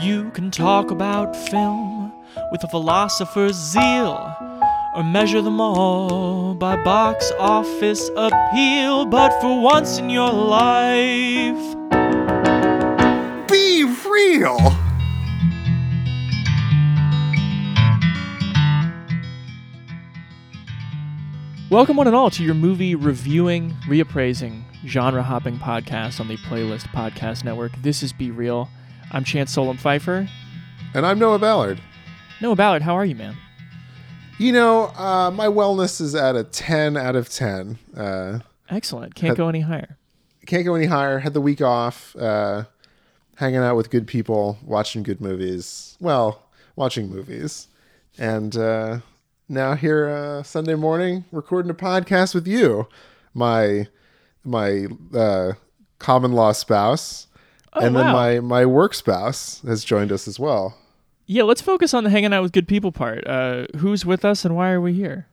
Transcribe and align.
You 0.00 0.30
can 0.30 0.50
talk 0.50 0.90
about 0.90 1.36
film 1.36 2.12
with 2.50 2.64
a 2.64 2.68
philosopher's 2.68 3.54
zeal, 3.54 4.34
or 4.94 5.04
measure 5.04 5.42
them 5.42 5.60
all 5.60 6.54
by 6.54 6.82
box 6.82 7.30
office 7.38 8.08
appeal. 8.16 9.04
But 9.04 9.38
for 9.42 9.60
once 9.60 9.98
in 9.98 10.08
your 10.08 10.32
life, 10.32 11.76
Be 13.48 13.84
real! 14.08 14.58
welcome 21.70 21.96
one 21.96 22.06
and 22.06 22.16
all 22.16 22.30
to 22.30 22.42
your 22.42 22.54
movie 22.54 22.94
reviewing, 22.94 23.72
reappraising, 23.86 24.62
genre 24.86 25.22
hopping 25.22 25.56
podcast 25.56 26.20
on 26.20 26.28
the 26.28 26.36
Playlist 26.38 26.88
Podcast 26.88 27.44
Network. 27.44 27.72
This 27.82 28.02
is 28.02 28.12
Be 28.12 28.30
Real. 28.30 28.68
I'm 29.12 29.24
Chance 29.24 29.52
Solem-Pfeifer. 29.52 30.28
And 30.94 31.06
I'm 31.06 31.18
Noah 31.18 31.38
Ballard. 31.38 31.80
Noah 32.40 32.56
Ballard, 32.56 32.82
how 32.82 32.94
are 32.94 33.04
you, 33.04 33.14
man? 33.14 33.36
You 34.38 34.52
know, 34.52 34.86
uh, 34.96 35.30
my 35.30 35.46
wellness 35.46 36.00
is 36.00 36.14
at 36.14 36.36
a 36.36 36.44
10 36.44 36.96
out 36.96 37.16
of 37.16 37.28
10. 37.28 37.78
Uh, 37.96 38.38
Excellent. 38.68 39.14
Can't 39.14 39.36
go 39.36 39.48
any 39.48 39.60
higher. 39.60 39.98
can't 40.46 40.64
go 40.64 40.74
any 40.74 40.86
higher. 40.86 41.18
Had 41.18 41.34
the 41.34 41.40
week 41.40 41.60
off, 41.60 42.14
uh, 42.16 42.64
hanging 43.36 43.58
out 43.60 43.76
with 43.76 43.90
good 43.90 44.06
people, 44.06 44.58
watching 44.64 45.02
good 45.02 45.20
movies. 45.20 45.96
Well, 46.00 46.42
watching 46.76 47.10
movies. 47.10 47.68
And 48.18 48.56
uh, 48.56 49.00
now 49.48 49.74
here 49.74 50.08
uh, 50.08 50.42
Sunday 50.42 50.74
morning, 50.76 51.24
recording 51.32 51.70
a 51.70 51.74
podcast 51.74 52.34
with 52.34 52.46
you, 52.46 52.88
my 53.34 53.88
my 54.44 54.86
uh, 55.14 55.52
common 55.98 56.32
law 56.32 56.52
spouse, 56.52 57.26
and 57.74 57.96
then 57.96 58.06
wow. 58.06 58.12
my 58.12 58.40
my 58.40 58.66
work 58.66 58.94
spouse 58.94 59.60
has 59.62 59.84
joined 59.84 60.12
us 60.12 60.26
as 60.28 60.38
well. 60.38 60.76
Yeah, 61.26 61.44
let's 61.44 61.60
focus 61.60 61.94
on 61.94 62.04
the 62.04 62.10
hanging 62.10 62.32
out 62.32 62.42
with 62.42 62.52
good 62.52 62.66
people 62.66 62.90
part. 62.90 63.26
Uh, 63.26 63.66
who's 63.76 64.04
with 64.04 64.24
us 64.24 64.44
and 64.44 64.56
why 64.56 64.70
are 64.70 64.80
we 64.80 64.92
here? 64.94 65.26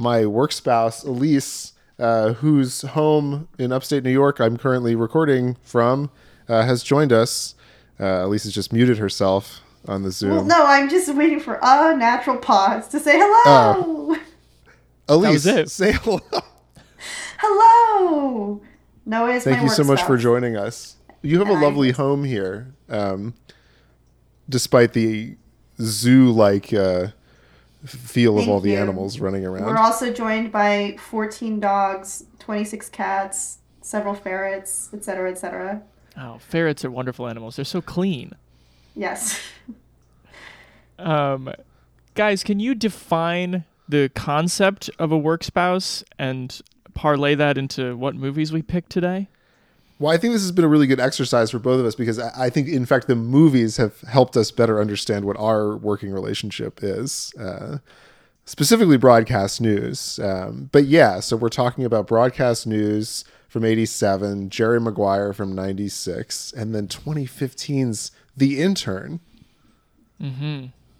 my 0.00 0.24
work 0.24 0.50
spouse 0.50 1.04
Elise, 1.04 1.74
uh, 1.98 2.32
whose 2.32 2.82
home 2.82 3.48
in 3.58 3.70
upstate 3.70 4.02
New 4.02 4.10
York 4.10 4.40
I'm 4.40 4.56
currently 4.56 4.94
recording 4.94 5.56
from, 5.62 6.10
uh, 6.48 6.64
has 6.64 6.82
joined 6.82 7.12
us. 7.12 7.54
Uh, 8.00 8.24
Elise 8.24 8.44
has 8.44 8.54
just 8.54 8.72
muted 8.72 8.96
herself 8.96 9.60
on 9.86 10.02
the 10.02 10.10
Zoom. 10.10 10.30
Well, 10.30 10.44
no, 10.44 10.64
I'm 10.64 10.88
just 10.88 11.14
waiting 11.14 11.38
for 11.38 11.58
a 11.62 11.94
natural 11.94 12.38
pause 12.38 12.88
to 12.88 12.98
say 12.98 13.18
hello. 13.18 14.16
Elise, 15.08 15.32
was 15.32 15.46
it. 15.46 15.70
say 15.70 15.92
hello. 15.92 16.20
Hello. 17.38 18.62
Noah 19.04 19.30
is 19.32 19.44
Thank 19.44 19.58
my 19.58 19.64
you 19.64 19.68
so 19.68 19.82
work 19.82 19.88
much 19.98 20.02
for 20.04 20.16
joining 20.16 20.56
us. 20.56 20.96
You 21.22 21.38
have 21.38 21.48
a 21.48 21.52
And 21.52 21.58
I- 21.58 21.62
lovely 21.66 21.90
home 21.92 22.24
here, 22.24 22.68
um, 22.88 23.34
despite 24.48 24.92
the 24.94 25.36
zoo-like 25.80 26.72
uh, 26.72 27.08
feel 27.84 28.38
of 28.38 28.48
all 28.48 28.60
the 28.60 28.70
you. 28.72 28.76
animals 28.78 29.20
running 29.20 29.44
around. 29.44 29.66
We're 29.66 29.76
also 29.76 30.12
joined 30.12 30.50
by 30.52 30.96
14 30.98 31.60
dogs, 31.60 32.24
26 32.38 32.88
cats, 32.90 33.58
several 33.82 34.14
ferrets, 34.14 34.90
etc., 34.92 35.30
etc. 35.30 35.82
Oh, 36.18 36.38
ferrets 36.38 36.84
are 36.84 36.90
wonderful 36.90 37.26
animals. 37.28 37.56
They're 37.56 37.64
so 37.64 37.80
clean. 37.80 38.32
Yes. 38.96 39.40
Um, 40.98 41.50
guys, 42.14 42.44
can 42.44 42.60
you 42.60 42.74
define 42.74 43.64
the 43.88 44.10
concept 44.14 44.90
of 44.98 45.10
a 45.10 45.16
work 45.16 45.42
spouse 45.42 46.04
and 46.18 46.60
parlay 46.92 47.34
that 47.36 47.56
into 47.56 47.96
what 47.96 48.14
movies 48.14 48.52
we 48.52 48.60
picked 48.60 48.90
today? 48.90 49.28
Well, 50.00 50.10
I 50.10 50.16
think 50.16 50.32
this 50.32 50.40
has 50.40 50.50
been 50.50 50.64
a 50.64 50.68
really 50.68 50.86
good 50.86 50.98
exercise 50.98 51.50
for 51.50 51.58
both 51.58 51.78
of 51.78 51.84
us 51.84 51.94
because 51.94 52.18
I 52.18 52.46
I 52.46 52.50
think, 52.50 52.68
in 52.68 52.86
fact, 52.86 53.06
the 53.06 53.14
movies 53.14 53.76
have 53.76 54.00
helped 54.00 54.36
us 54.36 54.50
better 54.50 54.80
understand 54.80 55.26
what 55.26 55.36
our 55.36 55.76
working 55.76 56.10
relationship 56.10 56.80
is, 56.82 57.34
uh, 57.38 57.78
specifically 58.46 58.96
broadcast 58.96 59.60
news. 59.60 60.18
Um, 60.18 60.70
but 60.72 60.86
yeah, 60.86 61.20
so 61.20 61.36
we're 61.36 61.50
talking 61.50 61.84
about 61.84 62.06
broadcast 62.06 62.66
news 62.66 63.26
from 63.46 63.62
87, 63.62 64.48
Jerry 64.48 64.80
Maguire 64.80 65.34
from 65.34 65.54
96, 65.54 66.52
and 66.52 66.74
then 66.74 66.88
2015's 66.88 68.10
The 68.36 68.58
Intern. 68.60 69.20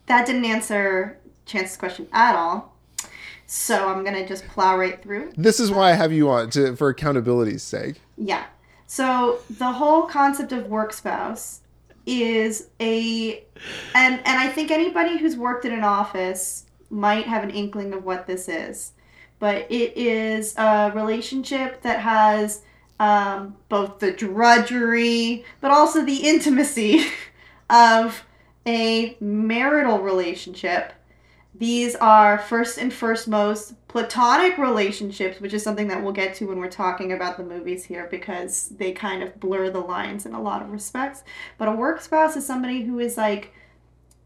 That 0.07 0.27
didn't 0.27 0.45
answer 0.45 1.19
Chance's 1.47 1.77
question 1.79 2.07
at 2.13 2.35
all. 2.35 2.77
So 3.47 3.89
I'm 3.89 4.05
going 4.05 4.15
to 4.15 4.29
just 4.29 4.47
plow 4.49 4.77
right 4.77 5.03
through. 5.03 5.33
This 5.37 5.59
is 5.59 5.71
why 5.71 5.91
I 5.91 5.95
have 5.95 6.13
you 6.13 6.29
on 6.29 6.51
to, 6.51 6.77
for 6.77 6.89
accountability's 6.89 7.63
sake. 7.63 8.01
Yeah. 8.17 8.45
So 8.91 9.39
the 9.49 9.71
whole 9.71 10.03
concept 10.03 10.51
of 10.51 10.67
work 10.67 10.93
spouse 10.93 11.61
is 12.07 12.71
a 12.81 13.45
and 13.95 14.21
and 14.27 14.27
I 14.27 14.49
think 14.49 14.73
anybody 14.73 15.17
who's 15.17 15.37
worked 15.37 15.65
in 15.65 15.73
an 15.73 15.85
office 15.85 16.67
might 16.91 17.27
have 17.27 17.45
an 17.45 17.51
inkling 17.51 17.93
of 17.93 18.05
what 18.05 18.27
this 18.27 18.49
is. 18.49 18.91
But 19.39 19.71
it 19.71 19.97
is 19.97 20.57
a 20.57 20.91
relationship 20.93 21.83
that 21.83 22.01
has 22.01 22.63
um, 22.99 23.55
both 23.69 24.01
the 24.01 24.11
drudgery 24.11 25.45
but 25.61 25.71
also 25.71 26.05
the 26.05 26.29
intimacy 26.29 27.05
of 27.71 28.27
a 28.67 29.17
marital 29.21 30.01
relationship. 30.01 30.95
These 31.55 31.97
are 31.97 32.39
first 32.39 32.79
and 32.79 32.93
first 32.93 33.27
most 33.27 33.75
platonic 33.89 34.57
relationships, 34.57 35.41
which 35.41 35.53
is 35.53 35.63
something 35.63 35.89
that 35.89 36.03
we'll 36.03 36.13
get 36.13 36.35
to 36.37 36.47
when 36.47 36.59
we're 36.59 36.71
talking 36.71 37.13
about 37.13 37.37
the 37.37 37.43
movies 37.43 37.85
here 37.85 38.07
because 38.11 38.69
they 38.69 38.93
kind 38.93 39.23
of 39.23 39.41
blur 39.41 39.69
the 39.71 39.81
lines 39.81 40.27
in 40.27 40.33
a 40.33 40.41
lot 40.41 40.63
of 40.63 40.71
respects. 40.71 41.25
But 41.59 41.69
a 41.69 41.73
work 41.73 42.01
spouse 42.01 42.37
is 42.37 42.47
somebody 42.47 42.83
who 42.83 43.01
is 43.01 43.17
like 43.17 43.53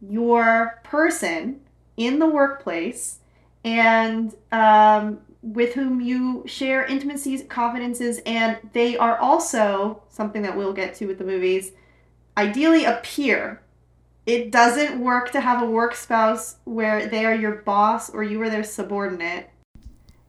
your 0.00 0.80
person 0.84 1.60
in 1.96 2.18
the 2.18 2.26
workplace 2.26 3.20
and 3.64 4.34
um, 4.52 5.20
with 5.40 5.74
whom 5.74 6.02
you 6.02 6.42
share 6.46 6.84
intimacies, 6.84 7.44
confidences, 7.48 8.20
and 8.26 8.58
they 8.74 8.98
are 8.98 9.16
also 9.16 10.02
something 10.10 10.42
that 10.42 10.56
we'll 10.56 10.74
get 10.74 10.94
to 10.96 11.06
with 11.06 11.18
the 11.18 11.24
movies 11.24 11.72
ideally 12.36 12.84
a 12.84 13.00
peer 13.02 13.60
it 14.26 14.50
doesn't 14.50 15.00
work 15.00 15.32
to 15.32 15.40
have 15.40 15.62
a 15.62 15.66
work 15.66 15.94
spouse 15.94 16.56
where 16.64 17.06
they 17.06 17.26
are 17.26 17.34
your 17.34 17.56
boss 17.56 18.10
or 18.10 18.22
you 18.22 18.40
are 18.42 18.50
their 18.50 18.64
subordinate. 18.64 19.50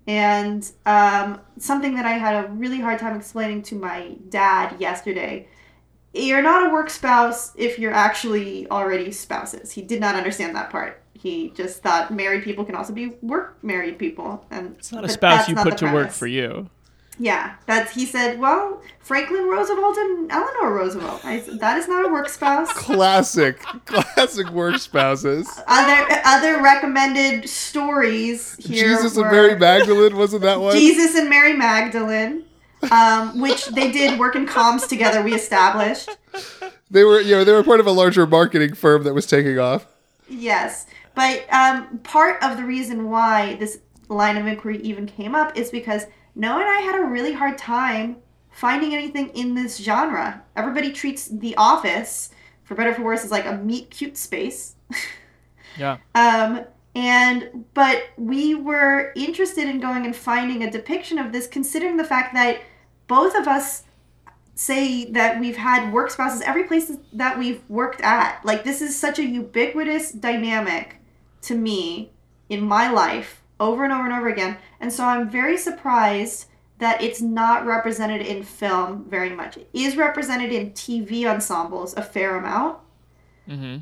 And 0.07 0.69
um, 0.85 1.39
something 1.57 1.95
that 1.95 2.05
I 2.05 2.11
had 2.11 2.45
a 2.45 2.49
really 2.49 2.79
hard 2.79 2.99
time 2.99 3.15
explaining 3.15 3.63
to 3.63 3.75
my 3.75 4.15
dad 4.29 4.79
yesterday. 4.79 5.47
You're 6.13 6.43
not 6.43 6.69
a 6.69 6.73
work 6.73 6.89
spouse 6.89 7.53
if 7.55 7.79
you're 7.79 7.93
actually 7.93 8.69
already 8.69 9.11
spouses. 9.11 9.71
He 9.71 9.81
did 9.81 9.99
not 9.99 10.15
understand 10.15 10.55
that 10.55 10.69
part. 10.69 11.01
He 11.13 11.49
just 11.51 11.81
thought 11.81 12.13
married 12.13 12.43
people 12.43 12.65
can 12.65 12.75
also 12.75 12.93
be 12.93 13.15
work 13.21 13.63
married 13.63 13.97
people, 13.97 14.45
and 14.51 14.75
It's 14.77 14.91
not 14.91 15.03
a 15.03 15.09
spouse 15.09 15.49
you 15.49 15.55
put 15.55 15.77
to 15.79 15.91
work 15.91 16.11
for 16.11 16.27
you. 16.27 16.69
Yeah, 17.17 17.55
that's 17.65 17.93
he 17.93 18.05
said. 18.05 18.39
Well, 18.39 18.81
Franklin 18.99 19.47
Roosevelt 19.47 19.97
and 19.97 20.31
Eleanor 20.31 20.73
Roosevelt. 20.73 21.23
I, 21.23 21.39
that 21.59 21.77
is 21.77 21.87
not 21.87 22.05
a 22.05 22.09
work 22.09 22.27
spouse. 22.27 22.71
Classic, 22.73 23.59
classic 23.85 24.49
work 24.49 24.79
spouses. 24.79 25.47
other 25.67 26.21
other 26.25 26.61
recommended 26.61 27.47
stories 27.47 28.55
here 28.57 28.89
Jesus 28.89 29.15
and 29.15 29.31
Mary 29.31 29.57
Magdalene, 29.57 30.17
wasn't 30.17 30.41
that 30.41 30.59
one? 30.59 30.75
Jesus 30.75 31.15
and 31.15 31.29
Mary 31.29 31.53
Magdalene, 31.53 32.43
um, 32.91 33.39
which 33.39 33.67
they 33.67 33.91
did 33.91 34.19
work 34.19 34.35
in 34.35 34.45
comms 34.45 34.87
together. 34.87 35.21
We 35.21 35.33
established. 35.33 36.09
They 36.91 37.03
were, 37.03 37.21
you 37.21 37.35
know, 37.35 37.43
they 37.43 37.53
were 37.53 37.63
part 37.63 37.79
of 37.79 37.87
a 37.87 37.91
larger 37.91 38.27
marketing 38.27 38.75
firm 38.75 39.03
that 39.03 39.13
was 39.13 39.25
taking 39.25 39.57
off. 39.57 39.87
Yes, 40.27 40.85
but 41.13 41.45
um, 41.51 41.99
part 41.99 42.43
of 42.43 42.57
the 42.57 42.63
reason 42.63 43.09
why 43.09 43.55
this 43.55 43.79
line 44.09 44.37
of 44.37 44.45
inquiry 44.45 44.79
even 44.81 45.05
came 45.05 45.33
up 45.33 45.57
is 45.57 45.71
because 45.71 46.05
Noah 46.35 46.59
and 46.59 46.69
I 46.69 46.81
had 46.81 46.99
a 46.99 47.05
really 47.05 47.33
hard 47.33 47.57
time 47.57 48.17
finding 48.51 48.93
anything 48.93 49.29
in 49.29 49.55
this 49.55 49.77
genre. 49.77 50.43
Everybody 50.55 50.91
treats 50.91 51.27
The 51.27 51.55
Office, 51.55 52.29
for 52.63 52.75
better 52.75 52.91
or 52.91 52.95
for 52.95 53.03
worse, 53.03 53.23
as 53.23 53.31
like 53.31 53.45
a 53.45 53.57
meet 53.57 53.89
cute 53.89 54.17
space. 54.17 54.75
Yeah. 55.77 55.97
Um, 56.13 56.65
and 56.95 57.65
but 57.73 58.03
we 58.17 58.55
were 58.55 59.11
interested 59.15 59.67
in 59.67 59.79
going 59.79 60.05
and 60.05 60.15
finding 60.15 60.63
a 60.63 60.71
depiction 60.71 61.19
of 61.19 61.31
this, 61.31 61.47
considering 61.47 61.97
the 61.97 62.03
fact 62.03 62.33
that 62.33 62.61
both 63.07 63.35
of 63.35 63.47
us 63.47 63.83
say 64.55 65.11
that 65.11 65.39
we've 65.39 65.57
had 65.57 65.91
work 65.91 66.09
spouses 66.09 66.41
every 66.41 66.63
place 66.63 66.89
that 67.11 67.37
we've 67.37 67.61
worked 67.67 67.99
at. 68.01 68.39
Like 68.45 68.63
this 68.63 68.81
is 68.81 68.97
such 68.97 69.19
a 69.19 69.25
ubiquitous 69.25 70.11
dynamic 70.13 70.95
to 71.41 71.55
me 71.55 72.13
in 72.47 72.61
my 72.61 72.89
life 72.89 73.41
over 73.59 73.83
and 73.83 73.93
over 73.93 74.05
and 74.05 74.13
over 74.13 74.29
again. 74.29 74.57
And 74.79 74.91
so 74.91 75.05
I'm 75.05 75.29
very 75.29 75.57
surprised 75.57 76.47
that 76.79 77.01
it's 77.01 77.21
not 77.21 77.65
represented 77.65 78.21
in 78.21 78.43
film 78.43 79.05
very 79.09 79.29
much. 79.29 79.57
It 79.57 79.69
is 79.73 79.95
represented 79.95 80.51
in 80.51 80.71
TV 80.71 81.25
ensembles 81.25 81.95
a 81.95 82.01
fair 82.01 82.35
amount 82.37 82.79
Mm-hmm. 83.49 83.77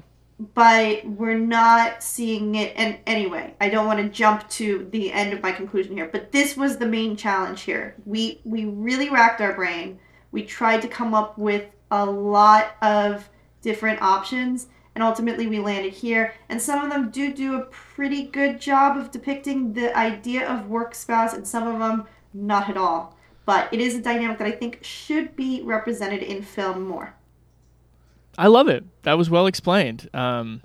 but 0.53 1.05
we're 1.05 1.37
not 1.37 2.03
seeing 2.03 2.55
it. 2.55 2.73
And 2.75 2.97
anyway, 3.07 3.55
I 3.61 3.69
don't 3.69 3.85
want 3.85 3.99
to 3.99 4.09
jump 4.09 4.49
to 4.51 4.87
the 4.91 5.11
end 5.11 5.31
of 5.33 5.41
my 5.41 5.51
conclusion 5.51 5.95
here, 5.95 6.09
but 6.11 6.31
this 6.31 6.57
was 6.57 6.77
the 6.77 6.85
main 6.85 7.15
challenge 7.15 7.61
here. 7.61 7.95
We 8.05 8.41
we 8.43 8.65
really 8.65 9.09
racked 9.09 9.41
our 9.41 9.53
brain. 9.53 9.99
We 10.31 10.43
tried 10.43 10.81
to 10.81 10.87
come 10.87 11.13
up 11.13 11.37
with 11.37 11.65
a 11.91 12.05
lot 12.05 12.75
of 12.81 13.29
different 13.61 14.01
options, 14.01 14.67
and 14.95 15.03
ultimately 15.03 15.47
we 15.47 15.59
landed 15.59 15.93
here. 15.93 16.33
And 16.49 16.61
some 16.61 16.83
of 16.83 16.91
them 16.91 17.09
do 17.11 17.33
do 17.33 17.55
a 17.55 17.65
pretty 17.65 18.23
good 18.23 18.59
job 18.59 18.97
of 18.97 19.11
depicting 19.11 19.73
the 19.73 19.95
idea 19.97 20.47
of 20.47 20.67
work 20.67 20.95
spouse, 20.95 21.33
and 21.33 21.47
some 21.47 21.67
of 21.67 21.79
them 21.79 22.07
not 22.33 22.69
at 22.69 22.77
all. 22.77 23.17
But 23.45 23.73
it 23.73 23.79
is 23.79 23.95
a 23.95 24.01
dynamic 24.01 24.37
that 24.37 24.47
I 24.47 24.51
think 24.51 24.79
should 24.83 25.35
be 25.35 25.61
represented 25.63 26.23
in 26.23 26.41
film 26.43 26.87
more. 26.87 27.15
I 28.37 28.47
love 28.47 28.67
it. 28.67 28.83
That 29.03 29.17
was 29.17 29.29
well 29.29 29.47
explained. 29.47 30.09
Um, 30.13 30.61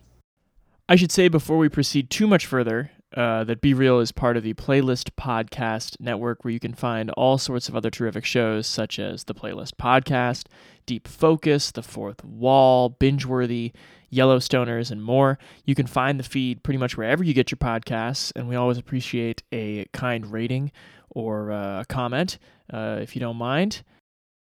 I 0.88 0.96
should 0.96 1.12
say 1.12 1.28
before 1.28 1.58
we 1.58 1.68
proceed 1.68 2.08
too 2.08 2.26
much 2.26 2.46
further 2.46 2.92
uh, 3.14 3.44
that 3.44 3.60
Be 3.60 3.74
Reel 3.74 4.00
is 4.00 4.12
part 4.12 4.36
of 4.36 4.42
the 4.42 4.54
Playlist 4.54 5.10
Podcast 5.18 6.00
Network, 6.00 6.44
where 6.44 6.52
you 6.52 6.60
can 6.60 6.74
find 6.74 7.10
all 7.10 7.38
sorts 7.38 7.68
of 7.68 7.76
other 7.76 7.90
terrific 7.90 8.24
shows, 8.24 8.66
such 8.66 8.98
as 8.98 9.24
the 9.24 9.34
Playlist 9.34 9.72
Podcast, 9.78 10.46
Deep 10.86 11.08
Focus, 11.08 11.70
The 11.70 11.82
Fourth 11.82 12.24
Wall, 12.24 12.90
Bingeworthy, 12.90 13.72
Yellowstoners, 14.12 14.90
and 14.90 15.02
more. 15.02 15.38
You 15.64 15.74
can 15.74 15.86
find 15.86 16.18
the 16.18 16.24
feed 16.24 16.62
pretty 16.62 16.78
much 16.78 16.96
wherever 16.96 17.22
you 17.22 17.34
get 17.34 17.50
your 17.50 17.58
podcasts, 17.58 18.32
and 18.34 18.48
we 18.48 18.56
always 18.56 18.78
appreciate 18.78 19.42
a 19.52 19.86
kind 19.92 20.30
rating 20.30 20.72
or 21.10 21.52
uh, 21.52 21.80
a 21.80 21.84
comment 21.86 22.38
uh, 22.72 22.98
if 23.00 23.14
you 23.14 23.20
don't 23.20 23.36
mind. 23.36 23.82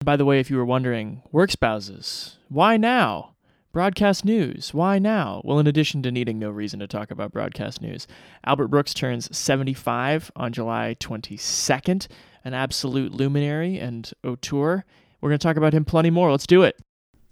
By 0.02 0.16
the 0.16 0.24
way, 0.24 0.40
if 0.40 0.50
you 0.50 0.56
were 0.56 0.64
wondering, 0.64 1.22
work 1.30 1.50
spouses, 1.50 2.38
why 2.48 2.76
now? 2.76 3.34
Broadcast 3.72 4.24
news, 4.24 4.74
why 4.74 4.98
now? 4.98 5.42
Well, 5.44 5.60
in 5.60 5.68
addition 5.68 6.02
to 6.02 6.10
needing 6.10 6.40
no 6.40 6.50
reason 6.50 6.80
to 6.80 6.88
talk 6.88 7.12
about 7.12 7.30
broadcast 7.30 7.80
news, 7.80 8.08
Albert 8.44 8.68
Brooks 8.68 8.92
turns 8.92 9.36
75 9.36 10.32
on 10.34 10.52
July 10.52 10.96
22nd, 10.98 12.08
an 12.44 12.54
absolute 12.54 13.12
luminary 13.12 13.78
and 13.78 14.10
auteur. 14.24 14.84
We're 15.20 15.28
going 15.28 15.38
to 15.38 15.46
talk 15.46 15.56
about 15.56 15.72
him 15.72 15.84
plenty 15.84 16.10
more. 16.10 16.32
Let's 16.32 16.48
do 16.48 16.62
it. 16.62 16.80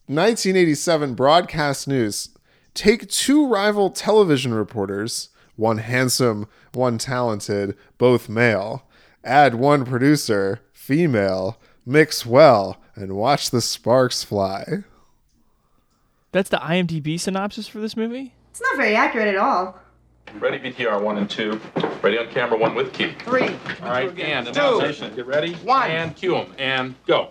1987 0.09 1.15
broadcast 1.15 1.87
news. 1.87 2.31
Take 2.73 3.09
two 3.09 3.47
rival 3.47 3.91
television 3.91 4.55
reporters, 4.55 5.29
one 5.57 5.79
handsome, 5.79 6.49
one 6.73 6.97
talented, 6.97 7.77
both 7.99 8.27
male. 8.29 8.85
Add 9.23 9.57
one 9.57 9.85
producer, 9.85 10.61
female. 10.73 11.61
Mix 11.85 12.25
well 12.25 12.81
and 12.95 13.17
watch 13.17 13.51
the 13.51 13.61
sparks 13.61 14.25
fly. 14.25 14.85
That's 16.33 16.49
the 16.49 16.57
IMDb 16.59 17.21
synopsis 17.21 17.69
for 17.69 17.79
this 17.79 17.95
movie? 17.95 18.33
It's 18.51 18.63
not 18.63 18.77
very 18.77 18.97
accurate 18.97 19.29
at 19.29 19.37
all. 19.37 19.79
Ready 20.39 20.59
VTR 20.59 21.03
one 21.03 21.19
and 21.19 21.29
two. 21.29 21.61
Ready 22.03 22.19
on 22.19 22.29
camera 22.29 22.59
one 22.59 22.75
with 22.75 22.93
key. 22.95 23.13
Three. 23.21 23.49
All 23.83 23.91
right, 23.91 24.19
and 24.19 24.49
announcement. 24.49 25.17
Get 25.17 25.27
ready. 25.27 25.55
One. 25.57 25.91
And 25.91 26.17
cue 26.17 26.33
them. 26.33 26.55
And 26.59 26.95
go. 27.07 27.31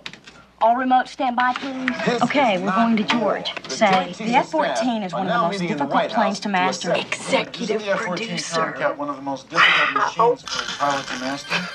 All 0.60 0.76
remote 0.76 1.08
standby, 1.08 1.54
please. 1.54 2.22
Okay, 2.24 2.58
we're 2.58 2.74
going 2.74 2.98
to 2.98 3.04
George. 3.04 3.54
Say, 3.70 4.14
the 4.18 4.36
F-14 4.38 5.06
is 5.06 5.14
one 5.14 5.28
of 5.28 5.34
the 5.34 5.40
most 5.40 5.60
difficult 5.60 6.10
planes 6.10 6.40
to 6.42 6.50
oh. 6.50 6.52
master. 6.52 6.94
Executive 6.96 7.84
producer. 7.84 8.94
one 8.98 9.10
of 9.10 9.18
the 9.18 9.22
most 9.22 9.50
difficult 9.50 9.94
machines 9.94 10.42
for 10.42 10.64
a 10.64 10.78
pilot 10.78 11.06
to 11.06 11.20
master. 11.20 11.70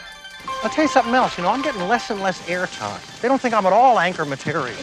I'll 0.64 0.70
tell 0.70 0.84
you 0.84 0.88
something 0.88 1.14
else. 1.14 1.38
You 1.38 1.44
know, 1.44 1.50
I'm 1.50 1.62
getting 1.62 1.86
less 1.86 2.10
and 2.10 2.20
less 2.20 2.42
airtime. 2.48 3.20
They 3.20 3.28
don't 3.28 3.40
think 3.40 3.54
I'm 3.54 3.66
at 3.66 3.72
all 3.72 4.00
anchor 4.00 4.24
material. 4.24 4.76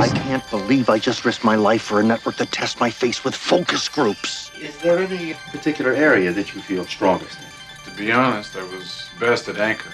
I 0.00 0.08
can't 0.12 0.48
believe 0.50 0.88
I 0.88 0.98
just 0.98 1.24
risked 1.24 1.44
my 1.44 1.54
life 1.54 1.82
for 1.82 2.00
a 2.00 2.02
network 2.02 2.36
that 2.38 2.50
tests 2.50 2.80
my 2.80 2.90
face 2.90 3.22
with 3.22 3.36
focus 3.36 3.88
groups. 3.88 4.50
Is 4.60 4.76
there 4.78 4.98
any 4.98 5.34
particular 5.52 5.92
area 5.92 6.32
that 6.32 6.52
you 6.52 6.62
feel 6.62 6.84
strongest 6.84 7.38
in? 7.38 7.90
To 7.92 7.96
be 7.96 8.10
honest, 8.10 8.56
I 8.56 8.64
was 8.64 9.08
best 9.20 9.48
at 9.48 9.58
anchor. 9.58 9.92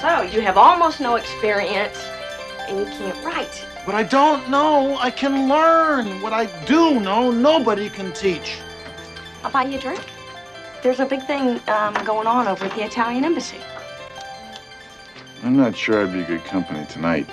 So, 0.00 0.22
you 0.22 0.40
have 0.42 0.56
almost 0.56 1.00
no 1.00 1.16
experience, 1.16 1.98
and 2.68 2.78
you 2.78 2.84
can't 2.84 3.24
write. 3.24 3.64
What 3.84 3.96
I 3.96 4.04
don't 4.04 4.48
know, 4.48 4.96
I 4.98 5.10
can 5.10 5.48
learn. 5.48 6.20
What 6.20 6.32
I 6.32 6.46
do 6.66 7.00
know, 7.00 7.32
nobody 7.32 7.90
can 7.90 8.12
teach. 8.12 8.58
I'll 9.42 9.50
buy 9.50 9.64
you 9.64 9.76
a 9.76 9.80
drink. 9.80 10.04
There's 10.84 11.00
a 11.00 11.06
big 11.06 11.26
thing 11.26 11.60
um, 11.68 11.94
going 12.04 12.28
on 12.28 12.46
over 12.46 12.66
at 12.66 12.76
the 12.76 12.84
Italian 12.84 13.24
embassy. 13.24 13.58
I'm 15.42 15.56
not 15.56 15.76
sure 15.76 16.06
I'd 16.06 16.12
be 16.12 16.22
good 16.22 16.44
company 16.44 16.86
tonight. 16.86 17.28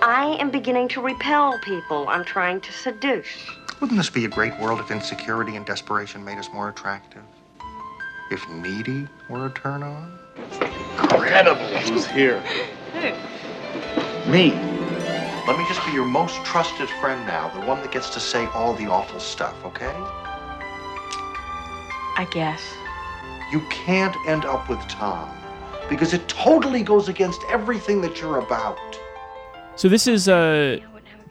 I 0.00 0.36
am 0.38 0.50
beginning 0.50 0.86
to 0.88 1.00
repel 1.00 1.58
people 1.64 2.08
I'm 2.08 2.24
trying 2.24 2.60
to 2.60 2.72
seduce. 2.72 3.26
Wouldn't 3.80 3.98
this 3.98 4.10
be 4.10 4.24
a 4.24 4.28
great 4.28 4.56
world 4.60 4.78
if 4.78 4.92
insecurity 4.92 5.56
and 5.56 5.66
desperation 5.66 6.24
made 6.24 6.38
us 6.38 6.48
more 6.52 6.68
attractive? 6.68 7.22
If 8.30 8.48
needy 8.50 9.08
were 9.28 9.46
a 9.46 9.50
turn 9.50 9.82
on? 9.82 10.18
Incredible. 10.60 11.64
Who's 11.78 12.06
here? 12.06 12.40
Who? 12.94 14.30
Me. 14.30 14.50
Let 15.46 15.56
me 15.58 15.64
just 15.66 15.84
be 15.86 15.92
your 15.92 16.04
most 16.04 16.44
trusted 16.44 16.90
friend 17.00 17.26
now, 17.26 17.48
the 17.58 17.66
one 17.66 17.80
that 17.80 17.90
gets 17.90 18.10
to 18.10 18.20
say 18.20 18.46
all 18.48 18.74
the 18.74 18.86
awful 18.86 19.18
stuff, 19.18 19.56
okay? 19.64 19.94
I 22.16 22.28
guess. 22.30 22.60
You 23.50 23.60
can't 23.70 24.14
end 24.26 24.44
up 24.44 24.68
with 24.68 24.80
Tom 24.88 25.30
because 25.88 26.12
it 26.12 26.28
totally 26.28 26.82
goes 26.82 27.08
against 27.08 27.40
everything 27.48 28.02
that 28.02 28.20
you're 28.20 28.38
about. 28.38 28.78
So 29.76 29.88
this 29.88 30.06
is 30.06 30.28
uh, 30.28 30.78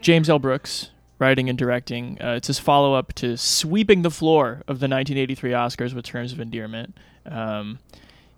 James 0.01 0.29
L. 0.29 0.39
Brooks 0.39 0.89
writing 1.19 1.49
and 1.49 1.57
directing. 1.57 2.17
Uh, 2.21 2.33
it's 2.33 2.47
his 2.47 2.59
follow-up 2.59 3.13
to 3.13 3.37
sweeping 3.37 4.01
the 4.01 4.11
floor 4.11 4.63
of 4.67 4.79
the 4.79 4.87
1983 4.87 5.51
Oscars 5.51 5.93
with 5.93 6.05
Terms 6.05 6.31
of 6.31 6.39
Endearment. 6.39 6.95
Um, 7.25 7.79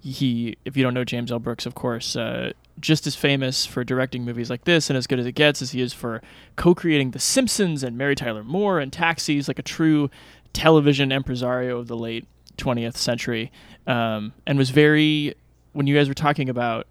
he, 0.01 0.57
if 0.66 0.78
you 0.78 0.84
don't 0.84 0.94
know 0.94 1.04
James 1.04 1.31
L. 1.31 1.40
Brooks, 1.40 1.66
of 1.66 1.75
course, 1.75 2.16
uh, 2.16 2.54
just 2.80 3.06
as 3.06 3.16
famous 3.16 3.66
for 3.66 3.84
directing 3.84 4.24
movies 4.24 4.50
like 4.50 4.63
this 4.63 4.90
and 4.90 4.96
as 4.96 5.07
good 5.07 5.19
as 5.19 5.25
it 5.25 5.34
gets 5.34 5.62
as 5.62 5.72
he 5.72 5.81
is 5.81 5.92
for 5.92 6.22
co-creating 6.56 7.12
The 7.12 7.19
Simpsons 7.19 7.84
and 7.84 7.98
Mary 7.98 8.16
Tyler 8.16 8.44
Moore 8.44 8.80
and 8.80 8.92
Taxis, 8.94 9.48
like 9.48 9.60
a 9.60 9.63
true 9.63 10.10
television 10.54 11.12
impresario 11.12 11.78
of 11.78 11.88
the 11.88 11.98
late 11.98 12.25
20th 12.57 12.96
century, 12.96 13.51
um, 13.88 14.34
and 14.46 14.57
was 14.57 14.69
very 14.69 15.36
when 15.74 15.88
you 15.88 15.96
guys 15.96 16.07
were 16.07 16.13
talking 16.13 16.50
about. 16.50 16.88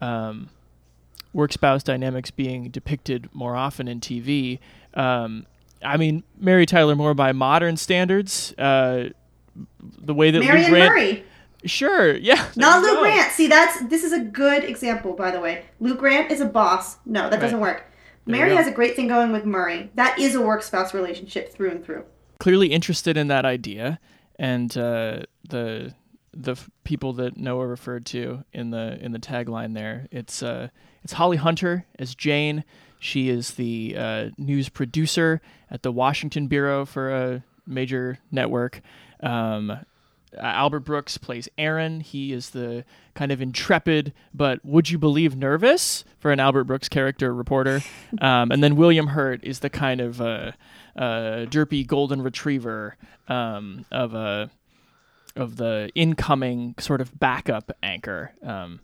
Um, 0.00 0.50
work 1.36 1.52
spouse 1.52 1.82
dynamics 1.82 2.30
being 2.30 2.70
depicted 2.70 3.28
more 3.32 3.54
often 3.54 3.86
in 3.86 4.00
TV. 4.00 4.58
Um, 4.94 5.46
I 5.84 5.98
mean, 5.98 6.24
Mary 6.38 6.66
Tyler 6.66 6.96
Moore 6.96 7.14
by 7.14 7.32
modern 7.32 7.76
standards, 7.76 8.54
uh, 8.58 9.10
the 9.80 10.14
way 10.14 10.30
that 10.30 10.40
Lou 10.40 10.46
Marion 10.46 10.70
Grant, 10.70 10.90
Murray. 10.90 11.24
Sure, 11.66 12.16
yeah, 12.16 12.48
Not 12.56 12.82
Lou. 12.82 13.00
Grant. 13.00 13.32
See, 13.32 13.46
that's 13.46 13.80
this 13.88 14.04
is 14.04 14.12
a 14.12 14.20
good 14.20 14.64
example, 14.64 15.12
by 15.14 15.30
the 15.30 15.40
way. 15.40 15.64
Lou 15.80 15.94
Grant 15.94 16.30
is 16.30 16.40
a 16.40 16.46
boss. 16.46 16.96
No, 17.04 17.28
that 17.30 17.40
doesn't 17.40 17.60
work. 17.60 17.84
There 18.26 18.36
Mary 18.36 18.56
has 18.56 18.66
a 18.66 18.72
great 18.72 18.96
thing 18.96 19.06
going 19.06 19.32
with 19.32 19.44
Murray. 19.44 19.90
That 19.94 20.18
is 20.18 20.34
a 20.34 20.40
work 20.40 20.62
spouse 20.62 20.92
relationship 20.92 21.52
through 21.52 21.70
and 21.70 21.84
through. 21.84 22.04
Clearly 22.40 22.72
interested 22.72 23.16
in 23.16 23.28
that 23.28 23.44
idea, 23.44 24.00
and 24.38 24.76
uh, 24.76 25.22
the 25.48 25.94
the 26.32 26.52
f- 26.52 26.68
people 26.84 27.12
that 27.14 27.36
Noah 27.36 27.66
referred 27.66 28.04
to 28.06 28.44
in 28.52 28.70
the 28.70 28.98
in 29.00 29.12
the 29.12 29.18
tagline 29.18 29.74
there. 29.74 30.06
It's 30.10 30.42
uh, 30.42 30.68
it's 31.02 31.14
Holly 31.14 31.36
Hunter 31.36 31.86
as 31.98 32.14
Jane. 32.14 32.64
She 32.98 33.28
is 33.28 33.52
the 33.54 33.94
uh, 33.96 34.30
news 34.36 34.68
producer 34.68 35.40
at 35.70 35.82
the 35.82 35.92
Washington 35.92 36.48
bureau 36.48 36.84
for 36.84 37.10
a 37.10 37.44
major 37.66 38.18
network. 38.30 38.80
Um, 39.22 39.78
uh, 40.36 40.40
Albert 40.40 40.80
Brooks 40.80 41.18
plays 41.18 41.48
Aaron. 41.58 42.00
He 42.00 42.32
is 42.32 42.50
the 42.50 42.84
kind 43.14 43.32
of 43.32 43.40
intrepid, 43.40 44.12
but 44.34 44.64
would 44.64 44.90
you 44.90 44.98
believe 44.98 45.36
nervous 45.36 46.04
for 46.18 46.32
an 46.32 46.40
Albert 46.40 46.64
Brooks 46.64 46.88
character 46.88 47.32
reporter. 47.32 47.82
Um, 48.20 48.50
and 48.50 48.62
then 48.62 48.76
William 48.76 49.08
Hurt 49.08 49.44
is 49.44 49.58
the 49.58 49.68
kind 49.68 50.00
of 50.00 50.20
uh, 50.20 50.52
uh, 50.96 51.44
derpy 51.46 51.86
golden 51.86 52.22
retriever 52.22 52.96
um, 53.28 53.84
of 53.92 54.14
a 54.14 54.50
of 55.34 55.56
the 55.56 55.90
incoming 55.94 56.74
sort 56.78 57.02
of 57.02 57.18
backup 57.18 57.72
anchor. 57.82 58.32
Um, 58.42 58.80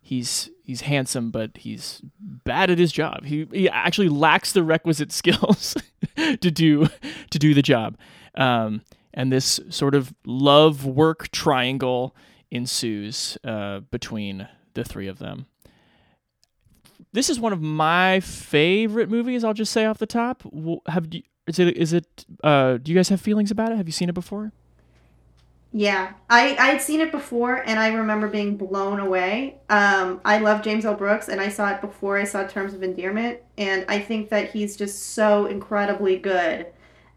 he's 0.00 0.50
he's 0.64 0.82
handsome, 0.82 1.30
but 1.30 1.56
he's 1.56 2.02
bad 2.18 2.70
at 2.70 2.78
his 2.78 2.90
job. 2.90 3.24
He 3.24 3.46
he 3.52 3.68
actually 3.68 4.08
lacks 4.08 4.52
the 4.52 4.64
requisite 4.64 5.12
skills 5.20 5.76
to 6.16 6.50
do 6.50 6.88
to 7.30 7.38
do 7.38 7.54
the 7.54 7.62
job. 7.62 7.96
Um, 8.34 8.82
and 9.14 9.32
this 9.32 9.60
sort 9.68 9.94
of 9.94 10.14
love 10.24 10.84
work 10.84 11.30
triangle 11.30 12.14
ensues 12.50 13.38
uh, 13.44 13.80
between 13.80 14.48
the 14.74 14.84
three 14.84 15.08
of 15.08 15.18
them. 15.18 15.46
This 17.12 17.28
is 17.28 17.38
one 17.38 17.52
of 17.52 17.60
my 17.60 18.20
favorite 18.20 19.10
movies. 19.10 19.44
I'll 19.44 19.52
just 19.54 19.72
say 19.72 19.84
off 19.84 19.98
the 19.98 20.06
top. 20.06 20.42
Have 20.86 21.12
you, 21.12 21.22
is 21.46 21.58
it 21.58 21.76
is 21.76 21.92
it? 21.92 22.24
Uh, 22.42 22.78
do 22.78 22.90
you 22.90 22.96
guys 22.96 23.08
have 23.10 23.20
feelings 23.20 23.50
about 23.50 23.72
it? 23.72 23.76
Have 23.76 23.86
you 23.86 23.92
seen 23.92 24.08
it 24.08 24.14
before? 24.14 24.52
Yeah, 25.74 26.12
I 26.30 26.56
I 26.58 26.66
had 26.66 26.82
seen 26.82 27.00
it 27.00 27.10
before, 27.10 27.56
and 27.66 27.78
I 27.78 27.88
remember 27.88 28.28
being 28.28 28.56
blown 28.56 29.00
away. 29.00 29.56
Um, 29.68 30.20
I 30.24 30.38
love 30.38 30.62
James 30.62 30.84
L. 30.84 30.94
Brooks, 30.94 31.28
and 31.28 31.40
I 31.40 31.48
saw 31.48 31.70
it 31.70 31.80
before 31.80 32.18
I 32.18 32.24
saw 32.24 32.46
Terms 32.46 32.74
of 32.74 32.82
Endearment, 32.82 33.40
and 33.58 33.84
I 33.88 33.98
think 33.98 34.28
that 34.30 34.50
he's 34.50 34.76
just 34.76 35.14
so 35.14 35.46
incredibly 35.46 36.18
good 36.18 36.66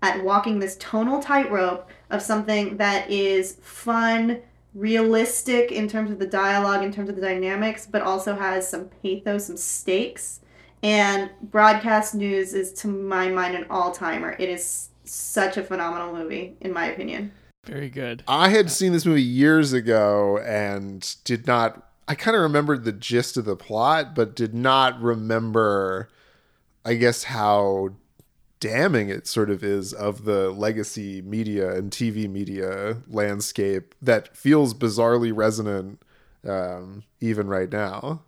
at 0.06 0.24
walking 0.24 0.60
this 0.60 0.78
tonal 0.78 1.20
tightrope 1.20 1.90
of 2.12 2.22
something 2.22 2.78
that 2.78 3.10
is 3.10 3.58
fun, 3.62 4.40
realistic 4.76 5.72
in 5.72 5.88
terms 5.88 6.12
of 6.12 6.20
the 6.20 6.28
dialogue, 6.28 6.84
in 6.84 6.92
terms 6.92 7.10
of 7.10 7.16
the 7.16 7.22
dynamics, 7.22 7.88
but 7.90 8.02
also 8.02 8.36
has 8.36 8.70
some 8.70 8.90
pathos, 9.02 9.48
some 9.48 9.58
stakes, 9.58 10.42
And 10.86 11.32
Broadcast 11.42 12.14
News 12.14 12.54
is, 12.54 12.72
to 12.74 12.88
my 12.88 13.28
mind, 13.30 13.56
an 13.56 13.66
all 13.72 13.92
timer. 13.92 14.36
It 14.38 14.50
is 14.50 14.90
such 15.04 15.58
a 15.58 15.64
phenomenal 15.64 16.14
movie, 16.14 16.58
in 16.62 16.72
my 16.72 16.86
opinion. 16.86 17.32
Very 17.66 17.90
good. 17.90 18.24
I 18.28 18.50
had 18.50 18.70
seen 18.70 18.92
this 18.92 19.04
movie 19.04 19.24
years 19.24 19.74
ago 19.74 20.38
and 20.46 21.16
did 21.24 21.48
not. 21.48 21.90
I 22.08 22.14
kind 22.14 22.36
of 22.36 22.44
remembered 22.44 22.84
the 22.84 22.92
gist 22.92 23.36
of 23.36 23.46
the 23.46 23.56
plot, 23.56 24.14
but 24.14 24.36
did 24.36 24.54
not 24.54 25.02
remember, 25.02 26.08
I 26.86 26.94
guess, 26.94 27.24
how 27.24 27.96
damning 28.60 29.10
it 29.10 29.28
sort 29.28 29.50
of 29.50 29.64
is 29.64 29.94
of 29.94 30.26
the 30.26 30.50
legacy 30.52 31.22
media 31.22 31.76
and 31.76 31.92
TV 31.92 32.30
media 32.30 32.98
landscape 33.08 33.94
that 34.02 34.36
feels 34.36 34.74
bizarrely 34.74 35.32
resonant 35.36 36.02
um, 36.48 37.04
even 37.20 37.48
right 37.48 37.72
now. 37.72 38.22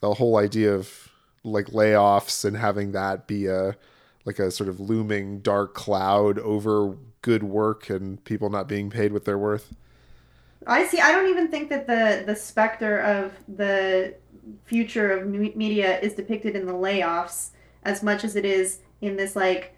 The 0.00 0.14
whole 0.14 0.36
idea 0.36 0.74
of 0.74 1.08
like 1.44 1.66
layoffs 1.66 2.44
and 2.44 2.56
having 2.56 2.92
that 2.92 3.26
be 3.26 3.46
a 3.46 3.76
like 4.24 4.38
a 4.38 4.50
sort 4.50 4.68
of 4.68 4.78
looming 4.78 5.40
dark 5.40 5.74
cloud 5.74 6.38
over 6.40 6.96
good 7.22 7.42
work 7.42 7.88
and 7.88 8.22
people 8.24 8.50
not 8.50 8.68
being 8.68 8.90
paid 8.90 9.12
what 9.12 9.24
they're 9.24 9.38
worth. 9.38 9.74
I 10.66 10.86
see. 10.86 11.00
I 11.00 11.12
don't 11.12 11.28
even 11.28 11.48
think 11.48 11.70
that 11.70 11.86
the 11.86 12.24
the 12.26 12.36
specter 12.36 12.98
of 13.00 13.32
the 13.48 14.14
future 14.64 15.10
of 15.12 15.28
media 15.28 15.98
is 16.00 16.14
depicted 16.14 16.56
in 16.56 16.66
the 16.66 16.72
layoffs 16.72 17.50
as 17.84 18.02
much 18.02 18.24
as 18.24 18.36
it 18.36 18.44
is 18.44 18.80
in 19.00 19.16
this 19.16 19.36
like 19.36 19.74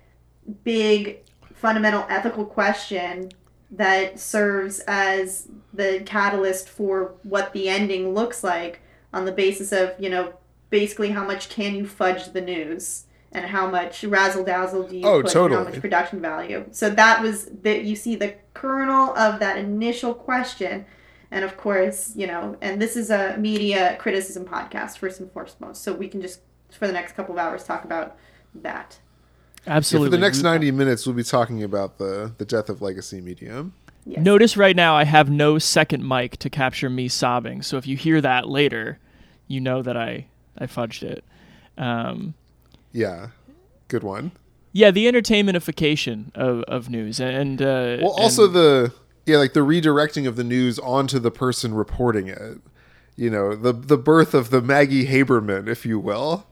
big 0.65 1.21
fundamental 1.55 2.05
ethical 2.09 2.45
question 2.45 3.31
that 3.71 4.19
serves 4.19 4.81
as 4.81 5.49
the 5.73 6.03
catalyst 6.05 6.69
for 6.69 7.15
what 7.23 7.53
the 7.53 7.69
ending 7.69 8.15
looks 8.15 8.43
like 8.43 8.81
on 9.13 9.25
the 9.25 9.33
basis 9.33 9.73
of 9.73 9.93
you 9.99 10.11
know 10.11 10.33
basically 10.71 11.11
how 11.11 11.25
much 11.25 11.49
can 11.49 11.75
you 11.75 11.87
fudge 11.87 12.33
the 12.33 12.41
news 12.41 13.05
and 13.33 13.47
how 13.47 13.69
much 13.71 14.03
razzle 14.05 14.45
dazzle 14.45 14.85
do 14.89 14.97
you 14.97 15.07
Oh, 15.07 15.23
put 15.23 15.35
and 15.37 15.55
how 15.55 15.65
much 15.65 15.81
production 15.81 16.21
value? 16.21 16.65
So 16.73 16.91
that 16.91 17.23
was 17.23 17.47
that 17.63 17.85
you 17.85 17.95
see 17.95 18.17
the 18.17 18.35
kernel 18.55 19.15
of 19.17 19.39
that 19.39 19.57
initial 19.57 20.15
question. 20.15 20.85
And 21.31 21.45
of 21.45 21.57
course 21.57 22.13
you 22.17 22.27
know 22.27 22.57
and 22.61 22.83
this 22.83 22.97
is 22.97 23.11
a 23.11 23.37
media 23.39 23.97
criticism 24.01 24.45
podcast 24.45 24.99
first 24.99 25.21
and 25.21 25.31
foremost. 25.31 25.83
So 25.83 25.93
we 25.93 26.09
can 26.09 26.21
just 26.21 26.41
for 26.73 26.87
the 26.89 26.93
next 26.93 27.13
couple 27.13 27.35
of 27.35 27.39
hours 27.39 27.63
talk 27.65 27.85
about 27.85 28.17
that 28.55 28.99
Yeah, 29.67 29.77
Absolutely. 29.77 30.07
for 30.09 30.11
the 30.11 30.19
next 30.21 30.43
90 30.43 30.71
minutes, 30.71 31.07
we'll 31.07 31.15
be 31.17 31.23
talking 31.23 31.63
about 31.63 31.99
the, 31.99 32.33
the 32.39 32.45
death 32.45 32.69
of 32.71 32.81
legacy 32.83 33.21
media. 33.21 33.67
yes. 34.07 34.23
Notice 34.25 34.57
right 34.57 34.75
now 34.75 34.97
I 34.97 35.05
have 35.05 35.31
no 35.31 35.59
second 35.59 36.07
mic 36.07 36.39
to 36.39 36.49
capture 36.51 36.89
me 36.91 37.09
sobbing. 37.09 37.63
So 37.63 37.77
if 37.77 37.87
you 37.87 37.97
hear 37.97 38.21
that 38.21 38.49
later, 38.49 38.99
you 39.49 39.61
know 39.61 39.83
that 39.83 39.97
I 39.97 40.27
I 40.59 40.67
fudged 40.67 41.03
it. 41.03 41.25
Um, 41.79 42.35
Yeah, 42.93 43.29
good 43.89 44.03
one. 44.03 44.33
yeah, 44.73 44.91
the 44.91 45.07
entertainmentification 45.07 46.35
of, 46.35 46.63
of 46.65 46.89
news 46.91 47.21
and 47.21 47.61
uh, 47.61 47.99
Well, 48.01 48.11
also 48.19 48.45
and- 48.47 48.55
the 48.55 48.93
yeah, 49.27 49.37
like 49.37 49.53
the 49.53 49.61
redirecting 49.61 50.27
of 50.27 50.37
the 50.37 50.45
news 50.45 50.79
onto 50.79 51.19
the 51.19 51.31
person 51.31 51.75
reporting 51.75 52.27
it. 52.29 52.59
You 53.17 53.29
know, 53.31 53.55
the 53.55 53.73
the 53.73 53.99
birth 53.99 54.33
of 54.35 54.49
the 54.51 54.63
Maggie 54.63 55.07
Haberman, 55.07 55.69
if 55.69 55.85
you 55.85 55.99
will. 56.01 56.47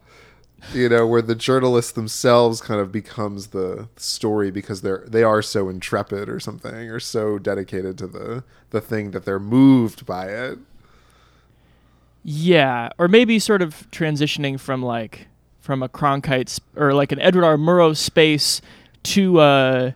You 0.74 0.88
know, 0.88 1.06
where 1.06 1.22
the 1.22 1.34
journalist 1.34 1.94
themselves 1.94 2.60
kind 2.60 2.80
of 2.80 2.90
becomes 2.90 3.48
the 3.48 3.88
story 3.96 4.50
because 4.50 4.82
they're 4.82 5.04
they 5.06 5.22
are 5.22 5.40
so 5.40 5.68
intrepid 5.68 6.28
or 6.28 6.40
something, 6.40 6.90
or 6.90 7.00
so 7.00 7.38
dedicated 7.38 7.96
to 7.98 8.06
the 8.06 8.44
the 8.70 8.80
thing 8.80 9.12
that 9.12 9.24
they're 9.24 9.38
moved 9.38 10.04
by 10.04 10.26
it. 10.26 10.58
Yeah, 12.24 12.90
or 12.98 13.08
maybe 13.08 13.38
sort 13.38 13.62
of 13.62 13.88
transitioning 13.90 14.58
from 14.58 14.82
like 14.82 15.28
from 15.60 15.82
a 15.82 15.88
Cronkite 15.88 16.48
sp- 16.50 16.76
or 16.76 16.92
like 16.92 17.12
an 17.12 17.20
Edward 17.20 17.44
R. 17.44 17.56
Murrow 17.56 17.96
space 17.96 18.60
to 19.04 19.40
uh 19.40 19.92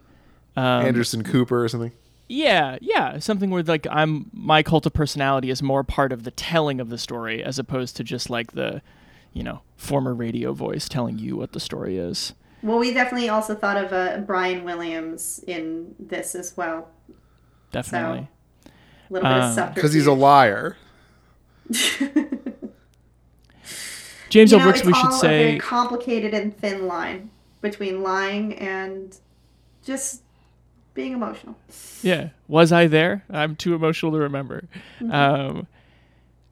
um, 0.56 0.86
Anderson 0.86 1.24
Cooper 1.24 1.62
or 1.62 1.68
something. 1.68 1.92
Yeah, 2.28 2.78
yeah, 2.80 3.18
something 3.18 3.50
where 3.50 3.62
like 3.62 3.86
I'm 3.90 4.30
my 4.32 4.62
cult 4.62 4.86
of 4.86 4.94
personality 4.94 5.50
is 5.50 5.62
more 5.62 5.84
part 5.84 6.12
of 6.12 6.24
the 6.24 6.30
telling 6.30 6.80
of 6.80 6.88
the 6.88 6.98
story 6.98 7.42
as 7.42 7.58
opposed 7.58 7.96
to 7.96 8.04
just 8.04 8.30
like 8.30 8.52
the, 8.52 8.80
you 9.32 9.42
know, 9.42 9.62
former 9.76 10.14
radio 10.14 10.52
voice 10.52 10.88
telling 10.88 11.18
you 11.18 11.36
what 11.36 11.52
the 11.52 11.60
story 11.60 11.96
is. 11.96 12.34
well 12.62 12.78
we 12.78 12.92
definitely 12.94 13.28
also 13.28 13.54
thought 13.54 13.76
of 13.76 13.92
uh, 13.92 14.18
brian 14.26 14.62
williams 14.64 15.42
in 15.46 15.94
this 15.98 16.34
as 16.34 16.56
well 16.56 16.88
Definitely. 17.72 18.28
a 18.66 18.70
little 19.12 19.28
bit 19.28 19.36
Um, 19.36 19.48
of 19.48 19.54
subterfuge 19.54 19.74
Because 19.74 19.92
he's 19.94 20.06
a 20.06 20.12
liar. 20.12 20.76
James 24.28 24.50
you 24.52 24.58
L. 24.58 24.64
know, 24.64 24.70
Brooks, 24.70 24.84
we 24.84 24.92
should 24.94 25.06
all 25.06 25.18
a 25.18 25.20
very 25.20 25.52
say 25.52 25.58
complicated 25.58 26.32
and 26.34 26.56
thin 26.56 26.86
line 26.86 27.30
between 27.60 28.02
lying 28.02 28.54
and 28.58 29.18
just 29.84 30.22
being 30.94 31.12
emotional. 31.12 31.56
Yeah. 32.02 32.30
Was 32.48 32.72
I 32.72 32.86
there? 32.86 33.24
I'm 33.30 33.56
too 33.56 33.74
emotional 33.74 34.12
to 34.12 34.18
remember. 34.18 34.68
Um, 35.10 35.66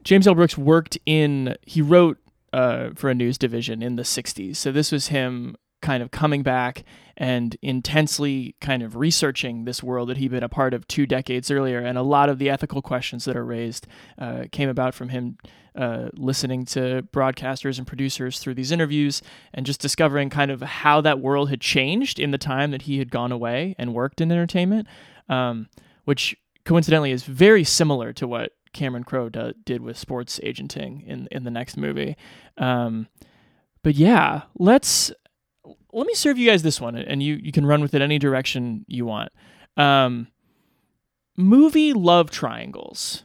James 0.03 0.27
L. 0.27 0.35
Brooks 0.35 0.57
worked 0.57 0.97
in, 1.05 1.55
he 1.65 1.81
wrote 1.81 2.17
uh, 2.53 2.89
for 2.95 3.09
a 3.09 3.15
news 3.15 3.37
division 3.37 3.81
in 3.81 3.95
the 3.95 4.03
60s. 4.03 4.55
So 4.57 4.71
this 4.71 4.91
was 4.91 5.07
him 5.07 5.55
kind 5.81 6.03
of 6.03 6.11
coming 6.11 6.43
back 6.43 6.83
and 7.17 7.57
intensely 7.61 8.55
kind 8.61 8.83
of 8.83 8.95
researching 8.95 9.65
this 9.65 9.83
world 9.83 10.09
that 10.09 10.17
he'd 10.17 10.31
been 10.31 10.43
a 10.43 10.49
part 10.49 10.73
of 10.73 10.87
two 10.87 11.05
decades 11.05 11.51
earlier. 11.51 11.79
And 11.79 11.97
a 11.97 12.03
lot 12.03 12.29
of 12.29 12.39
the 12.39 12.49
ethical 12.49 12.81
questions 12.81 13.25
that 13.25 13.35
are 13.35 13.45
raised 13.45 13.87
uh, 14.17 14.45
came 14.51 14.69
about 14.69 14.93
from 14.93 15.09
him 15.09 15.37
uh, 15.75 16.09
listening 16.13 16.65
to 16.65 17.07
broadcasters 17.13 17.77
and 17.77 17.87
producers 17.87 18.39
through 18.39 18.55
these 18.55 18.71
interviews 18.71 19.21
and 19.53 19.65
just 19.65 19.81
discovering 19.81 20.29
kind 20.29 20.51
of 20.51 20.61
how 20.61 21.01
that 21.01 21.19
world 21.19 21.49
had 21.49 21.61
changed 21.61 22.19
in 22.19 22.31
the 22.31 22.37
time 22.37 22.71
that 22.71 22.83
he 22.83 22.99
had 22.99 23.11
gone 23.11 23.31
away 23.31 23.75
and 23.77 23.93
worked 23.93 24.21
in 24.21 24.31
entertainment, 24.31 24.87
um, 25.29 25.67
which 26.05 26.35
coincidentally 26.65 27.11
is 27.11 27.23
very 27.23 27.63
similar 27.63 28.13
to 28.13 28.27
what 28.27 28.51
Cameron 28.73 29.03
Crowe 29.03 29.29
did 29.29 29.81
with 29.81 29.97
sports 29.97 30.39
agenting 30.43 31.01
in 31.01 31.27
in 31.31 31.43
the 31.43 31.51
next 31.51 31.77
movie. 31.77 32.15
Um, 32.57 33.07
but 33.83 33.95
yeah, 33.95 34.43
let's 34.57 35.11
let 35.93 36.07
me 36.07 36.13
serve 36.13 36.37
you 36.37 36.49
guys 36.49 36.63
this 36.63 36.79
one, 36.79 36.95
and 36.95 37.21
you 37.21 37.35
you 37.35 37.51
can 37.51 37.65
run 37.65 37.81
with 37.81 37.93
it 37.93 38.01
any 38.01 38.19
direction 38.19 38.85
you 38.87 39.05
want. 39.05 39.31
Um, 39.77 40.27
movie 41.37 41.93
love 41.93 42.31
triangles. 42.31 43.23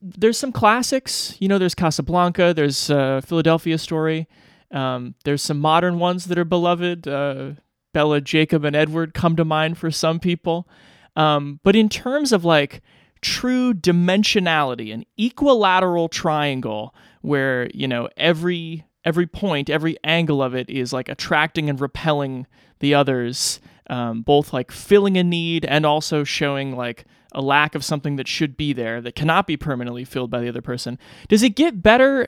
There's 0.00 0.38
some 0.38 0.52
classics, 0.52 1.36
you 1.40 1.48
know. 1.48 1.58
There's 1.58 1.74
Casablanca. 1.74 2.54
There's 2.54 2.90
uh, 2.90 3.20
Philadelphia 3.24 3.78
Story. 3.78 4.28
Um, 4.70 5.14
there's 5.24 5.42
some 5.42 5.58
modern 5.58 5.98
ones 5.98 6.26
that 6.26 6.38
are 6.38 6.44
beloved. 6.44 7.08
Uh, 7.08 7.52
Bella, 7.92 8.20
Jacob, 8.20 8.64
and 8.64 8.76
Edward 8.76 9.14
come 9.14 9.36
to 9.36 9.44
mind 9.44 9.78
for 9.78 9.90
some 9.90 10.20
people. 10.20 10.68
Um, 11.16 11.60
but 11.62 11.74
in 11.74 11.88
terms 11.88 12.30
of 12.30 12.44
like 12.44 12.82
true 13.20 13.74
dimensionality, 13.74 14.92
an 14.92 15.04
equilateral 15.16 16.08
triangle 16.08 16.94
where 17.22 17.68
you 17.74 17.88
know 17.88 18.08
every 18.16 18.84
every 19.04 19.26
point, 19.26 19.70
every 19.70 19.96
angle 20.04 20.42
of 20.42 20.54
it 20.54 20.68
is 20.68 20.92
like 20.92 21.08
attracting 21.08 21.70
and 21.70 21.80
repelling 21.80 22.46
the 22.80 22.94
others, 22.94 23.60
um, 23.88 24.22
both 24.22 24.52
like 24.52 24.70
filling 24.70 25.16
a 25.16 25.24
need 25.24 25.64
and 25.64 25.86
also 25.86 26.24
showing 26.24 26.76
like 26.76 27.04
a 27.32 27.40
lack 27.40 27.74
of 27.74 27.84
something 27.84 28.16
that 28.16 28.26
should 28.26 28.56
be 28.56 28.72
there 28.72 29.00
that 29.00 29.14
cannot 29.14 29.46
be 29.46 29.56
permanently 29.56 30.04
filled 30.04 30.30
by 30.30 30.40
the 30.40 30.48
other 30.48 30.62
person. 30.62 30.98
Does 31.28 31.42
it 31.42 31.50
get 31.50 31.82
better 31.82 32.26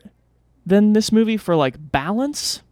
than 0.64 0.92
this 0.92 1.10
movie 1.10 1.36
for 1.36 1.56
like 1.56 1.76
balance? 1.90 2.62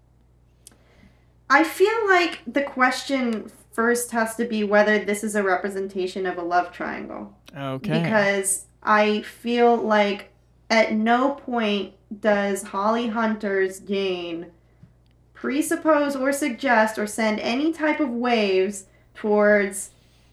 I 1.49 1.65
feel 1.65 2.09
like 2.09 2.41
the 2.47 2.63
question 2.63 3.51
first 3.77 4.11
has 4.11 4.35
to 4.37 4.47
be 4.47 4.65
whether 4.65 4.99
this 5.05 5.23
is 5.23 5.35
a 5.35 5.43
representation 5.43 6.25
of 6.25 6.39
a 6.39 6.43
love 6.43 6.73
triangle. 6.73 7.37
Okay. 7.55 8.03
Because 8.03 8.65
I 8.83 9.21
feel 9.21 9.77
like 9.77 10.31
at 10.71 10.95
no 10.95 11.33
point 11.35 11.93
does 12.21 12.63
Holly 12.63 13.09
Hunter's 13.09 13.79
Jane 13.81 14.47
presuppose 15.35 16.17
or 16.17 16.33
suggest 16.33 16.99
or 16.99 17.07
send 17.07 17.39
any 17.41 17.71
type 17.71 18.01
of 18.01 18.09
waves 18.09 18.87
towards 19.15 19.91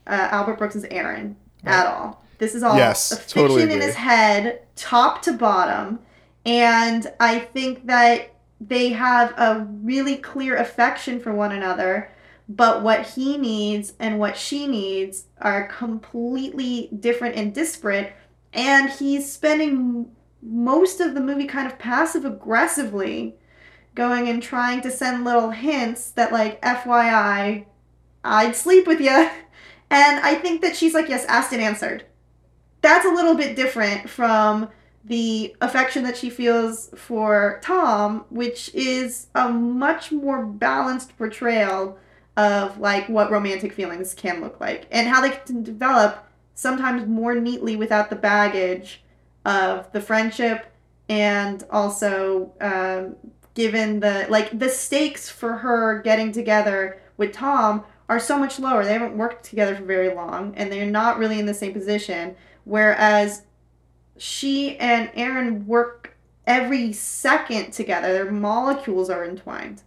uh, 0.08 0.30
Albert 0.32 0.58
Brooks's 0.58 0.86
Aaron 0.86 1.36
at 1.66 1.86
all. 1.86 2.24
This 2.38 2.56
is 2.56 2.64
all 2.64 2.78
Yes, 2.78 3.12
a 3.12 3.18
fiction 3.18 3.42
totally 3.42 3.64
in 3.64 3.82
his 3.82 3.96
head, 3.96 4.62
top 4.78 5.22
to 5.24 5.34
bottom. 5.34 6.00
And 6.46 7.12
I 7.20 7.40
think 7.40 7.88
that 7.88 8.34
they 8.62 8.90
have 8.90 9.34
a 9.38 9.68
really 9.82 10.16
clear 10.16 10.56
affection 10.56 11.20
for 11.20 11.34
one 11.34 11.52
another, 11.52 12.10
but 12.50 12.84
what 12.84 13.08
he 13.08 13.38
needs 13.38 13.94
and 14.00 14.20
what 14.20 14.38
she 14.38 14.68
needs 14.68 15.26
are 15.40 15.68
completely 15.68 16.90
different 17.00 17.36
and 17.36 17.54
disparate. 17.54 18.14
And 18.52 18.90
he's 18.90 19.32
spending 19.32 20.12
most 20.42 21.00
of 21.00 21.14
the 21.14 21.22
movie 21.22 21.46
kind 21.46 21.68
of 21.68 21.80
passive 21.80 22.26
aggressively 22.26 23.36
going 23.96 24.28
and 24.28 24.42
trying 24.42 24.82
to 24.82 24.92
send 24.92 25.24
little 25.24 25.52
hints 25.52 26.12
that, 26.12 26.32
like, 26.32 26.62
FYI, 26.62 27.66
I'd 28.24 28.56
sleep 28.56 28.88
with 28.88 29.00
you. 29.00 29.30
And 29.90 30.22
I 30.22 30.34
think 30.34 30.62
that 30.62 30.76
she's 30.76 30.96
like, 30.96 31.08
yes, 31.08 31.24
asked 31.26 31.54
and 31.54 31.62
answered. 31.62 32.04
That's 32.82 33.06
a 33.06 33.12
little 33.12 33.36
bit 33.36 33.56
different 33.56 34.10
from 34.10 34.70
the 35.06 35.56
affection 35.62 36.04
that 36.06 36.18
she 36.18 36.32
feels 36.32 36.90
for 36.96 37.60
Tom, 37.64 38.26
which 38.30 38.74
is 38.74 39.28
a 39.36 39.50
much 39.50 40.12
more 40.12 40.48
balanced 40.48 41.16
portrayal 41.16 42.00
of 42.36 42.80
like 42.80 43.08
what 43.10 43.32
romantic 43.32 43.74
feelings 43.74 44.14
can 44.14 44.42
look 44.42 44.60
like 44.60 44.88
and 44.92 45.08
how 45.08 45.22
they 45.22 45.30
can 45.30 45.64
develop 45.64 46.28
sometimes 46.56 47.08
more 47.08 47.36
neatly 47.36 47.76
without 47.76 48.10
the 48.10 48.16
baggage 48.16 49.04
of 49.46 49.92
the 49.92 50.02
friendship 50.02 50.66
and 51.10 51.64
also 51.70 52.52
um, 52.62 53.16
given 53.54 54.00
the 54.00 54.26
like 54.30 54.58
the 54.58 54.70
stakes 54.70 55.30
for 55.30 55.58
her 55.58 56.02
getting 56.02 56.32
together 56.32 57.00
with 57.18 57.34
Tom 57.34 57.84
are 58.10 58.20
so 58.20 58.38
much 58.38 58.60
lower. 58.60 58.84
They 58.84 58.94
haven't 58.94 59.18
worked 59.18 59.46
together 59.46 59.76
for 59.76 59.84
very 59.84 60.14
long 60.14 60.54
and 60.56 60.72
they're 60.72 60.86
not 60.86 61.18
really 61.18 61.40
in 61.40 61.46
the 61.46 61.54
same 61.54 61.74
position. 61.74 62.36
Whereas 62.64 63.44
she 64.18 64.78
and 64.78 65.10
Aaron 65.14 65.66
work 65.68 66.16
every 66.46 66.94
second 66.94 67.72
together. 67.72 68.14
Their 68.14 68.32
molecules 68.32 69.10
are 69.10 69.24
entwined. 69.24 69.82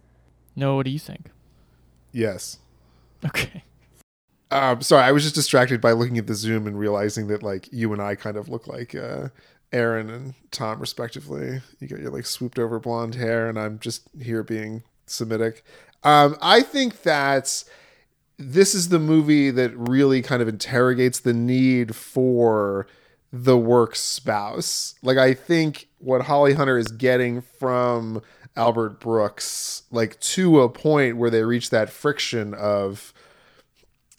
No, 0.55 0.75
what 0.75 0.85
do 0.85 0.91
you 0.91 0.99
think? 0.99 1.29
Yes. 2.11 2.59
Okay. 3.25 3.63
Um, 4.49 4.81
sorry, 4.81 5.03
I 5.03 5.11
was 5.11 5.23
just 5.23 5.35
distracted 5.35 5.81
by 5.81 5.91
looking 5.91 6.17
at 6.17 6.27
the 6.27 6.35
Zoom 6.35 6.67
and 6.67 6.79
realizing 6.79 7.27
that 7.27 7.43
like 7.43 7.67
you 7.71 7.91
and 7.91 8.01
I 8.01 8.15
kind 8.15 8.37
of 8.37 8.47
look 8.47 8.67
like 8.67 8.95
uh, 8.95 9.29
Aaron 9.73 10.09
and 10.09 10.33
Tom 10.51 10.79
respectively. 10.79 11.61
You 11.79 11.87
got 11.87 11.99
your 11.99 12.11
like 12.11 12.25
swooped 12.25 12.57
over 12.57 12.79
blonde 12.79 13.15
hair, 13.15 13.49
and 13.49 13.59
I'm 13.59 13.79
just 13.79 14.07
here 14.21 14.43
being 14.43 14.83
Semitic. 15.05 15.63
Um, 16.03 16.37
I 16.41 16.61
think 16.61 17.01
that 17.03 17.63
this 18.37 18.73
is 18.73 18.89
the 18.89 18.99
movie 18.99 19.51
that 19.51 19.75
really 19.75 20.21
kind 20.21 20.41
of 20.41 20.47
interrogates 20.47 21.19
the 21.19 21.33
need 21.33 21.95
for 21.95 22.87
the 23.33 23.57
work 23.57 23.95
spouse. 23.95 24.95
Like 25.03 25.17
I 25.17 25.33
think 25.33 25.89
what 25.99 26.21
Holly 26.21 26.53
Hunter 26.53 26.77
is 26.77 26.87
getting 26.87 27.41
from 27.41 28.21
Albert 28.57 28.99
Brooks, 28.99 29.83
like 29.91 30.19
to 30.19 30.61
a 30.61 30.69
point 30.69 31.17
where 31.17 31.29
they 31.29 31.43
reach 31.43 31.69
that 31.69 31.89
friction 31.89 32.53
of 32.53 33.13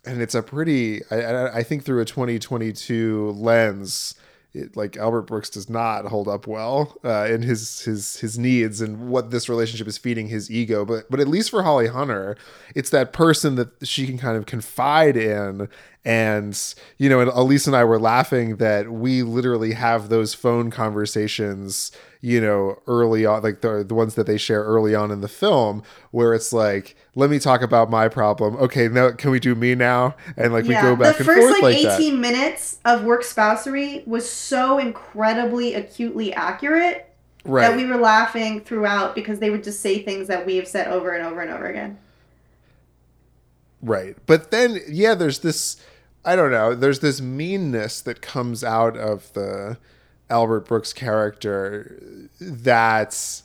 and 0.05 0.23
it's 0.23 0.35
a 0.35 0.43
pretty 0.43 1.03
I, 1.11 1.59
I 1.59 1.63
think 1.63 1.85
through 1.85 2.01
a 2.01 2.05
2022 2.05 3.33
lens 3.33 4.15
it, 4.55 4.77
like 4.77 4.97
Albert 4.97 5.23
Brooks 5.23 5.51
does 5.51 5.69
not 5.69 6.07
hold 6.07 6.27
up 6.27 6.47
well 6.47 6.97
uh, 7.05 7.27
in 7.31 7.43
his 7.43 7.83
his 7.83 8.19
his 8.21 8.39
needs 8.39 8.81
and 8.81 9.09
what 9.09 9.31
this 9.31 9.49
relationship 9.49 9.87
is 9.87 9.99
feeding 9.99 10.29
his 10.29 10.51
ego. 10.51 10.85
But 10.85 11.11
but 11.11 11.21
at 11.21 11.29
least 11.29 11.51
for 11.51 11.63
Holly 11.63 11.89
Hunter, 11.89 12.37
it's 12.75 12.91
that 12.91 13.13
person 13.13 13.57
that 13.57 13.87
she 13.87 14.07
can 14.07 14.19
kind 14.19 14.37
of 14.37 14.47
confide 14.47 15.17
in. 15.17 15.69
And 16.05 16.59
you 16.97 17.09
know, 17.09 17.21
and 17.21 17.31
Elise 17.31 17.67
and 17.67 17.77
I 17.77 17.85
were 17.85 17.99
laughing 17.99 18.57
that 18.57 18.91
we 18.91 19.23
literally 19.23 19.73
have 19.73 20.09
those 20.09 20.33
phone 20.35 20.71
conversations 20.71 21.93
you 22.21 22.41
know, 22.41 22.81
early 22.87 23.25
on, 23.25 23.43
like 23.43 23.61
the, 23.61 23.85
the 23.87 23.95
ones 23.95 24.15
that 24.17 24.27
they 24.27 24.37
share 24.37 24.63
early 24.65 24.95
on 24.95 25.11
in 25.11 25.21
the 25.21 25.29
film, 25.29 25.83
where 26.11 26.35
it's 26.35 26.53
like, 26.53 26.97
let 27.15 27.31
me 27.31 27.39
talk 27.39 27.63
about 27.63 27.91
my 27.91 28.09
problem. 28.09 28.57
Okay, 28.57 28.89
now 28.89 29.11
can 29.13 29.31
we 29.31 29.39
do 29.39 29.55
me 29.55 29.75
now? 29.75 30.17
And 30.37 30.53
like 30.53 30.65
yeah, 30.65 30.83
we 30.83 30.97
go 30.97 30.97
back 30.97 31.15
the 31.17 31.19
and 31.19 31.27
first 31.27 31.39
forth 31.41 31.63
like 31.63 31.85
like 31.85 31.95
18 31.99 32.15
that. 32.15 32.21
minutes 32.21 32.79
of 32.85 33.05
work 33.05 33.23
spousery 33.23 34.03
was 34.07 34.29
so 34.29 34.79
incredibly 34.79 35.75
acutely 35.75 36.33
accurate 36.33 37.05
Right. 37.45 37.69
that 37.69 37.77
we 37.77 37.87
were 37.87 37.97
laughing 37.97 38.61
throughout 38.61 39.15
because 39.15 39.39
they 39.39 39.49
would 39.49 39.63
just 39.63 39.81
say 39.81 40.03
things 40.03 40.27
that 40.29 40.45
we 40.45 40.57
have 40.57 40.69
said 40.69 40.89
over 40.89 41.13
and 41.13 41.27
over 41.27 41.41
and 41.41 41.51
over 41.51 41.67
again. 41.67 41.97
Right. 43.83 44.17
But 44.27 44.51
then, 44.51 44.81
yeah, 44.89 45.15
there's 45.15 45.41
this, 45.41 45.77
I 46.25 46.37
don't 46.37 46.51
know, 46.51 46.75
there's 46.75 47.01
this 47.01 47.21
meanness 47.21 48.01
that 48.01 48.21
comes 48.21 48.65
out 48.65 48.97
of 48.97 49.33
the 49.35 49.79
Albert 50.31 50.67
Brooks 50.67 50.93
character 50.93 52.29
that's, 52.41 53.45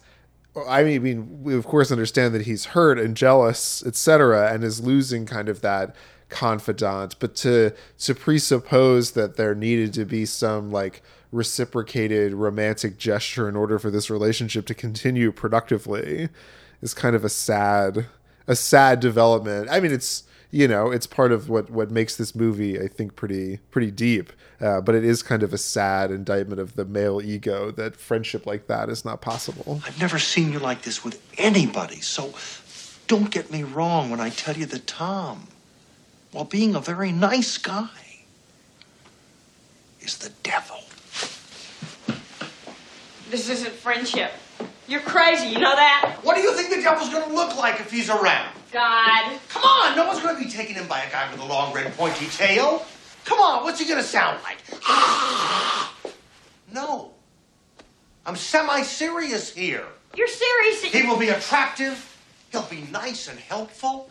I 0.68 0.84
mean, 0.84 1.44
we 1.44 1.56
of 1.56 1.66
course 1.66 1.92
understand 1.92 2.34
that 2.36 2.44
he's 2.44 2.66
hurt 2.66 3.00
and 3.00 3.16
jealous, 3.16 3.84
etc., 3.86 4.52
and 4.52 4.64
is 4.64 4.82
losing 4.82 5.26
kind 5.26 5.50
of 5.50 5.62
that 5.62 5.96
confidant. 6.30 7.16
But 7.20 7.36
to 7.38 7.74
to 8.00 8.16
presuppose 8.16 9.12
that 9.12 9.38
there 9.38 9.56
needed 9.56 9.94
to 9.94 10.06
be 10.06 10.26
some 10.26 10.72
like 10.72 11.02
reciprocated 11.32 12.34
romantic 12.34 12.98
gesture 12.98 13.50
in 13.50 13.56
order 13.56 13.80
for 13.80 13.90
this 13.90 14.10
relationship 14.10 14.66
to 14.68 14.74
continue 14.76 15.32
productively 15.32 16.30
is 16.82 16.94
kind 16.94 17.16
of 17.16 17.24
a 17.24 17.30
sad 17.30 18.06
a 18.48 18.56
sad 18.56 19.00
development. 19.00 19.68
I 19.70 19.80
mean, 19.80 19.92
it's 19.92 20.24
you 20.52 20.68
know 20.68 20.92
it's 20.92 21.08
part 21.08 21.32
of 21.32 21.50
what 21.50 21.70
what 21.70 21.90
makes 21.90 22.16
this 22.16 22.36
movie 22.36 22.80
I 22.80 22.88
think 22.88 23.16
pretty 23.16 23.58
pretty 23.72 23.92
deep, 23.92 24.32
uh, 24.62 24.82
but 24.82 24.96
it 24.96 25.04
is 25.04 25.24
kind 25.24 25.44
of 25.44 25.54
a 25.54 25.58
sad 25.58 26.12
indictment 26.12 26.60
of 26.60 26.76
the 26.76 26.86
male 26.86 27.22
ego 27.22 27.72
that 27.72 27.96
friendship 27.96 28.46
like 28.46 28.68
that 28.68 28.90
is 28.90 29.04
not 29.04 29.22
possible. 29.22 29.82
I've 29.86 30.00
never 30.00 30.20
seen 30.20 30.52
you 30.52 30.60
like 30.60 30.84
this 30.84 31.04
with 31.04 31.22
anybody, 31.38 32.02
so 32.02 32.34
don't 33.08 33.32
get 33.32 33.52
me 33.52 33.64
wrong 33.64 34.10
when 34.10 34.20
I 34.20 34.30
tell 34.30 34.56
you 34.56 34.66
that 34.68 34.88
Tom, 34.88 35.48
while 36.32 36.46
being 36.46 36.76
a 36.76 36.80
very 36.80 37.12
nice 37.12 37.58
guy, 37.58 37.90
is 40.02 40.18
the 40.18 40.32
devil. 40.44 40.80
This 43.30 43.50
isn't 43.50 43.74
friendship. 43.74 44.32
You're 44.88 45.02
crazy, 45.02 45.48
you 45.48 45.60
know 45.60 45.76
that? 45.76 46.20
What 46.24 46.36
do 46.36 46.42
you 46.42 46.54
think 46.56 46.70
the 46.70 46.82
devil's 46.82 47.10
gonna 47.10 47.34
look 47.34 47.56
like 47.58 47.80
if 47.80 47.90
he's 47.90 48.10
around? 48.10 48.50
God. 48.72 49.40
Come 49.50 49.64
on, 49.64 49.96
no 49.96 50.08
one's 50.08 50.20
gonna 50.20 50.38
be 50.38 50.50
taken 50.50 50.76
in 50.76 50.88
by 50.88 51.02
a 51.04 51.12
guy 51.12 51.32
with 51.32 51.40
a 51.40 51.46
long 51.46 51.74
red 51.74 51.96
pointy 51.96 52.26
tail. 52.28 52.86
Come 53.24 53.40
on, 53.40 53.64
what's 53.64 53.80
he 53.80 53.88
gonna 53.88 54.04
sound 54.04 54.40
like? 54.44 54.58
no. 56.74 57.12
I'm 58.26 58.36
semi-serious 58.36 59.54
here. 59.54 59.86
You're 60.16 60.28
serious. 60.28 60.84
He 60.84 61.04
will 61.04 61.18
be 61.18 61.30
attractive. 61.30 62.10
He'll 62.52 62.64
be 62.64 62.88
nice 62.92 63.28
and 63.28 63.40
helpful. 63.40 64.10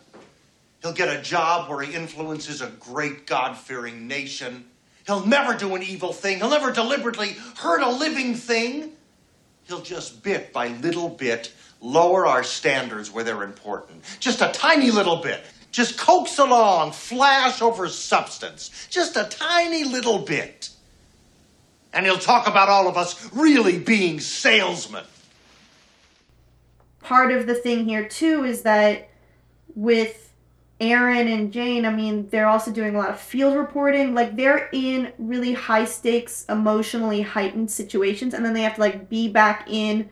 He'll 0.81 0.93
get 0.93 1.15
a 1.15 1.21
job 1.21 1.69
where 1.69 1.81
he 1.81 1.93
influences 1.93 2.61
a 2.61 2.67
great 2.67 3.25
God 3.25 3.55
fearing 3.57 4.07
nation. 4.07 4.65
He'll 5.05 5.25
never 5.25 5.57
do 5.57 5.75
an 5.75 5.83
evil 5.83 6.13
thing. 6.13 6.37
He'll 6.39 6.49
never 6.49 6.71
deliberately 6.71 7.35
hurt 7.57 7.81
a 7.81 7.89
living 7.89 8.35
thing. 8.35 8.91
He'll 9.67 9.81
just 9.81 10.23
bit 10.23 10.51
by 10.53 10.67
little 10.67 11.09
bit 11.09 11.53
lower 11.81 12.25
our 12.25 12.43
standards 12.43 13.11
where 13.11 13.23
they're 13.23 13.43
important. 13.43 14.03
Just 14.19 14.41
a 14.41 14.51
tiny 14.53 14.91
little 14.91 15.17
bit. 15.17 15.43
Just 15.71 15.97
coax 15.97 16.37
along, 16.39 16.91
flash 16.91 17.61
over 17.61 17.89
substance. 17.89 18.87
Just 18.89 19.17
a 19.17 19.25
tiny 19.25 19.83
little 19.83 20.19
bit. 20.19 20.69
And 21.93 22.05
he'll 22.05 22.17
talk 22.17 22.47
about 22.47 22.69
all 22.69 22.87
of 22.87 22.97
us 22.97 23.29
really 23.33 23.77
being 23.79 24.19
salesmen. 24.19 25.03
part 27.01 27.31
of 27.31 27.47
the 27.47 27.55
thing 27.55 27.85
here 27.85 28.07
too 28.07 28.43
is 28.43 28.61
that 28.61 29.09
with 29.75 30.32
Aaron 30.83 31.29
and 31.29 31.53
Jane, 31.53 31.85
I 31.85 31.91
mean, 31.91 32.27
they're 32.29 32.47
also 32.47 32.69
doing 32.69 32.93
a 32.93 32.97
lot 32.97 33.09
of 33.09 33.19
field 33.19 33.55
reporting. 33.55 34.13
Like 34.13 34.35
they're 34.35 34.69
in 34.73 35.13
really 35.17 35.53
high 35.53 35.85
stakes, 35.85 36.45
emotionally 36.49 37.21
heightened 37.21 37.71
situations, 37.71 38.33
and 38.33 38.43
then 38.43 38.53
they 38.53 38.63
have 38.63 38.75
to 38.75 38.81
like 38.81 39.09
be 39.09 39.29
back 39.29 39.69
in 39.69 40.09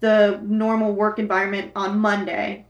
the 0.00 0.40
normal 0.42 0.92
work 0.92 1.18
environment 1.18 1.70
on 1.76 1.98
Monday. 1.98 2.64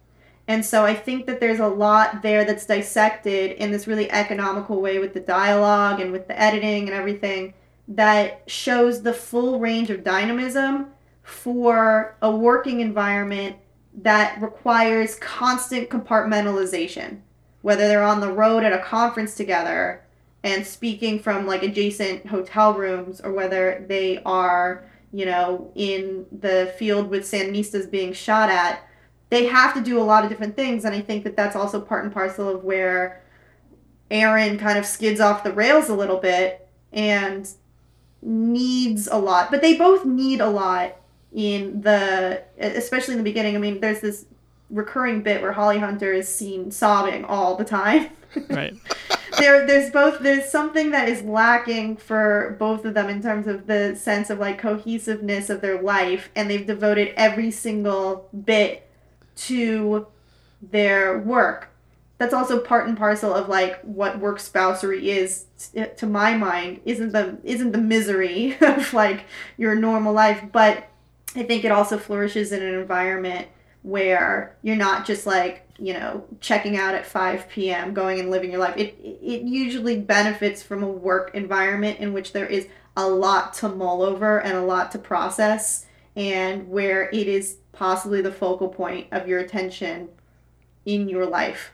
And 0.49 0.65
so 0.65 0.85
I 0.85 0.95
think 0.95 1.27
that 1.27 1.39
there's 1.39 1.61
a 1.61 1.69
lot 1.69 2.23
there 2.23 2.45
that's 2.45 2.67
dissected 2.67 3.53
in 3.53 3.71
this 3.71 3.87
really 3.87 4.11
economical 4.11 4.81
way 4.81 4.99
with 4.99 5.15
the 5.15 5.21
dialogue 5.21 6.01
and 6.01 6.11
with 6.11 6.27
the 6.27 6.41
editing 6.41 6.89
and 6.89 6.97
everything 6.97 7.55
that 7.89 8.43
shows 8.49 9.03
the 9.03 9.13
full 9.13 9.61
range 9.61 9.91
of 9.91 10.03
dynamism 10.03 10.89
for 11.23 12.17
a 12.23 12.31
working 12.31 12.81
environment 12.81 13.57
that 14.03 14.41
requires 14.43 15.15
constant 15.17 15.89
compartmentalization. 15.89 17.21
Whether 17.67 17.89
they're 17.89 18.05
on 18.05 18.21
the 18.21 18.33
road 18.33 18.63
at 18.63 18.73
a 18.73 18.79
conference 18.79 19.35
together 19.35 20.05
and 20.45 20.65
speaking 20.65 21.19
from 21.19 21.49
like 21.49 21.65
adjacent 21.65 22.25
hotel 22.25 22.75
rooms, 22.75 23.21
or 23.21 23.33
whether 23.33 23.85
they 23.89 24.23
are, 24.25 24.85
you 25.13 25.27
know, 25.27 25.73
in 25.75 26.27
the 26.31 26.73
field 26.79 27.11
with 27.11 27.25
Sandinistas 27.25 27.91
being 27.91 28.13
shot 28.13 28.51
at, 28.51 28.89
they 29.31 29.47
have 29.47 29.75
to 29.75 29.81
do 29.81 30.01
a 30.01 30.05
lot 30.05 30.23
of 30.23 30.31
different 30.31 30.55
things. 30.55 30.85
And 30.85 30.95
I 30.95 31.01
think 31.01 31.25
that 31.25 31.37
that's 31.37 31.57
also 31.57 31.81
part 31.81 32.05
and 32.05 32.15
parcel 32.15 32.49
of 32.49 32.63
where 32.63 33.21
Aaron 34.13 34.59
kind 34.61 34.79
of 34.79 34.87
skids 34.87 35.19
off 35.19 35.43
the 35.43 35.51
rails 35.51 35.89
a 35.89 35.95
little 35.97 36.19
bit 36.19 36.69
and 36.93 37.49
needs 38.23 39.09
a 39.09 39.19
lot. 39.19 39.51
But 39.51 39.61
they 39.61 39.77
both 39.77 40.05
need 40.05 40.41
a 40.41 40.49
lot 40.49 40.95
in 41.33 41.81
the 41.81 42.45
especially 42.61 43.15
in 43.15 43.19
the 43.19 43.25
beginning. 43.25 43.57
I 43.57 43.59
mean, 43.59 43.81
there's 43.81 44.03
this 44.03 44.27
recurring 44.71 45.23
bit 45.23 45.43
where 45.43 45.53
Holly 45.53 45.79
Hunter 45.79 46.13
is 46.13 46.33
seen 46.33 46.71
sobbing 46.71 47.25
all 47.25 47.57
the 47.57 47.65
time. 47.65 48.11
Right. 48.51 48.75
there 49.39 49.67
there's 49.67 49.91
both 49.91 50.19
there's 50.19 50.51
something 50.51 50.91
that 50.91 51.09
is 51.09 51.23
lacking 51.23 51.97
for 51.97 52.55
both 52.59 52.85
of 52.85 52.93
them 52.93 53.09
in 53.09 53.23
terms 53.23 53.47
of 53.47 53.67
the 53.67 53.97
sense 53.97 54.29
of 54.29 54.39
like 54.39 54.59
cohesiveness 54.59 55.49
of 55.49 55.63
their 55.63 55.81
life 55.81 56.29
and 56.37 56.51
they've 56.51 56.67
devoted 56.67 57.15
every 57.17 57.51
single 57.51 58.29
bit 58.45 58.91
to 59.37 60.07
their 60.61 61.19
work. 61.19 61.71
that's 62.19 62.35
also 62.35 62.61
part 62.61 62.87
and 62.87 62.99
parcel 62.99 63.33
of 63.33 63.49
like 63.49 63.81
what 63.83 64.19
work 64.19 64.39
spousery 64.39 65.09
is 65.09 65.47
to 65.97 66.07
my 66.07 66.37
mind 66.37 66.81
isn't 66.85 67.13
the 67.13 67.39
isn't 67.43 67.73
the 67.73 67.79
misery 67.79 68.55
of 68.61 68.93
like 68.93 69.25
your 69.57 69.75
normal 69.75 70.13
life 70.13 70.43
but 70.53 70.89
i 71.35 71.43
think 71.43 71.65
it 71.65 71.73
also 71.73 71.97
flourishes 71.97 72.53
in 72.53 72.63
an 72.63 72.75
environment 72.75 73.49
where 73.87 74.57
you're 74.63 74.75
not 74.75 75.07
just 75.07 75.27
like 75.27 75.63
you 75.79 75.93
know 75.93 76.25
checking 76.41 76.77
out 76.77 76.93
at 76.93 77.07
5 77.07 77.49
p.m 77.49 77.95
going 77.95 78.19
and 78.19 78.31
living 78.33 78.51
your 78.51 78.59
life. 78.59 78.77
It 78.77 78.99
it 79.01 79.43
usually 79.43 80.01
benefits 80.01 80.61
from 80.61 80.83
a 80.83 80.89
work 80.89 81.31
environment 81.35 82.01
in 82.01 82.13
which 82.13 82.33
there 82.33 82.47
is 82.47 82.67
a 82.97 83.09
lot 83.09 83.55
to 83.55 83.69
mull 83.69 84.03
over 84.03 84.41
and 84.41 84.57
a 84.57 84.63
lot 84.63 84.91
to 84.91 84.99
process 84.99 85.87
and 86.17 86.69
where 86.69 87.09
it 87.11 87.29
is 87.29 87.59
possibly 87.71 88.21
the 88.21 88.33
focal 88.33 88.69
point 88.69 89.07
of 89.13 89.29
your 89.29 89.39
attention 89.39 90.09
in 90.85 91.09
your 91.09 91.27
life. 91.27 91.73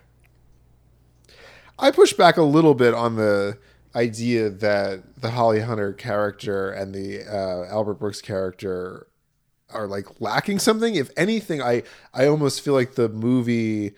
I 1.78 1.92
push 1.92 2.12
back 2.12 2.36
a 2.36 2.42
little 2.42 2.74
bit 2.74 2.92
on 2.92 3.16
the 3.16 3.56
idea 3.94 4.50
that 4.50 5.20
the 5.20 5.30
Holly 5.30 5.60
Hunter 5.60 5.94
character 5.94 6.70
and 6.70 6.94
the 6.94 7.22
uh, 7.22 7.72
Albert 7.72 7.94
Brooks 7.94 8.20
character 8.20 9.06
are 9.74 9.86
like 9.86 10.06
lacking 10.20 10.58
something. 10.58 10.94
If 10.94 11.10
anything, 11.16 11.62
I 11.62 11.82
I 12.14 12.26
almost 12.26 12.60
feel 12.60 12.74
like 12.74 12.94
the 12.94 13.08
movie 13.08 13.92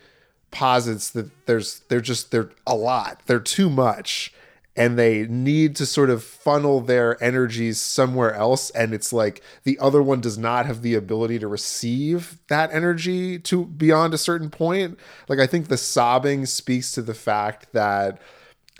posits 0.51 1.09
that 1.11 1.29
there's 1.45 1.81
they're 1.89 2.01
just 2.01 2.31
they're 2.31 2.51
a 2.65 2.75
lot. 2.75 3.21
They're 3.25 3.39
too 3.39 3.69
much 3.69 4.33
and 4.77 4.99
they 4.99 5.25
need 5.27 5.75
to 5.77 5.85
sort 5.85 6.09
of 6.09 6.23
funnel 6.23 6.81
their 6.81 7.21
energies 7.23 7.79
somewhere 7.79 8.33
else 8.33 8.69
and 8.71 8.93
it's 8.93 9.13
like 9.13 9.41
the 9.63 9.79
other 9.79 10.01
one 10.01 10.19
does 10.19 10.37
not 10.37 10.65
have 10.65 10.81
the 10.81 10.93
ability 10.93 11.39
to 11.39 11.47
receive 11.47 12.37
that 12.47 12.71
energy 12.73 13.39
to 13.39 13.65
beyond 13.65 14.13
a 14.13 14.17
certain 14.17 14.49
point 14.49 14.99
like 15.29 15.39
i 15.39 15.47
think 15.47 15.67
the 15.67 15.77
sobbing 15.77 16.45
speaks 16.45 16.91
to 16.91 17.01
the 17.01 17.13
fact 17.13 17.71
that 17.73 18.19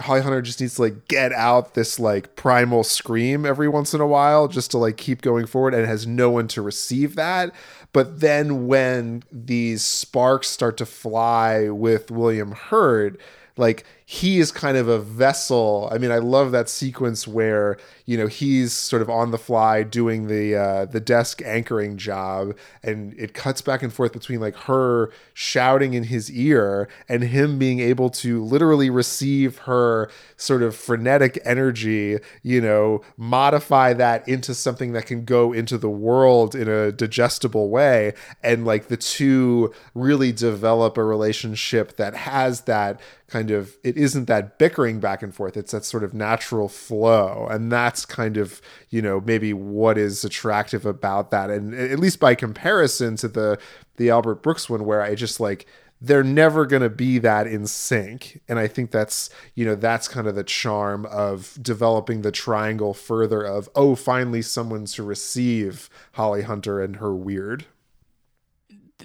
holly 0.01 0.21
hunter 0.21 0.41
just 0.41 0.59
needs 0.59 0.75
to 0.75 0.81
like 0.81 1.07
get 1.07 1.31
out 1.31 1.73
this 1.73 1.99
like 1.99 2.35
primal 2.35 2.83
scream 2.83 3.45
every 3.45 3.69
once 3.69 3.93
in 3.93 4.01
a 4.01 4.07
while 4.07 4.47
just 4.47 4.71
to 4.71 4.77
like 4.77 4.97
keep 4.97 5.21
going 5.21 5.45
forward 5.45 5.73
and 5.73 5.85
has 5.85 6.05
no 6.05 6.29
one 6.29 6.47
to 6.49 6.61
receive 6.61 7.15
that. 7.15 7.53
But 7.93 8.19
then 8.19 8.67
when 8.67 9.23
these 9.31 9.85
sparks 9.85 10.49
start 10.49 10.75
to 10.77 10.85
fly 10.85 11.69
with 11.69 12.11
william 12.11 12.51
hurt 12.51 13.17
like 13.57 13.85
he 14.07 14.37
is 14.37 14.51
kind 14.51 14.77
of 14.77 14.87
a 14.87 14.99
vessel. 14.99 15.89
I 15.91 15.97
mean, 15.97 16.11
I 16.11 16.19
love 16.19 16.51
that 16.51 16.69
sequence 16.69 17.27
where 17.27 17.77
you 18.05 18.17
know 18.17 18.27
he's 18.27 18.71
sort 18.71 19.01
of 19.01 19.09
on 19.09 19.31
the 19.31 19.39
fly 19.39 19.81
doing 19.81 20.27
the 20.27 20.55
uh, 20.55 20.85
the 20.85 20.99
desk 20.99 21.41
anchoring 21.43 21.97
job, 21.97 22.55
and 22.83 23.15
it 23.17 23.33
cuts 23.33 23.63
back 23.63 23.81
and 23.81 23.91
forth 23.91 24.13
between 24.13 24.39
like 24.39 24.55
her 24.55 25.11
shouting 25.33 25.95
in 25.95 26.03
his 26.03 26.31
ear 26.31 26.87
and 27.09 27.23
him 27.23 27.57
being 27.57 27.79
able 27.79 28.11
to 28.11 28.43
literally 28.43 28.91
receive 28.91 29.57
her 29.59 30.11
sort 30.37 30.61
of 30.61 30.75
frenetic 30.75 31.39
energy. 31.43 32.19
You 32.43 32.61
know, 32.61 33.01
modify 33.17 33.93
that 33.93 34.27
into 34.27 34.53
something 34.53 34.93
that 34.93 35.07
can 35.07 35.25
go 35.25 35.51
into 35.51 35.79
the 35.79 35.89
world 35.89 36.53
in 36.53 36.69
a 36.69 36.91
digestible 36.91 37.69
way, 37.69 38.13
and 38.43 38.65
like 38.65 38.87
the 38.87 38.97
two 38.97 39.73
really 39.95 40.31
develop 40.31 40.95
a 40.95 41.03
relationship 41.03 41.95
that 41.95 42.13
has 42.13 42.61
that 42.61 43.01
kind 43.27 43.49
of 43.49 43.75
it 43.83 43.94
isn't 43.95 44.25
that 44.25 44.57
bickering 44.57 44.99
back 44.99 45.23
and 45.23 45.33
forth 45.33 45.57
it's 45.57 45.71
that 45.71 45.85
sort 45.85 46.03
of 46.03 46.13
natural 46.13 46.67
flow. 46.67 47.47
And 47.49 47.71
that's 47.71 48.05
kind 48.05 48.37
of 48.37 48.61
you 48.89 49.01
know 49.01 49.21
maybe 49.21 49.53
what 49.53 49.97
is 49.97 50.23
attractive 50.23 50.85
about 50.85 51.31
that. 51.31 51.49
And 51.49 51.73
at 51.73 51.99
least 51.99 52.19
by 52.19 52.35
comparison 52.35 53.15
to 53.17 53.27
the 53.27 53.59
the 53.97 54.09
albert 54.09 54.43
brooks 54.43 54.69
one 54.69 54.85
where 54.85 55.01
i 55.01 55.15
just 55.15 55.39
like 55.39 55.65
they're 56.01 56.23
never 56.23 56.65
going 56.65 56.81
to 56.81 56.89
be 56.89 57.19
that 57.19 57.47
in 57.47 57.65
sync. 57.65 58.41
And 58.47 58.59
i 58.59 58.67
think 58.67 58.91
that's 58.91 59.29
you 59.55 59.65
know 59.65 59.75
that's 59.75 60.07
kind 60.07 60.27
of 60.27 60.35
the 60.35 60.43
charm 60.43 61.05
of 61.07 61.57
developing 61.61 62.21
the 62.21 62.31
triangle 62.31 62.93
further 62.93 63.43
of 63.43 63.69
oh 63.75 63.95
finally 63.95 64.41
someone 64.41 64.85
to 64.85 65.03
receive 65.03 65.89
holly 66.13 66.43
hunter 66.43 66.81
and 66.81 66.97
her 66.97 67.15
weird 67.15 67.65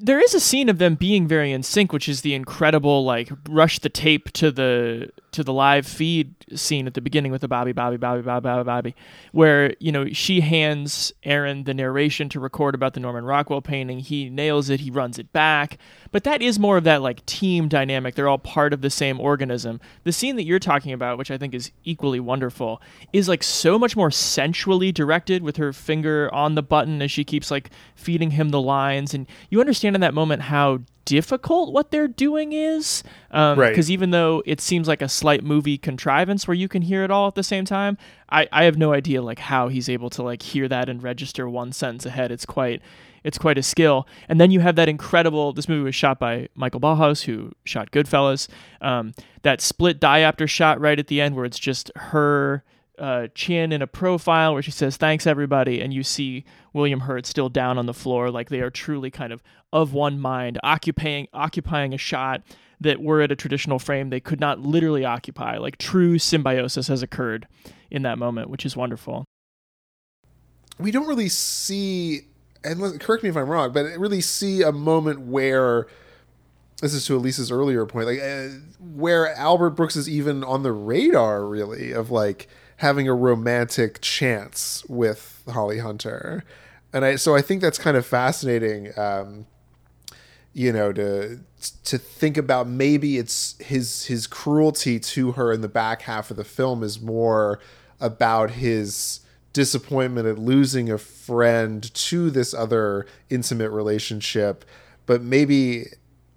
there 0.01 0.19
is 0.19 0.35
a 0.35 0.41
scene 0.41 0.69
of 0.69 0.79
them 0.79 0.95
being 0.95 1.29
very 1.29 1.53
in 1.53 1.63
sync, 1.63 1.93
which 1.93 2.09
is 2.09 2.23
the 2.23 2.35
incredible 2.35 3.05
like 3.05 3.31
rush 3.49 3.79
the 3.79 3.89
tape 3.89 4.33
to 4.33 4.51
the 4.51 5.11
to 5.33 5.45
the 5.45 5.53
live 5.53 5.87
feed 5.87 6.35
scene 6.55 6.87
at 6.87 6.95
the 6.95 7.01
beginning 7.01 7.33
with 7.33 7.40
the 7.40 7.49
Bobby 7.49 7.73
Bobby 7.73 7.97
Bobby 7.97 8.23
Bobby 8.23 8.45
Bobby 8.45 8.64
Bobby, 8.64 8.97
where 9.33 9.75
you 9.79 9.93
know 9.93 10.12
she 10.12 10.40
hands 10.40 11.12
Aaron 11.23 11.64
the 11.64 11.75
narration 11.75 12.29
to 12.31 12.40
record 12.40 12.75
about 12.75 12.95
the 12.95 13.01
Norman 13.01 13.25
Rockwell 13.25 13.62
painting. 13.62 14.01
He 14.01 14.29
nails 14.29 14.71
it. 14.71 14.81
He 14.81 14.90
runs 14.90 15.19
it 15.19 15.33
back. 15.33 15.79
But 16.12 16.25
that 16.25 16.43
is 16.43 16.59
more 16.59 16.77
of 16.77 16.85
that 16.85 17.03
like 17.03 17.25
team 17.27 17.69
dynamic. 17.69 18.14
They're 18.14 18.29
all 18.29 18.38
part 18.38 18.73
of 18.73 18.81
the 18.81 18.90
same 18.90 19.21
organism. 19.21 19.81
The 20.05 20.12
scene 20.12 20.37
that 20.37 20.45
you're 20.45 20.59
talking 20.59 20.93
about, 20.93 21.19
which 21.19 21.31
I 21.31 21.38
think 21.38 21.55
is 21.55 21.71
equally 21.85 22.21
wonderful, 22.21 22.83
is 23.12 23.29
like 23.29 23.43
so 23.43 23.79
much 23.79 23.97
more 23.97 24.11
sensually 24.11 24.93
directed 24.93 25.43
with 25.43 25.57
her 25.57 25.73
finger 25.73 26.33
on 26.35 26.55
the 26.55 26.62
button 26.62 27.01
as 27.03 27.11
she 27.11 27.25
keeps 27.25 27.51
like 27.51 27.71
feeding 27.95 28.33
him 28.33 28.51
the 28.51 28.61
lines. 28.61 29.14
And 29.14 29.27
you 29.51 29.61
understand 29.61 29.95
in 29.95 30.01
that 30.01 30.14
moment 30.14 30.43
how 30.43 30.81
difficult 31.05 31.73
what 31.73 31.91
they're 31.91 32.09
doing 32.09 32.53
is. 32.53 33.03
Um, 33.31 33.59
right. 33.59 33.71
Because 33.71 33.91
even 33.91 34.11
though 34.11 34.43
it 34.47 34.61
seems 34.61 34.89
like 34.89 35.03
a 35.03 35.09
slight 35.09 35.43
movie 35.43 35.79
contrivance 35.79 36.47
where 36.47 36.55
you 36.55 36.69
can 36.69 36.83
hear 36.83 37.05
it 37.05 37.11
all 37.11 37.29
at 37.29 37.35
the 37.35 37.43
same 37.43 37.65
time, 37.65 37.99
I, 38.31 38.49
I 38.53 38.65
have 38.65 38.79
no 38.79 38.93
idea 38.93 39.23
like 39.23 39.39
how 39.39 39.69
he's 39.69 39.89
able 39.89 40.11
to 40.11 40.23
like 40.23 40.43
hear 40.43 40.69
that 40.69 40.89
and 40.89 41.03
register 41.03 41.49
one 41.49 41.73
sentence 41.73 42.07
ahead. 42.07 42.31
It's 42.31 42.47
quite 42.47 42.83
it's 43.23 43.39
quite 43.39 43.59
a 43.59 43.63
skill. 43.63 44.07
And 44.29 44.41
then 44.41 44.51
you 44.51 44.61
have 44.61 44.77
that 44.77 44.89
incredible. 44.89 45.53
This 45.53 45.69
movie 45.69 45.85
was 45.85 45.95
shot 45.95 46.19
by 46.19 46.49
Michael 46.55 46.81
Ballhaus, 46.81 47.25
who 47.25 47.53
shot 47.65 47.91
Goodfellas. 47.91 48.49
Um, 48.81 49.13
that 49.43 49.61
split 49.61 50.01
diopter 50.01 50.49
shot 50.49 50.81
right 50.81 50.99
at 50.99 51.09
the 51.09 51.21
end, 51.21 51.37
where 51.37 51.45
it's 51.45 51.59
just 51.59 51.91
her 51.97 52.65
uh, 53.01 53.29
chin 53.35 53.73
in 53.73 53.83
a 53.83 53.87
profile, 53.87 54.53
where 54.53 54.63
she 54.63 54.71
says 54.71 54.97
"Thanks 54.97 55.27
everybody," 55.27 55.81
and 55.81 55.93
you 55.93 56.03
see 56.03 56.45
William 56.73 57.01
Hurt 57.01 57.27
still 57.27 57.49
down 57.49 57.79
on 57.79 57.87
the 57.87 57.95
floor, 57.95 58.31
like 58.31 58.49
they 58.49 58.61
are 58.61 58.71
truly 58.71 59.11
kind 59.11 59.33
of 59.33 59.43
of 59.73 59.93
one 59.93 60.21
mind, 60.21 60.59
occupying 60.63 61.29
occupying 61.33 61.95
a 61.95 61.99
shot 61.99 62.43
that 62.81 63.01
were 63.01 63.21
at 63.21 63.31
a 63.31 63.37
traditional 63.37 63.79
frame 63.79 64.09
they 64.11 64.21
could 64.21 64.41
not 64.41 64.61
literally 64.61 65.05
occupy. 65.05 65.59
Like 65.59 65.79
true 65.79 66.19
symbiosis 66.19 66.89
has 66.89 67.03
occurred 67.03 67.47
in 67.91 68.03
that 68.03 68.19
moment, 68.19 68.51
which 68.51 68.65
is 68.65 68.77
wonderful. 68.77 69.25
We 70.79 70.91
don't 70.91 71.07
really 71.07 71.29
see 71.29 72.23
and 72.65 73.01
correct 73.01 73.23
me 73.23 73.31
if 73.31 73.37
I'm 73.37 73.49
wrong, 73.49 73.73
but 73.73 73.87
really 73.99 74.21
see 74.21 74.63
a 74.63 74.73
moment 74.73 75.21
where 75.21 75.87
this 76.81 76.95
is 76.95 77.05
to 77.07 77.17
Elise's 77.17 77.51
earlier 77.51 77.87
point, 77.87 78.07
like 78.07 78.21
uh, 78.21 78.49
where 78.79 79.35
Albert 79.35 79.71
Brooks 79.71 79.97
is 79.97 80.09
even 80.09 80.43
on 80.45 80.63
the 80.63 80.73
radar, 80.73 81.47
really, 81.47 81.93
of 81.93 82.11
like 82.11 82.49
having 82.81 83.07
a 83.07 83.14
romantic 83.14 84.01
chance 84.01 84.83
with 84.88 85.43
Holly 85.47 85.81
Hunter, 85.81 86.45
and 86.95 87.05
I 87.05 87.16
so 87.16 87.37
I 87.37 87.43
think 87.43 87.61
that's 87.61 87.79
kind 87.79 87.95
of 87.97 88.07
fascinating. 88.07 88.99
Um, 88.99 89.47
you 90.55 90.73
know, 90.73 90.90
to 90.93 91.40
to 91.85 91.99
think 91.99 92.38
about 92.38 92.66
maybe 92.69 93.19
it's 93.19 93.55
his 93.61 94.07
his 94.07 94.27
cruelty 94.27 94.99
to 94.99 95.33
her 95.33 95.53
in 95.53 95.61
the 95.61 95.69
back 95.69 96.03
half 96.03 96.31
of 96.31 96.38
the 96.38 96.45
film 96.45 96.83
is 96.83 97.01
more 97.01 97.61
about 98.01 98.53
his 98.53 99.21
disappointment 99.53 100.27
at 100.27 100.38
losing 100.38 100.90
a 100.90 100.97
friend 100.97 101.93
to 101.93 102.31
this 102.31 102.55
other 102.55 103.07
intimate 103.29 103.71
relationship. 103.71 104.64
But 105.07 105.23
maybe 105.23 105.87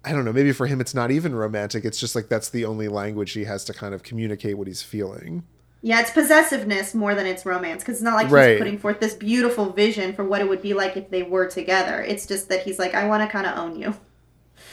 i 0.06 0.12
don't 0.12 0.26
know 0.26 0.32
maybe 0.34 0.52
for 0.52 0.66
him 0.66 0.82
it's 0.82 0.94
not 0.94 1.10
even 1.10 1.34
romantic. 1.34 1.86
It's 1.86 1.98
just 1.98 2.14
like 2.14 2.28
that's 2.28 2.50
the 2.50 2.66
only 2.66 2.88
language 2.88 3.32
he 3.32 3.44
has 3.44 3.64
to 3.64 3.72
kind 3.72 3.94
of 3.94 4.02
communicate 4.02 4.58
what 4.58 4.66
he's 4.66 4.82
feeling 4.82 5.44
yeah 5.84 6.00
it's 6.00 6.10
possessiveness 6.10 6.94
more 6.94 7.14
than 7.14 7.26
it's 7.26 7.44
romance 7.44 7.82
because 7.82 7.96
it's 7.96 8.02
not 8.02 8.14
like 8.14 8.30
Right. 8.30 8.52
he's 8.52 8.58
putting 8.58 8.78
forth 8.78 8.98
this 9.00 9.14
beautiful 9.14 9.70
vision 9.70 10.14
for 10.14 10.24
what 10.24 10.40
it 10.40 10.48
would 10.48 10.62
be 10.62 10.72
like 10.74 10.96
if 10.96 11.10
they 11.10 11.22
were 11.22 11.46
together. 11.46 12.00
It's 12.02 12.26
just 12.26 12.48
that 12.48 12.62
he's 12.64 12.78
like 12.78 12.94
i 12.94 13.06
want 13.06 13.22
to 13.22 13.28
kind 13.28 13.46
of 13.46 13.56
own 13.58 13.78
you. 13.78 13.94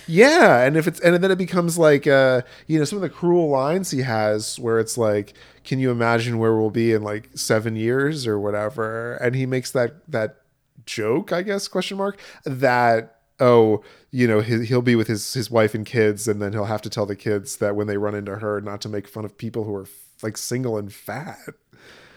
Yeah, 0.08 0.62
and 0.63 0.78
if 0.78 0.88
it's 0.88 1.00
and 1.02 1.21
then 1.21 1.32
it 1.32 1.38
becomes 1.38 1.78
like 1.78 2.08
uh 2.08 2.41
you 2.67 2.80
know 2.80 2.86
some 2.86 2.97
of 2.97 3.02
the 3.02 3.10
cruel 3.10 3.50
lines 3.50 3.91
he 3.91 4.02
has 4.02 4.58
where 4.60 4.80
it's 4.80 4.97
like 4.97 5.34
can 5.63 5.80
you 5.80 5.91
imagine 5.91 6.38
where 6.39 6.56
we'll 6.56 6.69
be 6.71 6.91
in 6.93 7.04
like 7.04 7.30
7 7.36 7.76
years 7.76 8.26
or 8.26 8.39
whatever? 8.39 9.13
And 9.15 9.36
he 9.36 9.45
makes 9.45 9.71
that 9.71 10.10
that 10.10 10.38
joke 10.86 11.32
I 11.32 11.41
guess 11.43 11.67
question 11.67 11.97
mark 11.97 12.19
that 12.45 13.19
oh 13.39 13.84
you 14.12 14.28
know 14.28 14.39
he, 14.39 14.65
he'll 14.65 14.82
be 14.82 14.95
with 14.95 15.08
his 15.08 15.34
his 15.34 15.52
wife 15.52 15.76
and 15.76 15.86
kids 15.86 16.28
and 16.28 16.41
then 16.41 16.54
he'll 16.54 16.65
have 16.65 16.82
to 16.84 16.89
tell 16.89 17.06
the 17.06 17.15
kids 17.15 17.58
that 17.58 17.76
when 17.76 17.88
they 17.88 17.97
run 17.97 18.15
into 18.15 18.38
her 18.38 18.62
not 18.62 18.82
to 18.82 18.89
make 18.89 19.08
fun 19.08 19.26
of 19.26 19.38
people 19.38 19.63
who 19.65 19.76
are 19.76 19.88
like 20.24 20.38
single 20.38 20.78
and 20.78 20.94
fat 20.94 21.38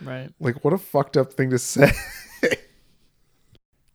Right. 0.02 0.30
like 0.40 0.64
what 0.64 0.72
a 0.74 0.78
fucked 0.78 1.16
up 1.16 1.32
thing 1.32 1.50
to 1.50 1.58
say 1.58 1.90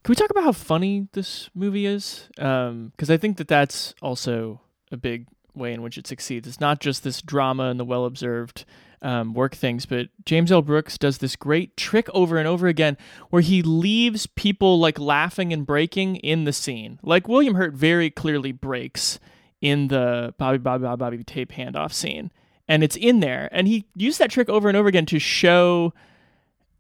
Can 0.04 0.12
we 0.12 0.16
talk 0.16 0.30
about 0.32 0.44
how 0.46 0.54
funny 0.54 1.08
this 1.12 1.50
movie 1.54 1.86
is? 1.86 2.30
Because 2.36 3.10
I 3.12 3.18
think 3.18 3.38
that 3.38 3.48
that's 3.48 3.94
also 4.02 4.62
a 4.92 4.98
big 4.98 5.28
way 5.54 5.74
in 5.74 5.82
which 5.82 5.98
it 5.98 6.08
succeeds. 6.08 6.48
It's 6.48 6.60
not 6.62 6.80
just 6.80 7.04
this 7.04 7.22
drama 7.22 7.64
and 7.66 7.80
the 7.80 7.86
well 7.86 8.06
observed 8.06 8.66
um, 9.02 9.34
work 9.34 9.54
things, 9.56 9.86
but 9.86 10.08
James 10.26 10.52
L. 10.52 10.62
Brooks 10.62 10.98
does 10.98 11.20
this 11.20 11.36
great 11.36 11.78
trick 11.78 12.08
over 12.14 12.38
and 12.38 12.48
over 12.48 12.68
again 12.68 12.98
where 13.30 13.42
he 13.42 13.62
leaves 13.62 14.26
people 14.26 14.80
like 14.80 14.98
laughing 14.98 15.54
and 15.54 15.66
breaking 15.66 16.16
in 16.18 16.46
the 16.46 16.54
scene. 16.54 16.98
Like 17.04 17.28
William 17.28 17.56
Hurt 17.56 17.74
very 17.74 18.10
clearly 18.10 18.52
breaks 18.54 19.20
in 19.62 19.90
the 19.90 20.34
Bobby 20.38 20.58
Bobby 20.58 20.84
Bobby 20.84 21.00
Bobby 21.00 21.24
tape 21.24 21.52
handoff 21.52 21.92
scene, 21.94 22.32
and 22.70 22.84
it's 22.84 22.96
in 22.96 23.20
there, 23.20 23.50
and 23.52 23.68
he 23.68 23.86
used 23.96 24.20
that 24.20 24.30
trick 24.30 24.48
over 24.48 24.70
and 24.70 24.78
over 24.78 24.88
again 24.88 25.08
to 25.08 25.20
show. 25.20 25.92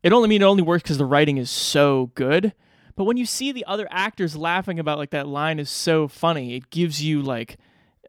It 0.04 0.13
only 0.13 0.28
I 0.28 0.30
mean 0.30 0.41
it 0.43 0.45
only 0.45 0.63
works 0.63 0.84
because 0.84 0.99
the 0.99 1.06
writing 1.06 1.38
is 1.38 1.49
so 1.49 2.12
good. 2.13 2.54
But 2.95 3.06
when 3.06 3.17
you 3.17 3.25
see 3.25 3.52
the 3.52 3.65
other 3.65 3.88
actors 3.89 4.36
laughing 4.36 4.78
about 4.80 4.97
like 4.97 5.10
that 5.10 5.28
line 5.28 5.58
is 5.60 5.69
so 5.69 6.08
funny, 6.08 6.56
it 6.56 6.69
gives 6.69 7.04
you 7.04 7.21
like 7.21 7.58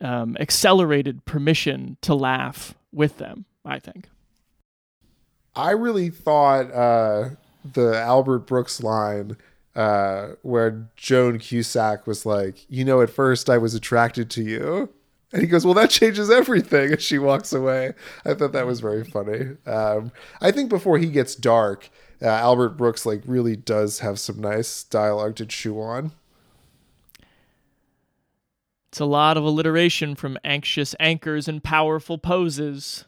um, 0.00 0.36
accelerated 0.38 1.24
permission 1.24 1.96
to 2.02 2.14
laugh 2.14 2.74
with 2.92 3.18
them. 3.18 3.46
I 3.64 3.78
think. 3.78 4.08
I 5.56 5.70
really 5.70 6.10
thought 6.10 6.70
uh, 6.70 7.30
the 7.64 7.96
Albert 7.98 8.40
Brooks 8.40 8.82
line 8.82 9.36
uh, 9.74 10.30
where 10.42 10.88
Joan 10.96 11.38
Cusack 11.38 12.06
was 12.06 12.26
like, 12.26 12.66
"You 12.68 12.84
know, 12.84 13.00
at 13.00 13.08
first 13.08 13.48
I 13.48 13.56
was 13.56 13.74
attracted 13.74 14.28
to 14.30 14.42
you," 14.42 14.90
and 15.32 15.42
he 15.42 15.48
goes, 15.48 15.64
"Well, 15.64 15.74
that 15.74 15.90
changes 15.90 16.30
everything." 16.30 16.90
And 16.92 17.00
she 17.00 17.18
walks 17.18 17.52
away. 17.52 17.94
I 18.24 18.34
thought 18.34 18.52
that 18.52 18.66
was 18.66 18.80
very 18.80 19.04
funny. 19.04 19.56
Um, 19.66 20.12
I 20.40 20.50
think 20.50 20.68
before 20.70 20.98
he 20.98 21.06
gets 21.06 21.34
dark, 21.34 21.90
uh, 22.22 22.26
Albert 22.26 22.70
Brooks 22.70 23.06
like 23.06 23.22
really 23.26 23.56
does 23.56 24.00
have 24.00 24.18
some 24.18 24.40
nice 24.40 24.84
dialogue 24.84 25.36
to 25.36 25.46
chew 25.46 25.80
on. 25.80 26.12
It's 28.90 29.00
a 29.00 29.04
lot 29.04 29.36
of 29.36 29.44
alliteration 29.44 30.16
from 30.16 30.36
anxious 30.42 30.96
anchors 30.98 31.46
and 31.46 31.62
powerful 31.62 32.18
poses. 32.18 33.04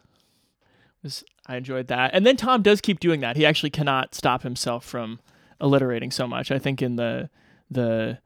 I 1.45 1.57
enjoyed 1.57 1.87
that. 1.87 2.11
And 2.13 2.25
then 2.25 2.37
Tom 2.37 2.61
does 2.61 2.79
keep 2.79 3.01
doing 3.01 3.19
that. 3.19 3.35
He 3.35 3.45
actually 3.45 3.69
cannot 3.69 4.15
stop 4.15 4.43
himself 4.43 4.85
from 4.85 5.19
alliterating 5.59 6.11
so 6.11 6.25
much. 6.25 6.51
I 6.51 6.59
think 6.59 6.81
in 6.81 6.95
the 6.95 7.29
the 7.69 8.19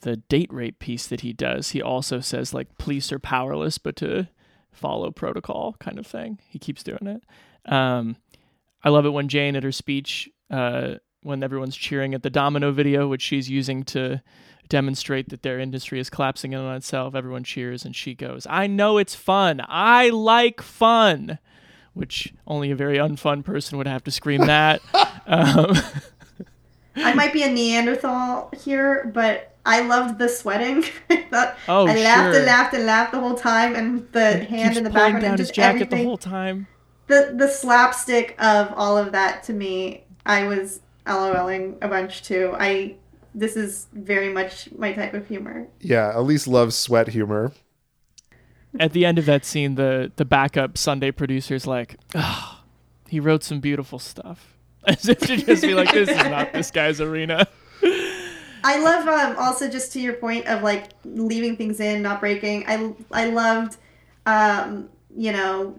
the 0.00 0.16
date 0.16 0.52
rape 0.52 0.78
piece 0.78 1.06
that 1.06 1.22
he 1.22 1.32
does, 1.32 1.70
he 1.70 1.82
also 1.82 2.20
says 2.20 2.54
like 2.54 2.78
police 2.78 3.12
are 3.12 3.18
powerless 3.18 3.78
but 3.78 3.96
to 3.96 4.28
follow 4.70 5.10
protocol 5.10 5.76
kind 5.78 5.98
of 5.98 6.06
thing. 6.06 6.38
He 6.48 6.58
keeps 6.58 6.82
doing 6.82 7.06
it. 7.06 7.22
Um, 7.70 8.16
I 8.82 8.90
love 8.90 9.06
it 9.06 9.10
when 9.10 9.28
Jane 9.28 9.56
at 9.56 9.64
her 9.64 9.72
speech, 9.72 10.28
uh, 10.50 10.94
when 11.22 11.42
everyone's 11.42 11.76
cheering 11.76 12.14
at 12.14 12.22
the 12.22 12.30
domino 12.30 12.70
video, 12.70 13.08
which 13.08 13.22
she's 13.22 13.50
using 13.50 13.82
to 13.84 14.22
demonstrate 14.68 15.30
that 15.30 15.42
their 15.42 15.58
industry 15.58 15.98
is 15.98 16.10
collapsing 16.10 16.52
in 16.52 16.60
on 16.60 16.76
itself. 16.76 17.14
Everyone 17.14 17.42
cheers 17.42 17.84
and 17.84 17.96
she 17.96 18.14
goes, 18.14 18.46
I 18.48 18.66
know 18.66 18.98
it's 18.98 19.14
fun. 19.14 19.60
I 19.66 20.10
like 20.10 20.62
fun 20.62 21.38
which 21.98 22.32
only 22.46 22.70
a 22.70 22.76
very 22.76 22.96
unfun 22.96 23.44
person 23.44 23.76
would 23.76 23.88
have 23.88 24.04
to 24.04 24.10
scream 24.12 24.42
that. 24.42 24.80
um, 25.26 25.76
I 27.04 27.14
might 27.14 27.32
be 27.32 27.42
a 27.42 27.48
Neanderthal 27.50 28.50
here, 28.62 29.10
but 29.14 29.56
I 29.64 29.80
loved 29.80 30.18
the 30.18 30.28
sweating. 30.28 30.84
I 31.10 31.22
thought 31.30 31.56
oh, 31.68 31.86
I 31.86 31.94
laughed 31.94 32.32
sure. 32.32 32.36
and 32.36 32.46
laughed 32.46 32.74
and 32.74 32.86
laughed 32.86 33.12
the 33.12 33.20
whole 33.20 33.34
time, 33.34 33.74
and 33.74 34.10
the 34.12 34.20
and 34.20 34.48
hand 34.48 34.76
in 34.76 34.84
the 34.84 34.90
background 34.90 35.22
down 35.22 35.30
and 35.32 35.38
his 35.38 35.50
jacket 35.50 35.82
everything. 35.82 35.98
the 35.98 36.04
whole 36.04 36.18
time. 36.18 36.66
The 37.06 37.34
the 37.36 37.48
slapstick 37.48 38.34
of 38.38 38.72
all 38.74 38.96
of 38.96 39.12
that 39.12 39.42
to 39.44 39.52
me, 39.52 40.04
I 40.24 40.46
was 40.46 40.80
LOLing 41.06 41.76
a 41.82 41.88
bunch 41.88 42.22
too. 42.22 42.54
I 42.58 42.96
this 43.34 43.56
is 43.56 43.86
very 43.92 44.32
much 44.32 44.70
my 44.72 44.92
type 44.92 45.14
of 45.14 45.28
humor. 45.28 45.68
Yeah, 45.80 46.18
Elise 46.18 46.46
loves 46.46 46.76
sweat 46.76 47.08
humor. 47.08 47.52
At 48.78 48.92
the 48.92 49.06
end 49.06 49.18
of 49.18 49.26
that 49.26 49.44
scene, 49.44 49.76
the 49.76 50.12
the 50.16 50.24
backup 50.24 50.76
Sunday 50.76 51.10
producer's 51.10 51.66
like, 51.66 51.96
oh, 52.14 52.62
he 53.08 53.20
wrote 53.20 53.44
some 53.44 53.60
beautiful 53.60 53.98
stuff. 53.98 54.57
As 54.88 55.06
if 55.06 55.18
to 55.20 55.36
just 55.36 55.62
be 55.62 55.74
like, 55.74 55.92
this 55.92 56.08
is 56.08 56.16
not 56.16 56.52
this 56.54 56.70
guy's 56.70 56.98
arena. 57.00 57.46
I 58.64 58.78
love 58.78 59.06
um, 59.06 59.36
also 59.38 59.68
just 59.68 59.92
to 59.92 60.00
your 60.00 60.14
point 60.14 60.46
of 60.46 60.62
like 60.62 60.90
leaving 61.04 61.56
things 61.56 61.78
in, 61.78 62.00
not 62.00 62.20
breaking. 62.20 62.64
I 62.66 62.94
I 63.12 63.26
loved, 63.26 63.76
um, 64.24 64.88
you 65.14 65.32
know, 65.32 65.78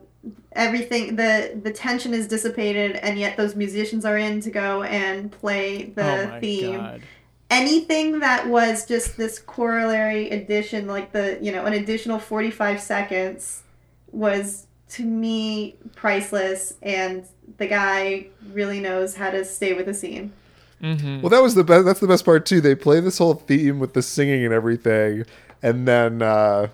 everything. 0.51 1.15
The 1.15 1.59
the 1.61 1.71
tension 1.71 2.13
is 2.13 2.27
dissipated, 2.27 2.97
and 2.97 3.17
yet 3.17 3.35
those 3.35 3.55
musicians 3.55 4.05
are 4.05 4.17
in 4.17 4.41
to 4.41 4.51
go 4.51 4.83
and 4.83 5.31
play 5.31 5.85
the 5.85 6.03
oh 6.03 6.27
my 6.27 6.39
theme. 6.39 6.77
God. 6.77 7.01
Anything 7.49 8.19
that 8.19 8.47
was 8.47 8.85
just 8.85 9.17
this 9.17 9.39
corollary 9.39 10.29
addition, 10.29 10.85
like 10.85 11.11
the 11.11 11.39
you 11.41 11.51
know 11.51 11.65
an 11.65 11.73
additional 11.73 12.19
forty 12.19 12.51
five 12.51 12.79
seconds, 12.79 13.63
was 14.11 14.67
to 14.89 15.03
me 15.03 15.75
priceless, 15.95 16.73
and 16.81 17.25
the 17.57 17.67
guy 17.67 18.27
really 18.53 18.79
knows 18.79 19.15
how 19.15 19.29
to 19.29 19.45
stay 19.45 19.73
with 19.73 19.85
the 19.85 19.93
scene. 19.93 20.33
Mm-hmm. 20.81 21.21
Well, 21.21 21.29
that 21.29 21.41
was 21.41 21.55
the 21.55 21.63
best. 21.63 21.85
That's 21.85 21.99
the 21.99 22.07
best 22.07 22.25
part 22.25 22.45
too. 22.45 22.61
They 22.61 22.75
play 22.75 22.99
this 22.99 23.17
whole 23.17 23.35
theme 23.35 23.79
with 23.79 23.93
the 23.93 24.01
singing 24.01 24.45
and 24.45 24.53
everything, 24.53 25.25
and 25.61 25.87
then 25.87 26.21
uh, 26.21 26.69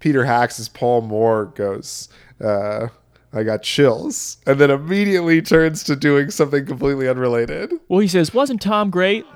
Peter 0.00 0.24
Hackes 0.24 0.58
as 0.58 0.68
Paul 0.68 1.02
Moore 1.02 1.46
goes, 1.54 2.08
uh, 2.42 2.88
"I 3.32 3.42
got 3.42 3.62
chills," 3.62 4.38
and 4.46 4.58
then 4.58 4.70
immediately 4.70 5.42
turns 5.42 5.84
to 5.84 5.96
doing 5.96 6.30
something 6.30 6.64
completely 6.64 7.08
unrelated. 7.08 7.72
Well, 7.88 8.00
he 8.00 8.08
says, 8.08 8.32
"Wasn't 8.32 8.62
Tom 8.62 8.90
great?" 8.90 9.26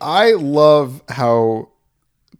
I 0.00 0.32
love 0.32 1.02
how 1.08 1.70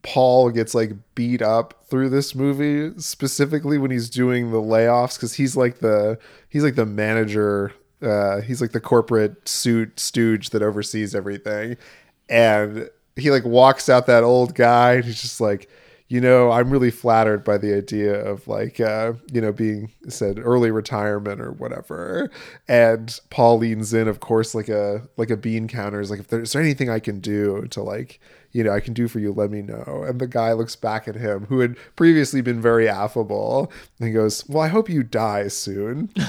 Paul 0.03 0.51
gets 0.51 0.75
like 0.75 0.92
beat 1.14 1.42
up 1.42 1.85
through 1.88 2.11
this 2.11 2.35
movie, 2.35 2.99
specifically 3.01 3.79
when 3.79 3.90
he's 3.90 4.11
doing 4.11 4.51
the 4.53 4.61
layoffs, 4.61 5.16
because 5.16 5.35
he's 5.35 5.57
like 5.57 5.79
the 5.79 6.19
he's 6.49 6.62
like 6.62 6.75
the 6.77 6.87
manager. 6.87 7.73
Uh, 8.03 8.40
he's 8.42 8.61
like 8.61 8.73
the 8.73 8.81
corporate 8.81 9.49
suit 9.49 9.99
stooge 9.99 10.51
that 10.51 10.62
oversees 10.62 11.14
everything, 11.14 11.77
and 12.29 12.90
he 13.16 13.31
like 13.31 13.45
walks 13.45 13.88
out 13.88 14.07
that 14.07 14.23
old 14.23 14.55
guy, 14.55 14.95
and 14.95 15.05
he's 15.05 15.23
just 15.23 15.40
like, 15.40 15.69
you 16.09 16.21
know, 16.21 16.51
I'm 16.53 16.71
really 16.71 16.90
flattered 16.90 17.42
by 17.45 17.59
the 17.59 17.77
idea 17.77 18.14
of 18.14 18.47
like, 18.47 18.81
uh, 18.81 19.14
you 19.33 19.40
know, 19.40 19.53
being 19.53 19.90
said 20.09 20.38
early 20.38 20.71
retirement 20.71 21.40
or 21.40 21.53
whatever. 21.53 22.31
And 22.69 23.19
Paul 23.31 23.59
leans 23.59 23.92
in, 23.92 24.07
of 24.07 24.21
course, 24.21 24.55
like 24.55 24.69
a 24.69 25.03
like 25.16 25.31
a 25.31 25.37
bean 25.37 25.66
counter. 25.69 26.01
Is 26.01 26.11
like, 26.11 26.21
if 26.21 26.29
there's 26.29 26.53
there 26.53 26.62
anything 26.62 26.88
I 26.88 27.01
can 27.01 27.21
do 27.21 27.66
to 27.71 27.83
like, 27.83 28.21
you 28.53 28.62
know, 28.62 28.73
I 28.73 28.81
can 28.81 28.95
do 28.95 29.09
for 29.09 29.19
you, 29.19 29.33
let 29.33 29.51
me 29.51 29.62
know. 29.62 30.05
And 30.07 30.21
the 30.21 30.29
guy 30.29 30.53
looks 30.53 30.77
back 30.77 31.09
at 31.09 31.16
him, 31.16 31.47
who 31.47 31.61
had 31.61 31.77
previously 31.97 32.40
been 32.40 32.61
very 32.62 32.88
affable, 32.88 33.73
and 33.99 34.07
he 34.07 34.14
goes, 34.14 34.49
"Well, 34.49 34.62
I 34.62 34.69
hope 34.69 34.88
you 34.88 35.03
die 35.03 35.49
soon." 35.49 36.11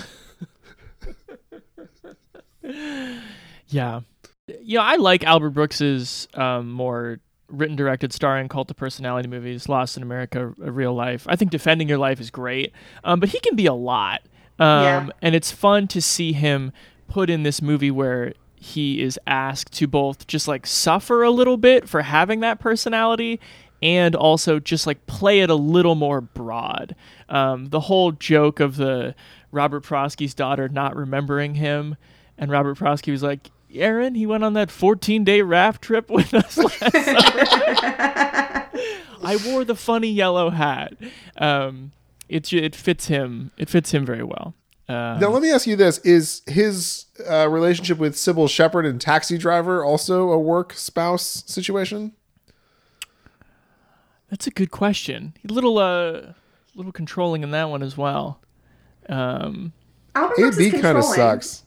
Yeah. 3.69 4.01
You 4.61 4.77
know, 4.77 4.83
I 4.83 4.95
like 4.95 5.23
Albert 5.23 5.51
Brooks's 5.51 6.27
um, 6.33 6.71
more 6.71 7.19
written, 7.49 7.75
directed, 7.75 8.13
starring 8.13 8.47
cult 8.49 8.69
of 8.69 8.77
personality 8.77 9.27
movies, 9.27 9.69
Lost 9.69 9.97
in 9.97 10.03
America, 10.03 10.47
Real 10.57 10.93
Life. 10.93 11.25
I 11.29 11.35
think 11.35 11.51
Defending 11.51 11.87
Your 11.87 11.97
Life 11.97 12.19
is 12.19 12.29
great, 12.29 12.73
um, 13.03 13.19
but 13.19 13.29
he 13.29 13.39
can 13.39 13.55
be 13.55 13.65
a 13.65 13.73
lot. 13.73 14.21
Um, 14.59 14.83
Yeah. 14.83 15.09
And 15.21 15.35
it's 15.35 15.51
fun 15.51 15.87
to 15.89 16.01
see 16.01 16.33
him 16.33 16.71
put 17.07 17.29
in 17.29 17.43
this 17.43 17.61
movie 17.61 17.91
where 17.91 18.33
he 18.55 19.01
is 19.01 19.19
asked 19.27 19.71
to 19.73 19.87
both 19.87 20.27
just 20.27 20.47
like 20.47 20.65
suffer 20.65 21.23
a 21.23 21.29
little 21.31 21.57
bit 21.57 21.87
for 21.87 22.01
having 22.01 22.39
that 22.39 22.59
personality 22.59 23.39
and 23.81 24.15
also 24.15 24.59
just 24.59 24.87
like 24.87 25.05
play 25.05 25.41
it 25.41 25.49
a 25.49 25.55
little 25.55 25.95
more 25.95 26.19
broad. 26.19 26.95
Um, 27.29 27.67
the 27.67 27.81
whole 27.81 28.11
joke 28.11 28.59
of 28.59 28.75
the 28.77 29.13
Robert 29.51 29.83
Prosky's 29.83 30.33
daughter 30.33 30.67
not 30.67 30.95
remembering 30.95 31.55
him, 31.55 31.95
and 32.37 32.51
Robert 32.51 32.77
Prosky 32.77 33.11
was 33.11 33.23
like, 33.23 33.51
Aaron, 33.73 34.15
he 34.15 34.25
went 34.25 34.43
on 34.43 34.53
that 34.53 34.71
14 34.71 35.23
day 35.23 35.41
raft 35.41 35.81
trip 35.81 36.09
with 36.09 36.33
us 36.33 36.57
last 36.57 36.79
summer. 36.79 36.93
I 39.23 39.37
wore 39.45 39.65
the 39.65 39.75
funny 39.75 40.09
yellow 40.09 40.49
hat. 40.49 40.93
Um, 41.37 41.91
it 42.29 42.51
it 42.53 42.75
fits 42.75 43.07
him. 43.07 43.51
It 43.57 43.69
fits 43.69 43.91
him 43.91 44.05
very 44.05 44.23
well. 44.23 44.53
Um, 44.89 45.19
now, 45.19 45.29
let 45.29 45.41
me 45.41 45.51
ask 45.51 45.67
you 45.67 45.75
this: 45.75 45.97
Is 45.99 46.43
his 46.45 47.05
uh, 47.29 47.49
relationship 47.49 47.97
with 47.97 48.15
Cybill 48.15 48.49
Shepherd 48.49 48.85
and 48.85 49.01
Taxi 49.01 49.37
Driver 49.37 49.83
also 49.83 50.29
a 50.29 50.39
work 50.39 50.73
spouse 50.73 51.43
situation? 51.45 52.13
That's 54.29 54.47
a 54.47 54.51
good 54.51 54.71
question. 54.71 55.33
A 55.47 55.51
little 55.51 55.77
uh, 55.77 56.33
little 56.75 56.91
controlling 56.91 57.43
in 57.43 57.51
that 57.51 57.69
one 57.69 57.83
as 57.83 57.97
well. 57.97 58.39
Um, 59.09 59.73
Albert 60.15 60.35
Brooks 60.37 60.57
is 60.57 60.73
AB 60.73 60.81
kind 60.81 60.97
of 60.97 61.03
sucks. 61.03 61.63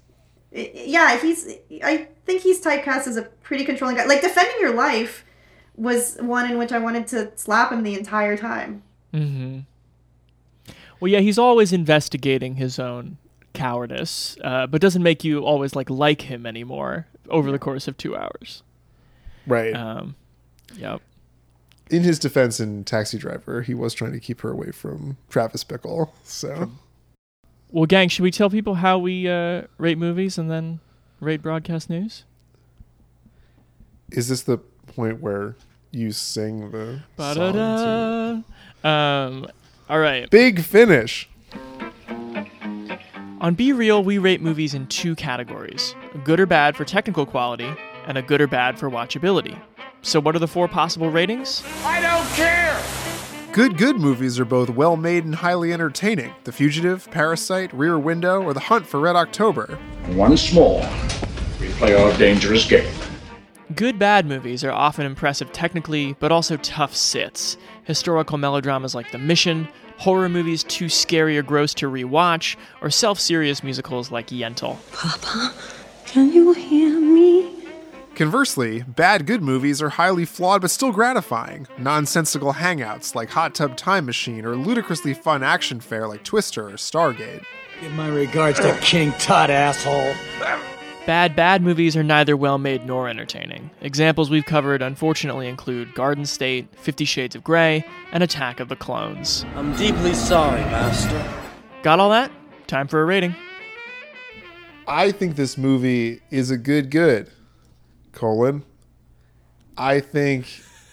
I- 0.54 0.70
Yeah, 0.74 1.18
he's. 1.18 1.48
I 1.82 2.08
think 2.26 2.42
he's 2.42 2.60
typecast 2.62 3.06
as 3.06 3.16
a 3.16 3.22
pretty 3.22 3.64
controlling 3.64 3.96
guy. 3.96 4.04
Like 4.06 4.20
defending 4.22 4.56
your 4.60 4.74
life 4.74 5.24
was 5.76 6.16
one 6.20 6.50
in 6.50 6.58
which 6.58 6.72
I 6.72 6.78
wanted 6.78 7.06
to 7.08 7.32
slap 7.36 7.72
him 7.72 7.82
the 7.82 7.94
entire 7.94 8.36
time. 8.36 8.82
hmm 9.12 9.60
Well, 11.00 11.10
yeah, 11.10 11.20
he's 11.20 11.38
always 11.38 11.72
investigating 11.72 12.56
his 12.56 12.78
own 12.78 13.16
cowardice, 13.54 14.36
uh, 14.44 14.66
but 14.66 14.80
doesn't 14.80 15.02
make 15.02 15.24
you 15.24 15.40
always 15.44 15.74
like 15.74 15.88
like 15.90 16.22
him 16.22 16.46
anymore 16.46 17.06
over 17.28 17.50
the 17.50 17.58
course 17.58 17.88
of 17.88 17.96
two 17.96 18.16
hours. 18.16 18.62
Right. 19.46 19.74
Um, 19.74 20.14
yep. 20.76 21.00
In 21.90 22.02
his 22.02 22.18
defense 22.20 22.60
in 22.60 22.84
Taxi 22.84 23.18
Driver, 23.18 23.62
he 23.62 23.74
was 23.74 23.94
trying 23.94 24.12
to 24.12 24.20
keep 24.20 24.42
her 24.42 24.50
away 24.50 24.70
from 24.70 25.16
Travis 25.28 25.64
Bickle. 25.64 26.10
So, 26.22 26.70
Well, 27.72 27.86
gang, 27.86 28.08
should 28.08 28.22
we 28.22 28.30
tell 28.30 28.50
people 28.50 28.74
how 28.74 28.98
we 28.98 29.28
uh, 29.28 29.62
rate 29.78 29.98
movies 29.98 30.38
and 30.38 30.50
then 30.50 30.80
rate 31.20 31.42
broadcast 31.42 31.88
news? 31.88 32.24
is 34.12 34.28
this 34.28 34.42
the 34.42 34.58
point 34.58 35.20
where 35.20 35.54
you 35.92 36.12
sing 36.12 36.70
the? 36.72 37.00
Ba-da-da. 37.16 38.42
Um, 38.82 39.46
all 39.88 40.00
right. 40.00 40.28
Big 40.30 40.62
finish. 40.62 41.28
On 43.40 43.54
Be 43.54 43.72
Reel, 43.72 44.02
we 44.02 44.18
rate 44.18 44.42
movies 44.42 44.74
in 44.74 44.86
two 44.88 45.14
categories 45.14 45.94
a 46.14 46.18
good 46.18 46.40
or 46.40 46.46
bad 46.46 46.76
for 46.76 46.84
technical 46.84 47.24
quality, 47.24 47.72
and 48.06 48.18
a 48.18 48.22
good 48.22 48.40
or 48.40 48.46
bad 48.46 48.78
for 48.78 48.90
watchability. 48.90 49.58
So, 50.02 50.20
what 50.20 50.34
are 50.34 50.38
the 50.38 50.48
four 50.48 50.68
possible 50.68 51.10
ratings? 51.10 51.62
I 51.84 52.00
don't 52.00 52.26
care! 52.34 52.99
Good, 53.52 53.78
good 53.78 53.96
movies 53.96 54.38
are 54.38 54.44
both 54.44 54.70
well 54.70 54.96
made 54.96 55.24
and 55.24 55.34
highly 55.34 55.72
entertaining. 55.72 56.32
The 56.44 56.52
Fugitive, 56.52 57.10
Parasite, 57.10 57.74
Rear 57.74 57.98
Window, 57.98 58.40
or 58.40 58.54
The 58.54 58.60
Hunt 58.60 58.86
for 58.86 59.00
Red 59.00 59.16
October. 59.16 59.76
Once 60.10 60.52
more, 60.52 60.88
we 61.60 61.68
play 61.70 61.94
our 61.96 62.16
dangerous 62.16 62.64
game. 62.64 62.88
Good 63.74 63.98
bad 63.98 64.24
movies 64.24 64.62
are 64.62 64.70
often 64.70 65.04
impressive 65.04 65.52
technically, 65.52 66.14
but 66.20 66.30
also 66.30 66.58
tough 66.58 66.94
sits. 66.94 67.56
Historical 67.82 68.38
melodramas 68.38 68.94
like 68.94 69.10
The 69.10 69.18
Mission, 69.18 69.68
horror 69.96 70.28
movies 70.28 70.62
too 70.62 70.88
scary 70.88 71.36
or 71.36 71.42
gross 71.42 71.74
to 71.74 71.90
rewatch, 71.90 72.54
or 72.80 72.88
self 72.88 73.18
serious 73.18 73.64
musicals 73.64 74.12
like 74.12 74.28
Yentl. 74.28 74.78
Papa, 74.92 75.52
can 76.06 76.32
you 76.32 76.52
hear 76.52 77.00
me? 77.00 77.49
Conversely, 78.20 78.82
bad 78.82 79.24
good 79.24 79.40
movies 79.42 79.80
are 79.80 79.88
highly 79.88 80.26
flawed 80.26 80.60
but 80.60 80.70
still 80.70 80.92
gratifying. 80.92 81.66
Nonsensical 81.78 82.52
hangouts 82.52 83.14
like 83.14 83.30
Hot 83.30 83.54
Tub 83.54 83.78
Time 83.78 84.04
Machine 84.04 84.44
or 84.44 84.56
ludicrously 84.56 85.14
fun 85.14 85.42
action 85.42 85.80
fare 85.80 86.06
like 86.06 86.22
Twister 86.22 86.68
or 86.68 86.72
Stargate. 86.72 87.42
Give 87.80 87.90
my 87.92 88.08
regards 88.08 88.60
to 88.60 88.76
King 88.82 89.12
Tut, 89.12 89.48
asshole. 89.48 90.12
Bad, 91.06 91.34
bad 91.34 91.62
movies 91.62 91.96
are 91.96 92.02
neither 92.02 92.36
well 92.36 92.58
made 92.58 92.84
nor 92.84 93.08
entertaining. 93.08 93.70
Examples 93.80 94.28
we've 94.28 94.44
covered 94.44 94.82
unfortunately 94.82 95.48
include 95.48 95.94
Garden 95.94 96.26
State, 96.26 96.68
Fifty 96.76 97.06
Shades 97.06 97.34
of 97.34 97.42
Grey, 97.42 97.82
and 98.12 98.22
Attack 98.22 98.60
of 98.60 98.68
the 98.68 98.76
Clones. 98.76 99.46
I'm 99.54 99.74
deeply 99.76 100.12
sorry, 100.12 100.60
Master. 100.60 101.26
Got 101.82 102.00
all 102.00 102.10
that? 102.10 102.30
Time 102.66 102.86
for 102.86 103.00
a 103.00 103.06
rating. 103.06 103.34
I 104.86 105.10
think 105.10 105.36
this 105.36 105.56
movie 105.56 106.20
is 106.30 106.50
a 106.50 106.58
good 106.58 106.90
good. 106.90 107.30
Colon. 108.20 108.64
I 109.78 110.00
think 110.00 110.46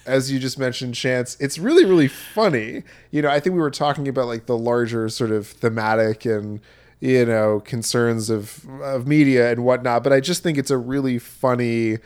as 0.06 0.32
you 0.32 0.38
just 0.38 0.58
mentioned, 0.58 0.94
Chance, 0.94 1.36
it's 1.38 1.58
really, 1.58 1.84
really 1.84 2.08
funny. 2.08 2.82
You 3.10 3.20
know, 3.20 3.28
I 3.28 3.38
think 3.38 3.54
we 3.54 3.60
were 3.60 3.70
talking 3.70 4.08
about 4.08 4.26
like 4.26 4.46
the 4.46 4.56
larger 4.56 5.10
sort 5.10 5.30
of 5.30 5.46
thematic 5.46 6.24
and 6.24 6.60
you 7.00 7.26
know 7.26 7.60
concerns 7.60 8.30
of 8.30 8.66
of 8.82 9.06
media 9.06 9.52
and 9.52 9.64
whatnot, 9.64 10.02
but 10.02 10.12
I 10.12 10.20
just 10.20 10.42
think 10.42 10.56
it's 10.56 10.70
a 10.70 10.78
really 10.78 11.18
funny 11.18 11.98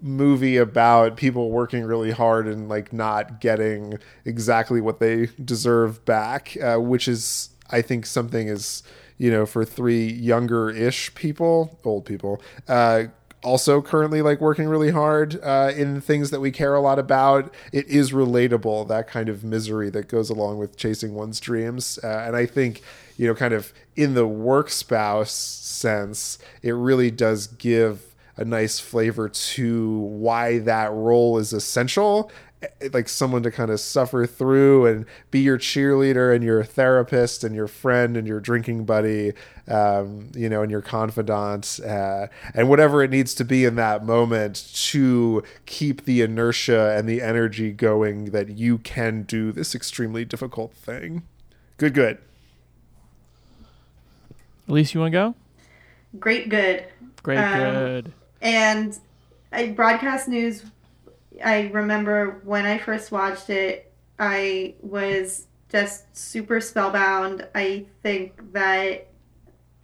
movie 0.00 0.56
about 0.56 1.16
people 1.16 1.50
working 1.50 1.82
really 1.82 2.12
hard 2.12 2.46
and 2.46 2.68
like 2.68 2.92
not 2.92 3.40
getting 3.40 3.98
exactly 4.24 4.80
what 4.80 5.00
they 5.00 5.26
deserve 5.44 6.04
back, 6.04 6.56
uh, 6.62 6.76
which 6.76 7.08
is 7.08 7.50
I 7.68 7.82
think 7.82 8.06
something 8.06 8.46
is 8.46 8.84
you 9.18 9.32
know 9.32 9.44
for 9.44 9.64
three 9.64 10.06
younger 10.06 10.70
ish 10.70 11.12
people, 11.16 11.78
old 11.84 12.04
people. 12.04 12.40
Uh, 12.68 13.06
also 13.42 13.80
currently 13.80 14.22
like 14.22 14.40
working 14.40 14.66
really 14.66 14.90
hard 14.90 15.40
uh, 15.42 15.72
in 15.76 16.00
things 16.00 16.30
that 16.30 16.40
we 16.40 16.50
care 16.50 16.74
a 16.74 16.80
lot 16.80 16.98
about. 16.98 17.52
It 17.72 17.86
is 17.86 18.12
relatable 18.12 18.88
that 18.88 19.06
kind 19.08 19.28
of 19.28 19.44
misery 19.44 19.90
that 19.90 20.08
goes 20.08 20.30
along 20.30 20.58
with 20.58 20.76
chasing 20.76 21.14
one's 21.14 21.40
dreams. 21.40 21.98
Uh, 22.02 22.24
and 22.26 22.36
i 22.36 22.46
think 22.46 22.82
you 23.16 23.26
know 23.26 23.34
kind 23.34 23.52
of 23.52 23.72
in 23.96 24.14
the 24.14 24.26
work 24.26 24.70
spouse 24.70 25.32
sense 25.32 26.38
it 26.62 26.72
really 26.72 27.10
does 27.10 27.46
give 27.46 28.14
a 28.36 28.44
nice 28.44 28.78
flavor 28.78 29.28
to 29.28 29.98
why 29.98 30.58
that 30.58 30.92
role 30.92 31.38
is 31.38 31.52
essential 31.52 32.30
like 32.92 33.08
someone 33.08 33.42
to 33.42 33.50
kind 33.50 33.70
of 33.70 33.78
suffer 33.78 34.26
through 34.26 34.86
and 34.86 35.06
be 35.30 35.40
your 35.40 35.58
cheerleader 35.58 36.34
and 36.34 36.42
your 36.42 36.64
therapist 36.64 37.44
and 37.44 37.54
your 37.54 37.68
friend 37.68 38.16
and 38.16 38.26
your 38.26 38.40
drinking 38.40 38.84
buddy 38.84 39.32
um, 39.68 40.30
you 40.34 40.48
know 40.48 40.62
and 40.62 40.70
your 40.70 40.82
confidant 40.82 41.78
uh, 41.86 42.26
and 42.54 42.68
whatever 42.68 43.02
it 43.02 43.10
needs 43.10 43.32
to 43.32 43.44
be 43.44 43.64
in 43.64 43.76
that 43.76 44.04
moment 44.04 44.70
to 44.74 45.42
keep 45.66 46.04
the 46.04 46.20
inertia 46.20 46.96
and 46.98 47.08
the 47.08 47.22
energy 47.22 47.70
going 47.70 48.26
that 48.26 48.48
you 48.48 48.78
can 48.78 49.22
do 49.22 49.52
this 49.52 49.74
extremely 49.74 50.24
difficult 50.24 50.74
thing 50.74 51.22
good 51.76 51.94
good 51.94 52.18
Elise, 54.68 54.92
you 54.92 55.00
want 55.00 55.12
to 55.12 55.18
go? 55.18 55.34
Great 56.18 56.48
good. 56.48 56.84
Great 57.22 57.38
Um, 57.38 57.58
good. 57.58 58.12
And 58.42 58.98
I, 59.50 59.68
broadcast 59.68 60.28
news, 60.28 60.62
I 61.44 61.68
remember 61.68 62.40
when 62.44 62.66
I 62.66 62.78
first 62.78 63.12
watched 63.12 63.50
it, 63.50 63.92
I 64.18 64.74
was 64.80 65.46
just 65.68 66.16
super 66.16 66.60
spellbound. 66.60 67.46
I 67.54 67.86
think 68.02 68.52
that 68.52 69.08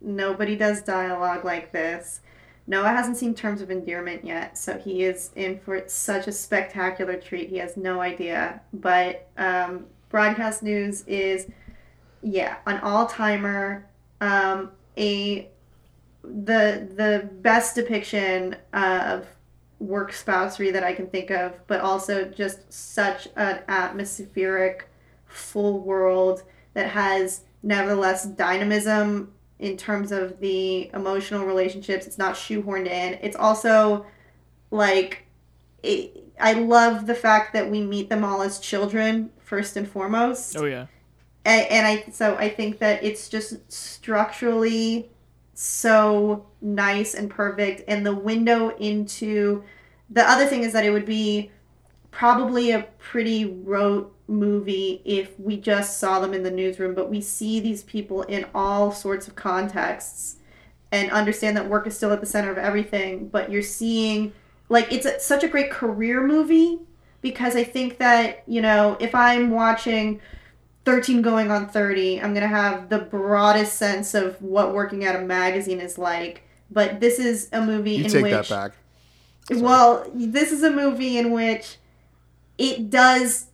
nobody 0.01 0.57
does 0.57 0.83
dialogue 0.83 1.45
like 1.45 1.73
this. 1.73 2.21
Noah 2.67 2.89
hasn't 2.89 3.19
seen 3.19 3.35
Terms 3.35 3.61
of 3.61 3.71
Endearment 3.71 4.25
yet, 4.25 4.57
so 4.57 4.79
he 4.79 5.05
is 5.05 5.31
in 5.37 5.59
for 5.61 5.83
such 5.87 6.27
a 6.27 6.33
spectacular 6.33 7.17
treat. 7.17 7.51
He 7.51 7.59
has 7.59 7.77
no 7.77 8.01
idea. 8.01 8.63
But 8.73 9.29
um, 9.37 9.87
broadcast 10.09 10.63
news 10.63 11.05
is, 11.07 11.49
yeah, 12.23 12.57
an 12.67 12.79
all 12.81 13.07
timer, 13.07 13.87
um, 14.21 14.71
a 14.97 15.51
the 16.23 16.89
the 16.97 17.29
best 17.43 17.75
depiction 17.75 18.57
of 18.73 19.27
work 19.79 20.13
spousery 20.13 20.71
that 20.71 20.83
I 20.85 20.95
can 20.95 21.07
think 21.09 21.31
of, 21.31 21.59
but 21.67 21.81
also 21.81 22.25
just 22.25 22.73
such 22.73 23.29
an 23.37 23.61
atmospheric, 23.69 24.89
full 25.27 25.81
world 25.81 26.43
that 26.75 26.91
has 26.91 27.43
nevertheless 27.63 28.25
dynamism 28.27 29.33
in 29.59 29.77
terms 29.77 30.13
of 30.13 30.39
the 30.41 30.91
emotional 30.95 31.45
relationships. 31.47 32.07
It's 32.07 32.19
not 32.19 32.35
shoehorned 32.35 32.87
in. 32.87 33.19
It's 33.23 33.37
also 33.37 34.07
like 34.71 35.27
it, 35.83 36.25
I 36.41 36.55
love 36.55 37.07
the 37.07 37.15
fact 37.15 37.53
that 37.53 37.71
we 37.71 37.81
meet 37.81 38.09
them 38.09 38.25
all 38.25 38.43
as 38.43 38.59
children 38.59 39.31
first 39.39 39.77
and 39.77 39.89
foremost 39.89 40.57
Oh, 40.57 40.65
yeah. 40.65 40.87
and, 41.45 41.67
and 41.71 41.87
I 41.87 42.05
so 42.11 42.35
I 42.37 42.49
think 42.49 42.79
that 42.79 43.05
it's 43.05 43.29
just 43.29 43.71
structurally 43.71 45.11
so 45.55 46.47
nice 46.61 47.15
and 47.15 47.31
perfect 47.31 47.83
and 47.89 48.05
the 48.05 48.15
window 48.15 48.77
into 48.79 49.63
the 50.11 50.29
other 50.29 50.47
thing 50.47 50.63
is 50.63 50.73
that 50.73 50.85
it 50.85 50.91
would 50.91 51.07
be 51.07 51.51
probably 52.11 52.71
a 52.71 52.83
pretty 52.99 53.45
rote 53.45 54.15
movie 54.27 55.03
if 55.05 55.39
we 55.39 55.57
just 55.57 55.99
saw 55.99 56.19
them 56.19 56.35
in 56.35 56.43
the 56.43 56.51
newsroom 56.51 56.95
but 56.95 57.11
we 57.11 57.21
see 57.21 57.61
these 57.61 57.83
people 57.85 58.23
in 58.23 58.47
all 58.55 58.91
sorts 58.91 59.29
of 59.29 59.35
contexts 59.35 60.37
and 60.93 61.11
understand 61.11 61.57
that 61.57 61.69
work 61.69 61.87
is 61.87 61.97
still 61.97 62.13
at 62.13 62.21
the 62.21 62.27
center 62.27 62.51
of 62.51 62.59
everything 62.59 63.29
but 63.29 63.51
you're 63.51 63.63
seeing 63.63 64.33
like 64.69 64.91
it's 64.93 65.07
a, 65.07 65.21
such 65.21 65.45
a 65.45 65.49
great 65.49 65.71
career 65.71 66.27
movie 66.27 66.79
because 67.21 67.57
I 67.57 67.65
think 67.65 67.99
that 67.99 68.43
you 68.47 68.61
know 68.61 68.97
if 69.01 69.15
I'm 69.15 69.51
watching 69.51 70.21
13 70.85 71.23
going 71.23 71.51
on 71.51 71.69
30 71.69 72.21
i'm 72.21 72.35
going 72.35 72.43
to 72.43 72.49
have 72.49 72.89
the 72.89 72.99
broadest 72.99 73.75
sense 73.75 74.15
of 74.15 74.41
what 74.43 74.75
working 74.75 75.05
at 75.05 75.17
a 75.17 75.25
magazine 75.25 75.81
is 75.81 75.99
like 75.99 76.43
but 76.71 77.01
this 77.01 77.19
is 77.19 77.49
a 77.53 77.61
movie 77.61 77.93
you 77.93 78.05
in 78.05 78.11
take 78.11 78.23
which 78.23 78.33
that 78.33 78.49
back. 78.49 78.73
Well 79.51 80.11
this 80.15 80.53
is 80.53 80.63
a 80.63 80.71
movie 80.71 81.19
in 81.19 81.31
which 81.31 81.77
it 82.57 82.91
does 82.91 83.47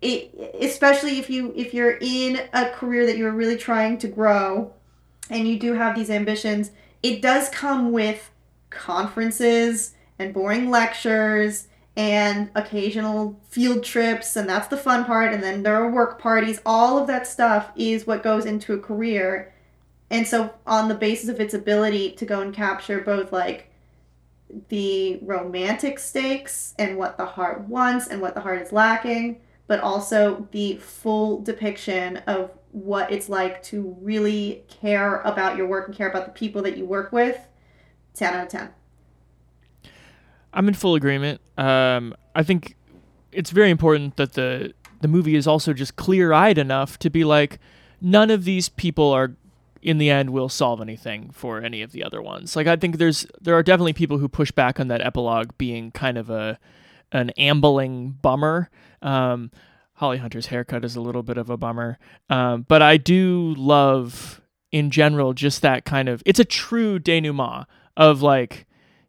it 0.00 0.32
especially 0.60 1.18
if 1.18 1.28
you 1.28 1.52
if 1.56 1.74
you're 1.74 1.98
in 2.00 2.40
a 2.52 2.70
career 2.70 3.06
that 3.06 3.16
you're 3.16 3.32
really 3.32 3.56
trying 3.56 3.98
to 3.98 4.08
grow 4.08 4.72
and 5.30 5.46
you 5.46 5.58
do 5.58 5.74
have 5.74 5.94
these 5.94 6.10
ambitions 6.10 6.70
it 7.02 7.20
does 7.20 7.48
come 7.50 7.92
with 7.92 8.30
conferences 8.70 9.94
and 10.18 10.32
boring 10.32 10.70
lectures 10.70 11.67
and 11.98 12.48
occasional 12.54 13.38
field 13.50 13.84
trips 13.84 14.36
and 14.36 14.48
that's 14.48 14.68
the 14.68 14.76
fun 14.76 15.04
part 15.04 15.34
and 15.34 15.42
then 15.42 15.62
there 15.62 15.76
are 15.76 15.90
work 15.90 16.18
parties. 16.18 16.60
All 16.64 16.96
of 16.96 17.06
that 17.08 17.26
stuff 17.26 17.70
is 17.76 18.06
what 18.06 18.22
goes 18.22 18.46
into 18.46 18.72
a 18.72 18.78
career. 18.78 19.52
And 20.08 20.26
so 20.26 20.54
on 20.66 20.88
the 20.88 20.94
basis 20.94 21.28
of 21.28 21.40
its 21.40 21.52
ability 21.52 22.12
to 22.12 22.24
go 22.24 22.40
and 22.40 22.54
capture 22.54 23.00
both 23.00 23.32
like 23.32 23.70
the 24.68 25.18
romantic 25.20 25.98
stakes 25.98 26.74
and 26.78 26.96
what 26.96 27.18
the 27.18 27.26
heart 27.26 27.68
wants 27.68 28.06
and 28.06 28.22
what 28.22 28.34
the 28.34 28.40
heart 28.40 28.62
is 28.62 28.72
lacking 28.72 29.40
but 29.68 29.80
also 29.80 30.48
the 30.50 30.76
full 30.78 31.42
depiction 31.42 32.16
of 32.26 32.50
what 32.72 33.12
it's 33.12 33.28
like 33.28 33.62
to 33.62 33.96
really 34.00 34.64
care 34.68 35.20
about 35.20 35.56
your 35.56 35.66
work 35.66 35.86
and 35.86 35.96
care 35.96 36.08
about 36.08 36.24
the 36.24 36.32
people 36.32 36.62
that 36.62 36.76
you 36.76 36.84
work 36.84 37.12
with, 37.12 37.38
10 38.14 38.34
out 38.34 38.44
of 38.44 38.48
10. 38.48 38.70
I'm 40.52 40.68
in 40.68 40.74
full 40.74 40.94
agreement. 40.94 41.40
Um, 41.56 42.14
I 42.34 42.42
think 42.42 42.76
it's 43.32 43.50
very 43.50 43.70
important 43.70 44.16
that 44.16 44.32
the 44.32 44.74
the 45.00 45.08
movie 45.08 45.36
is 45.36 45.46
also 45.46 45.72
just 45.72 45.96
clear 45.96 46.32
eyed 46.32 46.58
enough 46.58 46.98
to 46.98 47.10
be 47.10 47.24
like, 47.24 47.60
none 48.00 48.30
of 48.30 48.44
these 48.44 48.68
people 48.68 49.10
are 49.10 49.36
in 49.80 49.98
the 49.98 50.10
end 50.10 50.30
will 50.30 50.48
solve 50.48 50.80
anything 50.80 51.30
for 51.30 51.60
any 51.62 51.82
of 51.82 51.92
the 51.92 52.02
other 52.02 52.20
ones. 52.20 52.56
Like 52.56 52.66
I 52.66 52.76
think 52.76 52.98
there's 52.98 53.26
there 53.40 53.54
are 53.54 53.62
definitely 53.62 53.92
people 53.92 54.18
who 54.18 54.28
push 54.28 54.50
back 54.50 54.80
on 54.80 54.88
that 54.88 55.04
epilogue 55.04 55.50
being 55.58 55.90
kind 55.92 56.18
of 56.18 56.30
a 56.30 56.58
an 57.12 57.30
ambling 57.30 58.10
bummer. 58.22 58.70
Um, 59.02 59.50
Holly 59.94 60.18
Hunter's 60.18 60.46
haircut 60.46 60.84
is 60.84 60.96
a 60.96 61.00
little 61.00 61.22
bit 61.22 61.38
of 61.38 61.50
a 61.50 61.56
bummer, 61.56 61.98
um, 62.30 62.64
but 62.68 62.82
I 62.82 62.96
do 62.96 63.54
love 63.56 64.40
in 64.70 64.90
general 64.90 65.32
just 65.32 65.62
that 65.62 65.84
kind 65.84 66.08
of 66.08 66.22
it's 66.26 66.40
a 66.40 66.44
true 66.44 66.98
denouement 66.98 67.66
of 67.96 68.22
like 68.22 68.66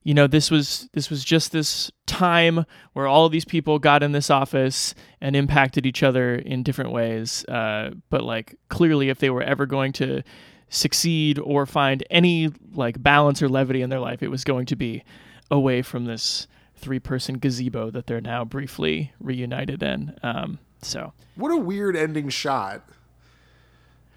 you 0.09 0.15
know 0.15 0.25
this 0.25 0.49
was 0.49 0.89
this 0.93 1.11
was 1.11 1.23
just 1.23 1.51
this 1.51 1.91
time 2.07 2.65
where 2.93 3.05
all 3.05 3.27
of 3.27 3.31
these 3.31 3.45
people 3.45 3.77
got 3.77 4.01
in 4.01 4.11
this 4.11 4.31
office 4.31 4.95
and 5.21 5.35
impacted 5.35 5.85
each 5.85 6.01
other 6.01 6.33
in 6.33 6.63
different 6.63 6.91
ways 6.91 7.45
uh, 7.45 7.91
but 8.09 8.23
like 8.23 8.55
clearly 8.69 9.09
if 9.09 9.19
they 9.19 9.29
were 9.29 9.43
ever 9.43 9.67
going 9.67 9.91
to 9.91 10.23
succeed 10.67 11.37
or 11.37 11.67
find 11.67 12.03
any 12.09 12.49
like 12.73 13.03
balance 13.03 13.39
or 13.43 13.47
levity 13.47 13.83
in 13.83 13.91
their 13.91 13.99
life 13.99 14.23
it 14.23 14.29
was 14.29 14.43
going 14.43 14.65
to 14.65 14.75
be 14.75 15.03
away 15.51 15.83
from 15.83 16.05
this 16.05 16.47
three 16.75 16.99
person 16.99 17.37
gazebo 17.37 17.91
that 17.91 18.07
they're 18.07 18.19
now 18.19 18.43
briefly 18.43 19.13
reunited 19.19 19.83
in 19.83 20.17
um, 20.23 20.57
so 20.81 21.13
What 21.35 21.51
a 21.51 21.57
weird 21.57 21.95
ending 21.95 22.29
shot. 22.29 22.83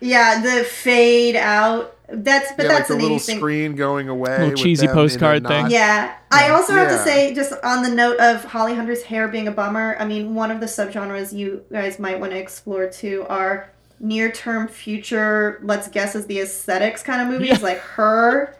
Yeah, 0.01 0.41
the 0.41 0.65
fade 0.65 1.37
out. 1.37 1.95
That's 2.15 2.53
but 2.53 2.65
yeah, 2.65 2.69
that's 2.69 2.91
like 2.91 2.91
an 2.91 2.99
the 2.99 3.03
little 3.05 3.19
80s 3.19 3.27
thing. 3.27 3.37
screen 3.39 3.75
going 3.75 4.09
away. 4.11 4.39
Little 4.39 4.55
cheesy 4.55 4.87
them 4.87 4.91
in 4.95 4.99
a 4.99 5.03
postcard 5.03 5.47
thing. 5.47 5.63
knot. 5.63 5.71
Yeah. 5.71 6.15
I 6.31 6.51
also 6.51 6.75
have 6.75 6.89
to 6.89 6.99
say, 6.99 7.35
just 7.35 7.53
on 7.65 7.83
the 7.83 7.89
note 7.89 8.19
of 8.19 8.45
Holly 8.45 8.75
Hunter's 8.75 9.03
hair 9.03 9.29
being 9.29 9.49
a 9.49 9.51
bummer, 9.51 9.97
I 9.99 10.05
mean, 10.05 10.35
one 10.35 10.51
of 10.51 10.61
the 10.61 10.67
subgenres 10.67 11.33
you 11.33 11.65
guys 11.73 11.99
might 11.99 12.21
want 12.21 12.33
to 12.33 12.39
explore 12.39 12.87
too 12.89 13.25
are 13.29 13.71
near 13.99 14.31
term 14.31 14.69
future, 14.69 15.59
let's 15.63 15.89
guess 15.89 16.15
is 16.15 16.27
the 16.27 16.41
aesthetics 16.41 17.03
kind 17.03 17.23
of 17.23 17.29
movies, 17.29 17.63
like 17.63 17.79
her. 17.79 18.55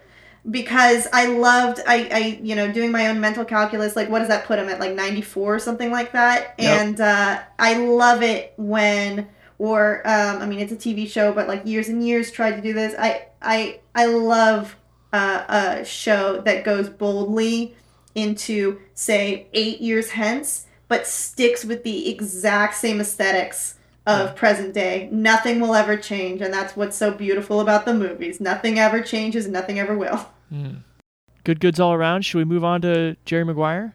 Because 0.51 1.07
I 1.13 1.27
loved, 1.27 1.81
I, 1.87 2.09
I, 2.11 2.41
you 2.43 2.57
know, 2.57 2.73
doing 2.73 2.91
my 2.91 3.09
own 3.09 3.21
mental 3.21 3.45
calculus, 3.45 3.95
like 3.95 4.09
what 4.09 4.21
does 4.21 4.29
that 4.29 4.45
put 4.45 4.59
him 4.59 4.69
at, 4.69 4.81
like 4.81 4.95
94 4.95 5.55
or 5.55 5.59
something 5.59 5.93
like 5.93 6.13
that? 6.13 6.55
Yep. 6.59 6.81
And 6.81 7.01
uh, 7.01 7.43
I 7.59 7.75
love 7.79 8.23
it 8.23 8.55
when, 8.57 9.29
or, 9.63 10.03
um, 10.05 10.43
I 10.43 10.47
mean, 10.47 10.59
it's 10.59 10.73
a 10.73 10.77
TV 10.77 11.09
show, 11.09 11.33
but 11.33 11.47
like 11.47 11.65
years 11.65 11.89
and 11.89 12.05
years 12.05 12.33
tried 12.33 12.57
to 12.57 12.61
do 12.61 12.73
this. 12.73 12.97
I, 12.99 13.27
I, 13.41 13.79
I 13.95 14.07
love 14.07 14.75
uh, 15.13 15.45
a 15.81 15.85
show 15.85 16.41
that 16.41 16.65
goes 16.65 16.89
boldly 16.89 17.77
into 18.17 18.81
say 18.95 19.47
eight 19.55 19.81
years 19.81 20.11
hence 20.11 20.67
but 20.89 21.07
sticks 21.07 21.65
with 21.65 21.83
the 21.83 22.11
exact 22.11 22.75
same 22.75 23.01
aesthetics 23.01 23.77
of 24.07 24.37
present 24.37 24.75
day 24.75 25.09
nothing 25.11 25.61
will 25.61 25.75
ever 25.75 25.97
change 25.97 26.43
and 26.43 26.53
that's 26.53 26.77
what's 26.77 26.95
so 26.95 27.11
beautiful 27.11 27.61
about 27.61 27.87
the 27.87 27.95
movies 27.95 28.39
nothing 28.39 28.79
ever 28.79 29.01
changes 29.01 29.49
nothing 29.49 29.79
ever 29.79 29.97
will 29.97 30.29
mm. 30.53 30.77
good 31.45 31.59
goods 31.59 31.81
all 31.81 31.95
around 31.95 32.23
should 32.23 32.37
we 32.37 32.45
move 32.45 32.65
on 32.65 32.83
to 32.83 33.17
jerry 33.25 33.45
maguire 33.45 33.95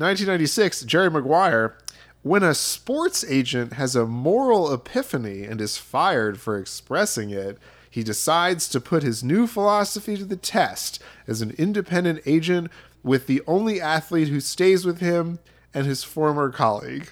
1996, 0.00 0.82
Jerry 0.84 1.10
Maguire. 1.10 1.76
When 2.22 2.42
a 2.42 2.54
sports 2.54 3.24
agent 3.28 3.74
has 3.74 3.96
a 3.96 4.04
moral 4.06 4.72
epiphany 4.72 5.44
and 5.44 5.60
is 5.60 5.78
fired 5.78 6.38
for 6.38 6.58
expressing 6.58 7.30
it, 7.30 7.58
he 7.88 8.02
decides 8.02 8.68
to 8.68 8.80
put 8.80 9.02
his 9.02 9.24
new 9.24 9.46
philosophy 9.46 10.16
to 10.16 10.24
the 10.24 10.36
test 10.36 11.02
as 11.26 11.40
an 11.40 11.52
independent 11.52 12.20
agent 12.26 12.70
with 13.02 13.26
the 13.26 13.42
only 13.46 13.80
athlete 13.80 14.28
who 14.28 14.38
stays 14.40 14.84
with 14.84 15.00
him 15.00 15.38
and 15.72 15.86
his 15.86 16.04
former 16.04 16.50
colleague. 16.50 17.08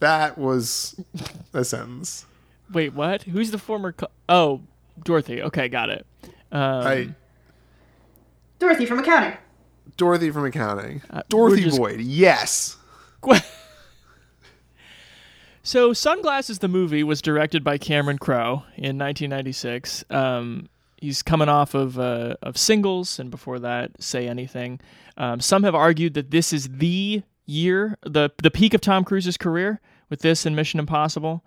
That 0.00 0.36
was 0.36 0.98
a 1.54 1.64
sentence. 1.64 2.26
wait 2.72 2.94
what 2.94 3.22
who's 3.24 3.50
the 3.50 3.58
former 3.58 3.92
co- 3.92 4.08
oh 4.28 4.60
dorothy 5.04 5.42
okay 5.42 5.68
got 5.68 5.90
it 5.90 6.06
um, 6.52 6.86
I, 6.86 7.08
dorothy 8.58 8.86
from 8.86 8.98
accounting 9.00 9.36
Dorothy 9.96 10.30
from 10.30 10.44
accounting. 10.46 11.02
Uh, 11.10 11.22
Dorothy 11.28 11.64
just- 11.64 11.76
Boyd. 11.76 12.00
Yes. 12.00 12.76
So, 15.70 15.92
Sunglasses 15.92 16.58
the 16.58 16.66
movie 16.66 17.04
was 17.04 17.22
directed 17.22 17.62
by 17.62 17.78
Cameron 17.78 18.18
Crowe 18.18 18.64
in 18.74 18.98
1996. 18.98 20.04
Um, 20.10 20.68
he's 20.96 21.22
coming 21.22 21.48
off 21.48 21.74
of 21.74 21.96
uh, 21.96 22.34
of 22.42 22.58
singles, 22.58 23.20
and 23.20 23.30
before 23.30 23.60
that, 23.60 24.02
Say 24.02 24.26
Anything. 24.26 24.80
Um, 25.16 25.38
some 25.38 25.62
have 25.62 25.76
argued 25.76 26.14
that 26.14 26.32
this 26.32 26.52
is 26.52 26.68
the 26.68 27.22
year, 27.46 27.96
the 28.02 28.30
the 28.42 28.50
peak 28.50 28.74
of 28.74 28.80
Tom 28.80 29.04
Cruise's 29.04 29.36
career 29.36 29.80
with 30.08 30.22
this 30.22 30.44
and 30.44 30.56
Mission 30.56 30.80
Impossible, 30.80 31.44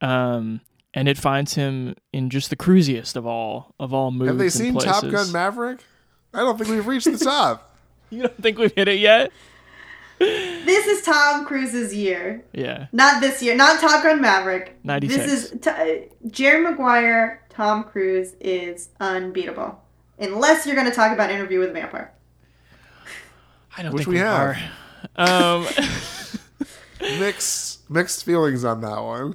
um, 0.00 0.60
and 0.94 1.08
it 1.08 1.18
finds 1.18 1.54
him 1.54 1.96
in 2.12 2.30
just 2.30 2.50
the 2.50 2.56
cruisiest 2.56 3.16
of 3.16 3.26
all 3.26 3.74
of 3.80 3.92
all 3.92 4.12
moods. 4.12 4.28
Have 4.28 4.38
they 4.38 4.50
seen 4.50 4.74
places. 4.74 5.00
Top 5.00 5.10
Gun 5.10 5.32
Maverick? 5.32 5.80
I 6.32 6.42
don't 6.42 6.56
think 6.56 6.70
we've 6.70 6.86
reached 6.86 7.10
the 7.10 7.18
top. 7.18 7.72
You 8.10 8.22
don't 8.22 8.40
think 8.40 8.58
we've 8.58 8.72
hit 8.72 8.86
it 8.86 9.00
yet? 9.00 9.32
This 10.18 10.86
is 10.86 11.02
tom 11.02 11.44
cruise's 11.44 11.94
year 11.94 12.44
Yeah. 12.52 12.86
not 12.92 13.20
this 13.20 13.42
year 13.42 13.54
not 13.56 13.80
top 13.80 14.02
gun 14.02 14.20
maverick 14.20 14.76
96. 14.84 15.16
this 15.24 15.32
is 15.52 15.60
t- 15.60 15.70
uh, 15.70 16.28
jerry 16.30 16.62
maguire 16.62 17.42
tom 17.50 17.84
cruise 17.84 18.34
is 18.40 18.88
unbeatable 19.00 19.80
unless 20.18 20.66
you're 20.66 20.76
going 20.76 20.88
to 20.88 20.94
talk 20.94 21.12
about 21.12 21.30
interview 21.30 21.58
with 21.58 21.70
a 21.70 21.72
vampire 21.72 22.12
I 23.76 23.82
don't 23.82 23.92
Which 23.92 24.04
think 24.04 24.08
we 24.08 24.14
we, 24.14 24.20
have. 24.20 24.56
are. 25.16 25.56
Um, 25.56 25.66
mixed 27.18 27.90
mixed 27.90 28.24
feelings 28.24 28.64
on 28.64 28.80
that 28.82 29.02
one. 29.02 29.34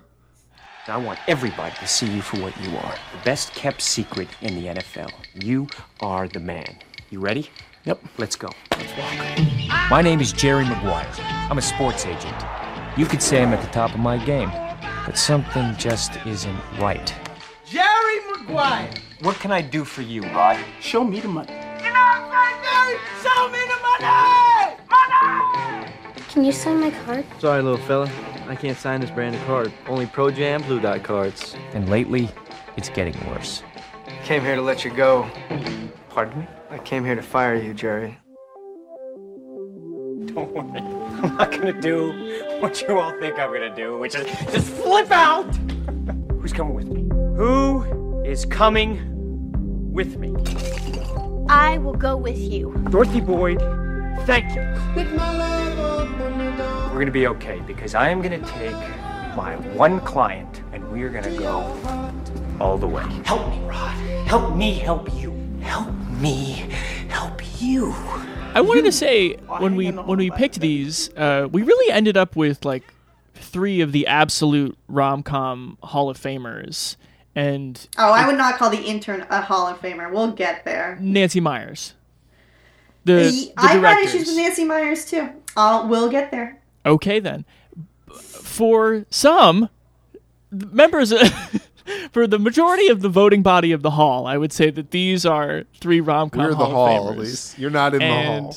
I 0.88 0.96
want 0.98 1.20
everybody 1.28 1.76
to 1.76 1.88
see 1.88 2.08
you 2.08 2.22
for 2.22 2.38
what 2.40 2.58
you 2.64 2.76
are. 2.78 2.94
The 3.12 3.24
best 3.26 3.54
kept 3.54 3.82
secret 3.82 4.30
in 4.42 4.56
the 4.56 4.68
NFL. 4.68 5.12
You 5.36 5.68
are 6.00 6.28
the 6.30 6.40
man. 6.40 6.80
You 7.12 7.20
ready? 7.20 7.50
Yep. 7.90 8.04
Let's 8.20 8.36
go. 8.36 8.50
Let's 8.78 8.96
walk. 9.00 9.90
My 9.90 10.04
name 10.04 10.22
is 10.22 10.32
Jerry 10.32 10.64
Maguire. 10.64 11.10
I'm 11.50 11.58
a 11.58 11.62
sports 11.62 12.06
agent. 12.06 12.36
You 12.96 13.08
could 13.08 13.20
say 13.20 13.42
I'm 13.42 13.52
at 13.52 13.64
the 13.64 13.72
top 13.72 13.96
of 13.96 14.00
my 14.00 14.24
game, 14.24 14.52
but 15.08 15.18
something 15.18 15.76
just 15.76 16.24
isn't 16.28 16.60
right. 16.78 17.12
Jerry 17.66 18.20
Maguire. 18.30 18.92
What 19.22 19.38
can 19.38 19.52
I 19.52 19.64
do 19.64 19.84
for 19.84 20.04
you, 20.04 20.22
Rod? 20.22 20.64
Show 20.80 21.04
me 21.04 21.20
the 21.20 21.30
money. 21.30 21.52
You 21.52 21.92
know 21.92 22.06
what 22.06 22.30
I'm 22.32 22.64
saying, 22.64 23.00
Show 23.24 23.50
me 23.50 23.58
the 23.74 23.80
money! 23.90 24.78
Money! 24.92 25.92
Can 26.30 26.46
you 26.46 26.52
sign 26.52 26.80
my 26.82 26.92
card? 26.92 27.26
Sorry, 27.40 27.64
little 27.64 27.84
fella. 27.88 28.08
I 28.48 28.56
can't 28.56 28.78
sign 28.78 29.02
this 29.02 29.10
brand 29.10 29.34
of 29.34 29.44
card. 29.46 29.74
Only 29.88 30.06
Pro 30.06 30.30
Jam 30.30 30.62
Blue 30.62 30.80
Dot 30.80 31.02
cards. 31.02 31.56
And 31.74 31.90
lately, 31.90 32.30
it's 32.78 32.90
getting 32.90 33.16
worse. 33.32 33.64
Came 34.26 34.44
here 34.44 34.56
to 34.56 34.62
let 34.62 34.86
you 34.86 34.92
go. 34.92 35.28
Pardon 36.10 36.39
me? 36.39 36.47
I 36.72 36.80
came 36.80 37.05
here 37.05 37.16
to 37.16 37.22
fire 37.22 37.55
you, 37.55 37.74
Jerry. 37.74 38.18
Don't 40.26 40.51
worry. 40.51 40.80
I'm 41.22 41.38
not 41.38 41.51
gonna 41.51 41.80
do 41.80 42.60
what 42.60 42.82
you 42.82 42.99
all 42.99 43.12
think 43.20 43.38
I'm 43.38 43.53
gonna 43.53 43.76
do, 43.76 43.97
which 43.99 44.16
is 44.16 44.26
just 44.51 44.72
flip 44.72 45.12
out! 45.12 45.55
Who's 46.39 46.51
coming 46.51 46.74
with 46.74 46.88
me? 46.88 47.07
Who 47.36 48.24
is 48.26 48.45
coming 48.45 48.99
with 49.91 50.18
me? 50.18 50.34
I 51.47 51.78
will 51.78 51.93
go 51.93 52.18
with 52.18 52.38
you. 52.38 52.74
Dorothy 52.89 53.22
Boyd, 53.22 53.60
thank 54.26 54.55
you. 54.55 54.62
We're 56.91 56.99
gonna 56.99 57.12
be 57.12 57.28
okay 57.28 57.62
because 57.68 57.93
I 57.93 58.10
am 58.10 58.22
gonna 58.22 58.45
take 58.45 58.76
my 59.36 59.55
one 59.76 59.99
client 60.01 60.64
and 60.74 60.91
we 60.91 61.03
are 61.03 61.10
gonna 61.10 61.38
go 61.38 62.10
all 62.60 62.78
the 62.78 62.88
way. 62.88 63.03
Help 63.26 63.47
me, 63.49 63.60
Rod. 63.68 63.95
Help 64.28 64.55
me 64.55 64.74
help 64.74 65.14
you. 65.14 65.49
Help 65.62 65.93
me 66.20 66.66
help 67.10 67.41
you. 67.62 67.93
I 68.53 68.62
wanted 68.62 68.86
to 68.86 68.91
say 68.91 69.34
when 69.60 69.76
we 69.76 69.91
when 69.91 70.18
we 70.18 70.32
picked 70.32 70.60
these, 70.60 71.10
uh, 71.16 71.47
we 71.51 71.62
really 71.64 71.91
ended 71.91 72.18
up 72.18 72.36
with 72.36 72.66
like 72.66 72.84
three 73.34 73.82
of 73.82 73.91
the 73.91 74.07
absolute 74.07 74.78
rom 74.88 75.24
com 75.24 75.78
Hall 75.84 76.10
of 76.10 76.18
Famers, 76.18 76.95
and 77.36 77.88
oh 77.97 78.12
i 78.12 78.28
would 78.28 78.38
not 78.38 78.57
call 78.57 78.70
the 78.70 78.82
intern 78.82 79.26
a 79.30 79.41
hall 79.41 79.68
of 79.68 79.80
famer 79.80 80.12
we'll 80.12 80.32
get 80.32 80.66
there 80.66 80.97
Nancy 80.99 81.39
Meyers. 81.39 81.93
The, 83.05 83.14
the 83.14 83.53
i've 83.57 83.82
got 83.82 84.03
issues 84.03 84.28
with 84.28 84.36
nancy 84.36 84.66
meyers 84.66 85.05
too 85.05 85.30
I'll, 85.55 85.88
we'll 85.88 86.10
get 86.10 86.32
there 86.32 86.60
Okay 86.86 87.20
then. 87.20 87.45
For 88.12 89.05
some 89.10 89.70
members, 90.51 91.14
for 92.12 92.28
the 92.28 92.40
majority 92.40 92.88
of 92.88 93.02
the 93.02 93.10
voting 93.10 93.42
body 93.42 93.72
of 93.72 93.82
the 93.82 93.92
hall, 93.92 94.28
I 94.28 94.38
would 94.38 94.52
say 94.52 94.70
that 94.72 94.92
these 94.92 95.26
are 95.26 95.64
three 95.80 96.02
rom 96.02 96.30
com 96.30 96.44
We're 96.44 96.50
the 96.52 96.58
Hall 96.58 96.72
hall, 96.72 97.10
of 97.10 97.16
Famers. 97.16 97.18
Elise. 97.18 97.58
You're 97.58 97.70
not 97.70 97.94
in 97.94 98.00
the 98.00 98.24
hall. 98.24 98.56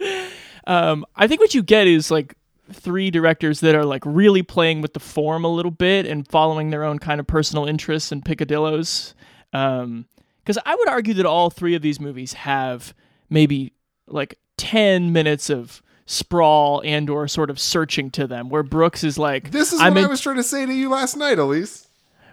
hall. 0.00 0.20
um, 0.66 1.06
I 1.16 1.26
think 1.26 1.40
what 1.40 1.54
you 1.54 1.62
get 1.62 1.86
is 1.86 2.10
like 2.10 2.34
three 2.72 3.10
directors 3.10 3.60
that 3.60 3.74
are 3.74 3.84
like 3.84 4.02
really 4.06 4.42
playing 4.42 4.80
with 4.80 4.94
the 4.94 5.00
form 5.00 5.44
a 5.44 5.48
little 5.48 5.70
bit 5.70 6.06
and 6.06 6.26
following 6.28 6.70
their 6.70 6.84
own 6.84 6.98
kind 6.98 7.20
of 7.20 7.26
personal 7.26 7.66
interests 7.66 8.10
and 8.10 8.24
picadillos. 8.24 9.14
Um, 9.52 10.06
because 10.42 10.58
I 10.66 10.74
would 10.74 10.88
argue 10.88 11.14
that 11.14 11.26
all 11.26 11.48
three 11.48 11.74
of 11.74 11.80
these 11.80 11.98
movies 11.98 12.34
have 12.34 12.94
maybe 13.30 13.72
like 14.06 14.38
10 14.58 15.12
minutes 15.12 15.48
of 15.48 15.82
sprawl 16.06 16.82
and 16.84 17.08
or 17.08 17.26
sort 17.28 17.50
of 17.50 17.58
searching 17.58 18.10
to 18.10 18.26
them 18.26 18.48
where 18.50 18.62
Brooks 18.62 19.02
is 19.04 19.18
like 19.18 19.50
This 19.50 19.72
is 19.72 19.80
I'm 19.80 19.94
what 19.94 20.00
in- 20.00 20.06
I 20.06 20.08
was 20.08 20.20
trying 20.20 20.36
to 20.36 20.42
say 20.42 20.66
to 20.66 20.72
you 20.72 20.88
last 20.90 21.16
night, 21.16 21.38
Elise. 21.38 21.88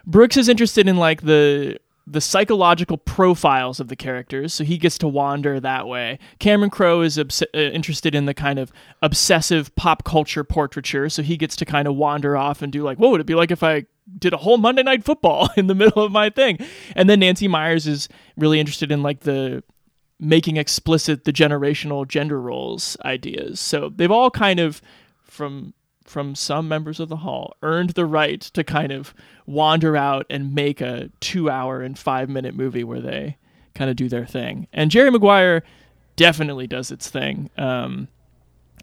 Brooks 0.06 0.36
is 0.36 0.48
interested 0.48 0.88
in 0.88 0.96
like 0.96 1.22
the 1.22 1.78
the 2.04 2.20
psychological 2.20 2.98
profiles 2.98 3.78
of 3.78 3.86
the 3.86 3.94
characters, 3.94 4.52
so 4.52 4.64
he 4.64 4.76
gets 4.76 4.98
to 4.98 5.06
wander 5.06 5.60
that 5.60 5.86
way. 5.86 6.18
Cameron 6.40 6.68
Crowe 6.68 7.00
is 7.00 7.16
obs- 7.16 7.42
uh, 7.54 7.58
interested 7.58 8.12
in 8.12 8.26
the 8.26 8.34
kind 8.34 8.58
of 8.58 8.72
obsessive 9.02 9.72
pop 9.76 10.02
culture 10.02 10.42
portraiture, 10.42 11.08
so 11.08 11.22
he 11.22 11.36
gets 11.36 11.54
to 11.56 11.64
kind 11.64 11.86
of 11.86 11.94
wander 11.94 12.36
off 12.36 12.60
and 12.60 12.72
do 12.72 12.82
like, 12.82 12.98
what 12.98 13.12
would 13.12 13.20
it 13.20 13.26
be 13.26 13.36
like 13.36 13.52
if 13.52 13.62
I 13.62 13.86
did 14.18 14.32
a 14.32 14.36
whole 14.38 14.58
Monday 14.58 14.82
Night 14.82 15.04
Football 15.04 15.48
in 15.56 15.68
the 15.68 15.76
middle 15.76 16.02
of 16.02 16.10
my 16.10 16.28
thing? 16.28 16.58
And 16.96 17.08
then 17.08 17.20
Nancy 17.20 17.46
Meyers 17.46 17.86
is 17.86 18.08
really 18.36 18.58
interested 18.58 18.90
in 18.90 19.04
like 19.04 19.20
the 19.20 19.62
making 20.22 20.56
explicit 20.56 21.24
the 21.24 21.32
generational 21.32 22.06
gender 22.06 22.40
roles 22.40 22.96
ideas. 23.04 23.58
So 23.58 23.92
they've 23.94 24.10
all 24.10 24.30
kind 24.30 24.60
of 24.60 24.80
from 25.22 25.74
from 26.04 26.34
some 26.34 26.68
members 26.68 27.00
of 27.00 27.08
the 27.08 27.16
hall 27.16 27.54
earned 27.62 27.90
the 27.90 28.04
right 28.04 28.40
to 28.40 28.62
kind 28.64 28.92
of 28.92 29.14
wander 29.46 29.96
out 29.96 30.26
and 30.28 30.54
make 30.54 30.80
a 30.80 31.10
2 31.20 31.48
hour 31.48 31.80
and 31.80 31.98
5 31.98 32.28
minute 32.28 32.54
movie 32.54 32.84
where 32.84 33.00
they 33.00 33.36
kind 33.74 33.88
of 33.88 33.96
do 33.96 34.08
their 34.08 34.26
thing. 34.26 34.66
And 34.72 34.90
Jerry 34.90 35.10
Maguire 35.10 35.62
definitely 36.16 36.66
does 36.66 36.90
its 36.90 37.08
thing. 37.08 37.50
Um 37.58 38.08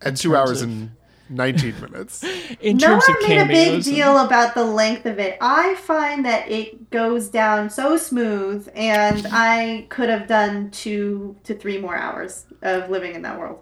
At 0.01 0.17
two 0.17 0.35
hours 0.35 0.61
and 0.61 0.91
19 1.29 1.79
minutes. 1.81 2.23
in 2.61 2.77
no 2.77 2.87
terms 2.87 3.03
one 3.07 3.17
of 3.17 3.29
made 3.29 3.37
a 3.37 3.45
big 3.45 3.67
cameos 3.67 3.87
and- 3.87 3.95
deal 3.95 4.17
about 4.17 4.55
the 4.55 4.65
length 4.65 5.05
of 5.05 5.19
it. 5.19 5.37
I 5.41 5.75
find 5.75 6.25
that 6.25 6.49
it 6.49 6.89
goes 6.89 7.29
down 7.29 7.69
so 7.69 7.97
smooth, 7.97 8.69
and 8.75 9.27
I 9.31 9.85
could 9.89 10.09
have 10.09 10.27
done 10.27 10.71
two 10.71 11.35
to 11.43 11.55
three 11.55 11.79
more 11.79 11.95
hours 11.95 12.45
of 12.61 12.89
living 12.89 13.15
in 13.15 13.21
that 13.23 13.39
world. 13.39 13.59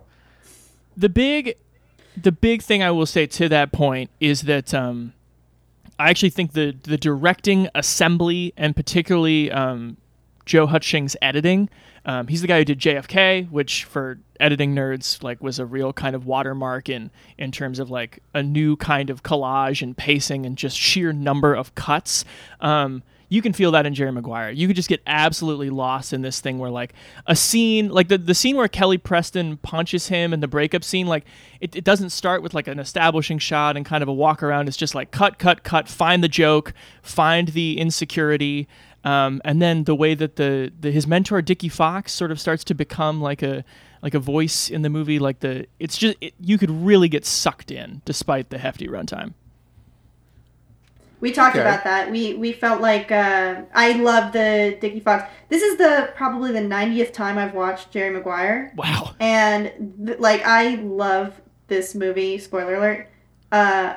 the 0.95 1.09
big 1.09 1.55
the 2.19 2.31
big 2.31 2.63
thing 2.63 2.81
I 2.81 2.89
will 2.91 3.05
say 3.05 3.27
to 3.27 3.47
that 3.49 3.71
point 3.71 4.09
is 4.19 4.43
that 4.43 4.73
um, 4.73 5.13
I 5.99 6.09
actually 6.09 6.31
think 6.31 6.53
the 6.53 6.75
the 6.83 6.97
directing 6.97 7.69
assembly 7.75 8.53
and 8.57 8.75
particularly 8.75 9.51
um, 9.51 9.97
Joe 10.45 10.67
Hutshing's 10.67 11.15
editing. 11.21 11.69
Um, 12.07 12.27
he's 12.27 12.41
the 12.41 12.47
guy 12.47 12.59
who 12.59 12.65
did 12.65 12.79
JFK, 12.79 13.51
which 13.51 13.83
for 13.83 14.17
editing 14.39 14.73
nerds 14.73 15.21
like 15.21 15.43
was 15.43 15.59
a 15.59 15.65
real 15.65 15.91
kind 15.91 16.15
of 16.15 16.25
watermark 16.25 16.89
in 16.89 17.11
in 17.37 17.51
terms 17.51 17.79
of 17.79 17.89
like 17.89 18.23
a 18.33 18.41
new 18.41 18.77
kind 18.77 19.09
of 19.09 19.23
collage 19.23 19.81
and 19.81 19.95
pacing 19.95 20.45
and 20.45 20.57
just 20.57 20.77
sheer 20.77 21.11
number 21.11 21.53
of 21.53 21.75
cuts. 21.75 22.23
Um, 22.61 23.03
you 23.29 23.41
can 23.41 23.51
feel 23.51 23.71
that 23.71 23.85
in 23.85 23.93
Jerry 23.93 24.11
Maguire. 24.11 24.51
You 24.51 24.67
could 24.67 24.75
just 24.75 24.87
get 24.87 25.01
absolutely 25.05 25.69
lost 25.69 26.13
in 26.13 26.21
this 26.21 26.39
thing 26.39 26.59
where 26.59 26.69
like 26.69 26.93
a 27.25 27.35
scene 27.35 27.89
like 27.89 28.07
the, 28.07 28.17
the 28.17 28.33
scene 28.33 28.55
where 28.55 28.69
Kelly 28.69 28.97
Preston 28.97 29.57
punches 29.57 30.07
him 30.07 30.31
and 30.31 30.41
the 30.41 30.47
breakup 30.47 30.83
scene, 30.83 31.07
like 31.07 31.25
it, 31.59 31.75
it 31.75 31.83
doesn't 31.83 32.11
start 32.11 32.41
with 32.41 32.53
like 32.53 32.67
an 32.67 32.79
establishing 32.79 33.37
shot 33.37 33.75
and 33.75 33.85
kind 33.85 34.01
of 34.01 34.07
a 34.07 34.13
walk 34.13 34.41
around. 34.43 34.69
It's 34.69 34.77
just 34.77 34.95
like 34.95 35.11
cut, 35.11 35.39
cut, 35.39 35.63
cut, 35.63 35.89
find 35.89 36.23
the 36.23 36.29
joke, 36.29 36.73
find 37.01 37.49
the 37.49 37.77
insecurity. 37.77 38.67
Um, 39.03 39.41
and 39.45 39.61
then 39.61 39.85
the 39.85 39.95
way 39.95 40.15
that 40.15 40.35
the, 40.35 40.71
the 40.79 40.91
his 40.91 41.07
mentor 41.07 41.41
Dickie 41.41 41.69
Fox 41.69 42.11
sort 42.11 42.31
of 42.31 42.39
starts 42.39 42.63
to 42.65 42.73
become 42.73 43.21
like 43.21 43.41
a 43.41 43.63
like 44.01 44.13
a 44.13 44.19
voice 44.19 44.69
in 44.69 44.81
the 44.81 44.89
movie, 44.89 45.17
like 45.19 45.39
the 45.39 45.65
it's 45.79 45.97
just 45.97 46.17
it, 46.21 46.33
you 46.39 46.57
could 46.57 46.69
really 46.71 47.07
get 47.09 47.25
sucked 47.25 47.71
in 47.71 48.01
despite 48.05 48.49
the 48.49 48.57
hefty 48.57 48.87
runtime. 48.87 49.33
We 51.19 51.31
talked 51.31 51.55
Okay. 51.55 51.65
about 51.65 51.83
that. 51.83 52.11
We 52.11 52.35
we 52.35 52.51
felt 52.51 52.79
like 52.81 53.11
uh, 53.11 53.61
I 53.73 53.93
love 53.93 54.33
the 54.33 54.77
Dickie 54.79 54.99
Fox. 54.99 55.27
This 55.49 55.63
is 55.63 55.77
the 55.77 56.11
probably 56.15 56.51
the 56.51 56.59
90th 56.59 57.11
time 57.11 57.37
I've 57.39 57.55
watched 57.55 57.89
Jerry 57.91 58.11
Maguire. 58.11 58.71
Wow. 58.75 59.15
And 59.19 59.95
th- 60.05 60.19
like 60.19 60.43
I 60.45 60.75
love 60.75 61.41
this 61.67 61.95
movie. 61.95 62.37
Spoiler 62.37 62.75
alert. 62.75 63.09
Uh, 63.51 63.95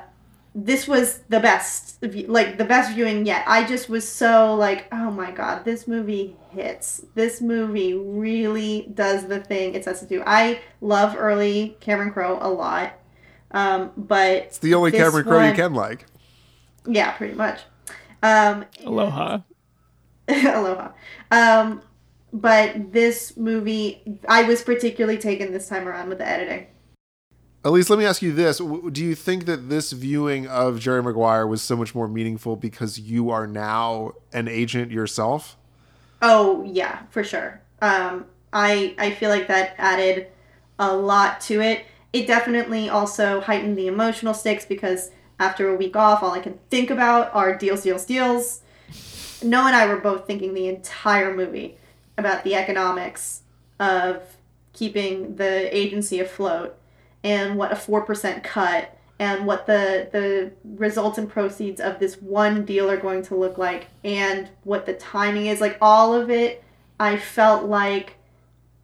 this 0.55 0.88
was 0.88 1.18
the 1.28 1.40
best, 1.40 2.03
like 2.03 2.59
the 2.59 2.64
best 2.64 2.92
viewing 2.94 3.24
yet. 3.24 3.44
I 3.46 3.64
just 3.64 3.88
was 3.88 4.09
so 4.09 4.55
like, 4.55 4.86
oh 4.90 5.11
my 5.11 5.30
god, 5.30 5.64
this 5.64 5.86
movie 5.86 6.36
hits. 6.51 7.03
This 7.14 7.40
movie 7.40 7.94
really 7.94 8.90
does 8.92 9.26
the 9.26 9.40
thing 9.40 9.74
it 9.74 9.84
sets 9.84 10.01
to 10.01 10.07
do. 10.07 10.22
I 10.26 10.61
love 10.80 11.14
early 11.16 11.76
Cameron 11.80 12.12
Crowe 12.12 12.38
a 12.40 12.51
lot, 12.51 12.94
um, 13.53 13.92
but 13.96 14.44
It's 14.44 14.59
the 14.59 14.74
only 14.74 14.90
Cameron 14.90 15.24
Crowe 15.24 15.46
you 15.46 15.55
can 15.55 15.74
like. 15.74 16.07
Yeah, 16.86 17.12
pretty 17.12 17.34
much. 17.34 17.61
Um, 18.22 18.64
Aloha. 18.84 19.40
Aloha. 20.28 20.92
Um, 21.30 21.82
but 22.32 22.92
this 22.92 23.36
movie, 23.36 24.18
I 24.28 24.42
was 24.44 24.62
particularly 24.62 25.18
taken 25.18 25.53
this 25.53 25.68
time 25.68 25.86
around 25.86 26.09
with 26.09 26.18
the 26.18 26.28
editing. 26.28 26.66
Elise, 27.63 27.91
let 27.91 27.99
me 27.99 28.07
ask 28.07 28.23
you 28.23 28.33
this. 28.33 28.57
Do 28.59 29.05
you 29.05 29.15
think 29.15 29.45
that 29.45 29.69
this 29.69 29.93
viewing 29.93 30.47
of 30.47 30.81
Jerry 30.81 31.03
Maguire 31.03 31.47
was 31.47 31.61
so 31.61 31.77
much 31.77 31.95
more 31.95 32.09
meaningful 32.09 32.57
because 32.57 32.99
you 32.99 33.29
are 33.31 33.47
now 33.47 34.13
an 34.33 34.49
agent 34.49 34.91
yourself? 34.91 35.59
Oh 36.23 36.65
yeah, 36.65 37.03
for 37.11 37.23
sure. 37.23 37.61
Um, 37.83 38.25
I 38.53 38.95
I 38.99 39.11
feel 39.11 39.29
like 39.29 39.47
that 39.49 39.75
added 39.77 40.29
a 40.79 40.97
lot 40.97 41.43
to 41.43 41.61
it. 41.61 41.85
It 42.15 42.27
definitely 42.27 42.89
also 42.89 43.43
heightened 43.43 43.77
the 43.77 43.89
emotional 43.89 44.33
stakes 44.33 44.65
because 44.65 45.11
after 45.39 45.69
a 45.69 45.77
week 45.77 45.97
off, 45.97 46.23
all 46.23 46.33
I 46.33 46.41
can 46.41 46.59
think 46.71 46.91
about 46.91 47.35
are 47.35 47.55
deals, 47.55 47.83
deals, 47.83 48.07
deals. 48.07 48.63
Noah 49.43 49.67
and 49.67 49.77
I 49.77 49.87
were 49.87 50.01
both 50.01 50.27
thinking 50.27 50.55
the 50.55 50.69
entire 50.69 51.35
movie 51.35 51.77
about 52.17 52.43
the 52.45 52.55
economics 52.55 53.43
of 53.79 54.23
keeping 54.73 55.37
the 55.37 55.75
agency 55.77 56.21
afloat 56.21 56.77
and 57.23 57.57
what 57.57 57.73
a 57.73 57.75
4% 57.75 58.43
cut 58.43 58.97
and 59.18 59.47
what 59.47 59.66
the 59.66 60.09
the 60.12 60.51
results 60.64 61.18
and 61.18 61.29
proceeds 61.29 61.81
of 61.81 61.99
this 61.99 62.14
one 62.16 62.64
deal 62.64 62.91
are 62.91 62.97
going 62.97 63.23
to 63.23 63.35
look 63.35 63.59
like 63.59 63.89
and 64.03 64.49
what 64.64 64.87
the 64.87 64.95
timing 64.95 65.47
is 65.47 65.61
like 65.61 65.77
all 65.81 66.14
of 66.14 66.31
it 66.31 66.64
I 66.99 67.18
felt 67.18 67.64
like 67.64 68.16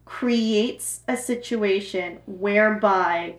creates 0.05 1.01
a 1.07 1.17
situation 1.17 2.19
whereby 2.25 3.35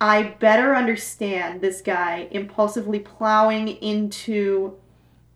I 0.00 0.22
better 0.22 0.74
understand 0.74 1.60
this 1.60 1.82
guy 1.82 2.28
impulsively 2.30 3.00
plowing 3.00 3.68
into 3.68 4.76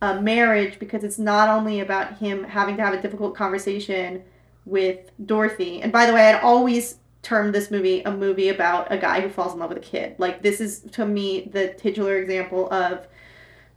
a 0.01 0.21
marriage 0.21 0.79
because 0.79 1.05
it's 1.05 1.19
not 1.19 1.49
only 1.49 1.81
about 1.81 2.19
him 2.19 2.45
having 2.45 2.77
to 2.79 2.83
have 2.83 2.95
a 2.95 3.03
difficult 3.03 3.35
conversation 3.35 4.23
with 4.65 5.11
Dorothy. 5.25 5.83
And 5.83 5.93
by 5.93 6.07
the 6.07 6.15
way, 6.15 6.29
I'd 6.29 6.41
always 6.41 6.97
termed 7.25 7.55
this 7.55 7.71
movie 7.71 8.03
a 8.03 8.13
movie 8.13 8.49
about 8.49 8.93
a 8.93 8.99
guy 8.99 9.21
who 9.21 9.29
falls 9.29 9.55
in 9.55 9.59
love 9.59 9.71
with 9.71 9.79
a 9.79 9.81
kid. 9.81 10.15
Like 10.19 10.43
this 10.43 10.61
is 10.61 10.81
to 10.93 11.07
me 11.07 11.49
the 11.53 11.69
titular 11.75 12.17
example 12.19 12.73
of 12.73 13.07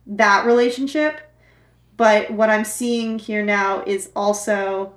that 0.05 0.45
relationship. 0.45 1.21
But 1.95 2.29
what 2.29 2.49
I'm 2.49 2.65
seeing 2.65 3.17
here 3.17 3.43
now 3.43 3.83
is 3.85 4.11
also 4.15 4.93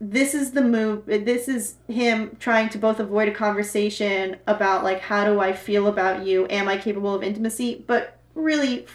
this 0.00 0.34
is 0.34 0.50
the 0.50 0.60
move 0.60 1.06
this 1.06 1.48
is 1.48 1.76
him 1.88 2.36
trying 2.40 2.68
to 2.68 2.78
both 2.78 2.98
avoid 2.98 3.28
a 3.28 3.32
conversation 3.32 4.36
about 4.46 4.82
like 4.82 5.00
how 5.00 5.24
do 5.24 5.40
I 5.40 5.52
feel 5.52 5.86
about 5.86 6.26
you? 6.26 6.46
Am 6.50 6.68
I 6.68 6.76
capable 6.78 7.14
of 7.14 7.22
intimacy? 7.22 7.84
But 7.86 8.18
really 8.34 8.86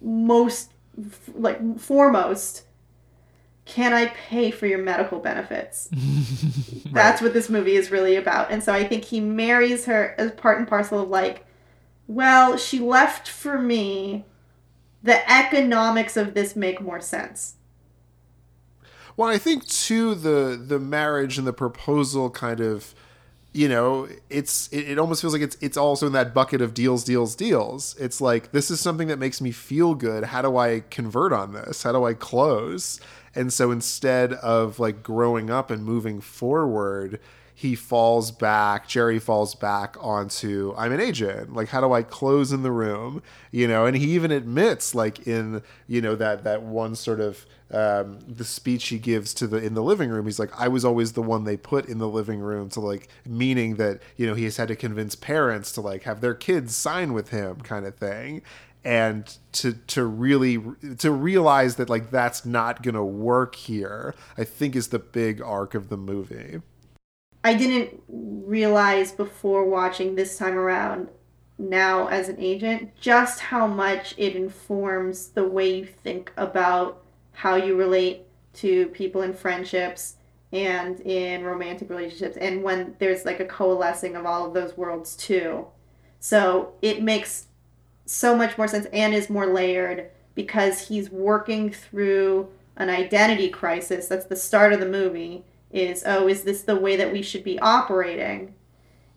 most 0.00 0.72
like 1.34 1.78
foremost 1.78 2.64
can 3.66 3.92
I 3.92 4.06
pay 4.06 4.52
for 4.52 4.66
your 4.66 4.78
medical 4.78 5.18
benefits? 5.18 5.88
That's 6.92 7.20
what 7.20 7.34
this 7.34 7.50
movie 7.50 7.74
is 7.74 7.90
really 7.90 8.16
about. 8.16 8.50
And 8.50 8.62
so 8.62 8.72
I 8.72 8.84
think 8.84 9.04
he 9.04 9.20
marries 9.20 9.84
her 9.86 10.14
as 10.16 10.30
part 10.30 10.58
and 10.58 10.68
parcel 10.68 11.02
of 11.02 11.08
like, 11.10 11.44
well, 12.06 12.56
she 12.56 12.78
left 12.78 13.28
for 13.28 13.60
me. 13.60 14.24
The 15.02 15.30
economics 15.30 16.16
of 16.16 16.34
this 16.34 16.56
make 16.56 16.80
more 16.80 17.00
sense. 17.00 17.56
Well, 19.16 19.28
I 19.28 19.38
think 19.38 19.66
too 19.66 20.14
the 20.14 20.62
the 20.62 20.78
marriage 20.78 21.38
and 21.38 21.46
the 21.46 21.52
proposal 21.52 22.28
kind 22.30 22.60
of, 22.60 22.94
you 23.52 23.68
know, 23.68 24.08
it's 24.28 24.68
it, 24.68 24.90
it 24.90 24.98
almost 24.98 25.22
feels 25.22 25.32
like 25.32 25.42
it's 25.42 25.56
it's 25.60 25.76
also 25.76 26.06
in 26.06 26.12
that 26.12 26.34
bucket 26.34 26.60
of 26.60 26.74
deals, 26.74 27.02
deals, 27.02 27.34
deals. 27.34 27.96
It's 27.98 28.20
like 28.20 28.52
this 28.52 28.70
is 28.70 28.80
something 28.80 29.08
that 29.08 29.18
makes 29.18 29.40
me 29.40 29.52
feel 29.52 29.94
good. 29.94 30.24
How 30.24 30.42
do 30.42 30.56
I 30.56 30.82
convert 30.90 31.32
on 31.32 31.52
this? 31.52 31.82
How 31.82 31.92
do 31.92 32.04
I 32.04 32.14
close? 32.14 33.00
And 33.36 33.52
so 33.52 33.70
instead 33.70 34.32
of 34.34 34.78
like 34.78 35.02
growing 35.02 35.50
up 35.50 35.70
and 35.70 35.84
moving 35.84 36.20
forward, 36.20 37.20
he 37.54 37.74
falls 37.74 38.30
back, 38.30 38.86
Jerry 38.86 39.18
falls 39.18 39.54
back 39.54 39.96
onto 40.00 40.74
I'm 40.76 40.92
an 40.92 41.00
agent. 41.00 41.54
Like 41.54 41.68
how 41.68 41.80
do 41.80 41.92
I 41.92 42.02
close 42.02 42.52
in 42.52 42.62
the 42.62 42.72
room? 42.72 43.22
You 43.50 43.66
know, 43.68 43.86
and 43.86 43.96
he 43.96 44.12
even 44.12 44.30
admits 44.30 44.94
like 44.94 45.26
in, 45.26 45.62
you 45.86 46.00
know, 46.00 46.16
that 46.16 46.44
that 46.44 46.62
one 46.62 46.94
sort 46.94 47.20
of 47.20 47.46
um, 47.70 48.20
the 48.28 48.44
speech 48.44 48.88
he 48.88 48.98
gives 48.98 49.34
to 49.34 49.46
the 49.46 49.56
in 49.56 49.74
the 49.74 49.82
living 49.82 50.08
room 50.08 50.24
he's 50.24 50.38
like 50.38 50.52
i 50.56 50.68
was 50.68 50.84
always 50.84 51.14
the 51.14 51.22
one 51.22 51.42
they 51.42 51.56
put 51.56 51.86
in 51.86 51.98
the 51.98 52.08
living 52.08 52.38
room 52.38 52.68
to 52.68 52.78
like 52.78 53.08
meaning 53.24 53.74
that 53.74 54.00
you 54.16 54.24
know 54.24 54.34
he 54.34 54.44
has 54.44 54.56
had 54.56 54.68
to 54.68 54.76
convince 54.76 55.16
parents 55.16 55.72
to 55.72 55.80
like 55.80 56.04
have 56.04 56.20
their 56.20 56.34
kids 56.34 56.76
sign 56.76 57.12
with 57.12 57.30
him 57.30 57.56
kind 57.62 57.84
of 57.84 57.96
thing 57.96 58.40
and 58.84 59.38
to 59.52 59.72
to 59.72 60.04
really 60.04 60.58
to 60.98 61.10
realize 61.10 61.76
that 61.76 61.88
like 61.88 62.10
that's 62.10 62.44
not 62.46 62.82
gonna 62.82 63.04
work 63.04 63.54
here 63.54 64.14
i 64.38 64.44
think 64.44 64.76
is 64.76 64.88
the 64.88 64.98
big 64.98 65.40
arc 65.40 65.74
of 65.74 65.88
the 65.88 65.96
movie 65.96 66.60
I 67.46 67.54
didn't 67.54 68.02
realize 68.08 69.12
before 69.12 69.64
watching 69.70 70.16
this 70.16 70.36
time 70.36 70.58
around 70.58 71.10
now 71.58 72.08
as 72.08 72.28
an 72.28 72.40
agent 72.40 72.90
just 73.00 73.38
how 73.38 73.68
much 73.68 74.16
it 74.18 74.34
informs 74.34 75.28
the 75.28 75.46
way 75.46 75.76
you 75.76 75.86
think 75.86 76.32
about 76.36 77.04
how 77.30 77.54
you 77.54 77.76
relate 77.76 78.22
to 78.54 78.88
people 78.88 79.22
in 79.22 79.32
friendships 79.32 80.16
and 80.52 80.98
in 81.02 81.44
romantic 81.44 81.88
relationships 81.88 82.36
and 82.36 82.64
when 82.64 82.96
there's 82.98 83.24
like 83.24 83.38
a 83.38 83.44
coalescing 83.44 84.16
of 84.16 84.26
all 84.26 84.44
of 84.44 84.52
those 84.52 84.76
worlds 84.76 85.14
too. 85.14 85.68
So 86.18 86.74
it 86.82 87.00
makes 87.00 87.45
so 88.06 88.34
much 88.36 88.56
more 88.56 88.68
sense 88.68 88.86
and 88.92 89.14
is 89.14 89.28
more 89.28 89.46
layered 89.46 90.10
because 90.34 90.88
he's 90.88 91.10
working 91.10 91.70
through 91.70 92.48
an 92.76 92.88
identity 92.88 93.48
crisis. 93.48 94.06
That's 94.06 94.26
the 94.26 94.36
start 94.36 94.72
of 94.72 94.80
the 94.80 94.88
movie 94.88 95.44
is 95.70 96.02
oh 96.06 96.28
is 96.28 96.42
this 96.42 96.62
the 96.62 96.76
way 96.76 96.96
that 96.96 97.12
we 97.12 97.22
should 97.22 97.44
be 97.44 97.58
operating 97.58 98.54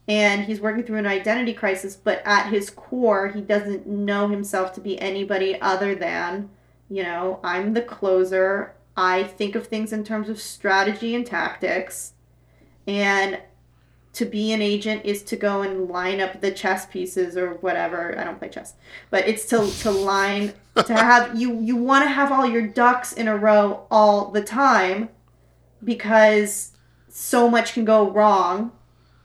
and 0.07 0.45
he's 0.45 0.59
working 0.59 0.83
through 0.83 0.97
an 0.97 1.07
identity 1.07 1.53
crisis 1.53 1.95
but 1.95 2.21
at 2.25 2.49
his 2.49 2.69
core 2.69 3.29
he 3.29 3.41
doesn't 3.41 3.87
know 3.87 4.27
himself 4.27 4.73
to 4.73 4.81
be 4.81 4.99
anybody 4.99 5.59
other 5.61 5.93
than 5.95 6.49
you 6.89 7.03
know 7.03 7.39
i'm 7.43 7.73
the 7.73 7.81
closer 7.81 8.73
i 8.97 9.23
think 9.23 9.55
of 9.55 9.67
things 9.67 9.93
in 9.93 10.03
terms 10.03 10.27
of 10.27 10.39
strategy 10.39 11.15
and 11.15 11.25
tactics 11.25 12.13
and 12.87 13.39
to 14.13 14.25
be 14.25 14.51
an 14.51 14.61
agent 14.61 15.05
is 15.05 15.23
to 15.23 15.35
go 15.35 15.61
and 15.61 15.87
line 15.87 16.19
up 16.19 16.41
the 16.41 16.51
chess 16.51 16.85
pieces 16.85 17.37
or 17.37 17.55
whatever. 17.55 18.17
I 18.17 18.23
don't 18.23 18.39
play 18.39 18.49
chess 18.49 18.73
but 19.09 19.27
it's 19.27 19.45
to 19.47 19.69
to 19.81 19.91
line 19.91 20.53
to 20.75 20.93
have 20.95 21.39
you 21.39 21.59
you 21.61 21.75
want 21.75 22.03
to 22.03 22.09
have 22.09 22.31
all 22.31 22.45
your 22.45 22.65
ducks 22.65 23.13
in 23.13 23.27
a 23.27 23.37
row 23.37 23.85
all 23.91 24.31
the 24.31 24.43
time 24.43 25.09
because 25.83 26.71
so 27.09 27.49
much 27.49 27.73
can 27.73 27.85
go 27.85 28.09
wrong. 28.09 28.71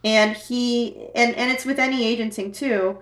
And 0.03 0.37
he 0.37 1.09
and 1.15 1.35
and 1.35 1.51
it's 1.51 1.65
with 1.65 1.79
any 1.79 2.05
agenting 2.05 2.53
too. 2.53 2.99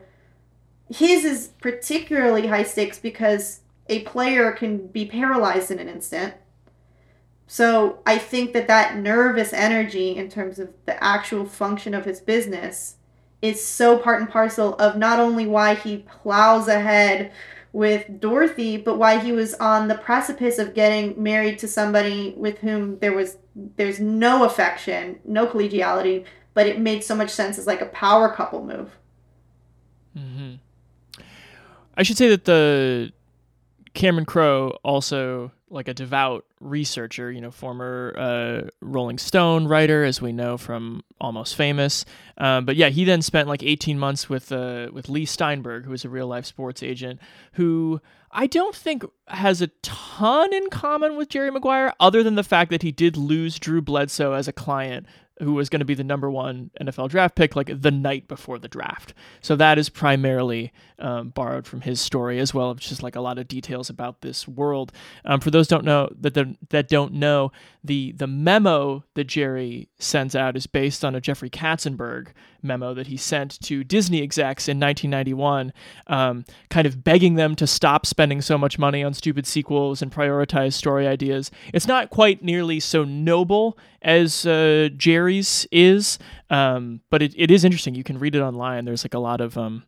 His 0.88 1.24
is 1.24 1.48
particularly 1.60 2.46
high 2.46 2.62
stakes 2.64 2.98
because 2.98 3.60
a 3.88 4.00
player 4.00 4.52
can 4.52 4.86
be 4.86 5.06
paralyzed 5.06 5.70
in 5.70 5.78
an 5.78 5.88
instant 5.88 6.34
so 7.46 7.98
i 8.06 8.16
think 8.16 8.52
that 8.52 8.68
that 8.68 8.96
nervous 8.96 9.52
energy 9.52 10.16
in 10.16 10.28
terms 10.28 10.58
of 10.58 10.70
the 10.86 11.02
actual 11.02 11.44
function 11.44 11.94
of 11.94 12.04
his 12.04 12.20
business 12.20 12.96
is 13.42 13.64
so 13.64 13.98
part 13.98 14.20
and 14.20 14.30
parcel 14.30 14.74
of 14.76 14.96
not 14.96 15.18
only 15.18 15.46
why 15.46 15.74
he 15.74 15.98
plows 15.98 16.68
ahead 16.68 17.32
with 17.72 18.20
Dorothy, 18.20 18.76
but 18.76 18.98
why 18.98 19.18
he 19.18 19.32
was 19.32 19.54
on 19.54 19.88
the 19.88 19.94
precipice 19.96 20.58
of 20.58 20.74
getting 20.74 21.20
married 21.20 21.58
to 21.58 21.68
somebody 21.68 22.34
with 22.36 22.58
whom 22.58 22.98
there 23.00 23.12
was 23.12 23.38
there's 23.76 23.98
no 23.98 24.44
affection, 24.44 25.18
no 25.24 25.46
collegiality, 25.46 26.24
but 26.54 26.66
it 26.66 26.78
made 26.78 27.02
so 27.02 27.14
much 27.14 27.30
sense 27.30 27.58
as 27.58 27.66
like 27.66 27.80
a 27.80 27.86
power 27.86 28.28
couple 28.30 28.64
move. 28.64 28.90
Mm-hmm. 30.16 30.54
I 31.96 32.02
should 32.02 32.16
say 32.16 32.28
that 32.28 32.44
the 32.44 33.12
Cameron 33.94 34.24
Crowe 34.24 34.78
also 34.82 35.50
like 35.72 35.88
a 35.88 35.94
devout 35.94 36.44
researcher, 36.60 37.32
you 37.32 37.40
know, 37.40 37.50
former 37.50 38.14
uh, 38.16 38.68
Rolling 38.80 39.18
Stone 39.18 39.66
writer, 39.66 40.04
as 40.04 40.20
we 40.20 40.32
know 40.32 40.56
from 40.58 41.02
Almost 41.20 41.56
Famous. 41.56 42.04
Um, 42.38 42.64
but 42.64 42.76
yeah, 42.76 42.90
he 42.90 43.04
then 43.04 43.22
spent 43.22 43.48
like 43.48 43.62
18 43.62 43.98
months 43.98 44.28
with 44.28 44.52
uh, 44.52 44.88
with 44.92 45.08
Leigh 45.08 45.24
Steinberg, 45.24 45.84
who 45.84 45.92
is 45.92 46.04
a 46.04 46.08
real 46.08 46.26
life 46.26 46.46
sports 46.46 46.82
agent, 46.82 47.20
who 47.54 48.00
I 48.30 48.46
don't 48.46 48.76
think 48.76 49.04
has 49.28 49.62
a 49.62 49.68
ton 49.82 50.52
in 50.54 50.68
common 50.70 51.16
with 51.16 51.28
Jerry 51.28 51.50
Maguire, 51.50 51.92
other 51.98 52.22
than 52.22 52.34
the 52.34 52.44
fact 52.44 52.70
that 52.70 52.82
he 52.82 52.92
did 52.92 53.16
lose 53.16 53.58
Drew 53.58 53.80
Bledsoe 53.82 54.32
as 54.32 54.46
a 54.46 54.52
client 54.52 55.06
who 55.40 55.54
was 55.54 55.68
going 55.68 55.80
to 55.80 55.86
be 55.86 55.94
the 55.94 56.04
number 56.04 56.30
one 56.30 56.70
NFL 56.80 57.10
draft 57.10 57.34
pick 57.34 57.56
like 57.56 57.70
the 57.80 57.90
night 57.90 58.28
before 58.28 58.58
the 58.58 58.68
draft. 58.68 59.14
So 59.40 59.56
that 59.56 59.78
is 59.78 59.88
primarily 59.88 60.72
um, 60.98 61.30
borrowed 61.30 61.66
from 61.66 61.80
his 61.80 62.00
story, 62.00 62.38
as 62.38 62.54
well 62.54 62.70
as 62.70 62.78
just 62.78 63.02
like 63.02 63.16
a 63.16 63.20
lot 63.20 63.38
of 63.38 63.48
details 63.48 63.90
about 63.90 64.20
this 64.20 64.46
world. 64.46 64.92
Um, 65.24 65.40
for 65.40 65.50
those 65.50 65.68
don't 65.68 65.84
know 65.84 66.10
that 66.20 66.34
that 66.70 66.88
don't 66.88 67.14
know, 67.14 67.52
the 67.82 68.12
the 68.12 68.26
memo 68.26 69.04
that 69.14 69.24
Jerry 69.24 69.88
sends 69.98 70.36
out 70.36 70.56
is 70.56 70.66
based 70.66 71.04
on 71.04 71.14
a 71.14 71.20
Jeffrey 71.20 71.50
Katzenberg 71.50 72.28
memo 72.62 72.94
that 72.94 73.06
he 73.06 73.16
sent 73.16 73.60
to 73.62 73.84
Disney 73.84 74.22
execs 74.22 74.68
in 74.68 74.78
1991, 74.78 75.72
um, 76.06 76.44
kind 76.70 76.86
of 76.86 77.02
begging 77.04 77.34
them 77.34 77.54
to 77.56 77.66
stop 77.66 78.06
spending 78.06 78.40
so 78.40 78.56
much 78.58 78.78
money 78.78 79.02
on 79.02 79.14
stupid 79.14 79.46
sequels 79.46 80.02
and 80.02 80.12
prioritize 80.12 80.74
story 80.74 81.06
ideas. 81.06 81.50
It's 81.72 81.86
not 81.86 82.10
quite 82.10 82.42
nearly 82.42 82.80
so 82.80 83.04
noble 83.04 83.78
as 84.02 84.46
uh, 84.46 84.88
Jerry's 84.96 85.66
is, 85.70 86.18
um, 86.50 87.00
but 87.10 87.22
it, 87.22 87.34
it 87.36 87.50
is 87.50 87.64
interesting. 87.64 87.94
You 87.94 88.04
can 88.04 88.18
read 88.18 88.34
it 88.34 88.40
online. 88.40 88.84
There's 88.84 89.04
like 89.04 89.14
a 89.14 89.18
lot 89.18 89.40
of 89.40 89.56
um, 89.56 89.84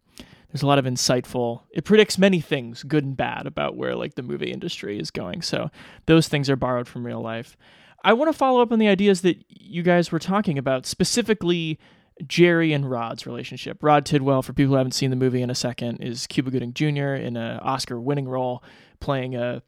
there's 0.55 0.63
a 0.63 0.67
lot 0.69 0.79
of 0.79 0.85
insightful 0.85 1.63
it 1.73 1.85
predicts 1.85 2.17
many 2.17 2.41
things 2.41 2.85
good 2.85 3.05
and 3.05 3.17
bad 3.17 3.45
about 3.45 3.77
where 3.77 3.97
like 3.97 4.15
the 4.15 4.23
movie 4.23 4.53
industry 4.53 5.01
is 5.01 5.11
going 5.11 5.43
so 5.43 5.69
those 6.07 6.29
things 6.29 6.49
are 6.49 6.55
borrowed 6.55 6.87
from 6.87 7.05
real 7.05 7.21
life 7.21 7.57
i 8.05 8.13
want 8.13 8.31
to 8.31 8.39
follow 8.39 8.63
up 8.63 8.71
on 8.71 8.79
the 8.79 8.87
ideas 8.87 9.23
that 9.23 9.45
you 9.49 9.83
guys 9.83 10.13
were 10.13 10.21
talking 10.21 10.57
about 10.57 10.87
specifically 10.87 11.79
jerry 12.27 12.73
and 12.73 12.89
rod's 12.89 13.27
relationship 13.27 13.83
rod 13.83 14.07
tidwell 14.07 14.43
for 14.43 14.53
people 14.53 14.73
who 14.73 14.77
haven't 14.77 14.93
seen 14.93 15.11
the 15.11 15.17
movie 15.17 15.43
in 15.43 15.51
a 15.51 15.55
second 15.55 15.97
is 15.99 16.27
cuba 16.27 16.51
gooding 16.51 16.73
jr 16.73 17.15
in 17.15 17.37
an 17.37 17.59
oscar 17.61 18.01
winning 18.01 18.29
role 18.29 18.63
playing 19.01 19.35
a 19.35 19.63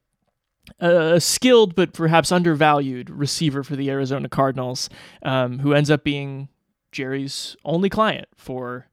a 0.81 1.21
skilled 1.21 1.75
but 1.75 1.93
perhaps 1.93 2.33
undervalued 2.33 3.09
receiver 3.11 3.63
for 3.63 3.77
the 3.77 3.91
Arizona 3.91 4.29
Cardinals, 4.29 4.89
um, 5.23 5.61
who 5.61 5.73
ends 5.73 5.91
up 5.91 6.05
being 6.05 6.49
Jerry's 6.93 7.57
only 7.65 7.89
client 7.89 8.29
for 8.37 8.89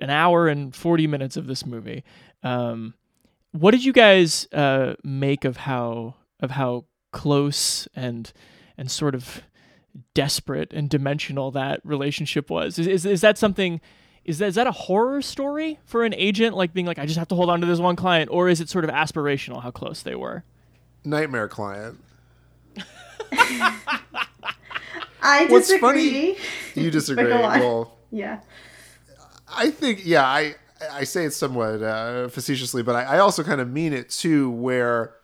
an 0.00 0.10
hour 0.10 0.48
and 0.48 0.74
40 0.74 1.06
minutes 1.06 1.36
of 1.36 1.46
this 1.46 1.64
movie. 1.64 2.04
Um, 2.42 2.94
what 3.52 3.70
did 3.70 3.84
you 3.84 3.92
guys 3.92 4.48
uh, 4.52 4.94
make 5.02 5.44
of 5.44 5.56
how 5.56 6.14
of 6.40 6.50
how 6.52 6.84
close 7.12 7.86
and 7.94 8.32
and 8.76 8.90
sort 8.90 9.14
of 9.14 9.42
desperate 10.14 10.72
and 10.72 10.88
dimensional 10.88 11.50
that 11.52 11.80
relationship 11.84 12.50
was? 12.50 12.78
Is, 12.78 12.86
is, 12.86 13.06
is 13.06 13.20
that 13.20 13.38
something? 13.38 13.80
Is 14.24 14.38
that, 14.38 14.46
is 14.46 14.54
that 14.54 14.66
a 14.66 14.72
horror 14.72 15.20
story 15.20 15.78
for 15.84 16.04
an 16.04 16.14
agent, 16.14 16.56
like 16.56 16.72
being 16.72 16.86
like, 16.86 16.98
I 16.98 17.04
just 17.04 17.18
have 17.18 17.28
to 17.28 17.34
hold 17.34 17.50
on 17.50 17.60
to 17.60 17.66
this 17.66 17.78
one 17.78 17.94
client, 17.94 18.30
or 18.32 18.48
is 18.48 18.60
it 18.60 18.68
sort 18.68 18.84
of 18.84 18.90
aspirational 18.90 19.62
how 19.62 19.70
close 19.70 20.02
they 20.02 20.14
were? 20.14 20.44
Nightmare 21.04 21.48
client. 21.48 21.98
I 25.22 25.46
disagree. 25.46 25.50
What's 25.50 25.76
funny? 25.78 26.36
You 26.74 26.90
disagree. 26.90 27.26
well, 27.26 27.98
yeah. 28.10 28.40
I 29.48 29.70
think, 29.70 30.04
yeah, 30.04 30.24
I 30.24 30.54
I 30.92 31.04
say 31.04 31.24
it 31.24 31.32
somewhat 31.32 31.82
uh, 31.82 32.28
facetiously, 32.28 32.82
but 32.82 32.96
I, 32.96 33.02
I 33.02 33.18
also 33.18 33.42
kind 33.42 33.60
of 33.60 33.70
mean 33.70 33.92
it 33.92 34.10
too. 34.10 34.50
Where, 34.50 35.14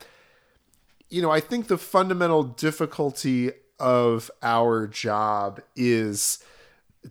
you 1.08 1.22
know, 1.22 1.30
I 1.30 1.40
think 1.40 1.68
the 1.68 1.78
fundamental 1.78 2.42
difficulty 2.42 3.52
of 3.80 4.30
our 4.42 4.86
job 4.86 5.60
is 5.74 6.38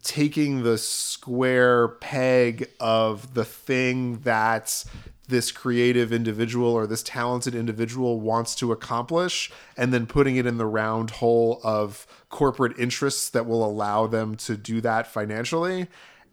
taking 0.04 0.64
the 0.64 0.78
square 0.78 1.88
peg 1.88 2.70
of 2.80 3.34
the 3.34 3.46
thing 3.46 4.20
that 4.20 4.86
this 5.28 5.52
creative 5.52 6.12
individual 6.14 6.72
or 6.72 6.88
this 6.88 7.04
talented 7.04 7.54
individual 7.54 8.20
wants 8.20 8.56
to 8.56 8.72
accomplish 8.72 9.52
and 9.78 9.94
then 9.94 10.06
putting 10.06 10.36
it 10.36 10.46
in 10.46 10.58
the 10.58 10.66
round 10.66 11.12
hole 11.12 11.60
of 11.64 12.08
corporate 12.30 12.78
interests 12.80 13.30
that 13.30 13.46
will 13.46 13.66
allow 13.66 14.08
them 14.08 14.36
to 14.36 14.56
do 14.56 14.82
that 14.82 15.06
financially 15.06 15.88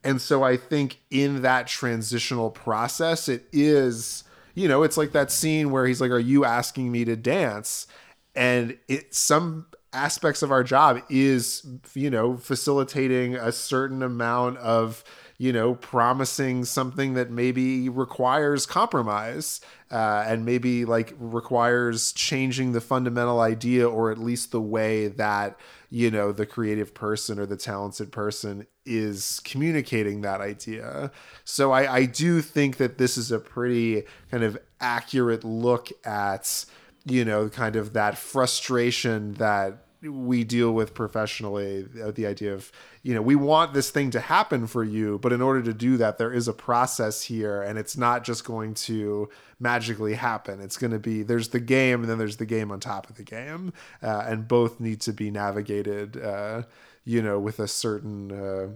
and 0.07 0.23
so 0.23 0.45
I 0.45 0.57
think 0.57 1.01
in 1.11 1.43
that 1.43 1.67
transitional 1.67 2.51
process, 2.51 3.29
it 3.29 3.45
is, 3.53 4.23
you 4.55 4.69
know, 4.69 4.85
it's 4.85 4.97
like 4.97 5.11
that 5.13 5.33
scene 5.33 5.73
where 5.73 5.85
he's 5.85 6.01
like, 6.01 6.13
Are 6.13 6.19
you 6.21 6.45
asking 6.45 6.93
me 6.93 7.05
to 7.07 7.17
dance? 7.17 7.89
And 8.37 8.79
it 8.87 9.17
some 9.17 9.67
aspects 9.93 10.43
of 10.43 10.51
our 10.51 10.65
job 10.65 11.03
is, 11.09 11.67
you 11.95 12.11
know, 12.11 12.37
facilitating 12.37 13.37
a 13.37 13.53
certain 13.53 14.03
amount 14.03 14.59
of 14.59 15.05
you 15.39 15.53
know, 15.53 15.75
promising 15.75 16.65
something 16.65 17.15
that 17.15 17.31
maybe 17.31 17.89
requires 17.89 18.65
compromise 18.65 19.61
uh, 19.91 20.25
and 20.27 20.45
maybe 20.45 20.85
like 20.85 21.15
requires 21.19 22.13
changing 22.13 22.73
the 22.73 22.81
fundamental 22.81 23.41
idea 23.41 23.89
or 23.89 24.11
at 24.11 24.19
least 24.19 24.51
the 24.51 24.61
way 24.61 25.09
that, 25.09 25.59
you 25.91 26.11
know, 26.11 26.33
the 26.33 26.47
creative 26.47 26.95
person 26.95 27.39
or 27.39 27.45
the 27.45 27.57
talented 27.57 28.11
person 28.11 28.67
is 28.87 29.41
communicating 29.45 30.23
that 30.23 30.41
idea. 30.41 31.11
So 31.45 31.71
I, 31.71 31.97
I 31.97 32.05
do 32.07 32.41
think 32.41 32.79
that 32.79 32.97
this 32.97 33.19
is 33.19 33.31
a 33.31 33.39
pretty 33.39 34.05
kind 34.31 34.43
of 34.43 34.59
accurate 34.81 35.45
look 35.45 35.91
at, 36.05 36.65
you 37.07 37.25
know, 37.25 37.49
kind 37.49 37.77
of 37.77 37.95
that 37.95 38.19
frustration 38.19 39.35
that 39.35 39.79
we 40.03 40.45
deal 40.45 40.73
with 40.73 40.95
professionally 40.95 41.87
uh, 42.05 42.11
the 42.13 42.27
idea 42.27 42.53
of 42.53 42.71
you 43.03 43.15
know 43.15 43.23
we 43.23 43.35
want 43.35 43.73
this 43.73 43.91
thing 43.91 44.11
to 44.11 44.21
happen 44.21 44.67
for 44.67 44.85
you 44.85 45.19
but 45.19 45.33
in 45.33 45.41
order 45.41 45.63
to 45.63 45.73
do 45.73 45.97
that 45.97 46.19
there 46.19 46.33
is 46.33 46.47
a 46.47 46.53
process 46.53 47.23
here 47.23 47.63
and 47.63 47.79
it's 47.79 47.97
not 47.97 48.23
just 48.23 48.45
going 48.45 48.75
to 48.75 49.29
magically 49.59 50.15
happen. 50.15 50.61
It's 50.61 50.77
going 50.77 50.91
to 50.91 50.99
be 50.99 51.23
there's 51.23 51.49
the 51.49 51.61
game 51.61 52.01
and 52.01 52.11
then 52.11 52.19
there's 52.19 52.37
the 52.37 52.47
game 52.47 52.71
on 52.71 52.81
top 52.81 53.09
of 53.09 53.17
the 53.17 53.23
game 53.23 53.73
uh, 54.03 54.25
and 54.27 54.47
both 54.47 54.81
need 54.81 55.01
to 55.03 55.13
be 55.13 55.31
navigated 55.31 56.23
uh, 56.23 56.63
you 57.05 57.23
know 57.23 57.39
with 57.39 57.59
a 57.59 57.69
certain 57.69 58.33
uh, 58.33 58.69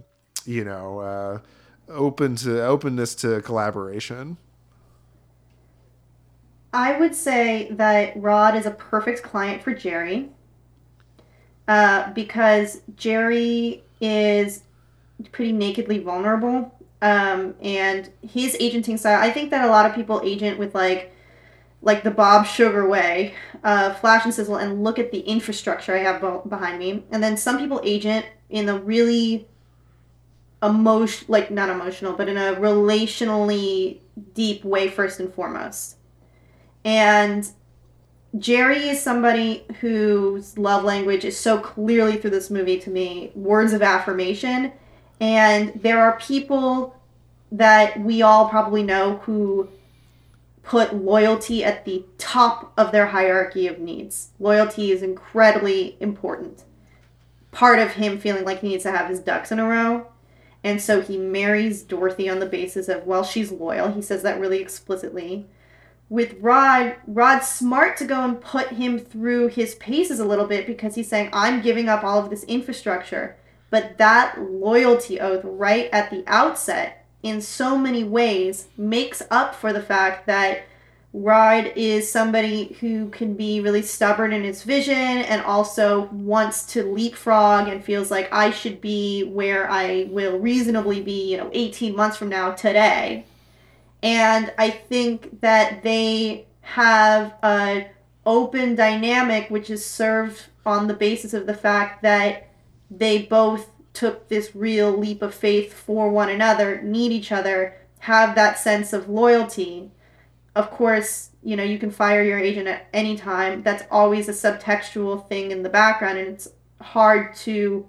you 0.46 0.64
know 0.64 1.00
uh, 1.00 1.38
open 1.88 2.36
to 2.36 2.64
openness 2.64 3.14
to 3.16 3.42
collaboration 3.42 4.38
I 6.72 6.98
would 6.98 7.14
say 7.14 7.68
that 7.72 8.12
Rod 8.16 8.54
is 8.54 8.66
a 8.66 8.70
perfect 8.70 9.22
client 9.22 9.62
for 9.62 9.74
Jerry 9.74 10.30
uh, 11.66 12.12
because 12.12 12.82
Jerry 12.96 13.82
is 14.00 14.62
pretty 15.32 15.52
nakedly 15.52 15.98
vulnerable. 15.98 16.74
Um, 17.02 17.54
and 17.62 18.10
his 18.22 18.56
agenting 18.60 18.98
style, 18.98 19.20
I 19.20 19.30
think 19.30 19.50
that 19.50 19.64
a 19.64 19.70
lot 19.70 19.86
of 19.86 19.94
people 19.94 20.20
agent 20.24 20.58
with 20.58 20.74
like 20.74 21.12
like 21.82 22.02
the 22.02 22.10
Bob 22.10 22.46
Sugar 22.46 22.86
way, 22.86 23.34
uh, 23.64 23.94
flash 23.94 24.24
and 24.24 24.34
sizzle, 24.34 24.56
and 24.56 24.84
look 24.84 24.98
at 24.98 25.12
the 25.12 25.20
infrastructure 25.20 25.96
I 25.96 26.00
have 26.00 26.20
be- 26.20 26.48
behind 26.48 26.78
me. 26.78 27.04
And 27.10 27.22
then 27.22 27.38
some 27.38 27.58
people 27.58 27.80
agent 27.82 28.26
in 28.50 28.68
a 28.68 28.76
really 28.78 29.48
emotion, 30.62 31.26
like 31.28 31.50
not 31.50 31.70
emotional, 31.70 32.12
but 32.12 32.28
in 32.28 32.36
a 32.36 32.54
relationally 32.56 34.00
deep 34.34 34.62
way 34.62 34.88
first 34.88 35.20
and 35.20 35.32
foremost. 35.32 35.96
And 36.84 37.50
Jerry 38.38 38.88
is 38.88 39.02
somebody 39.02 39.64
whose 39.80 40.56
love 40.56 40.84
language 40.84 41.24
is 41.24 41.38
so 41.38 41.58
clearly 41.58 42.16
through 42.16 42.30
this 42.30 42.50
movie 42.50 42.78
to 42.80 42.90
me 42.90 43.32
words 43.34 43.72
of 43.72 43.82
affirmation. 43.82 44.72
And 45.20 45.72
there 45.74 46.00
are 46.00 46.18
people 46.18 46.96
that 47.52 48.00
we 48.00 48.22
all 48.22 48.48
probably 48.48 48.82
know 48.82 49.18
who 49.18 49.68
put 50.62 50.94
loyalty 50.94 51.64
at 51.64 51.84
the 51.84 52.04
top 52.16 52.72
of 52.76 52.92
their 52.92 53.06
hierarchy 53.06 53.66
of 53.66 53.80
needs. 53.80 54.30
Loyalty 54.38 54.92
is 54.92 55.02
incredibly 55.02 55.96
important. 55.98 56.64
Part 57.50 57.80
of 57.80 57.92
him 57.92 58.18
feeling 58.18 58.44
like 58.44 58.60
he 58.60 58.68
needs 58.68 58.84
to 58.84 58.92
have 58.92 59.08
his 59.08 59.18
ducks 59.18 59.50
in 59.50 59.58
a 59.58 59.66
row. 59.66 60.06
And 60.62 60.80
so 60.80 61.00
he 61.00 61.16
marries 61.16 61.82
Dorothy 61.82 62.28
on 62.28 62.38
the 62.38 62.46
basis 62.46 62.88
of, 62.88 63.06
well, 63.06 63.24
she's 63.24 63.50
loyal. 63.50 63.90
He 63.90 64.02
says 64.02 64.22
that 64.22 64.38
really 64.38 64.60
explicitly 64.60 65.46
with 66.10 66.34
Rod, 66.40 66.96
Rod's 67.06 67.46
smart 67.48 67.96
to 67.98 68.04
go 68.04 68.22
and 68.22 68.40
put 68.40 68.70
him 68.70 68.98
through 68.98 69.46
his 69.46 69.76
paces 69.76 70.18
a 70.18 70.24
little 70.24 70.44
bit 70.46 70.66
because 70.66 70.96
he's 70.96 71.08
saying, 71.08 71.30
I'm 71.32 71.62
giving 71.62 71.88
up 71.88 72.02
all 72.02 72.18
of 72.18 72.30
this 72.30 72.42
infrastructure. 72.44 73.36
But 73.70 73.96
that 73.98 74.34
loyalty 74.40 75.20
oath 75.20 75.42
right 75.44 75.88
at 75.92 76.10
the 76.10 76.24
outset, 76.26 77.06
in 77.22 77.40
so 77.40 77.78
many 77.78 78.02
ways, 78.02 78.66
makes 78.76 79.22
up 79.30 79.54
for 79.54 79.72
the 79.72 79.80
fact 79.80 80.26
that 80.26 80.64
Rod 81.12 81.72
is 81.76 82.10
somebody 82.10 82.76
who 82.80 83.08
can 83.10 83.34
be 83.34 83.60
really 83.60 83.82
stubborn 83.82 84.32
in 84.32 84.42
his 84.42 84.64
vision 84.64 84.94
and 84.94 85.42
also 85.42 86.02
wants 86.12 86.64
to 86.72 86.82
leapfrog 86.82 87.68
and 87.68 87.84
feels 87.84 88.10
like 88.10 88.32
I 88.32 88.50
should 88.50 88.80
be 88.80 89.22
where 89.22 89.70
I 89.70 90.08
will 90.10 90.38
reasonably 90.38 91.00
be, 91.02 91.30
you 91.30 91.36
know, 91.36 91.50
18 91.52 91.94
months 91.94 92.16
from 92.16 92.28
now 92.28 92.50
today 92.50 93.26
and 94.02 94.52
I 94.58 94.70
think 94.70 95.40
that 95.40 95.82
they 95.82 96.46
have 96.62 97.34
a 97.42 97.88
open 98.24 98.74
dynamic 98.74 99.50
which 99.50 99.70
is 99.70 99.84
served 99.84 100.46
on 100.64 100.86
the 100.86 100.94
basis 100.94 101.34
of 101.34 101.46
the 101.46 101.54
fact 101.54 102.02
that 102.02 102.48
they 102.90 103.22
both 103.22 103.70
took 103.92 104.28
this 104.28 104.54
real 104.54 104.96
leap 104.96 105.22
of 105.22 105.34
faith 105.34 105.72
for 105.72 106.10
one 106.10 106.28
another, 106.28 106.80
need 106.82 107.12
each 107.12 107.32
other, 107.32 107.76
have 108.00 108.34
that 108.34 108.58
sense 108.58 108.92
of 108.92 109.08
loyalty. 109.08 109.90
Of 110.54 110.70
course, 110.70 111.30
you 111.42 111.56
know, 111.56 111.62
you 111.62 111.78
can 111.78 111.90
fire 111.90 112.22
your 112.22 112.38
agent 112.38 112.68
at 112.68 112.86
any 112.92 113.16
time. 113.16 113.62
That's 113.62 113.84
always 113.90 114.28
a 114.28 114.32
subtextual 114.32 115.28
thing 115.28 115.50
in 115.50 115.62
the 115.62 115.68
background, 115.68 116.18
and 116.18 116.28
it's 116.28 116.48
hard 116.80 117.34
to 117.36 117.86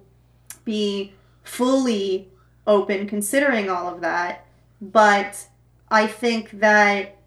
be 0.64 1.12
fully 1.42 2.30
open 2.66 3.06
considering 3.06 3.68
all 3.68 3.92
of 3.92 4.00
that. 4.00 4.46
But 4.80 5.46
I 5.92 6.06
think 6.06 6.52
that 6.52 7.18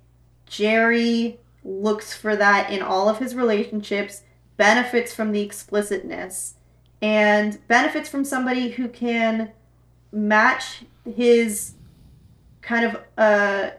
Jerry 0.47 1.37
looks 1.63 2.15
for 2.15 2.35
that 2.35 2.71
in 2.71 2.81
all 2.81 3.07
of 3.07 3.19
his 3.19 3.35
relationships, 3.35 4.23
benefits 4.57 5.13
from 5.13 5.31
the 5.31 5.41
explicitness, 5.41 6.55
and 6.99 7.59
benefits 7.67 8.09
from 8.09 8.25
somebody 8.25 8.69
who 8.69 8.87
can 8.87 9.51
match 10.11 10.83
his 11.05 11.73
kind 12.63 12.85
of 12.85 13.03
uh, 13.19 13.69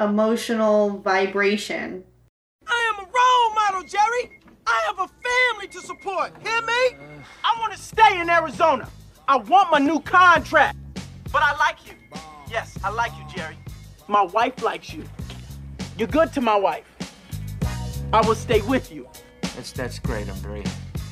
emotional 0.00 0.98
vibration. 0.98 2.02
I 2.66 2.92
am 2.92 3.04
a 3.04 3.08
role 3.08 3.54
model, 3.54 3.88
Jerry. 3.88 4.40
I 4.66 4.82
have 4.88 4.98
a 4.98 5.08
family 5.22 5.68
to 5.68 5.80
support. 5.80 6.32
Hear 6.42 6.60
me? 6.62 6.96
I 7.44 7.56
want 7.60 7.72
to 7.72 7.78
stay 7.78 8.20
in 8.20 8.28
Arizona. 8.28 8.88
I 9.28 9.36
want 9.36 9.70
my 9.70 9.78
new 9.78 10.00
contract. 10.00 10.76
But 11.32 11.42
I 11.42 11.56
like 11.56 11.86
you. 11.86 11.92
Yes, 12.50 12.76
I 12.82 12.90
like 12.90 13.12
you, 13.12 13.36
Jerry. 13.36 13.56
My 14.06 14.22
wife 14.22 14.62
likes 14.62 14.92
you. 14.92 15.04
You're 15.96 16.08
good 16.08 16.32
to 16.34 16.40
my 16.42 16.56
wife. 16.56 16.84
I 18.12 18.20
will 18.26 18.34
stay 18.34 18.60
with 18.60 18.92
you. 18.92 19.08
That's 19.56 19.72
that's 19.72 19.98
great. 19.98 20.28
I'm 20.28 20.34
very 20.36 20.62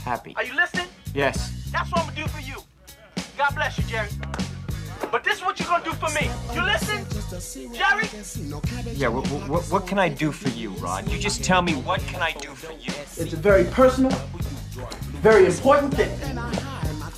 happy. 0.05 0.35
Are 0.37 0.45
you 0.45 0.55
listening? 0.55 0.89
Yes. 1.15 1.71
That's 1.73 1.91
what 1.91 2.01
I'm 2.01 2.07
gonna 2.09 2.17
do 2.17 2.29
for 2.29 2.41
you. 2.41 2.57
God 3.39 3.55
bless 3.55 3.79
you, 3.79 3.85
Jerry. 3.85 4.09
But 5.11 5.25
this 5.25 5.39
is 5.39 5.43
what 5.43 5.59
you're 5.59 5.69
gonna 5.69 5.85
do 5.85 5.93
for 5.93 6.11
me. 6.11 6.31
You 6.55 6.65
listen, 6.65 7.07
Jerry? 7.73 8.09
Yeah. 8.95 9.09
What, 9.09 9.27
what, 9.49 9.65
what 9.65 9.87
can 9.87 9.99
I 9.99 10.11
do 10.11 10.31
for 10.31 10.51
you, 10.51 10.71
Rod? 10.73 11.09
You 11.09 11.19
just 11.19 11.43
tell 11.43 11.63
me 11.63 11.73
what 11.75 12.01
can 12.01 12.21
I 12.21 12.33
do 12.33 12.51
for 12.51 12.73
you. 12.73 12.93
It's 13.17 13.33
a 13.33 13.37
very 13.37 13.65
personal, 13.65 14.11
very 15.23 15.47
important 15.47 15.95
thing. 15.95 16.11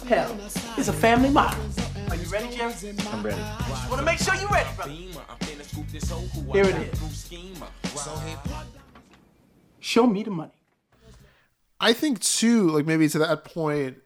Hell, 0.06 0.36
it's 0.76 0.88
a 0.88 0.92
family 0.92 1.30
motto. 1.30 1.58
Are 2.10 2.16
you 2.16 2.28
ready, 2.28 2.54
Jerry? 2.56 2.74
I'm 3.10 3.22
ready. 3.24 3.40
Just 3.68 3.90
wanna 3.90 4.02
make 4.02 4.18
sure 4.18 4.34
you're 4.36 4.48
ready, 4.50 4.68
brother. 4.76 4.92
Here 5.94 6.64
it 6.64 6.92
is. 6.92 7.30
Show 9.78 10.06
me 10.06 10.24
the 10.24 10.30
money. 10.30 10.52
I 11.80 11.92
think 11.92 12.20
too, 12.20 12.70
like 12.70 12.84
maybe 12.84 13.08
to 13.08 13.18
that 13.18 13.44
point, 13.44 13.98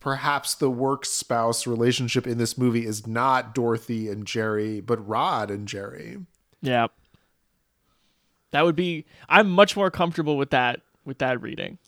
perhaps 0.00 0.54
the 0.54 0.68
work 0.70 1.04
spouse 1.04 1.64
relationship 1.64 2.26
in 2.26 2.38
this 2.38 2.58
movie 2.58 2.84
is 2.86 3.06
not 3.06 3.54
Dorothy 3.54 4.08
and 4.08 4.26
Jerry, 4.26 4.80
but 4.80 5.06
Rod 5.06 5.50
and 5.50 5.68
Jerry. 5.68 6.18
Yeah. 6.60 6.88
That 8.50 8.64
would 8.64 8.76
be 8.76 9.04
I'm 9.28 9.48
much 9.48 9.76
more 9.76 9.90
comfortable 9.92 10.36
with 10.36 10.50
that 10.50 10.80
with 11.04 11.18
that 11.18 11.40
reading. 11.40 11.78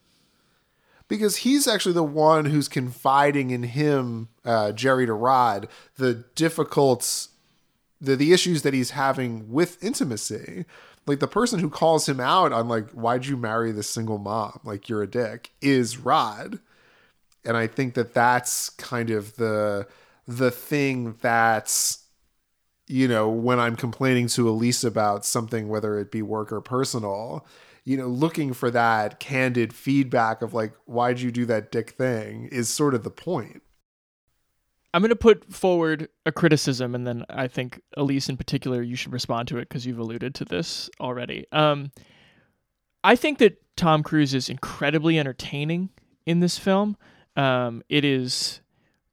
Because 1.09 1.39
he's 1.39 1.67
actually 1.67 1.95
the 1.95 2.05
one 2.05 2.47
who's 2.47 2.69
confiding 2.69 3.51
in 3.51 3.65
him, 3.65 4.29
uh, 4.45 4.73
Jerry 4.73 5.07
to 5.07 5.13
Rod, 5.13 5.69
the 5.97 6.25
difficult 6.35 7.29
the 8.05 8.17
the 8.17 8.33
issues 8.33 8.63
that 8.63 8.75
he's 8.75 8.91
having 8.91 9.51
with 9.51 9.83
intimacy. 9.83 10.65
Like 11.07 11.21
the 11.21 11.29
person 11.29 11.59
who 11.59 11.69
calls 11.69 12.09
him 12.09 12.21
out 12.21 12.53
on 12.53 12.69
like 12.69 12.91
why'd 12.91 13.27
you 13.27 13.37
marry 13.37 13.73
this 13.73 13.91
single 13.91 14.19
mom? 14.19 14.61
Like 14.65 14.89
you're 14.89 15.03
a 15.03 15.07
dick 15.07 15.51
is 15.61 15.99
Rod. 15.99 16.61
And 17.45 17.57
I 17.57 17.67
think 17.67 17.95
that 17.95 18.15
that's 18.15 18.71
kind 18.71 19.11
of 19.11 19.37
the 19.37 19.87
the 20.27 20.51
thing 20.51 21.17
that's 21.21 22.05
you 22.87 23.09
know 23.09 23.29
when 23.29 23.59
I'm 23.59 23.77
complaining 23.77 24.29
to 24.29 24.49
Elise 24.49 24.85
about 24.85 25.25
something 25.27 25.69
whether 25.69 25.99
it 25.99 26.11
be 26.11 26.23
work 26.23 26.53
or 26.53 26.61
personal, 26.61 27.47
you 27.85 27.97
know, 27.99 28.07
looking 28.07 28.55
for 28.55 28.71
that 28.71 29.21
candid 29.21 29.75
feedback 29.75 30.43
of 30.43 30.55
like 30.55 30.73
why'd 30.87 31.21
you 31.21 31.31
do 31.31 31.45
that 31.47 31.71
dick 31.71 31.91
thing 31.91 32.49
is 32.51 32.69
sort 32.69 32.95
of 32.95 33.05
the 33.05 33.11
point. 33.11 33.63
I'm 34.95 35.03
going 35.03 35.11
to 35.11 35.17
put 35.17 35.53
forward 35.53 36.09
a 36.25 36.31
criticism, 36.31 36.95
and 36.95 37.05
then 37.05 37.25
I 37.29 37.49
think 37.49 37.81
Elise 37.97 38.29
in 38.29 38.37
particular, 38.37 38.81
you 38.81 38.95
should 38.95 39.13
respond 39.13 39.49
to 39.49 39.59
it 39.59 39.69
because 39.69 39.85
you've 39.85 39.99
alluded 39.99 40.37
to 40.37 40.45
this 40.45 40.89
already. 41.01 41.47
Um, 41.51 41.91
I 43.03 43.17
think 43.17 43.39
that 43.39 43.61
Tom 43.77 44.05
Cruise 44.05 44.35
is 44.35 44.49
incredibly 44.49 45.19
entertaining 45.19 45.91
in 46.27 46.39
this 46.39 46.59
film. 46.59 46.97
Um, 47.35 47.83
it 47.89 48.05
is 48.05 48.61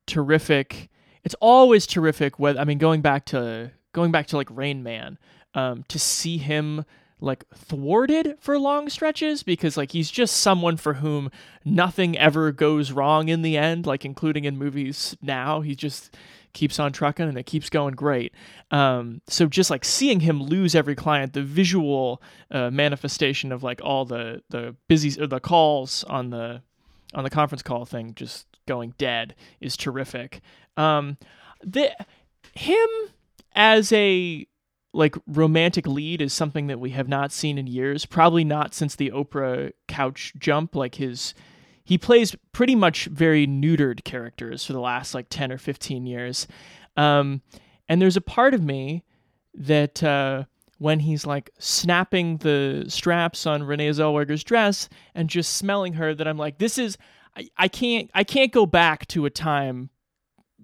terrific. 0.06 0.92
it's 1.24 1.36
always 1.42 1.88
terrific. 1.88 2.38
Whether 2.38 2.60
I 2.60 2.64
mean, 2.64 2.78
going 2.78 3.02
back 3.02 3.26
to 3.28 3.72
going 3.92 4.12
back 4.12 4.28
to 4.28 4.38
like 4.38 4.50
Rain 4.52 4.84
Man, 4.84 5.18
um, 5.56 5.84
to 5.88 5.98
see 5.98 6.38
him 6.38 6.86
like 7.22 7.48
thwarted 7.54 8.36
for 8.40 8.58
long 8.58 8.90
stretches 8.90 9.44
because 9.44 9.78
like 9.78 9.92
he's 9.92 10.10
just 10.10 10.38
someone 10.38 10.76
for 10.76 10.96
whom 10.96 11.30
nothing 11.64 12.18
ever 12.18 12.52
goes 12.52 12.92
wrong 12.92 13.30
in 13.30 13.44
the 13.44 13.56
end 13.56 13.86
like 13.86 14.04
including 14.04 14.44
in 14.46 14.58
movies 14.58 15.16
now. 15.22 15.62
He 15.62 15.76
just 15.76 16.18
keeps 16.54 16.80
on 16.80 16.92
trucking 16.92 17.30
and 17.30 17.38
it 17.38 17.46
keeps 17.46 17.70
going 17.70 17.94
great. 17.94 18.34
Um, 18.72 19.22
so 19.28 19.46
just 19.46 19.70
like 19.70 19.86
seeing 19.86 20.20
him 20.20 20.42
lose 20.42 20.76
every 20.76 20.96
client 20.96 21.34
the 21.34 21.44
visual 21.44 22.22
uh, 22.50 22.72
manifestation 22.72 23.52
of 23.52 23.64
like 23.64 23.82
all 23.84 24.04
the 24.04 24.42
the 24.50 24.76
busy 24.88 25.22
or 25.22 25.28
the 25.28 25.40
calls 25.40 26.04
on 26.06 26.32
the 26.32 26.62
on 27.14 27.24
the 27.24 27.30
conference 27.30 27.62
call 27.62 27.86
thing 27.86 28.14
just 28.16 28.48
going 28.68 28.94
dead 28.98 29.36
is 29.60 29.78
terrific. 29.78 30.42
Um, 30.78 31.18
the 31.64 31.92
him 32.54 32.90
as 33.54 33.92
a 33.94 34.48
like 34.94 35.16
romantic 35.28 35.88
lead 35.88 36.22
is 36.22 36.34
something 36.34 36.68
that 36.68 36.80
we 36.80 36.90
have 36.92 37.08
not 37.08 37.32
seen 37.32 37.58
in 37.58 37.68
years 37.68 38.06
probably 38.06 38.44
not 38.44 38.74
since 38.74 38.96
the 38.96 39.12
oprah 39.12 39.72
couch 39.88 40.34
jump 40.38 40.76
like 40.76 40.96
his 40.96 41.34
he 41.84 41.98
plays 41.98 42.36
pretty 42.52 42.76
much 42.76 43.06
very 43.06 43.48
neutered 43.48 44.04
characters 44.04 44.66
for 44.66 44.74
the 44.74 44.80
last 44.80 45.14
like 45.14 45.28
10 45.30 45.52
or 45.52 45.58
15 45.58 46.06
years. 46.06 46.48
Um, 46.96 47.42
and 47.90 48.02
there's 48.02 48.18
a 48.18 48.22
part 48.22 48.54
of 48.54 48.64
me 48.64 49.04
that 49.54 50.02
uh, 50.04 50.46
when 50.78 51.00
he's 51.00 51.26
like 51.26 51.50
snapping 51.60 52.38
the 52.38 52.86
straps 52.88 53.46
on 53.46 53.64
renee 53.64 53.90
zellweger's 53.90 54.44
dress 54.44 54.88
and 55.14 55.30
just 55.30 55.58
smelling 55.58 55.94
her 55.94 56.16
that 56.16 56.28
i'm 56.28 56.38
like 56.38 56.58
this 56.58 56.78
is 56.78 56.98
I, 57.36 57.50
I 57.58 57.68
can't 57.68 58.10
i 58.14 58.24
can't 58.24 58.52
go 58.52 58.66
back 58.66 59.06
to 59.08 59.26
a 59.26 59.30
time 59.30 59.90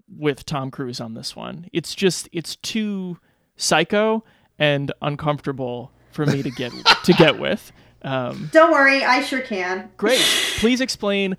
with 0.09 0.45
tom 0.45 0.71
cruise 0.71 1.01
on 1.01 1.13
this 1.13 1.36
one. 1.36 1.67
It's 1.73 1.93
just 1.93 2.30
it's 2.32 2.55
too 2.55 3.17
psycho 3.57 4.23
and 4.57 4.91
uncomfortable 5.01 5.91
for 6.11 6.25
me 6.25 6.41
to 6.41 6.49
get 6.51 6.71
to 7.03 7.13
get 7.13 7.39
with. 7.45 7.71
Um, 8.03 8.49
Don't 8.53 8.71
worry, 8.71 9.03
I 9.03 9.21
sure 9.21 9.41
can. 9.41 9.91
great. 9.97 10.21
Please 10.59 10.81
explain 10.81 11.35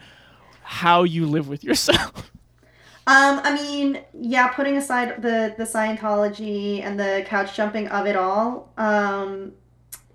how 0.63 1.05
you 1.05 1.27
live 1.27 1.49
with 1.49 1.65
yourself. 1.65 2.31
Um, 3.07 3.41
I 3.43 3.55
mean, 3.55 4.03
yeah, 4.13 4.49
putting 4.49 4.77
aside 4.77 5.23
the 5.23 5.55
the 5.57 5.65
Scientology 5.65 6.83
and 6.83 7.01
the 7.01 7.25
couch 7.27 7.57
jumping 7.57 7.89
of 7.89 8.07
it 8.07 8.17
all, 8.17 8.71
um, 8.77 9.53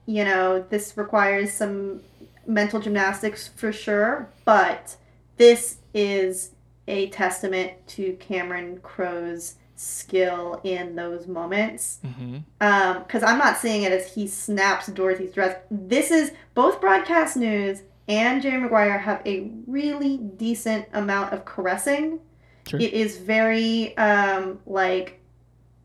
you 0.05 0.23
know, 0.23 0.63
this 0.69 0.95
requires 0.95 1.51
some 1.51 2.01
mental 2.45 2.79
gymnastics 2.79 3.47
for 3.47 3.71
sure, 3.71 4.29
but 4.45 4.97
this 5.37 5.77
is 5.93 6.51
a 6.87 7.09
testament 7.09 7.71
to 7.87 8.13
Cameron 8.19 8.79
Crowe's 8.83 9.55
skill 9.76 10.61
in 10.63 10.95
those 10.95 11.28
moments. 11.28 11.99
Mm-hmm. 12.05 12.99
Because 13.03 13.24
I'm 13.24 13.38
not 13.38 13.57
seeing 13.57 13.84
it 13.84 13.91
as 13.91 14.13
he 14.13 14.28
snaps 14.28 14.88
Dorothy's 14.88 15.34
dress. 15.34 15.57
This 15.71 16.11
is 16.11 16.32
both 16.53 16.80
broadcast 16.80 17.38
news 17.38 17.84
and 18.07 18.41
Jerry 18.41 18.59
Maguire 18.59 18.99
have 18.99 19.21
a 19.26 19.51
really 19.65 20.17
decent 20.17 20.88
amount 20.93 21.34
of 21.34 21.45
caressing. 21.45 22.19
Sure. 22.67 22.80
It 22.80 22.93
is 22.93 23.17
very 23.17 23.95
um, 23.97 24.59
like 24.65 25.21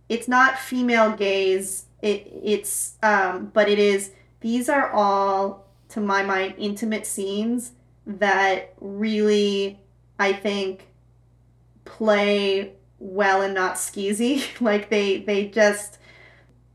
it's 0.09 0.29
not 0.29 0.59
female 0.59 1.13
gaze. 1.13 1.87
It 2.03 2.31
it's 2.43 2.95
um, 3.03 3.51
but 3.53 3.69
it 3.69 3.79
is. 3.79 4.13
These 4.41 4.69
are 4.69 4.91
all, 4.91 5.67
to 5.91 6.01
my 6.01 6.23
mind, 6.23 6.55
intimate 6.59 7.07
scenes 7.07 7.73
that 8.07 8.73
really, 8.81 9.81
I 10.19 10.33
think, 10.33 10.87
play 11.85 12.75
well 12.99 13.43
and 13.43 13.55
not 13.55 13.75
skeezy. 13.75 14.45
like 14.61 14.91
they 14.91 15.19
they 15.19 15.47
just 15.47 15.99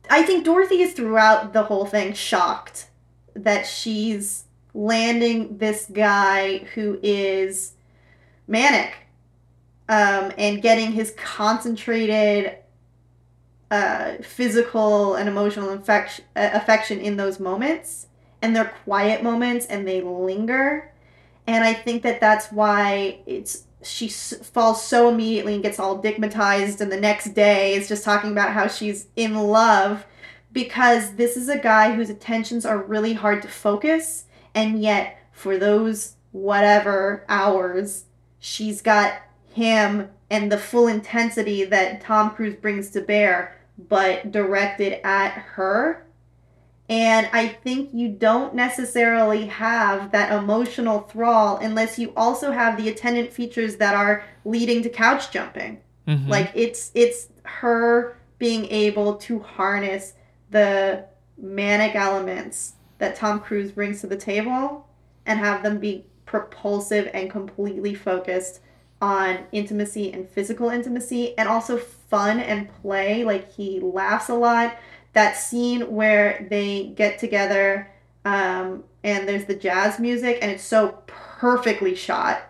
I 0.09 0.23
think 0.23 0.45
Dorothy 0.45 0.81
is 0.81 0.93
throughout 0.93 1.53
the 1.53 1.63
whole 1.63 1.85
thing 1.85 2.13
shocked 2.13 2.87
that 3.35 3.65
she's 3.65 4.45
landing 4.73 5.57
this 5.57 5.89
guy 5.91 6.59
who 6.75 6.99
is 7.01 7.73
manic 8.47 8.93
um, 9.87 10.31
and 10.37 10.61
getting 10.61 10.91
his 10.91 11.11
concentrated 11.11 12.57
uh, 13.69 14.17
physical 14.21 15.15
and 15.15 15.27
emotional 15.27 15.71
infection, 15.71 16.25
uh, 16.35 16.49
affection 16.53 16.99
in 16.99 17.17
those 17.17 17.39
moments 17.39 18.07
and 18.41 18.55
they're 18.55 18.73
quiet 18.83 19.23
moments 19.23 19.65
and 19.65 19.87
they 19.87 20.01
linger 20.01 20.91
and 21.47 21.63
i 21.63 21.73
think 21.73 22.03
that 22.03 22.19
that's 22.19 22.51
why 22.51 23.19
it's 23.25 23.63
she 23.83 24.07
falls 24.07 24.83
so 24.83 25.09
immediately 25.09 25.53
and 25.55 25.63
gets 25.63 25.79
all 25.79 26.01
digmatized 26.01 26.81
and 26.81 26.91
the 26.91 26.99
next 26.99 27.33
day 27.33 27.73
is 27.73 27.87
just 27.87 28.03
talking 28.03 28.31
about 28.31 28.53
how 28.53 28.67
she's 28.67 29.07
in 29.15 29.35
love 29.35 30.05
because 30.51 31.15
this 31.15 31.35
is 31.35 31.49
a 31.49 31.57
guy 31.57 31.93
whose 31.93 32.09
attentions 32.09 32.65
are 32.65 32.77
really 32.77 33.13
hard 33.13 33.41
to 33.41 33.47
focus 33.47 34.25
and 34.53 34.81
yet 34.81 35.17
for 35.31 35.57
those 35.57 36.15
whatever 36.31 37.25
hours 37.27 38.05
she's 38.39 38.81
got 38.81 39.13
him 39.51 40.09
and 40.29 40.51
the 40.51 40.57
full 40.57 40.87
intensity 40.87 41.63
that 41.63 42.01
Tom 42.01 42.31
Cruise 42.31 42.55
brings 42.55 42.89
to 42.91 43.01
bear 43.01 43.57
but 43.89 44.31
directed 44.31 45.05
at 45.05 45.31
her 45.31 46.05
and 46.89 47.29
I 47.31 47.47
think 47.47 47.89
you 47.93 48.09
don't 48.09 48.53
necessarily 48.55 49.45
have 49.45 50.11
that 50.11 50.31
emotional 50.33 51.01
thrall 51.01 51.57
unless 51.57 51.97
you 51.97 52.11
also 52.15 52.51
have 52.51 52.77
the 52.77 52.89
attendant 52.89 53.31
features 53.31 53.77
that 53.77 53.95
are 53.95 54.25
leading 54.43 54.83
to 54.83 54.89
couch 54.89 55.31
jumping. 55.31 55.79
Mhm. 56.07 56.27
Like 56.27 56.51
it's 56.53 56.91
it's 56.93 57.29
her 57.43 58.17
being 58.37 58.65
able 58.65 59.15
to 59.15 59.39
harness 59.39 60.13
the 60.51 61.05
manic 61.37 61.95
elements 61.95 62.73
that 62.97 63.15
Tom 63.15 63.39
Cruise 63.39 63.71
brings 63.71 64.01
to 64.01 64.07
the 64.07 64.17
table 64.17 64.85
and 65.25 65.39
have 65.39 65.63
them 65.63 65.79
be 65.79 66.05
propulsive 66.25 67.09
and 67.13 67.29
completely 67.29 67.93
focused 67.95 68.59
on 69.01 69.39
intimacy 69.51 70.11
and 70.11 70.27
physical 70.27 70.69
intimacy 70.69 71.37
and 71.37 71.47
also 71.49 71.77
fun 71.77 72.39
and 72.39 72.69
play. 72.81 73.23
Like 73.23 73.51
he 73.51 73.79
laughs 73.79 74.29
a 74.29 74.33
lot. 74.35 74.75
That 75.13 75.37
scene 75.37 75.91
where 75.91 76.47
they 76.49 76.93
get 76.95 77.19
together 77.19 77.91
um, 78.25 78.83
and 79.03 79.27
there's 79.27 79.45
the 79.45 79.55
jazz 79.55 79.99
music 79.99 80.39
and 80.41 80.51
it's 80.51 80.63
so 80.63 81.03
perfectly 81.07 81.95
shot. 81.95 82.41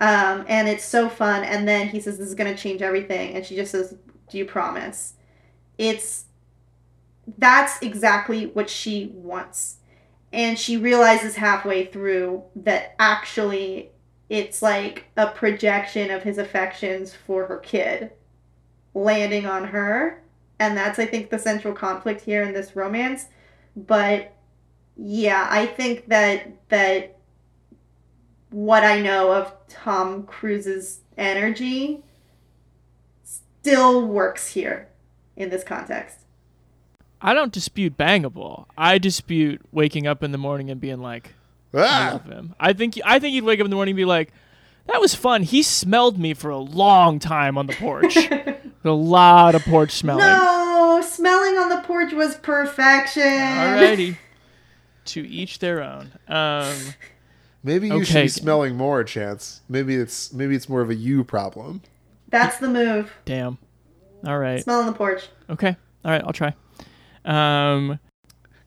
Um, 0.00 0.44
and 0.48 0.68
it's 0.68 0.84
so 0.84 1.08
fun. 1.08 1.44
And 1.44 1.66
then 1.66 1.88
he 1.88 2.00
says, 2.00 2.18
This 2.18 2.28
is 2.28 2.34
going 2.34 2.54
to 2.54 2.60
change 2.60 2.82
everything. 2.82 3.34
And 3.34 3.44
she 3.44 3.56
just 3.56 3.72
says, 3.72 3.96
Do 4.30 4.38
you 4.38 4.44
promise? 4.44 5.14
It's 5.76 6.26
that's 7.36 7.80
exactly 7.82 8.46
what 8.46 8.70
she 8.70 9.12
wants. 9.14 9.76
And 10.32 10.58
she 10.58 10.76
realizes 10.76 11.36
halfway 11.36 11.86
through 11.86 12.44
that 12.56 12.94
actually 12.98 13.90
it's 14.28 14.62
like 14.62 15.06
a 15.16 15.26
projection 15.28 16.10
of 16.10 16.22
his 16.22 16.38
affections 16.38 17.14
for 17.14 17.46
her 17.46 17.58
kid 17.58 18.12
landing 18.94 19.46
on 19.46 19.64
her. 19.64 20.22
And 20.60 20.76
that's, 20.76 20.98
I 20.98 21.06
think, 21.06 21.30
the 21.30 21.38
central 21.38 21.72
conflict 21.74 22.20
here 22.22 22.42
in 22.42 22.52
this 22.52 22.74
romance. 22.74 23.26
But 23.76 24.32
yeah, 24.96 25.46
I 25.50 25.66
think 25.66 26.08
that 26.08 26.52
that 26.68 27.16
what 28.50 28.82
I 28.82 29.00
know 29.00 29.32
of 29.32 29.52
Tom 29.68 30.24
Cruise's 30.24 31.00
energy 31.16 32.02
still 33.22 34.06
works 34.06 34.48
here 34.48 34.88
in 35.36 35.50
this 35.50 35.62
context. 35.62 36.18
I 37.20 37.34
don't 37.34 37.52
dispute 37.52 37.96
bangable. 37.96 38.66
I 38.76 38.98
dispute 38.98 39.60
waking 39.72 40.06
up 40.06 40.22
in 40.22 40.32
the 40.32 40.38
morning 40.38 40.70
and 40.70 40.80
being 40.80 41.00
like, 41.00 41.34
I 41.74 41.78
Ah! 41.80 42.10
love 42.12 42.24
him. 42.26 42.54
I 42.58 42.72
think 42.72 42.98
I 43.04 43.18
think 43.18 43.34
you'd 43.34 43.44
wake 43.44 43.60
up 43.60 43.64
in 43.64 43.70
the 43.70 43.76
morning 43.76 43.92
and 43.92 43.96
be 43.96 44.04
like, 44.04 44.32
that 44.86 45.00
was 45.00 45.14
fun. 45.14 45.42
He 45.42 45.62
smelled 45.62 46.18
me 46.18 46.32
for 46.34 46.50
a 46.50 46.58
long 46.58 47.18
time 47.18 47.58
on 47.58 47.66
the 47.66 47.74
porch. 47.74 48.16
a 48.84 48.90
lot 48.90 49.54
of 49.54 49.62
porch 49.64 49.92
smelling. 49.92 50.24
No, 50.24 51.02
smelling 51.06 51.56
on 51.58 51.68
the 51.68 51.80
porch 51.80 52.12
was 52.12 52.36
perfection. 52.36 53.22
Alrighty. 53.22 54.16
to 55.06 55.26
each 55.28 55.58
their 55.58 55.82
own. 55.82 56.12
Um, 56.28 56.74
Maybe 57.64 57.88
you 57.88 58.04
should 58.04 58.22
be 58.22 58.28
smelling 58.28 58.76
more, 58.76 59.02
Chance. 59.04 59.62
Maybe 59.68 59.96
it's 59.96 60.32
maybe 60.32 60.54
it's 60.54 60.68
more 60.68 60.80
of 60.80 60.90
a 60.90 60.94
you 60.94 61.24
problem. 61.24 61.82
That's 62.28 62.58
the 62.58 62.68
move. 62.68 63.12
damn. 63.24 63.58
All 64.26 64.38
right. 64.38 64.62
Smell 64.62 64.80
on 64.80 64.86
the 64.86 64.92
porch. 64.92 65.28
Okay. 65.48 65.76
All 66.04 66.10
right. 66.10 66.22
I'll 66.24 66.32
try. 66.32 66.54
Um, 67.24 67.98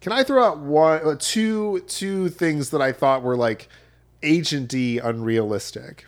Can 0.01 0.12
I 0.12 0.24
throw 0.24 0.43
out 0.43 0.59
one, 0.59 1.05
uh, 1.05 1.16
two, 1.20 1.82
two 1.88 2.30
things 2.30 2.70
that 2.72 2.82
I 2.82 2.91
thought 2.91 3.22
were 3.24 3.36
like 3.36 3.68
agenty 4.22 5.03
unrealistic? 5.03 6.05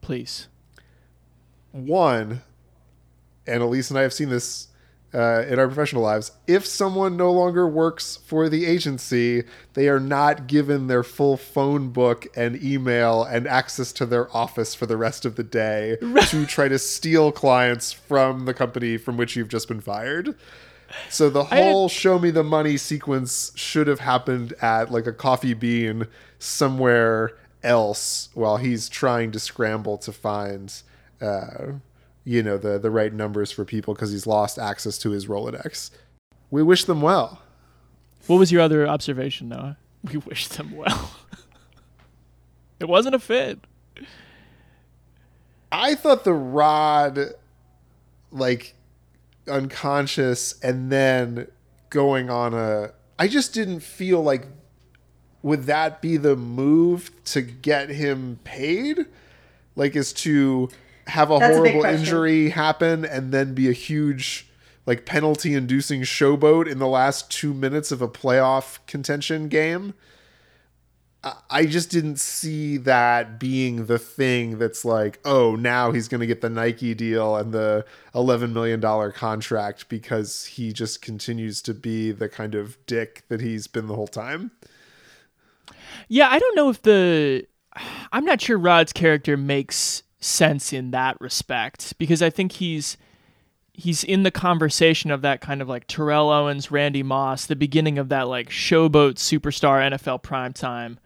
please. 0.00 0.48
One, 1.72 2.42
and 3.46 3.62
Elise 3.62 3.90
and 3.90 3.98
I 3.98 4.02
have 4.02 4.12
seen 4.12 4.28
this 4.28 4.68
uh, 5.14 5.44
in 5.48 5.58
our 5.58 5.66
professional 5.66 6.02
lives. 6.02 6.32
If 6.46 6.66
someone 6.66 7.16
no 7.16 7.30
longer 7.30 7.68
works 7.68 8.16
for 8.16 8.48
the 8.48 8.66
agency, 8.66 9.44
they 9.74 9.88
are 9.88 10.00
not 10.00 10.48
given 10.48 10.88
their 10.88 11.04
full 11.04 11.36
phone 11.36 11.90
book 11.90 12.26
and 12.36 12.60
email 12.62 13.22
and 13.22 13.46
access 13.46 13.92
to 13.92 14.06
their 14.06 14.34
office 14.36 14.74
for 14.74 14.86
the 14.86 14.96
rest 14.96 15.24
of 15.24 15.36
the 15.36 15.44
day 15.44 15.96
to 16.28 16.46
try 16.46 16.66
to 16.68 16.78
steal 16.78 17.30
clients 17.30 17.92
from 17.92 18.44
the 18.44 18.54
company 18.54 18.96
from 18.96 19.16
which 19.16 19.36
you've 19.36 19.48
just 19.48 19.68
been 19.68 19.80
fired. 19.80 20.34
So 21.08 21.30
the 21.30 21.44
whole 21.44 21.88
show 21.88 22.18
me 22.18 22.30
the 22.30 22.44
money 22.44 22.76
sequence 22.76 23.52
should 23.54 23.86
have 23.86 24.00
happened 24.00 24.52
at 24.60 24.90
like 24.90 25.06
a 25.06 25.12
coffee 25.12 25.54
bean 25.54 26.06
somewhere 26.38 27.36
else 27.62 28.28
while 28.34 28.58
he's 28.58 28.88
trying 28.88 29.30
to 29.32 29.40
scramble 29.40 29.96
to 29.98 30.12
find 30.12 30.82
uh, 31.20 31.72
you 32.24 32.42
know 32.42 32.56
the 32.56 32.78
the 32.78 32.90
right 32.90 33.12
numbers 33.12 33.52
for 33.52 33.64
people 33.64 33.94
because 33.94 34.10
he's 34.10 34.26
lost 34.26 34.58
access 34.58 34.98
to 34.98 35.10
his 35.10 35.26
Rolodex. 35.26 35.90
We 36.50 36.62
wish 36.62 36.84
them 36.84 37.02
well. 37.02 37.42
What 38.26 38.38
was 38.38 38.50
your 38.50 38.62
other 38.62 38.86
observation, 38.86 39.48
Noah? 39.48 39.76
We 40.12 40.18
wish 40.18 40.48
them 40.48 40.76
well. 40.76 41.12
it 42.80 42.88
wasn't 42.88 43.14
a 43.14 43.18
fit. 43.18 43.58
I 45.72 45.94
thought 45.94 46.24
the 46.24 46.34
rod, 46.34 47.18
like 48.30 48.74
unconscious, 49.48 50.60
and 50.60 50.92
then 50.92 51.48
going 51.88 52.28
on 52.28 52.52
a. 52.52 52.90
I 53.18 53.28
just 53.28 53.54
didn't 53.54 53.80
feel 53.80 54.22
like. 54.22 54.46
Would 55.42 55.64
that 55.64 56.00
be 56.02 56.18
the 56.18 56.36
move 56.36 57.10
to 57.26 57.42
get 57.42 57.88
him 57.88 58.38
paid? 58.44 59.06
Like, 59.76 59.96
is 59.96 60.12
to 60.14 60.68
have 61.06 61.30
a 61.30 61.38
That's 61.38 61.56
horrible 61.56 61.80
question. 61.80 62.00
injury 62.00 62.48
happen 62.50 63.04
and 63.04 63.32
then 63.32 63.54
be 63.54 63.68
a 63.68 63.72
huge 63.72 64.48
like 64.86 65.06
penalty 65.06 65.54
inducing 65.54 66.02
showboat 66.02 66.70
in 66.70 66.78
the 66.78 66.86
last 66.86 67.30
two 67.30 67.54
minutes 67.54 67.90
of 67.90 68.02
a 68.02 68.08
playoff 68.08 68.78
contention 68.86 69.48
game. 69.48 69.94
I- 71.22 71.36
I 71.48 71.66
just 71.66 71.90
didn't 71.90 72.20
see 72.20 72.76
that 72.78 73.40
being 73.40 73.86
the 73.86 73.98
thing 73.98 74.58
that's 74.58 74.84
like, 74.84 75.20
oh, 75.24 75.56
now 75.56 75.90
he's 75.92 76.06
going 76.06 76.20
to 76.20 76.26
get 76.26 76.42
the 76.42 76.50
Nike 76.50 76.92
deal 76.94 77.34
and 77.36 77.52
the 77.52 77.86
$11 78.14 78.52
million 78.52 78.80
contract 79.12 79.88
because 79.88 80.44
he 80.44 80.70
just 80.72 81.00
continues 81.00 81.62
to 81.62 81.72
be 81.72 82.12
the 82.12 82.28
kind 82.28 82.54
of 82.54 82.76
dick 82.86 83.24
that 83.28 83.40
he's 83.40 83.66
been 83.66 83.86
the 83.86 83.94
whole 83.94 84.06
time. 84.06 84.50
Yeah, 86.08 86.28
I 86.28 86.38
don't 86.38 86.54
know 86.56 86.68
if 86.68 86.82
the 86.82 87.46
I'm 88.12 88.24
not 88.24 88.40
sure 88.40 88.58
Rod's 88.58 88.92
character 88.92 89.36
makes 89.36 90.02
sense 90.24 90.72
in 90.72 90.90
that 90.92 91.20
respect 91.20 91.94
because 91.98 92.22
I 92.22 92.30
think 92.30 92.52
he's 92.52 92.96
he's 93.72 94.04
in 94.04 94.22
the 94.22 94.30
conversation 94.30 95.10
of 95.10 95.22
that 95.22 95.40
kind 95.40 95.60
of 95.60 95.68
like 95.68 95.86
Terrell 95.86 96.30
Owens, 96.30 96.70
Randy 96.70 97.02
Moss, 97.02 97.46
the 97.46 97.56
beginning 97.56 97.98
of 97.98 98.08
that 98.08 98.28
like 98.28 98.48
showboat 98.48 99.14
superstar 99.14 99.90
NFL 99.90 100.22
primetime 100.22 100.96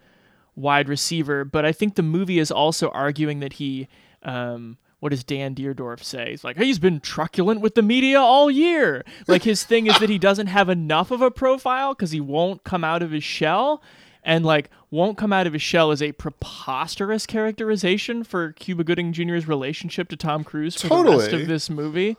wide 0.55 0.89
receiver. 0.89 1.45
But 1.45 1.65
I 1.65 1.73
think 1.73 1.95
the 1.95 2.03
movie 2.03 2.39
is 2.39 2.51
also 2.51 2.91
arguing 2.91 3.41
that 3.41 3.55
he 3.55 3.89
um 4.23 4.79
what 5.01 5.11
does 5.11 5.23
Dan 5.23 5.55
Dierdorf 5.55 6.03
say? 6.03 6.31
He's 6.31 6.43
like, 6.43 6.57
he's 6.57 6.81
been 6.81 6.99
truculent 6.99 7.61
with 7.61 7.77
the 7.77 7.83
media 7.83 8.21
all 8.21 8.51
year. 8.51 9.05
Like 9.29 9.45
his 9.45 9.63
thing 9.63 9.87
is 9.87 9.97
that 10.01 10.11
he 10.11 10.19
doesn't 10.19 10.49
have 10.49 10.69
enough 10.69 11.13
of 11.13 11.23
a 11.23 11.31
profile 11.31 11.95
because 11.95 12.11
he 12.11 12.21
won't 12.21 12.65
come 12.65 12.83
out 12.83 13.03
of 13.03 13.13
his 13.13 13.23
shell 13.23 13.81
and 14.29 14.45
like 14.45 14.69
won't 14.91 15.17
come 15.17 15.33
out 15.33 15.47
of 15.47 15.55
his 15.55 15.63
shell 15.63 15.91
is 15.91 16.03
a 16.03 16.13
preposterous 16.13 17.25
characterization 17.25 18.23
for 18.23 18.53
Cuba 18.53 18.85
Gooding 18.85 19.13
Jr.'s 19.13 19.49
relationship 19.49 20.09
to 20.11 20.17
Tom 20.17 20.45
Cruise 20.45 20.81
for 20.81 20.89
the 20.89 21.11
rest 21.11 21.25
Totally. 21.25 21.43
of 21.43 21.49
this 21.49 21.71
movie. 21.71 22.17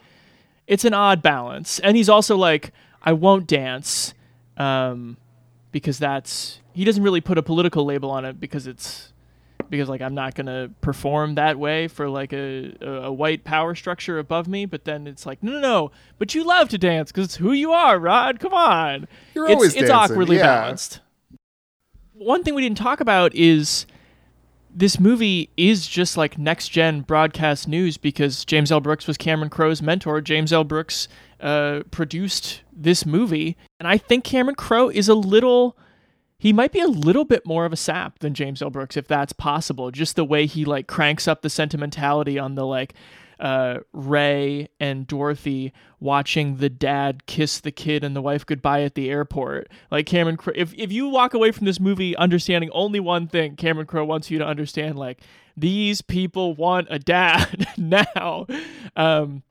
It's 0.66 0.84
an 0.84 0.94
odd 0.94 1.22
balance, 1.22 1.80
and 1.80 1.96
he's 1.96 2.10
also 2.10 2.36
like, 2.36 2.74
I 3.04 3.14
won't 3.14 3.48
dance, 3.48 4.16
um, 4.58 5.18
because 5.72 6.00
that's 6.00 6.60
he 6.74 6.84
doesn't 6.84 7.04
really 7.04 7.22
put 7.22 7.38
a 7.38 7.44
political 7.44 7.86
label 7.86 8.10
on 8.10 8.26
it 8.26 8.40
because 8.40 8.66
it's 8.66 9.14
because 9.70 9.88
like 9.88 10.02
I'm 10.02 10.16
not 10.16 10.34
gonna 10.34 10.72
perform 10.82 11.36
that 11.36 11.60
way 11.60 11.88
for 11.88 12.10
like 12.10 12.34
a, 12.34 12.76
a, 12.82 12.92
a 13.04 13.14
white 13.14 13.44
power 13.44 13.76
structure 13.76 14.18
above 14.18 14.48
me. 14.48 14.66
But 14.66 14.84
then 14.84 15.06
it's 15.06 15.28
like 15.28 15.44
no 15.44 15.52
no 15.52 15.60
no, 15.60 15.92
but 16.18 16.34
you 16.34 16.44
love 16.44 16.70
to 16.70 16.80
dance 16.80 17.12
because 17.12 17.26
it's 17.26 17.36
who 17.36 17.52
you 17.52 17.72
are, 17.72 18.00
Rod. 18.00 18.40
Come 18.40 18.54
on, 18.56 19.08
You're 19.36 19.46
it's, 19.46 19.54
always 19.54 19.76
it's 19.76 19.90
dancing, 19.90 19.96
awkwardly 19.96 20.38
yeah. 20.38 20.62
balanced 20.62 21.02
one 22.20 22.44
thing 22.44 22.54
we 22.54 22.62
didn't 22.62 22.78
talk 22.78 23.00
about 23.00 23.34
is 23.34 23.86
this 24.70 25.00
movie 25.00 25.50
is 25.58 25.88
just 25.88 26.18
like 26.18 26.38
next 26.38 26.68
gen 26.68 27.02
broadcast 27.02 27.68
news 27.68 27.98
because 27.98 28.46
James 28.46 28.72
L. 28.72 28.82
Brooks 28.82 29.08
was 29.08 29.18
Cameron 29.18 29.50
Crowe's 29.50 29.82
mentor. 29.82 30.22
James 30.22 30.54
L. 30.54 30.64
Brooks 30.64 31.08
uh, 31.40 31.82
produced 31.92 32.62
this 32.72 33.06
movie, 33.06 33.58
and 33.80 33.88
I 33.88 33.98
think 33.98 34.24
Cameron 34.24 34.56
Crowe 34.56 34.90
is 34.90 35.08
a 35.08 35.16
little. 35.16 35.78
He 36.38 36.54
might 36.54 36.72
be 36.72 36.80
a 36.80 36.88
little 36.88 37.26
bit 37.26 37.46
more 37.46 37.66
of 37.66 37.74
a 37.74 37.78
sap 37.78 38.20
than 38.20 38.34
James 38.34 38.62
L. 38.62 38.70
Brooks, 38.70 38.96
if 38.96 39.08
that's 39.08 39.34
possible. 39.34 39.92
Just 39.92 40.16
the 40.16 40.24
way 40.24 40.46
he 40.46 40.66
like 40.66 40.88
cranks 40.88 41.28
up 41.28 41.42
the 41.42 41.50
sentimentality 41.50 42.38
on 42.38 42.56
the 42.56 42.66
like 42.66 42.94
uh, 43.40 43.80
Ray 43.94 44.70
and 44.80 45.08
Dorothy 45.08 45.74
watching 46.00 46.58
the 46.58 46.70
dad 46.70 47.26
kiss 47.26 47.60
the 47.60 47.72
kid 47.72 48.04
and 48.04 48.16
the 48.16 48.22
wife 48.22 48.46
goodbye 48.46 48.84
at 48.84 48.96
the 48.96 49.10
airport. 49.10 49.70
Like 49.92 50.06
Cameron, 50.06 50.38
Crowe, 50.38 50.54
if 50.56 50.74
if 50.76 50.92
you 50.92 51.08
walk 51.08 51.34
away 51.34 51.52
from 51.52 51.66
this 51.66 51.80
movie 51.80 52.16
understanding 52.16 52.70
only 52.74 53.00
one 53.00 53.28
thing, 53.28 53.56
Cameron 53.56 53.88
Crowe 53.88 54.06
wants 54.06 54.30
you 54.30 54.38
to 54.40 54.46
understand 54.46 54.98
like 54.98 55.22
these 55.56 56.02
people 56.02 56.54
want 56.54 56.88
a 56.90 57.00
dad 57.00 57.68
now. 57.78 58.46
Um, 58.96 59.44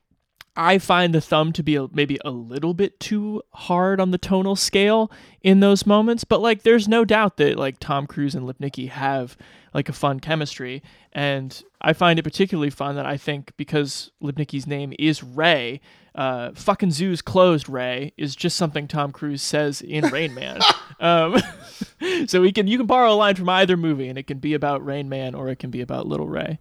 I 0.58 0.78
find 0.78 1.14
the 1.14 1.20
thumb 1.20 1.52
to 1.52 1.62
be 1.62 1.76
a, 1.76 1.86
maybe 1.92 2.18
a 2.24 2.32
little 2.32 2.74
bit 2.74 2.98
too 2.98 3.42
hard 3.52 4.00
on 4.00 4.10
the 4.10 4.18
tonal 4.18 4.56
scale 4.56 5.08
in 5.40 5.60
those 5.60 5.86
moments, 5.86 6.24
but 6.24 6.40
like 6.40 6.64
there's 6.64 6.88
no 6.88 7.04
doubt 7.04 7.36
that 7.36 7.56
like 7.56 7.78
Tom 7.78 8.08
Cruise 8.08 8.34
and 8.34 8.44
Lipnicki 8.44 8.88
have 8.88 9.36
like 9.72 9.88
a 9.88 9.92
fun 9.92 10.18
chemistry, 10.18 10.82
and 11.12 11.62
I 11.80 11.92
find 11.92 12.18
it 12.18 12.24
particularly 12.24 12.70
fun 12.70 12.96
that 12.96 13.06
I 13.06 13.16
think 13.16 13.52
because 13.56 14.10
Lipnicki's 14.20 14.66
name 14.66 14.92
is 14.98 15.22
Ray, 15.22 15.80
uh, 16.16 16.50
fucking 16.54 16.90
zoos 16.90 17.22
closed. 17.22 17.68
Ray 17.68 18.12
is 18.16 18.34
just 18.34 18.56
something 18.56 18.88
Tom 18.88 19.12
Cruise 19.12 19.42
says 19.42 19.80
in 19.80 20.06
Rain 20.06 20.34
Man. 20.34 20.60
um, 21.00 21.40
so 22.26 22.40
we 22.40 22.50
can 22.50 22.66
you 22.66 22.78
can 22.78 22.86
borrow 22.86 23.12
a 23.12 23.14
line 23.14 23.36
from 23.36 23.48
either 23.48 23.76
movie, 23.76 24.08
and 24.08 24.18
it 24.18 24.26
can 24.26 24.38
be 24.38 24.54
about 24.54 24.84
Rain 24.84 25.08
Man 25.08 25.36
or 25.36 25.50
it 25.50 25.60
can 25.60 25.70
be 25.70 25.82
about 25.82 26.08
Little 26.08 26.28
Ray. 26.28 26.58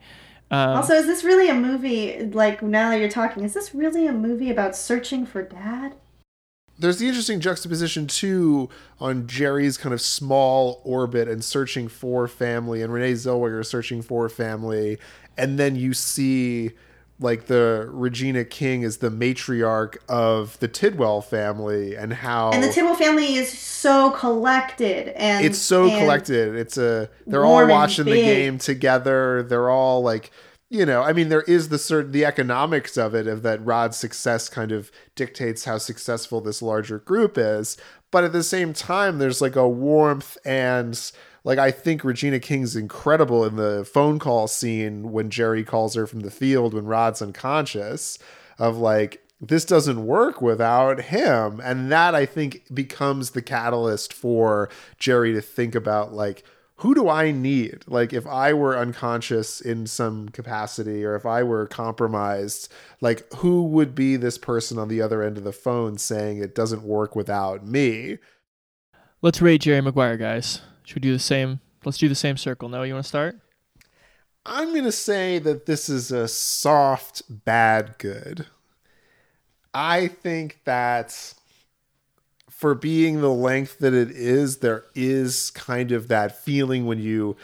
Um, 0.50 0.78
also, 0.78 0.94
is 0.94 1.06
this 1.06 1.24
really 1.24 1.50
a 1.50 1.54
movie? 1.54 2.24
Like 2.24 2.62
now 2.62 2.90
that 2.90 3.00
you're 3.00 3.10
talking, 3.10 3.44
is 3.44 3.54
this 3.54 3.76
really 3.76 4.08
a 4.08 4.14
movie 4.14 4.50
about 4.50 4.76
searching 4.76 5.26
for 5.26 5.42
dad? 5.44 5.96
There's 6.80 7.00
the 7.00 7.08
interesting 7.08 7.40
juxtaposition 7.40 8.08
too 8.08 8.70
on 9.00 9.28
Jerry's 9.28 9.78
kind 9.78 9.94
of 9.94 10.02
small 10.02 10.82
orbit 10.84 11.28
and 11.28 11.44
searching 11.44 11.88
for 11.88 12.28
family, 12.28 12.82
and 12.82 12.94
Renee 12.94 13.14
Zellweger 13.14 13.66
searching 13.66 14.02
for 14.02 14.30
family, 14.30 14.98
and 15.38 15.58
then 15.58 15.76
you 15.76 15.94
see 15.94 16.72
like 17.20 17.48
the 17.48 17.88
Regina 17.92 18.46
King 18.46 18.84
is 18.84 18.98
the 18.98 19.10
matriarch 19.10 19.98
of 20.08 20.60
the 20.60 20.68
Tidwell 20.68 21.22
family, 21.22 21.96
and 21.96 22.14
how 22.14 22.52
And 22.52 22.64
the 22.64 22.72
Tidwell 22.72 22.96
family 22.96 23.36
is 23.36 23.58
so 23.58 24.12
collected 24.12 25.10
and 25.10 25.46
it's 25.46 25.58
so 25.58 25.88
and 25.88 26.00
collected. 26.00 26.56
It's 26.56 26.78
a 26.78 27.10
they're 27.26 27.46
all 27.46 27.68
watching 27.68 28.06
the 28.06 28.22
game 28.22 28.58
together. 28.58 29.44
They're 29.44 29.70
all 29.70 30.02
like 30.02 30.32
you 30.70 30.86
know, 30.86 31.02
I 31.02 31.14
mean, 31.14 31.30
there 31.30 31.44
is 31.44 31.70
the 31.70 31.80
certain 31.80 32.12
the 32.12 32.26
economics 32.26 32.98
of 32.98 33.16
it 33.16 33.26
of 33.26 33.42
that 33.44 33.66
Rod's 33.66 33.98
success 33.98 34.50
kind 34.50 34.72
of 34.72 34.92
dictates 35.16 35.64
how 35.64 35.78
successful 35.78 36.42
this 36.42 36.62
larger 36.62 37.00
group 37.00 37.38
is. 37.38 37.78
But 38.12 38.26
at 38.26 38.34
the 38.34 38.44
same 38.44 38.74
time, 38.74 39.18
there's 39.18 39.42
like 39.42 39.56
a 39.56 39.68
warmth 39.68 40.38
and 40.46 41.12
like 41.48 41.60
I 41.60 41.72
think 41.72 42.04
Regina 42.04 42.42
King's 42.42 42.76
incredible 42.76 43.46
in 43.46 43.56
the 43.56 43.88
phone 43.90 44.20
call 44.20 44.50
scene 44.50 45.14
when 45.14 45.30
Jerry 45.30 45.64
calls 45.64 45.96
her 45.96 46.06
from 46.06 46.20
the 46.20 46.30
field 46.30 46.74
when 46.74 46.88
Rod's 46.88 47.22
unconscious 47.22 48.20
of 48.60 48.76
like 48.76 49.24
this 49.40 49.64
doesn't 49.64 50.06
work 50.06 50.42
without 50.42 51.04
him 51.04 51.62
and 51.64 51.90
that 51.90 52.14
I 52.14 52.26
think 52.26 52.64
becomes 52.74 53.30
the 53.30 53.42
catalyst 53.42 54.12
for 54.12 54.68
Jerry 55.00 55.32
to 55.32 55.42
think 55.42 55.74
about 55.74 56.12
like 56.12 56.44
who 56.82 56.94
do 56.94 57.08
I 57.08 57.32
need? 57.32 57.86
Like 57.88 58.12
if 58.12 58.28
I 58.28 58.52
were 58.52 58.78
unconscious 58.78 59.62
in 59.62 59.88
some 59.88 60.28
capacity 60.28 61.06
or 61.06 61.16
if 61.16 61.26
I 61.26 61.44
were 61.44 61.66
compromised, 61.66 62.70
like 63.00 63.32
who 63.36 63.64
would 63.64 63.96
be 63.96 64.18
this 64.18 64.38
person 64.38 64.78
on 64.78 64.90
the 64.90 65.02
other 65.02 65.24
end 65.24 65.38
of 65.38 65.46
the 65.46 65.54
phone 65.54 65.98
saying 65.98 66.40
it 66.40 66.54
doesn't 66.54 66.84
work 66.84 67.16
without 67.16 67.66
me? 67.66 68.18
Let's 69.22 69.42
rate 69.42 69.62
Jerry 69.62 69.80
Maguire, 69.80 70.18
guys. 70.18 70.60
Should 70.88 70.96
we 70.96 71.10
do 71.10 71.12
the 71.12 71.20
same? 71.20 71.60
Let's 71.84 71.98
do 71.98 72.08
the 72.08 72.16
same 72.16 72.38
circle. 72.38 72.70
Noah, 72.70 72.88
you 72.88 72.94
want 72.94 73.04
to 73.04 73.10
start? 73.10 73.38
I'm 74.46 74.72
going 74.72 74.86
to 74.86 74.92
say 74.94 75.38
that 75.38 75.66
this 75.66 75.90
is 75.90 76.14
a 76.14 76.30
soft 76.30 77.24
bad 77.28 77.96
good. 77.98 78.46
I 79.74 80.08
think 80.08 80.62
that 80.64 81.34
for 82.50 82.74
being 82.74 83.20
the 83.20 83.34
length 83.34 83.80
that 83.80 83.94
it 83.94 84.12
is, 84.12 84.60
there 84.60 84.86
is 84.96 85.52
kind 85.52 85.92
of 85.92 86.08
that 86.08 86.42
feeling 86.42 86.86
when 86.86 87.00
you 87.00 87.36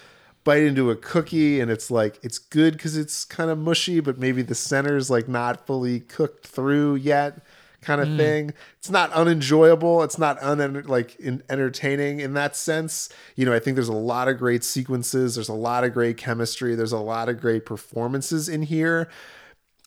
bite 0.46 0.64
into 0.64 0.90
a 0.90 0.96
cookie 0.96 1.60
and 1.60 1.70
it's 1.70 1.92
like 1.92 2.20
it's 2.24 2.40
good 2.40 2.76
because 2.78 2.96
it's 2.96 3.26
kind 3.26 3.52
of 3.52 3.58
mushy, 3.58 4.00
but 4.00 4.18
maybe 4.18 4.42
the 4.42 4.56
center's 4.56 5.10
like 5.10 5.28
not 5.28 5.68
fully 5.68 6.00
cooked 6.00 6.48
through 6.48 6.96
yet. 6.96 7.42
Kind 7.84 8.02
of 8.02 8.08
Mm. 8.08 8.18
thing. 8.18 8.54
It's 8.80 8.90
not 8.90 9.12
unenjoyable. 9.12 10.04
It's 10.04 10.18
not 10.18 10.42
un 10.42 10.84
like 10.88 11.16
in, 11.20 11.44
entertaining 11.50 12.20
in 12.20 12.34
that 12.34 12.56
sense. 12.56 13.10
You 13.36 13.46
know, 13.46 13.54
I 13.54 13.60
think 13.60 13.76
there's 13.76 13.88
a 13.88 13.94
lot 13.94 14.28
of 14.28 14.38
great 14.38 14.64
sequences. 14.64 15.36
There's 15.36 15.50
a 15.50 15.54
lot 15.54 15.84
of 15.84 15.94
great 15.94 16.18
chemistry. 16.18 16.76
There's 16.76 16.92
a 16.92 16.98
lot 16.98 17.30
of 17.30 17.40
great 17.40 17.66
performances 17.66 18.48
in 18.50 18.64
here. 18.64 19.10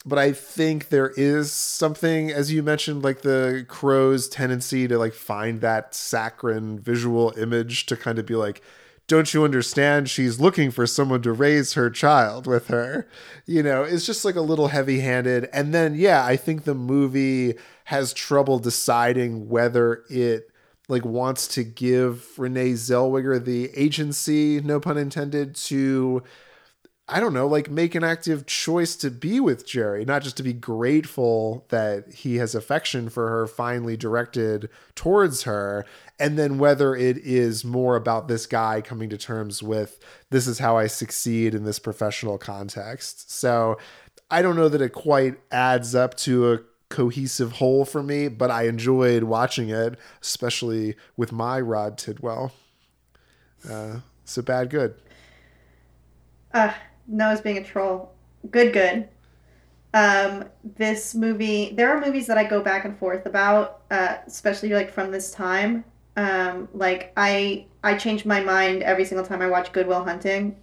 But 0.05 0.19
I 0.21 0.31
think 0.33 0.91
there 0.91 1.13
is 1.17 1.51
something, 1.51 2.31
as 2.31 2.53
you 2.53 2.63
mentioned, 2.63 3.03
like 3.03 3.23
the 3.23 3.65
Crowe's 3.67 4.29
tendency 4.29 4.87
to 4.87 4.99
like 4.99 5.15
find 5.15 5.61
that 5.63 5.95
saccharine 5.97 6.79
visual 6.79 7.33
image 7.37 7.87
to 7.87 7.97
kind 7.97 8.19
of 8.21 8.25
be 8.27 8.37
like, 8.37 8.63
don't 9.09 9.33
you 9.35 9.45
understand? 9.45 10.09
She's 10.11 10.41
looking 10.41 10.71
for 10.73 10.87
someone 10.87 11.23
to 11.23 11.33
raise 11.33 11.75
her 11.75 11.91
child 11.91 12.47
with 12.47 12.69
her. 12.69 13.07
You 13.47 13.63
know, 13.63 13.83
it's 13.83 14.05
just 14.07 14.25
like 14.25 14.35
a 14.37 14.41
little 14.41 14.69
heavy 14.69 15.01
handed. 15.01 15.49
And 15.53 15.73
then, 15.75 15.95
yeah, 15.95 16.25
I 16.25 16.37
think 16.37 16.65
the 16.65 16.75
movie 16.75 17.55
has 17.87 18.13
trouble 18.13 18.59
deciding 18.59 19.49
whether 19.49 20.05
it 20.11 20.51
like 20.89 21.05
wants 21.05 21.47
to 21.47 21.63
give 21.63 22.37
Renee 22.37 22.73
Zellweger 22.73 23.45
the 23.45 23.71
agency, 23.77 24.61
no 24.61 24.81
pun 24.81 24.99
intended, 24.99 25.55
to 25.57 26.23
I 27.09 27.21
don't 27.21 27.33
know, 27.33 27.47
like 27.47 27.71
make 27.71 27.95
an 27.95 28.03
active 28.03 28.47
choice 28.47 28.97
to 28.97 29.11
be 29.13 29.39
with 29.39 29.65
Jerry, 29.65 30.05
not 30.05 30.23
just 30.23 30.37
to 30.39 30.43
be 30.43 30.53
grateful 30.53 31.65
that 31.69 32.13
he 32.13 32.37
has 32.37 32.57
affection 32.57 33.09
for 33.09 33.29
her 33.29 33.47
finally 33.47 33.97
directed 33.97 34.69
towards 34.97 35.45
her. 35.45 35.87
And 36.19 36.37
then 36.37 36.59
whether 36.59 36.97
it 36.97 37.19
is 37.19 37.65
more 37.65 37.95
about 37.95 38.27
this 38.27 38.47
guy 38.47 38.81
coming 38.81 39.09
to 39.11 39.17
terms 39.17 39.63
with 39.63 40.01
this 40.31 40.49
is 40.49 40.59
how 40.59 40.77
I 40.77 40.89
succeed 40.89 41.55
in 41.55 41.63
this 41.63 41.79
professional 41.79 42.39
context. 42.39 43.31
So 43.31 43.79
I 44.29 44.43
don't 44.43 44.57
know 44.57 44.69
that 44.69 44.83
it 44.83 44.93
quite 44.93 45.37
adds 45.53 45.95
up 45.95 46.17
to 46.19 46.53
a 46.53 46.59
cohesive 46.89 47.53
whole 47.53 47.85
for 47.85 48.03
me, 48.03 48.29
but 48.29 48.51
I 48.51 48.67
enjoyed 48.67 49.25
watching 49.25 49.71
it, 49.71 49.99
especially 50.23 50.97
with 51.17 51.33
my 51.33 51.61
Rod 51.61 51.99
Tidwell. 51.99 52.53
Uh, 53.69 54.01
so 54.25 54.43
bad, 54.43 54.71
good. 54.71 54.95
Uh, 56.53 56.73
Noah's 57.07 57.41
being 57.41 57.59
a 57.59 57.65
troll. 57.65 58.13
Good, 58.51 58.73
good. 58.73 59.09
Um, 59.95 60.45
this 60.77 61.15
movie, 61.15 61.73
there 61.75 61.91
are 61.91 62.01
movies 62.01 62.27
that 62.27 62.39
I 62.39 62.45
go 62.45 62.61
back 62.61 62.85
and 62.85 62.97
forth 62.99 63.27
about, 63.27 63.83
uh, 63.91 64.17
especially 64.27 64.69
like 64.71 64.91
from 64.91 65.11
this 65.11 65.31
time. 65.31 65.85
Um, 66.17 66.69
like 66.73 67.13
I, 67.17 67.67
I 67.83 67.97
change 67.97 68.25
my 68.25 68.41
mind 68.41 68.83
every 68.83 69.05
single 69.05 69.27
time 69.27 69.43
I 69.43 69.49
watch 69.49 69.73
Good 69.73 69.87
Will 69.87 70.05
Hunting, 70.05 70.57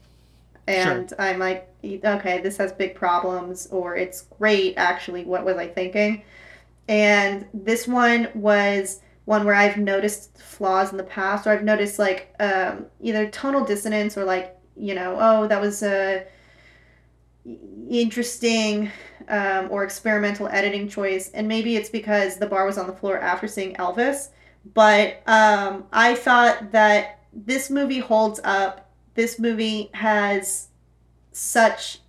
and 0.68 1.12
I'm 1.20 1.40
like, 1.40 1.73
okay, 1.84 2.40
this 2.42 2.58
has 2.58 2.72
big 2.72 2.96
problems, 2.96 3.68
or 3.68 3.96
it's 3.96 4.24
great. 4.40 4.76
Actually, 4.78 5.26
what 5.26 5.46
was 5.46 5.58
I 5.58 5.68
thinking? 5.68 6.24
And 6.88 7.46
this 7.54 7.88
one 7.88 8.30
was 8.34 9.02
one 9.26 9.46
where 9.46 9.56
I've 9.56 9.78
noticed 9.78 10.38
flaws 10.38 10.92
in 10.92 10.98
the 10.98 11.04
past, 11.04 11.48
or 11.48 11.52
I've 11.52 11.64
noticed 11.64 12.00
like 12.00 12.34
um, 12.40 12.88
either 13.02 13.30
tonal 13.30 13.64
dissonance 13.64 14.18
or 14.18 14.26
like 14.26 14.58
you 14.76 14.96
know, 14.96 15.18
oh, 15.20 15.48
that 15.48 15.62
was 15.62 15.84
a 15.84 16.26
interesting 17.90 18.92
um, 19.28 19.68
or 19.70 19.84
experimental 19.84 20.48
editing 20.48 20.88
choice, 20.88 21.30
and 21.32 21.48
maybe 21.48 21.76
it's 21.76 21.90
because 21.90 22.38
the 22.38 22.48
bar 22.48 22.66
was 22.66 22.78
on 22.78 22.88
the 22.88 22.94
floor 22.94 23.18
after 23.20 23.48
seeing 23.48 23.76
Elvis. 23.76 24.30
But 24.74 25.22
um, 25.28 25.86
I 25.92 26.16
thought 26.16 26.72
that 26.72 27.20
this 27.34 27.70
movie 27.70 28.00
holds 28.00 28.40
up. 28.44 28.92
This 29.16 29.40
movie 29.40 29.90
has 29.94 30.70
such 31.34 32.00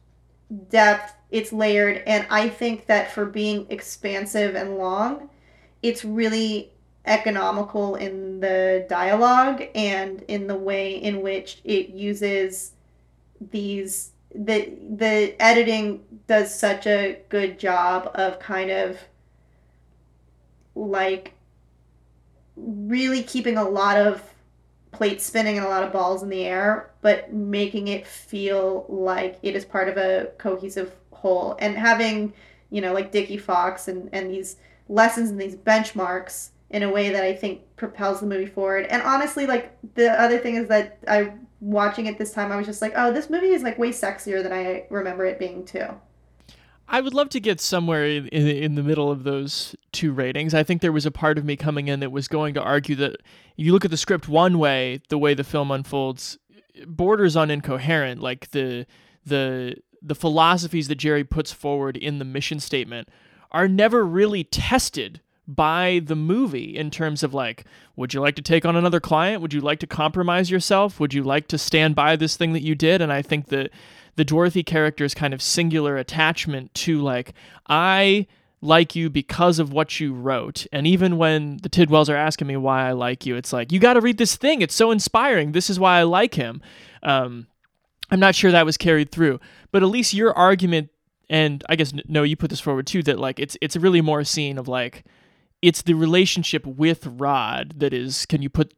depth. 0.68 1.14
It's 1.31 1.53
layered, 1.53 2.03
and 2.07 2.27
I 2.31 2.49
think 2.49 2.87
that 2.87 3.11
for 3.11 3.27
being 3.27 3.66
expansive 3.68 4.55
and 4.55 4.77
long, 4.77 5.31
it's 5.83 6.05
really 6.05 6.72
economical 7.07 7.97
in 7.97 8.41
the 8.41 8.87
dialogue 8.89 9.62
and 9.75 10.22
in 10.22 10.47
the 10.47 10.57
way 10.57 10.95
in 10.95 11.20
which 11.20 11.61
it 11.64 11.91
uses 11.91 12.72
these 13.51 14.12
the 14.35 14.72
the 14.97 15.35
editing 15.41 16.03
does 16.27 16.59
such 16.59 16.87
a 16.87 17.18
good 17.29 17.59
job 17.59 18.11
of 18.14 18.39
kind 18.39 18.70
of 18.70 18.99
like 20.75 21.35
really 22.57 23.22
keeping 23.22 23.57
a 23.57 23.68
lot 23.68 23.97
of 23.97 24.34
plates 24.95 25.25
spinning 25.25 25.59
and 25.59 25.67
a 25.67 25.69
lot 25.69 25.83
of 25.83 25.93
balls 25.93 26.23
in 26.23 26.29
the 26.29 26.45
air 26.45 26.91
but 27.03 27.33
making 27.33 27.89
it 27.89 28.07
feel 28.07 28.87
like 28.89 29.39
it 29.43 29.55
is 29.55 29.65
part 29.65 29.89
of 29.89 29.97
a 29.97 30.31
cohesive 30.39 30.95
whole 31.11 31.57
and 31.59 31.77
having 31.77 32.33
you 32.71 32.81
know 32.81 32.93
like 32.93 33.13
Dickie 33.13 33.39
Fox 33.39 33.89
and 33.89 34.09
and 34.13 34.31
these 34.31 34.57
lessons 34.89 35.31
and 35.31 35.41
these 35.41 35.57
benchmarks 35.57 36.51
in 36.71 36.83
a 36.83 36.91
way 36.91 37.11
that 37.11 37.23
I 37.23 37.33
think 37.35 37.61
propels 37.77 38.21
the 38.21 38.27
movie 38.27 38.47
forward. 38.47 38.87
And 38.87 39.01
honestly, 39.03 39.47
like 39.47 39.77
the 39.95 40.11
other 40.21 40.39
thing 40.39 40.57
is 40.57 40.69
that 40.69 40.99
I 41.07 41.33
watching 41.61 42.07
it 42.07 42.19
this 42.19 42.33
time, 42.33 42.51
I 42.53 42.57
was 42.57 42.67
just 42.67 42.83
like, 42.83 42.93
oh, 42.97 43.13
this 43.13 43.31
movie 43.31 43.49
is 43.49 43.63
like 43.63 43.79
way 43.79 43.91
sexier 43.91 44.43
than 44.43 44.53
I 44.53 44.87
remember 44.91 45.25
it 45.25 45.39
being 45.39 45.65
too. 45.65 45.87
I 46.89 47.01
would 47.01 47.14
love 47.14 47.30
to 47.30 47.41
get 47.41 47.61
somewhere 47.61 48.07
in, 48.07 48.28
in, 48.28 48.74
the 48.74 48.82
middle 48.82 49.11
of 49.11 49.24
those 49.24 49.74
two 49.93 50.12
ratings. 50.12 50.53
I 50.53 50.62
think 50.62 50.82
there 50.82 50.93
was 50.93 51.07
a 51.07 51.11
part 51.11 51.39
of 51.39 51.45
me 51.45 51.57
coming 51.57 51.89
in 51.89 52.01
that 52.01 52.12
was 52.12 52.28
going 52.28 52.55
to 52.55 52.62
argue 52.62 52.95
that 52.97 53.16
you 53.57 53.72
look 53.72 53.85
at 53.85 53.91
the 53.91 53.97
script 53.97 54.28
one 54.28 54.59
way, 54.59 55.01
the 55.09 55.18
way 55.18 55.35
the 55.35 55.45
film 55.45 55.70
unfolds 55.70 56.39
borders 56.87 57.37
on 57.37 57.51
incoherent. 57.51 58.20
Like 58.20 58.51
the 58.51 58.87
the 59.24 59.76
the 60.03 60.14
philosophies 60.14 60.89
that 60.89 60.97
Jerry 60.97 61.24
puts 61.24 61.53
forward 61.53 61.97
in 61.97 62.18
the 62.18 62.24
mission 62.24 62.61
statement 62.61 63.09
are 63.51 63.68
never 63.68 64.05
really 64.05 64.45
tested 64.45 65.20
by 65.47 66.01
the 66.05 66.16
movie 66.16 66.76
in 66.76 66.91
terms 66.91 67.22
of 67.22 67.35
like 67.35 67.64
would 67.97 68.14
you 68.14 68.20
like 68.20 68.35
to 68.35 68.43
take 68.43 68.64
on 68.64 68.76
another 68.76 68.99
client 68.99 69.43
would 69.43 69.53
you 69.53 69.61
like 69.61 69.78
to 69.78 69.87
compromise 69.87 70.51
yourself 70.51 70.99
would 70.99 71.12
you 71.12 71.22
like 71.22 71.47
to 71.47 71.59
stand 71.59 71.95
by 71.95 72.16
this 72.16 72.35
thing 72.35 72.55
that 72.55 72.62
you 72.62 72.74
did 72.74 73.03
and 73.03 73.12
i 73.12 73.20
think 73.20 73.49
that 73.49 73.70
the 74.17 74.25
dorothy 74.25 74.62
character's 74.62 75.15
kind 75.15 75.35
of 75.35 75.43
singular 75.43 75.97
attachment 75.97 76.73
to 76.75 77.01
like 77.01 77.33
i 77.69 78.27
like 78.65 78.97
you 78.97 79.11
because 79.11 79.59
of 79.59 79.73
what 79.75 80.01
you 80.01 80.15
wrote. 80.15 80.67
And 80.73 80.87
even 80.87 81.19
when 81.19 81.59
the 81.59 81.69
tidwells 81.69 82.09
are 82.09 82.17
asking 82.17 82.47
me 82.47 82.57
why 82.57 82.89
i 82.89 82.93
like 82.93 83.27
you 83.27 83.37
it's 83.37 83.53
like 83.53 83.71
you 83.71 83.79
got 83.79 83.95
to 83.95 84.01
read 84.01 84.19
this 84.19 84.37
thing. 84.37 84.62
It's 84.62 84.75
so 84.75 84.91
inspiring. 84.91 85.53
This 85.53 85.69
is 85.69 85.79
why 85.79 85.99
i 85.99 86.03
like 86.03 86.35
him. 86.35 86.62
Um, 87.03 87.47
i'm 88.11 88.21
not 88.21 88.35
sure 88.35 88.51
that 88.51 88.67
was 88.67 88.77
carried 88.77 89.12
through. 89.12 89.39
But 89.71 89.83
at 89.83 89.89
least 89.89 90.15
your 90.15 90.33
argument 90.33 90.91
and 91.31 91.65
i 91.69 91.77
guess 91.77 91.93
Noah 92.07 92.27
you 92.27 92.37
put 92.37 92.51
this 92.51 92.61
forward 92.61 92.87
too 92.87 93.03
that 93.05 93.19
like 93.19 93.39
it's 93.39 93.57
it's 93.61 93.77
really 93.77 94.01
more 94.01 94.21
a 94.21 94.25
scene 94.25 94.59
of 94.59 94.69
like 94.69 95.05
it's 95.62 95.83
the 95.83 95.95
relationship 95.95 96.67
with 96.67 97.07
Rod 97.07 97.75
that 97.79 97.95
is 97.95 98.27
can 98.27 98.43
you 98.43 98.51
put 98.51 98.75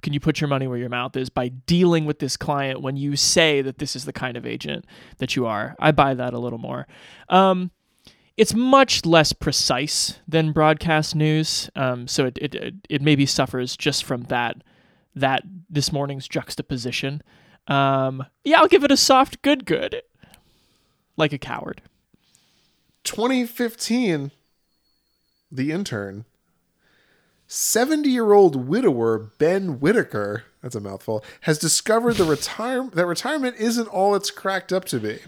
can 0.00 0.12
you 0.12 0.20
put 0.20 0.40
your 0.40 0.48
money 0.48 0.66
where 0.66 0.78
your 0.78 0.88
mouth 0.88 1.16
is 1.16 1.30
by 1.30 1.48
dealing 1.48 2.04
with 2.04 2.18
this 2.18 2.36
client 2.36 2.80
when 2.80 2.96
you 2.96 3.16
say 3.16 3.62
that 3.62 3.78
this 3.78 3.94
is 3.94 4.04
the 4.04 4.12
kind 4.12 4.36
of 4.36 4.46
agent 4.46 4.84
that 5.18 5.36
you 5.36 5.46
are. 5.46 5.76
I 5.78 5.92
buy 5.92 6.14
that 6.14 6.34
a 6.34 6.38
little 6.38 6.58
more. 6.58 6.86
Um, 7.28 7.70
it's 8.36 8.54
much 8.54 9.04
less 9.04 9.32
precise 9.32 10.18
than 10.26 10.52
broadcast 10.52 11.14
news, 11.14 11.68
um, 11.76 12.08
so 12.08 12.24
it, 12.26 12.38
it 12.38 12.74
it 12.88 13.02
maybe 13.02 13.26
suffers 13.26 13.76
just 13.76 14.04
from 14.04 14.22
that 14.24 14.62
that 15.14 15.42
this 15.68 15.92
morning's 15.92 16.26
juxtaposition. 16.26 17.22
Um, 17.66 18.24
yeah, 18.44 18.60
I'll 18.60 18.68
give 18.68 18.84
it 18.84 18.90
a 18.90 18.96
soft 18.96 19.42
good 19.42 19.66
good, 19.66 20.02
like 21.16 21.34
a 21.34 21.38
coward. 21.38 21.82
2015, 23.04 24.30
The 25.52 25.72
Intern. 25.72 26.24
70 27.52 28.08
year 28.08 28.32
old 28.32 28.68
widower 28.68 29.18
Ben 29.18 29.80
Whitaker, 29.80 30.44
that's 30.62 30.76
a 30.76 30.80
mouthful, 30.80 31.24
has 31.40 31.58
discovered 31.58 32.14
the 32.14 32.22
retire- 32.36 32.88
that 32.92 33.06
retirement 33.06 33.56
isn't 33.58 33.88
all 33.88 34.14
it's 34.14 34.30
cracked 34.30 34.72
up 34.72 34.84
to 34.84 35.00
be. 35.00 35.18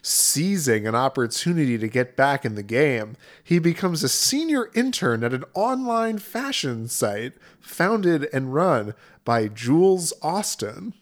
Seizing 0.00 0.86
an 0.86 0.94
opportunity 0.94 1.76
to 1.76 1.86
get 1.86 2.16
back 2.16 2.46
in 2.46 2.54
the 2.54 2.62
game, 2.62 3.14
he 3.44 3.58
becomes 3.58 4.02
a 4.02 4.08
senior 4.08 4.70
intern 4.72 5.22
at 5.22 5.34
an 5.34 5.44
online 5.52 6.16
fashion 6.16 6.88
site 6.88 7.34
founded 7.60 8.26
and 8.32 8.54
run 8.54 8.94
by 9.26 9.46
Jules 9.46 10.14
Ostin. 10.22 10.94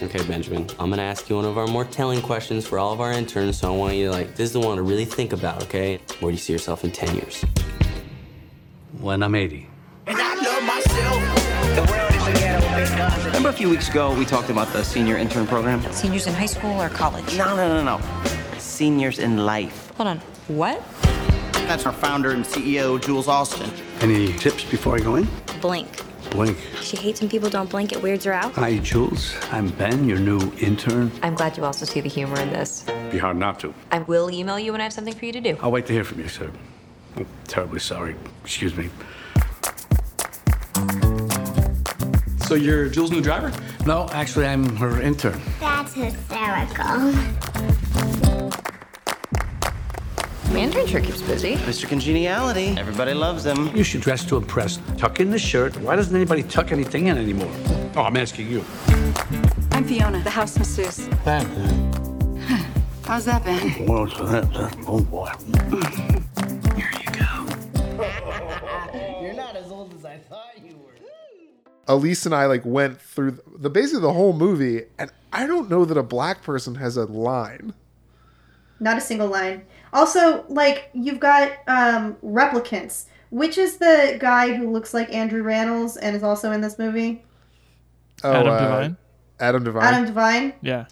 Okay, 0.00 0.22
Benjamin, 0.28 0.68
I'm 0.78 0.90
gonna 0.90 1.02
ask 1.02 1.28
you 1.28 1.34
one 1.34 1.44
of 1.44 1.58
our 1.58 1.66
more 1.66 1.86
telling 1.86 2.22
questions 2.22 2.64
for 2.64 2.78
all 2.78 2.92
of 2.92 3.00
our 3.00 3.10
interns, 3.10 3.58
so 3.58 3.74
I 3.74 3.76
want 3.76 3.96
you 3.96 4.06
to 4.06 4.12
like, 4.12 4.36
this 4.36 4.50
is 4.50 4.52
the 4.52 4.60
one 4.60 4.76
to 4.76 4.84
really 4.84 5.06
think 5.06 5.32
about, 5.32 5.60
okay? 5.64 5.98
Where 6.20 6.30
do 6.30 6.36
you 6.36 6.40
see 6.40 6.52
yourself 6.52 6.84
in 6.84 6.92
10 6.92 7.16
years? 7.16 7.44
When 9.00 9.24
I'm 9.24 9.34
80. 9.34 9.69
Remember 13.26 13.48
a 13.48 13.52
few 13.52 13.70
weeks 13.70 13.88
ago 13.88 14.14
we 14.14 14.24
talked 14.24 14.50
about 14.50 14.72
the 14.72 14.82
senior 14.84 15.16
intern 15.16 15.46
program? 15.46 15.80
Seniors 15.92 16.26
in 16.26 16.34
high 16.34 16.46
school 16.46 16.80
or 16.80 16.88
college? 16.88 17.36
No, 17.36 17.54
no, 17.56 17.82
no, 17.82 17.98
no. 17.98 18.00
Seniors 18.58 19.18
in 19.18 19.44
life. 19.44 19.92
Hold 19.96 20.08
on. 20.08 20.18
What? 20.48 20.82
That's 21.68 21.86
our 21.86 21.92
founder 21.92 22.32
and 22.32 22.44
CEO, 22.44 23.00
Jules 23.02 23.26
Ostin. 23.26 23.70
Any 24.02 24.32
tips 24.38 24.64
before 24.64 24.96
I 24.96 25.00
go 25.00 25.16
in? 25.16 25.28
Blink. 25.60 26.02
Blink. 26.30 26.56
She 26.80 26.96
hates 26.96 27.20
when 27.20 27.28
people 27.30 27.50
don't 27.50 27.68
blink. 27.70 27.92
It 27.92 28.02
weirds 28.02 28.24
her 28.24 28.32
out. 28.32 28.52
Hi, 28.54 28.78
Jules. 28.78 29.34
I'm 29.50 29.68
Ben, 29.68 30.08
your 30.08 30.18
new 30.18 30.52
intern. 30.60 31.10
I'm 31.22 31.34
glad 31.34 31.56
you 31.56 31.64
also 31.64 31.84
see 31.84 32.00
the 32.00 32.08
humor 32.08 32.40
in 32.40 32.50
this. 32.50 32.84
Be 33.10 33.18
hard 33.18 33.36
not 33.36 33.60
to. 33.60 33.74
I 33.90 34.00
will 34.00 34.30
email 34.30 34.58
you 34.58 34.72
when 34.72 34.80
I 34.80 34.84
have 34.84 34.92
something 34.92 35.14
for 35.14 35.24
you 35.26 35.32
to 35.32 35.40
do. 35.40 35.56
I'll 35.60 35.70
wait 35.72 35.86
to 35.86 35.92
hear 35.92 36.04
from 36.04 36.20
you, 36.20 36.28
sir. 36.28 36.50
I'm 37.16 37.26
terribly 37.46 37.80
sorry. 37.80 38.16
Excuse 38.44 38.76
me. 38.76 38.88
So 42.50 42.56
you're 42.56 42.88
Jules' 42.88 43.12
new 43.12 43.20
driver? 43.20 43.52
No, 43.86 44.08
actually, 44.10 44.44
I'm 44.44 44.74
her 44.74 45.00
intern. 45.00 45.40
That's 45.60 45.94
hysterical. 45.94 47.12
Mandarin 50.52 50.88
sure 50.88 51.00
keeps 51.00 51.22
busy. 51.22 51.54
Mr. 51.58 51.86
Congeniality. 51.88 52.74
Everybody 52.76 53.14
loves 53.14 53.46
him. 53.46 53.70
You 53.76 53.84
should 53.84 54.00
dress 54.00 54.24
to 54.24 54.36
impress. 54.36 54.80
Tuck 54.98 55.20
in 55.20 55.30
the 55.30 55.38
shirt. 55.38 55.76
Why 55.76 55.94
doesn't 55.94 56.12
anybody 56.12 56.42
tuck 56.42 56.72
anything 56.72 57.06
in 57.06 57.18
anymore? 57.18 57.52
Oh, 57.94 58.02
I'm 58.02 58.16
asking 58.16 58.50
you. 58.50 58.64
I'm 59.70 59.84
Fiona, 59.84 60.20
the 60.20 60.30
house 60.30 60.58
masseuse. 60.58 61.06
That, 61.24 61.46
uh, 61.46 62.64
How's 63.04 63.26
that 63.26 63.44
been? 63.44 63.86
well, 63.86 64.08
so 64.08 64.26
that, 64.26 64.52
that, 64.54 64.76
oh 64.88 65.00
boy. 65.02 65.30
Here 66.76 66.90
You're 69.22 69.34
not 69.44 69.54
as 69.54 69.70
old 69.70 69.94
as 69.94 70.04
I 70.04 70.18
thought 70.18 70.58
you 70.68 70.76
were. 70.78 70.90
Elise 71.90 72.24
and 72.24 72.34
I 72.34 72.46
like 72.46 72.64
went 72.64 73.00
through 73.00 73.38
the 73.56 73.68
basically 73.68 74.02
the 74.02 74.12
whole 74.12 74.32
movie, 74.32 74.84
and 74.98 75.10
I 75.32 75.46
don't 75.46 75.68
know 75.68 75.84
that 75.84 75.98
a 75.98 76.02
black 76.02 76.42
person 76.42 76.76
has 76.76 76.96
a 76.96 77.04
line. 77.04 77.74
Not 78.78 78.96
a 78.96 79.00
single 79.00 79.28
line. 79.28 79.64
Also, 79.92 80.44
like 80.48 80.88
you've 80.92 81.20
got 81.20 81.52
um, 81.66 82.14
replicants. 82.24 83.06
Which 83.30 83.58
is 83.58 83.76
the 83.76 84.16
guy 84.20 84.54
who 84.54 84.72
looks 84.72 84.92
like 84.92 85.12
Andrew 85.12 85.44
Rannells 85.44 85.96
and 86.00 86.16
is 86.16 86.24
also 86.24 86.50
in 86.50 86.62
this 86.62 86.80
movie? 86.80 87.22
Oh, 88.24 88.32
Adam 88.32 88.52
uh, 88.52 88.60
Devine. 88.60 88.96
Adam 89.38 89.64
Devine. 89.64 89.82
Adam 89.84 90.04
Devine. 90.06 90.52
Yeah. 90.62 90.86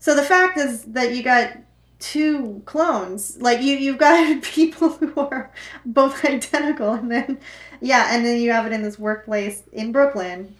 So 0.00 0.16
the 0.16 0.24
fact 0.24 0.58
is 0.58 0.82
that 0.86 1.14
you 1.14 1.22
got 1.22 1.56
two 2.00 2.62
clones. 2.64 3.40
Like 3.40 3.62
you, 3.62 3.76
you've 3.76 3.98
got 3.98 4.42
people 4.42 4.90
who 4.90 5.12
are 5.16 5.52
both 5.86 6.24
identical, 6.24 6.92
and 6.92 7.10
then 7.10 7.38
yeah, 7.82 8.14
and 8.14 8.24
then 8.24 8.40
you 8.40 8.52
have 8.52 8.64
it 8.66 8.72
in 8.72 8.82
this 8.82 8.98
workplace 8.98 9.64
in 9.72 9.92
Brooklyn. 9.92 10.54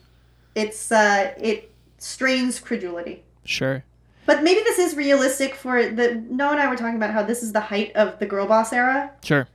It's 0.55 0.93
uh, 0.93 1.32
it 1.40 1.70
strains 1.99 2.61
credulity. 2.61 3.23
Sure. 3.44 3.82
But 4.27 4.43
maybe 4.43 4.61
this 4.61 4.78
is 4.78 4.94
realistic 4.97 5.55
for 5.55 5.89
the. 5.89 6.15
Noah 6.28 6.53
and 6.53 6.61
I 6.61 6.69
were 6.69 6.77
talking 6.77 6.97
about 6.97 7.11
how 7.12 7.23
this 7.23 7.43
is 7.43 7.53
the 7.53 7.61
height 7.61 7.93
of 7.97 8.19
the 8.19 8.27
girl 8.27 8.47
boss 8.47 8.73
era 8.73 9.11
Sure. 9.24 9.49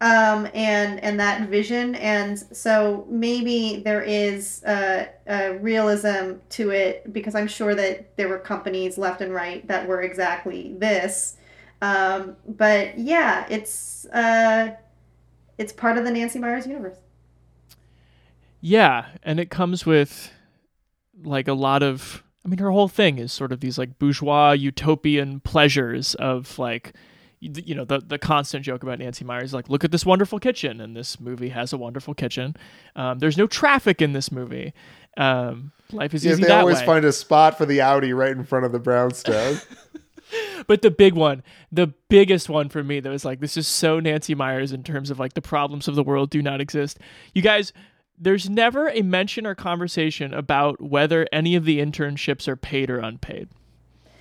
um, 0.00 0.48
and 0.52 1.00
and 1.00 1.18
that 1.20 1.48
vision, 1.48 1.94
and 1.94 2.38
so 2.38 3.06
maybe 3.08 3.82
there 3.84 4.02
is 4.02 4.62
uh, 4.64 5.06
a 5.26 5.52
realism 5.58 6.34
to 6.50 6.70
it 6.70 7.10
because 7.12 7.34
I'm 7.34 7.46
sure 7.48 7.74
that 7.74 8.16
there 8.16 8.28
were 8.28 8.38
companies 8.38 8.98
left 8.98 9.20
and 9.20 9.32
right 9.32 9.66
that 9.68 9.86
were 9.86 10.02
exactly 10.02 10.74
this. 10.76 11.36
Um, 11.80 12.36
but 12.46 12.98
yeah, 12.98 13.46
it's 13.48 14.04
uh, 14.06 14.74
it's 15.62 15.72
part 15.72 15.96
of 15.98 16.04
the 16.04 16.10
Nancy 16.10 16.38
Meyers 16.38 16.66
universe. 16.66 16.96
Yeah, 18.60 19.06
and 19.22 19.40
it 19.40 19.50
comes 19.50 19.84
with 19.86 20.32
like 21.24 21.48
a 21.48 21.52
lot 21.52 21.82
of 21.82 22.22
I 22.44 22.48
mean 22.48 22.58
her 22.58 22.70
whole 22.70 22.88
thing 22.88 23.18
is 23.18 23.32
sort 23.32 23.52
of 23.52 23.60
these 23.60 23.78
like 23.78 23.98
bourgeois 23.98 24.52
utopian 24.52 25.40
pleasures 25.40 26.14
of 26.16 26.58
like 26.58 26.94
you 27.40 27.74
know 27.74 27.84
the 27.84 27.98
the 28.00 28.18
constant 28.18 28.64
joke 28.64 28.82
about 28.82 28.98
Nancy 29.00 29.24
Meyers 29.24 29.52
like 29.52 29.68
look 29.68 29.84
at 29.84 29.90
this 29.90 30.06
wonderful 30.06 30.38
kitchen 30.38 30.80
and 30.80 30.96
this 30.96 31.18
movie 31.20 31.48
has 31.50 31.72
a 31.72 31.76
wonderful 31.78 32.14
kitchen. 32.14 32.56
Um, 32.96 33.18
there's 33.18 33.36
no 33.36 33.46
traffic 33.46 34.00
in 34.00 34.12
this 34.12 34.30
movie. 34.30 34.72
Um, 35.16 35.72
life 35.90 36.14
is 36.14 36.24
Yeah, 36.24 36.32
easy 36.32 36.42
they 36.42 36.48
that 36.48 36.60
always 36.60 36.78
way. 36.78 36.86
find 36.86 37.04
a 37.04 37.12
spot 37.12 37.58
for 37.58 37.66
the 37.66 37.80
Audi 37.80 38.12
right 38.12 38.30
in 38.32 38.44
front 38.44 38.64
of 38.64 38.72
the 38.72 38.78
brownstone. 38.78 39.58
but 40.66 40.82
the 40.82 40.90
big 40.90 41.14
one, 41.14 41.42
the 41.70 41.92
biggest 42.08 42.48
one 42.48 42.68
for 42.68 42.82
me 42.82 43.00
that 43.00 43.10
was 43.10 43.24
like, 43.24 43.40
this 43.40 43.56
is 43.56 43.66
so 43.66 44.00
Nancy 44.00 44.34
Meyers 44.34 44.72
in 44.72 44.82
terms 44.82 45.10
of 45.10 45.18
like 45.18 45.34
the 45.34 45.42
problems 45.42 45.88
of 45.88 45.94
the 45.94 46.02
world 46.02 46.30
do 46.30 46.42
not 46.42 46.60
exist. 46.60 46.98
You 47.34 47.42
guys, 47.42 47.72
there's 48.18 48.48
never 48.48 48.88
a 48.88 49.02
mention 49.02 49.46
or 49.46 49.54
conversation 49.54 50.32
about 50.32 50.80
whether 50.80 51.26
any 51.32 51.56
of 51.56 51.64
the 51.64 51.80
internships 51.80 52.46
are 52.46 52.56
paid 52.56 52.90
or 52.90 52.98
unpaid. 52.98 53.48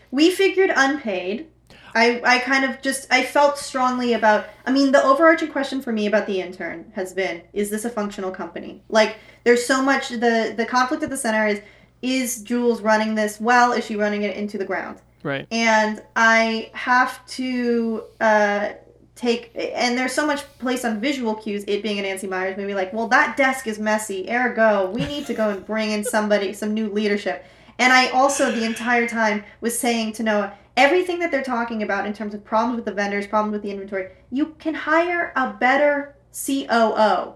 We 0.09 0.31
figured 0.31 0.71
unpaid. 0.75 1.47
I, 1.93 2.21
I 2.23 2.39
kind 2.39 2.63
of 2.63 2.81
just 2.81 3.07
I 3.11 3.23
felt 3.23 3.57
strongly 3.57 4.13
about 4.13 4.47
I 4.65 4.71
mean 4.71 4.91
the 4.93 5.03
overarching 5.03 5.51
question 5.51 5.81
for 5.81 5.91
me 5.91 6.05
about 6.07 6.25
the 6.25 6.39
intern 6.39 6.91
has 6.95 7.13
been 7.13 7.41
is 7.51 7.69
this 7.69 7.85
a 7.85 7.89
functional 7.89 8.31
company? 8.31 8.81
Like 8.87 9.17
there's 9.43 9.65
so 9.65 9.81
much 9.81 10.09
the 10.09 10.53
the 10.55 10.65
conflict 10.65 11.03
at 11.03 11.09
the 11.09 11.17
center 11.17 11.47
is 11.47 11.61
is 12.01 12.41
Jules 12.43 12.81
running 12.81 13.15
this 13.15 13.39
well? 13.39 13.73
Is 13.73 13.85
she 13.85 13.95
running 13.95 14.23
it 14.23 14.35
into 14.35 14.57
the 14.57 14.65
ground? 14.65 14.99
Right. 15.23 15.47
And 15.51 16.01
I 16.15 16.71
have 16.73 17.25
to 17.27 18.03
uh, 18.19 18.69
take 19.15 19.51
and 19.55 19.97
there's 19.97 20.13
so 20.13 20.25
much 20.25 20.41
place 20.57 20.83
on 20.83 20.99
visual 20.99 21.35
cues. 21.35 21.63
It 21.67 21.83
being 21.83 21.99
a 21.99 22.01
Nancy 22.01 22.27
Meyers 22.27 22.57
movie, 22.57 22.73
like 22.73 22.91
well 22.93 23.07
that 23.09 23.37
desk 23.37 23.67
is 23.67 23.79
messy. 23.79 24.29
Ergo, 24.29 24.89
we 24.91 25.05
need 25.05 25.25
to 25.27 25.33
go 25.33 25.49
and 25.49 25.65
bring 25.65 25.91
in 25.91 26.03
somebody 26.03 26.53
some 26.53 26.73
new 26.73 26.89
leadership. 26.89 27.45
And 27.77 27.93
I 27.93 28.09
also 28.09 28.51
the 28.51 28.63
entire 28.63 29.07
time 29.07 29.43
was 29.59 29.77
saying 29.77 30.13
to 30.13 30.23
Noah, 30.23 30.53
everything 30.77 31.19
that 31.19 31.31
they're 31.31 31.43
talking 31.43 31.83
about 31.83 32.05
in 32.05 32.13
terms 32.13 32.33
of 32.33 32.43
problems 32.43 32.77
with 32.77 32.85
the 32.85 32.93
vendors, 32.93 33.27
problems 33.27 33.53
with 33.53 33.61
the 33.61 33.71
inventory, 33.71 34.09
you 34.31 34.55
can 34.59 34.73
hire 34.73 35.31
a 35.35 35.53
better 35.53 36.15
COO. 36.33 37.33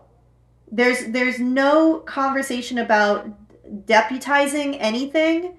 There's 0.71 1.05
there's 1.07 1.39
no 1.39 1.99
conversation 1.99 2.79
about 2.79 3.29
deputizing 3.85 4.77
anything. 4.79 5.57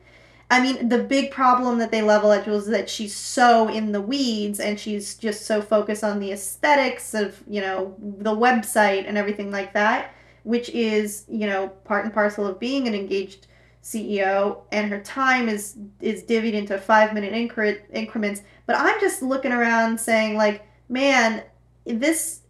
I 0.51 0.61
mean, 0.63 0.89
the 0.89 0.99
big 1.03 1.33
problem 1.33 1.79
that 1.79 1.91
they 1.91 2.03
level 2.03 2.31
at 2.33 2.45
Jules 2.45 2.65
is 2.65 2.71
that 2.71 2.89
she's 2.89 3.15
so 3.15 3.69
in 3.69 3.91
the 3.91 4.01
weeds 4.01 4.61
and 4.61 4.79
she's 4.79 5.17
just 5.17 5.45
so 5.45 5.61
focused 5.61 6.05
on 6.05 6.21
the 6.21 6.31
aesthetics 6.33 7.15
of, 7.15 7.43
you 7.49 7.61
know, 7.61 7.97
the 7.99 8.35
website 8.35 9.09
and 9.09 9.19
everything 9.19 9.51
like 9.51 9.73
that, 9.75 10.13
which 10.45 10.69
is, 10.71 11.25
you 11.29 11.49
know, 11.49 11.69
part 11.85 12.05
and 12.05 12.15
parcel 12.15 12.47
of 12.47 12.61
being 12.61 12.87
an 12.87 12.95
engaged 12.95 13.49
CEO 13.83 14.59
and 14.73 14.91
her 14.91 15.01
time 15.01 15.49
is 15.49 15.77
is 16.01 16.23
divvied 16.25 16.55
into 16.55 16.77
5-minute 16.77 17.33
incre- 17.33 17.81
increments. 17.93 18.43
But 18.67 18.77
I'm 18.77 19.01
just 19.01 19.23
looking 19.23 19.53
around 19.53 19.99
saying 19.99 20.37
like, 20.37 20.67
man, 20.89 21.43
this 21.85 22.41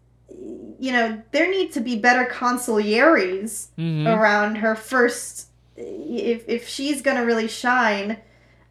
you 0.78 0.93
know, 0.93 1.23
there 1.32 1.51
need 1.51 1.73
to 1.73 1.81
be 1.81 1.97
better 1.97 2.27
consiglieres 2.31 3.68
Mhm. 3.78 4.06
around 4.06 4.56
her 4.56 4.74
first 4.74 5.48
if 5.77 6.48
if 6.48 6.69
she's 6.69 7.03
gonna 7.03 7.24
really 7.24 7.48
shine 7.48 8.19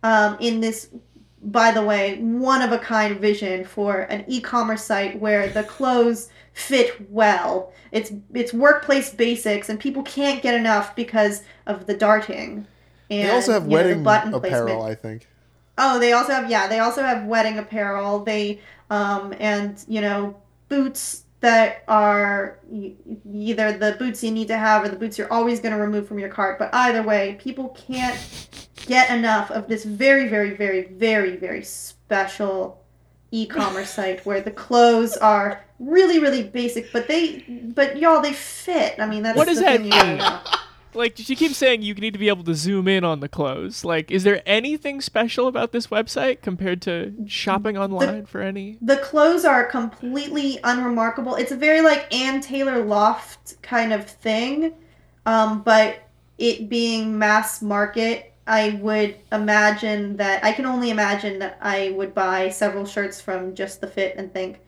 um, 0.03 0.38
in 0.40 0.60
this 0.60 0.90
by 1.41 1.72
the 1.72 1.84
way 1.84 2.18
one 2.19 2.61
of 2.61 2.72
a 2.72 2.80
kind 2.80 3.19
vision 3.19 3.64
for 3.64 4.02
an 4.02 4.26
e-commerce 4.27 4.84
site 4.84 5.19
where 5.19 5.48
the 5.49 5.64
clothes 5.64 6.30
fit 6.53 7.10
well 7.11 7.72
it's 7.91 8.11
it's 8.34 8.52
workplace 8.52 9.14
basics 9.14 9.69
and 9.69 9.80
people 9.80 10.02
can't 10.02 10.41
get 10.41 10.56
enough 10.56 10.95
because 10.95 11.44
of 11.68 11.86
the 11.86 11.94
darting 11.94 12.65
and 13.10 13.30
they 13.30 13.34
also 13.34 13.53
have 13.53 13.68
know, 13.68 13.73
wedding 13.73 14.03
button 14.03 14.34
apparel, 14.34 14.65
placement. 14.65 14.91
I 14.91 14.95
think. 14.95 15.27
Oh, 15.77 15.99
they 15.99 16.14
also 16.14 16.34
have 16.34 16.49
yeah, 16.49 16.68
they 16.68 16.80
also 16.80 17.03
have 17.03 17.26
wedding 17.26 17.57
apparel. 17.57 18.23
They 18.23 18.60
um 18.90 19.34
and 19.40 19.84
you 19.88 20.02
know 20.02 20.36
boots 20.69 21.23
that 21.45 21.84
are 21.88 22.57
either 23.31 23.77
the 23.77 23.95
boots 23.99 24.23
you 24.23 24.31
need 24.31 24.47
to 24.47 24.57
have 24.57 24.84
or 24.84 24.89
the 24.89 24.95
boots 24.95 25.15
you're 25.15 25.31
always 25.31 25.59
going 25.59 25.76
to 25.76 25.80
remove 25.80 26.07
from 26.07 26.17
your 26.17 26.27
cart. 26.27 26.57
But 26.57 26.73
either 26.73 27.03
way, 27.03 27.38
people 27.39 27.69
can't 27.69 28.17
get 28.88 29.11
enough 29.11 29.51
of 29.51 29.67
this 29.67 29.85
very 29.85 30.27
very 30.27 30.55
very 30.55 30.85
very 30.85 31.35
very 31.35 31.63
special 31.63 32.84
e-commerce 33.30 33.89
site 33.99 34.26
where 34.26 34.41
the 34.41 34.49
clothes 34.49 35.17
are 35.17 35.63
really 35.77 36.17
really 36.17 36.41
basic, 36.41 36.91
but 36.91 37.07
they 37.07 37.45
but 37.76 37.99
y'all 37.99 38.23
they 38.23 38.34
fit. 38.34 38.95
I 38.99 39.05
mean 39.05 39.22
that's 39.22 39.38
What 39.38 39.45
does 39.47 39.59
the 39.59 39.65
that 39.65 39.77
thing 39.77 39.85
you 39.85 39.91
gotta 39.91 40.17
mean? 40.17 40.59
Like 40.95 41.17
she 41.17 41.35
keeps 41.35 41.57
saying 41.57 41.81
you 41.81 41.93
need 41.93 42.13
to 42.13 42.19
be 42.19 42.30
able 42.30 42.43
to 42.45 42.55
zoom 42.55 42.88
in 42.88 43.03
on 43.03 43.19
the 43.19 43.30
clothes. 43.30 43.84
Like, 43.84 44.11
is 44.11 44.23
there 44.23 44.41
anything 44.45 45.01
special 45.01 45.47
about 45.47 45.72
this 45.72 45.88
website 45.88 46.41
compared 46.41 46.81
to 46.84 47.13
shopping 47.27 47.77
online 47.77 48.26
for 48.26 48.41
any? 48.41 48.77
The 48.81 48.97
clothes 48.97 49.45
are 49.45 49.65
completely 49.65 50.59
unremarkable. 50.63 51.35
It's 51.35 51.51
a 51.51 51.57
very 51.57 51.81
like 51.81 52.13
Ann 52.13 52.41
Taylor 52.41 52.84
loft 52.84 53.61
kind 53.61 53.93
of 53.93 54.07
thing, 54.07 54.73
um, 55.26 55.61
but 55.61 56.07
it 56.38 56.69
being 56.69 57.17
mass 57.17 57.61
market, 57.61 58.34
I 58.47 58.80
would 58.81 59.15
imagine 59.31 60.17
that 60.17 60.43
I 60.43 60.51
can 60.51 60.65
only 60.65 60.89
imagine 60.89 61.39
that 61.39 61.57
I 61.61 61.93
would 61.95 62.13
buy 62.13 62.49
several 62.49 62.85
shirts 62.85 63.19
from 63.19 63.55
Just 63.55 63.81
the 63.81 63.88
Fit 63.88 64.15
and 64.17 64.31
think 64.31 64.59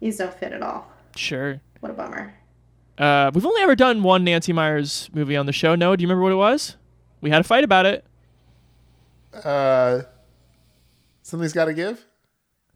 these 0.00 0.18
don't 0.18 0.34
fit 0.34 0.52
at 0.52 0.62
all. 0.62 0.90
Sure. 1.16 1.60
What 1.80 1.90
a 1.90 1.94
bummer. 1.94 2.34
Uh, 3.02 3.32
we've 3.34 3.44
only 3.44 3.60
ever 3.62 3.74
done 3.74 4.04
one 4.04 4.22
Nancy 4.22 4.52
Meyers 4.52 5.10
movie 5.12 5.36
on 5.36 5.46
the 5.46 5.52
show. 5.52 5.74
No, 5.74 5.96
do 5.96 6.02
you 6.02 6.06
remember 6.06 6.22
what 6.22 6.30
it 6.30 6.36
was? 6.36 6.76
We 7.20 7.30
had 7.30 7.40
a 7.40 7.44
fight 7.44 7.64
about 7.64 7.84
it. 7.84 8.04
Uh, 9.34 10.02
something's 11.22 11.52
got 11.52 11.64
to 11.64 11.74
give. 11.74 12.06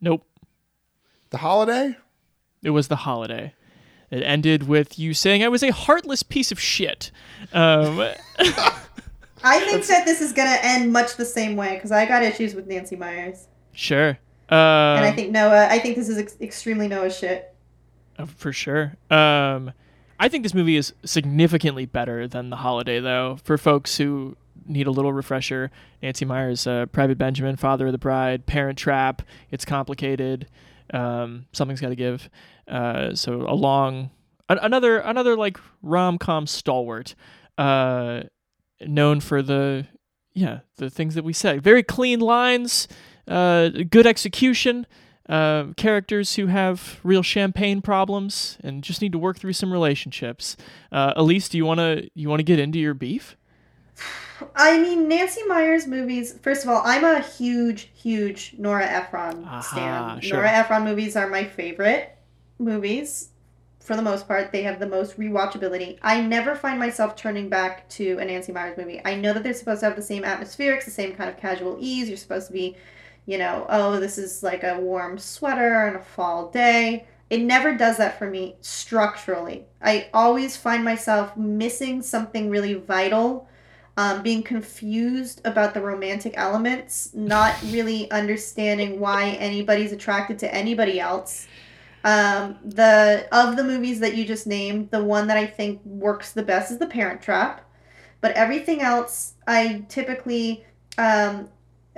Nope. 0.00 0.26
The 1.30 1.36
holiday. 1.36 1.96
It 2.64 2.70
was 2.70 2.88
the 2.88 2.96
holiday. 2.96 3.54
It 4.10 4.24
ended 4.24 4.66
with 4.66 4.98
you 4.98 5.14
saying 5.14 5.44
I 5.44 5.48
was 5.48 5.62
a 5.62 5.70
heartless 5.70 6.24
piece 6.24 6.50
of 6.50 6.58
shit. 6.58 7.12
Um, 7.52 8.00
I 9.44 9.60
think 9.60 9.86
that 9.86 10.06
this 10.06 10.20
is 10.20 10.32
gonna 10.32 10.58
end 10.60 10.92
much 10.92 11.14
the 11.14 11.24
same 11.24 11.54
way 11.54 11.76
because 11.76 11.92
I 11.92 12.04
got 12.04 12.24
issues 12.24 12.56
with 12.56 12.66
Nancy 12.66 12.96
Meyers, 12.96 13.46
sure. 13.72 14.18
Uh, 14.50 14.54
and 14.96 15.04
I 15.04 15.12
think 15.12 15.30
Noah. 15.30 15.68
I 15.70 15.78
think 15.78 15.94
this 15.94 16.08
is 16.08 16.18
ex- 16.18 16.36
extremely 16.40 16.88
Noah 16.88 17.12
shit. 17.12 17.54
Uh, 18.18 18.26
for 18.26 18.52
sure. 18.52 18.96
Um, 19.08 19.72
I 20.18 20.28
think 20.28 20.42
this 20.42 20.54
movie 20.54 20.76
is 20.76 20.94
significantly 21.04 21.86
better 21.86 22.26
than 22.26 22.50
The 22.50 22.56
Holiday, 22.56 23.00
though. 23.00 23.38
For 23.44 23.58
folks 23.58 23.98
who 23.98 24.36
need 24.66 24.86
a 24.86 24.90
little 24.90 25.12
refresher, 25.12 25.70
Nancy 26.02 26.24
Meyers, 26.24 26.66
uh, 26.66 26.86
Private 26.86 27.18
Benjamin, 27.18 27.56
Father 27.56 27.86
of 27.86 27.92
the 27.92 27.98
Bride, 27.98 28.46
Parent 28.46 28.78
Trap. 28.78 29.22
It's 29.50 29.64
complicated. 29.64 30.48
Um, 30.92 31.46
something's 31.52 31.80
got 31.80 31.90
to 31.90 31.96
give. 31.96 32.28
Uh, 32.68 33.14
so 33.14 33.42
a 33.42 33.54
long, 33.54 34.10
another 34.48 34.98
another 34.98 35.36
like 35.36 35.58
rom 35.82 36.18
com 36.18 36.46
stalwart, 36.46 37.14
uh, 37.58 38.22
known 38.80 39.20
for 39.20 39.42
the 39.42 39.86
yeah 40.32 40.60
the 40.76 40.90
things 40.90 41.14
that 41.14 41.24
we 41.24 41.32
say. 41.32 41.58
Very 41.58 41.82
clean 41.82 42.20
lines, 42.20 42.88
uh, 43.28 43.68
good 43.90 44.06
execution. 44.06 44.86
Uh, 45.28 45.72
characters 45.76 46.36
who 46.36 46.46
have 46.46 47.00
real 47.02 47.22
champagne 47.22 47.82
problems 47.82 48.58
and 48.62 48.84
just 48.84 49.02
need 49.02 49.12
to 49.12 49.18
work 49.18 49.38
through 49.38 49.52
some 49.52 49.72
relationships. 49.72 50.56
Uh, 50.92 51.12
Elise, 51.16 51.48
do 51.48 51.58
you 51.58 51.66
want 51.66 51.78
to 51.78 52.08
you 52.14 52.28
want 52.28 52.38
to 52.38 52.44
get 52.44 52.58
into 52.58 52.78
your 52.78 52.94
beef? 52.94 53.36
I 54.54 54.78
mean, 54.78 55.08
Nancy 55.08 55.42
Meyers 55.44 55.86
movies. 55.86 56.38
First 56.42 56.62
of 56.62 56.68
all, 56.70 56.82
I'm 56.84 57.04
a 57.04 57.20
huge, 57.20 57.90
huge 57.94 58.54
Nora 58.58 58.84
Ephron 58.86 59.44
Aha, 59.44 59.60
stan. 59.60 60.20
sure. 60.20 60.36
Nora 60.36 60.50
Ephron 60.50 60.84
movies 60.84 61.16
are 61.16 61.28
my 61.28 61.44
favorite 61.44 62.16
movies. 62.58 63.30
For 63.80 63.94
the 63.94 64.02
most 64.02 64.26
part, 64.26 64.50
they 64.50 64.62
have 64.64 64.80
the 64.80 64.86
most 64.86 65.16
rewatchability. 65.18 65.98
I 66.02 66.20
never 66.20 66.56
find 66.56 66.78
myself 66.78 67.14
turning 67.14 67.48
back 67.48 67.88
to 67.90 68.18
a 68.18 68.24
Nancy 68.24 68.50
Meyers 68.52 68.76
movie. 68.76 69.00
I 69.04 69.14
know 69.14 69.32
that 69.32 69.44
they're 69.44 69.54
supposed 69.54 69.80
to 69.80 69.86
have 69.86 69.96
the 69.96 70.02
same 70.02 70.24
atmospherics, 70.24 70.84
the 70.84 70.90
same 70.90 71.14
kind 71.14 71.30
of 71.30 71.36
casual 71.36 71.76
ease. 71.80 72.08
You're 72.08 72.16
supposed 72.16 72.48
to 72.48 72.52
be, 72.52 72.76
you 73.26 73.38
know, 73.38 73.66
oh, 73.68 74.00
this 74.00 74.18
is 74.18 74.42
like 74.42 74.64
a 74.64 74.78
warm 74.78 75.18
sweater 75.18 75.74
on 75.86 75.96
a 75.96 76.02
fall 76.02 76.50
day. 76.50 77.06
It 77.28 77.42
never 77.42 77.76
does 77.76 77.96
that 77.96 78.18
for 78.18 78.30
me 78.30 78.56
structurally. 78.60 79.66
I 79.82 80.08
always 80.14 80.56
find 80.56 80.84
myself 80.84 81.36
missing 81.36 82.02
something 82.02 82.48
really 82.48 82.74
vital 82.74 83.48
um, 83.96 84.22
being 84.22 84.42
confused 84.42 85.40
about 85.44 85.72
the 85.72 85.80
romantic 85.80 86.34
elements, 86.36 87.10
not 87.14 87.54
really 87.64 88.10
understanding 88.10 89.00
why 89.00 89.30
anybody's 89.30 89.92
attracted 89.92 90.38
to 90.40 90.54
anybody 90.54 91.00
else. 91.00 91.46
Um, 92.04 92.58
the 92.62 93.26
of 93.32 93.56
the 93.56 93.64
movies 93.64 93.98
that 94.00 94.14
you 94.14 94.24
just 94.24 94.46
named, 94.46 94.90
the 94.90 95.02
one 95.02 95.26
that 95.28 95.36
I 95.36 95.46
think 95.46 95.84
works 95.84 96.32
the 96.32 96.42
best 96.42 96.70
is 96.70 96.78
The 96.78 96.86
Parent 96.86 97.22
Trap, 97.22 97.62
but 98.20 98.32
everything 98.32 98.80
else 98.80 99.34
I 99.46 99.84
typically 99.88 100.64
um, 100.98 101.48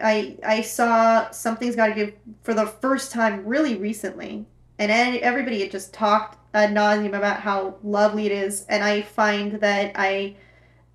I 0.02 0.36
I 0.44 0.62
saw 0.62 1.30
something's 1.30 1.76
got 1.76 1.88
to 1.88 1.94
give 1.94 2.12
for 2.42 2.54
the 2.54 2.66
first 2.66 3.12
time 3.12 3.44
really 3.46 3.76
recently, 3.76 4.46
and 4.78 4.90
everybody 4.90 5.60
had 5.60 5.70
just 5.70 5.92
talked 5.92 6.38
ad 6.54 6.70
nauseum 6.70 7.16
about 7.16 7.40
how 7.40 7.76
lovely 7.82 8.26
it 8.26 8.32
is, 8.32 8.64
and 8.68 8.82
I 8.82 9.02
find 9.02 9.60
that 9.60 9.92
I 9.94 10.36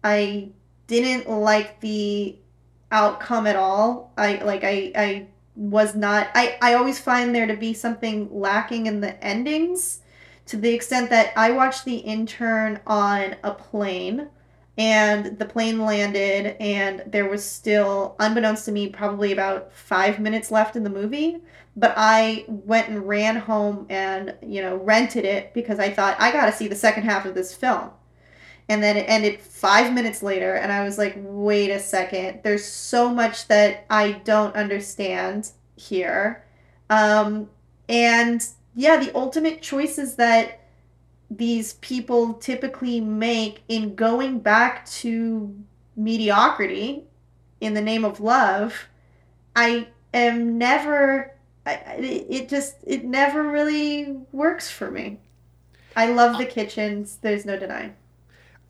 I 0.03 0.49
didn't 0.87 1.29
like 1.29 1.79
the 1.79 2.37
outcome 2.91 3.47
at 3.47 3.55
all. 3.55 4.13
I 4.17 4.37
like 4.43 4.63
I 4.63 4.91
I 4.95 5.27
was 5.55 5.95
not 5.95 6.29
I 6.33 6.57
I 6.61 6.73
always 6.73 6.99
find 6.99 7.35
there 7.35 7.47
to 7.47 7.55
be 7.55 7.73
something 7.73 8.29
lacking 8.31 8.87
in 8.87 9.01
the 9.01 9.21
endings 9.23 10.01
to 10.47 10.57
the 10.57 10.73
extent 10.73 11.09
that 11.09 11.31
I 11.37 11.51
watched 11.51 11.85
the 11.85 11.97
intern 11.97 12.79
on 12.85 13.35
a 13.43 13.51
plane 13.51 14.29
and 14.77 15.37
the 15.37 15.45
plane 15.45 15.79
landed 15.79 16.55
and 16.59 17.03
there 17.05 17.29
was 17.29 17.45
still 17.45 18.15
unbeknownst 18.19 18.65
to 18.65 18.71
me 18.71 18.89
probably 18.89 19.31
about 19.31 19.71
5 19.71 20.19
minutes 20.19 20.49
left 20.49 20.75
in 20.75 20.83
the 20.83 20.89
movie. 20.89 21.37
But 21.75 21.93
I 21.95 22.45
went 22.47 22.89
and 22.89 23.07
ran 23.07 23.35
home 23.35 23.85
and 23.89 24.35
you 24.41 24.61
know 24.61 24.75
rented 24.77 25.25
it 25.25 25.53
because 25.53 25.79
I 25.79 25.89
thought 25.89 26.15
I 26.19 26.31
got 26.31 26.45
to 26.45 26.51
see 26.51 26.67
the 26.67 26.75
second 26.75 27.03
half 27.03 27.25
of 27.25 27.35
this 27.35 27.55
film. 27.55 27.91
And 28.69 28.81
then 28.81 28.97
it 28.97 29.05
ended 29.09 29.41
five 29.41 29.93
minutes 29.93 30.23
later 30.23 30.55
and 30.55 30.71
i 30.71 30.83
was 30.83 30.97
like 30.97 31.15
wait 31.17 31.69
a 31.69 31.79
second. 31.79 32.41
There's 32.43 32.65
so 32.65 33.09
much 33.09 33.47
that 33.47 33.85
i 33.89 34.13
don't 34.23 34.55
understand 34.55 35.51
here. 35.75 36.45
Um, 36.89 37.49
and 37.89 38.45
yeah 38.75 38.97
the 38.97 39.15
ultimate 39.15 39.61
choices 39.61 40.15
that 40.15 40.62
these 41.37 41.73
people 41.73 42.33
typically 42.35 42.99
make 42.99 43.63
in 43.67 43.95
going 43.95 44.39
back 44.39 44.85
to 44.85 45.55
mediocrity 45.95 47.03
in 47.61 47.73
the 47.73 47.81
name 47.81 48.03
of 48.03 48.19
love 48.19 48.87
i 49.55 49.87
am 50.13 50.57
never 50.57 51.31
I, 51.65 51.81
it 51.97 52.49
just 52.49 52.75
it 52.85 53.05
never 53.05 53.43
really 53.43 54.17
works 54.31 54.69
for 54.69 54.91
me 54.91 55.19
i 55.95 56.07
love 56.09 56.37
the 56.37 56.45
kitchens 56.45 57.19
there's 57.21 57.45
no 57.45 57.57
denying 57.57 57.95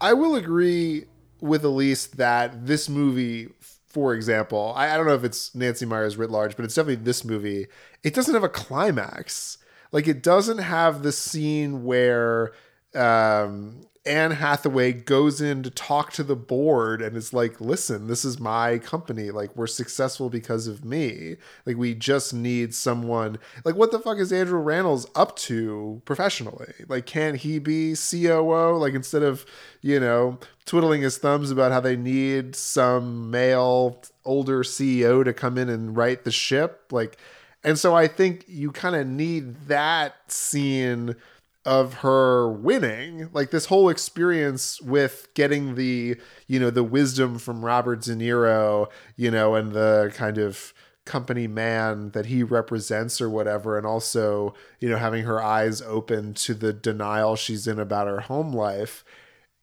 I 0.03 0.11
will 0.11 0.35
agree 0.35 1.05
with 1.39 1.63
Elise 1.63 2.07
that 2.07 2.65
this 2.65 2.89
movie, 2.89 3.47
for 3.87 4.13
example, 4.13 4.73
I, 4.75 4.93
I 4.93 4.97
don't 4.97 5.07
know 5.07 5.13
if 5.13 5.23
it's 5.23 5.55
Nancy 5.55 5.85
Meyers 5.85 6.17
writ 6.17 6.29
large, 6.29 6.57
but 6.57 6.65
it's 6.65 6.75
definitely 6.75 7.05
this 7.05 7.23
movie. 7.23 7.67
It 8.03 8.13
doesn't 8.13 8.33
have 8.33 8.43
a 8.43 8.49
climax. 8.49 9.59
Like 9.93 10.07
it 10.07 10.21
doesn't 10.21 10.57
have 10.57 11.03
the 11.03 11.13
scene 11.13 11.85
where 11.85 12.51
um, 12.95 13.85
Anne 14.05 14.31
Hathaway 14.31 14.91
goes 14.91 15.39
in 15.39 15.63
to 15.63 15.69
talk 15.69 16.11
to 16.13 16.23
the 16.23 16.35
board 16.35 17.01
and 17.01 17.15
is 17.15 17.31
like, 17.31 17.61
"Listen, 17.61 18.07
this 18.07 18.25
is 18.25 18.39
my 18.39 18.79
company. 18.79 19.31
Like 19.31 19.55
we're 19.55 19.67
successful 19.67 20.29
because 20.29 20.67
of 20.67 20.83
me. 20.83 21.37
Like 21.65 21.77
we 21.77 21.93
just 21.93 22.33
need 22.33 22.73
someone. 22.75 23.37
Like 23.63 23.75
what 23.75 23.91
the 23.91 23.99
fuck 23.99 24.17
is 24.17 24.33
Andrew 24.33 24.61
Rannells 24.61 25.09
up 25.15 25.37
to 25.37 26.01
professionally? 26.03 26.73
Like 26.89 27.05
can 27.05 27.35
he 27.35 27.59
be 27.59 27.95
COO? 27.95 28.75
Like 28.75 28.95
instead 28.95 29.23
of 29.23 29.45
you 29.81 29.99
know 29.99 30.39
twiddling 30.65 31.03
his 31.03 31.17
thumbs 31.17 31.51
about 31.51 31.71
how 31.71 31.79
they 31.79 31.95
need 31.95 32.55
some 32.55 33.29
male 33.31 34.01
older 34.25 34.63
CEO 34.63 35.23
to 35.23 35.33
come 35.33 35.57
in 35.57 35.69
and 35.69 35.95
right 35.95 36.23
the 36.23 36.31
ship. 36.31 36.91
Like, 36.91 37.17
and 37.63 37.77
so 37.79 37.95
I 37.95 38.07
think 38.07 38.45
you 38.47 38.71
kind 38.71 38.95
of 38.95 39.07
need 39.07 39.67
that 39.67 40.31
scene 40.31 41.15
of 41.65 41.93
her 41.95 42.49
winning 42.51 43.29
like 43.31 43.51
this 43.51 43.67
whole 43.67 43.87
experience 43.87 44.81
with 44.81 45.29
getting 45.33 45.75
the 45.75 46.17
you 46.45 46.59
know 46.59 46.69
the 46.69 46.83
wisdom 46.83 47.39
from 47.39 47.63
robert 47.63 48.01
de 48.01 48.13
niro 48.13 48.89
you 49.15 49.31
know 49.31 49.55
and 49.55 49.71
the 49.71 50.11
kind 50.13 50.37
of 50.37 50.73
company 51.05 51.47
man 51.47 52.11
that 52.11 52.25
he 52.27 52.43
represents 52.43 53.19
or 53.21 53.29
whatever 53.29 53.77
and 53.77 53.85
also 53.85 54.53
you 54.79 54.89
know 54.89 54.97
having 54.97 55.23
her 55.23 55.41
eyes 55.41 55.81
open 55.81 56.33
to 56.33 56.53
the 56.53 56.71
denial 56.73 57.35
she's 57.35 57.67
in 57.67 57.79
about 57.79 58.07
her 58.07 58.21
home 58.21 58.53
life. 58.53 59.03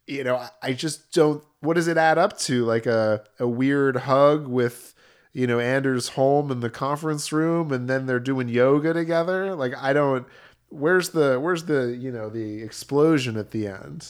You 0.06 0.24
know 0.24 0.46
I- 0.62 0.72
just 0.72 1.12
don't 1.12 1.42
what 1.60 1.74
does 1.74 1.88
it 1.88 1.96
add 1.96 2.18
up 2.18 2.38
to? 2.40 2.64
Like 2.64 2.86
a, 2.86 3.24
a 3.38 3.46
weird 3.48 3.96
hug 3.98 4.48
with 4.48 4.94
you 5.32 5.46
know 5.46 5.60
anders 5.60 6.08
holm 6.10 6.50
in 6.50 6.60
the 6.60 6.70
conference 6.70 7.32
room 7.32 7.72
and 7.72 7.88
then 7.88 8.06
they're 8.06 8.20
doing 8.20 8.48
yoga 8.48 8.92
together. 8.92 9.54
Like 9.54 9.74
i 9.76 9.92
don't 9.92 10.26
where's 10.70 11.10
the 11.10 11.38
where's 11.38 11.64
the 11.64 11.96
you 11.98 12.10
know 12.10 12.30
the 12.30 12.62
explosion 12.62 13.36
at 13.36 13.50
the 13.50 13.66
end? 13.66 14.08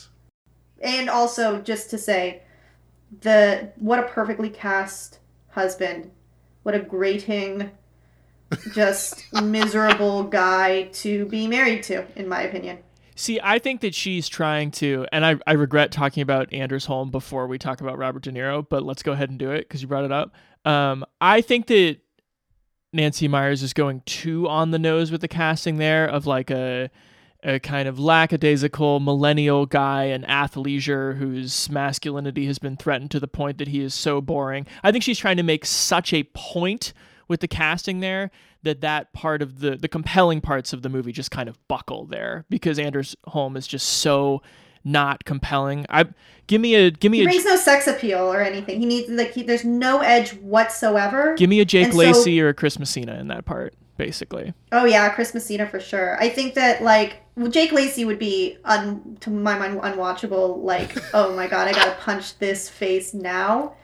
And 0.81 1.11
also 1.11 1.61
just 1.61 1.91
to 1.91 1.99
say 1.99 2.43
the 3.21 3.73
what 3.77 3.99
a 3.99 4.05
perfectly 4.05 4.51
cast 4.51 5.19
husband. 5.51 6.11
What 6.63 6.75
a 6.75 6.79
grating 6.79 7.71
just 8.73 9.25
miserable 9.43 10.25
guy 10.25 10.85
to 10.93 11.27
be 11.27 11.47
married 11.47 11.83
to 11.85 12.07
in 12.17 12.29
my 12.29 12.43
opinion. 12.43 12.79
See, 13.17 13.39
I 13.43 13.59
think 13.59 13.83
that 13.83 13.95
she's 13.95 14.31
trying 14.31 14.71
to, 14.73 15.07
and 15.13 15.27
I, 15.27 15.37
I 15.47 15.53
regret 15.53 15.93
talking 15.93 16.23
about 16.23 16.51
Anders 16.55 16.87
Holm 16.87 17.11
before 17.11 17.47
we 17.47 17.59
talk 17.59 17.83
about 17.83 17.99
Robert 17.99 18.23
De 18.23 18.33
Niro, 18.33 18.67
but 18.67 18.83
let's 18.83 19.03
go 19.03 19.13
ahead 19.13 19.29
and 19.29 19.39
do 19.39 19.51
it 19.51 19.69
because 19.69 19.83
you 19.83 19.89
brought 19.89 20.05
it 20.05 20.13
up. 20.13 20.33
Um, 20.65 21.05
I 21.21 21.41
think 21.41 21.67
that 21.67 21.99
Nancy 22.93 23.29
Meyers 23.29 23.63
is 23.63 23.73
going 23.73 24.03
too 24.05 24.49
on 24.49 24.71
the 24.71 24.79
nose 24.79 25.11
with 25.11 25.21
the 25.21 25.29
casting 25.29 25.77
there 25.77 26.07
of 26.07 26.27
like 26.27 26.51
a 26.51 26.91
a 27.43 27.59
kind 27.59 27.89
of 27.89 27.99
lackadaisical 27.99 29.01
millennial 29.01 29.65
guy, 29.65 30.05
an 30.05 30.25
athleisure 30.25 31.17
whose 31.17 31.71
masculinity 31.71 32.45
has 32.47 32.59
been 32.59 32.77
threatened 32.77 33.11
to 33.11 33.19
the 33.19 33.27
point 33.27 33.57
that 33.57 33.69
he 33.69 33.81
is 33.81 33.95
so 33.95 34.21
boring. 34.21 34.67
I 34.83 34.93
think 34.93 35.03
she's 35.03 35.19
trying 35.19 35.39
to 35.39 35.43
make 35.43 35.65
such 35.65 36.13
a 36.13 36.25
point 36.35 36.93
with 37.29 37.41
the 37.41 37.49
casting 37.49 38.01
there 38.01 38.31
that 38.63 38.83
that 38.83 39.13
part 39.13 39.41
of 39.41 39.61
the 39.61 39.77
the 39.77 39.89
compelling 39.89 40.41
parts 40.41 40.73
of 40.73 40.83
the 40.83 40.89
movie 40.89 41.13
just 41.13 41.31
kind 41.31 41.49
of 41.49 41.57
buckle 41.69 42.05
there 42.05 42.45
because 42.51 42.79
Anders 42.79 43.17
Holm 43.29 43.57
is 43.57 43.67
just 43.67 43.87
so 43.87 44.43
not 44.85 45.25
compelling. 45.25 45.87
I 45.89 46.07
give 46.47 46.61
me 46.61 46.75
a 46.75 46.91
give 46.91 47.13
me 47.13 47.19
he 47.19 47.25
a 47.25 47.27
brings 47.27 47.45
no 47.45 47.57
sex 47.57 47.87
appeal 47.87 48.21
or 48.21 48.41
anything 48.41 48.81
he 48.81 48.87
needs 48.87 49.09
like 49.09 49.33
he, 49.33 49.43
there's 49.43 49.65
no 49.65 50.01
edge 50.01 50.31
whatsoever 50.37 51.35
give 51.37 51.49
me 51.49 51.61
a 51.61 51.65
Jake 51.65 51.85
And 51.87 51.93
so- 51.93 51.99
Lacy 51.99 52.41
or 52.41 52.49
a 52.49 52.55
Chris 52.55 52.79
Messina 52.79 53.19
in 53.21 53.29
that 53.29 53.45
part 53.45 53.75
basically. 54.01 54.55
Oh 54.73 54.87
yeah, 54.87 55.11
Chris 55.11 55.35
Messina 55.35 55.67
for 55.67 55.79
sure. 55.79 56.17
I 56.19 56.31
think 56.31 56.55
that 56.55 56.83
like 56.83 57.23
Jake 57.51 57.71
Lacy 57.71 58.07
would 58.07 58.19
be 58.19 58.57
un, 58.65 59.19
to 59.21 59.29
my 59.29 59.59
mind 59.59 59.79
unwatchable. 59.79 60.63
Like 60.63 60.97
oh 61.15 61.37
my 61.37 61.47
god, 61.47 61.69
I 61.69 61.73
gotta 61.73 62.01
punch 62.01 62.39
this 62.39 62.69
face 62.69 63.13
now. 63.13 63.75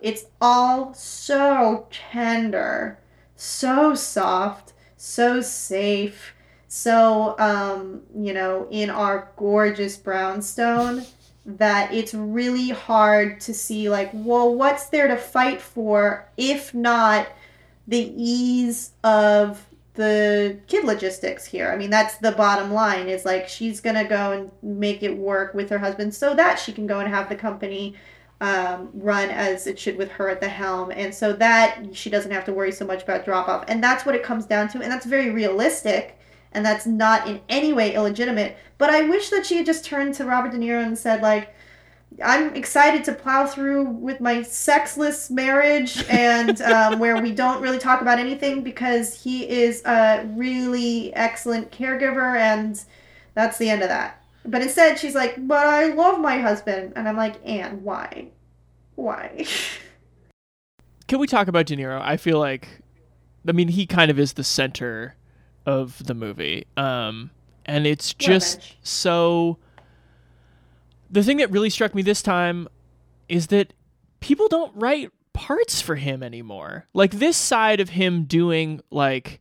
It's 0.00 0.26
all 0.40 0.94
so 0.94 1.88
tender, 1.90 3.00
so 3.34 3.96
soft, 3.96 4.74
so 4.96 5.40
safe. 5.40 6.34
So 6.68 7.34
um, 7.38 8.02
you 8.14 8.32
know 8.32 8.68
in 8.70 8.90
our 8.90 9.30
gorgeous 9.36 9.96
brownstone 9.96 11.04
that 11.44 11.92
it's 11.92 12.12
really 12.12 12.68
hard 12.68 13.40
to 13.40 13.54
see 13.54 13.88
like 13.88 14.10
well 14.12 14.54
what's 14.54 14.86
there 14.88 15.08
to 15.08 15.16
fight 15.16 15.60
for 15.60 16.28
if 16.36 16.74
not 16.74 17.26
the 17.86 18.12
ease 18.14 18.92
of 19.02 19.66
the 19.98 20.56
kid 20.68 20.84
logistics 20.84 21.44
here. 21.44 21.72
I 21.72 21.76
mean, 21.76 21.90
that's 21.90 22.18
the 22.18 22.30
bottom 22.30 22.72
line 22.72 23.08
is 23.08 23.24
like 23.24 23.48
she's 23.48 23.80
to 23.80 24.04
go 24.04 24.30
and 24.30 24.50
make 24.62 25.02
it 25.02 25.16
work 25.16 25.54
with 25.54 25.68
her 25.70 25.78
husband 25.78 26.14
so 26.14 26.34
that 26.34 26.60
she 26.60 26.72
can 26.72 26.86
go 26.86 27.00
and 27.00 27.08
have 27.08 27.28
the 27.28 27.34
company 27.34 27.96
um, 28.40 28.90
run 28.94 29.28
as 29.30 29.66
it 29.66 29.76
should 29.76 29.96
with 29.96 30.12
her 30.12 30.28
at 30.28 30.40
the 30.40 30.48
helm. 30.48 30.92
And 30.92 31.12
so 31.12 31.32
that 31.32 31.80
she 31.92 32.10
doesn't 32.10 32.30
have 32.30 32.44
to 32.44 32.52
worry 32.52 32.70
so 32.70 32.86
much 32.86 33.02
about 33.02 33.24
drop 33.24 33.48
off. 33.48 33.64
And 33.66 33.82
that's 33.82 34.06
what 34.06 34.14
it 34.14 34.22
comes 34.22 34.46
down 34.46 34.68
to. 34.68 34.80
And 34.80 34.92
that's 34.92 35.04
very 35.04 35.30
realistic. 35.30 36.17
And 36.58 36.66
that's 36.66 36.86
not 36.86 37.28
in 37.28 37.40
any 37.48 37.72
way 37.72 37.94
illegitimate. 37.94 38.56
But 38.78 38.90
I 38.90 39.02
wish 39.02 39.30
that 39.30 39.46
she 39.46 39.58
had 39.58 39.64
just 39.64 39.84
turned 39.84 40.14
to 40.14 40.24
Robert 40.24 40.50
De 40.50 40.58
Niro 40.58 40.84
and 40.84 40.98
said, 40.98 41.22
like, 41.22 41.54
I'm 42.20 42.56
excited 42.56 43.04
to 43.04 43.12
plow 43.12 43.46
through 43.46 43.84
with 43.84 44.20
my 44.20 44.42
sexless 44.42 45.30
marriage 45.30 46.04
and 46.10 46.60
um, 46.62 46.98
where 46.98 47.22
we 47.22 47.30
don't 47.30 47.62
really 47.62 47.78
talk 47.78 48.00
about 48.00 48.18
anything 48.18 48.64
because 48.64 49.22
he 49.22 49.48
is 49.48 49.84
a 49.84 50.26
really 50.34 51.14
excellent 51.14 51.70
caregiver 51.70 52.36
and 52.36 52.82
that's 53.34 53.56
the 53.58 53.70
end 53.70 53.82
of 53.82 53.88
that. 53.88 54.20
But 54.44 54.62
instead, 54.62 54.98
she's 54.98 55.14
like, 55.14 55.46
"But 55.46 55.68
I 55.68 55.92
love 55.92 56.18
my 56.18 56.38
husband," 56.38 56.94
and 56.96 57.08
I'm 57.08 57.16
like, 57.16 57.36
"And 57.44 57.84
why? 57.84 58.30
Why?" 58.96 59.46
Can 61.06 61.20
we 61.20 61.28
talk 61.28 61.46
about 61.46 61.66
De 61.66 61.76
Niro? 61.76 62.00
I 62.02 62.16
feel 62.16 62.40
like, 62.40 62.66
I 63.46 63.52
mean, 63.52 63.68
he 63.68 63.86
kind 63.86 64.10
of 64.10 64.18
is 64.18 64.32
the 64.32 64.42
center 64.42 65.14
of 65.68 66.02
the 66.06 66.14
movie, 66.14 66.66
um, 66.78 67.30
and 67.66 67.86
it's 67.86 68.14
just 68.14 68.74
so 68.82 69.58
the 71.10 71.22
thing 71.22 71.36
that 71.36 71.50
really 71.50 71.70
struck 71.70 71.94
me 71.94 72.00
this 72.00 72.22
time 72.22 72.68
is 73.28 73.48
that 73.48 73.74
people 74.20 74.48
don't 74.48 74.74
write 74.74 75.10
parts 75.34 75.80
for 75.80 75.96
him 75.96 76.22
anymore. 76.22 76.86
Like 76.94 77.12
this 77.12 77.36
side 77.36 77.80
of 77.80 77.90
him 77.90 78.24
doing 78.24 78.80
like 78.90 79.40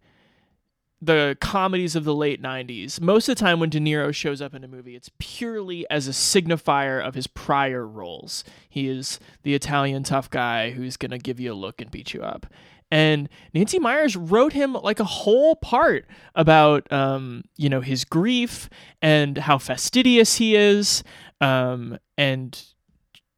the 1.01 1.37
comedies 1.39 1.95
of 1.95 2.03
the 2.03 2.13
late 2.13 2.41
90s. 2.41 2.99
Most 2.99 3.29
of 3.29 3.37
the 3.37 3.39
time 3.39 3.59
when 3.59 3.69
De 3.69 3.79
Niro 3.79 4.13
shows 4.13 4.41
up 4.41 4.53
in 4.53 4.63
a 4.63 4.67
movie, 4.67 4.95
it's 4.95 5.11
purely 5.19 5.89
as 5.89 6.07
a 6.07 6.11
signifier 6.11 7.01
of 7.01 7.13
his 7.15 7.27
prior 7.27 7.87
roles. 7.87 8.43
He 8.67 8.87
is 8.87 9.19
the 9.43 9.53
Italian 9.53 10.03
tough 10.03 10.29
guy 10.29 10.71
who's 10.71 10.97
going 10.97 11.11
to 11.11 11.19
give 11.19 11.39
you 11.39 11.53
a 11.53 11.55
look 11.55 11.81
and 11.81 11.91
beat 11.91 12.13
you 12.13 12.23
up. 12.23 12.47
And 12.89 13.27
Nancy 13.53 13.79
Meyers 13.79 14.15
wrote 14.15 14.53
him 14.53 14.73
like 14.73 14.99
a 14.99 15.05
whole 15.05 15.55
part 15.55 16.05
about, 16.35 16.91
um, 16.91 17.43
you 17.57 17.69
know, 17.69 17.81
his 17.81 18.05
grief 18.05 18.69
and 19.01 19.37
how 19.37 19.57
fastidious 19.57 20.35
he 20.35 20.55
is 20.55 21.03
um, 21.41 21.97
and 22.17 22.63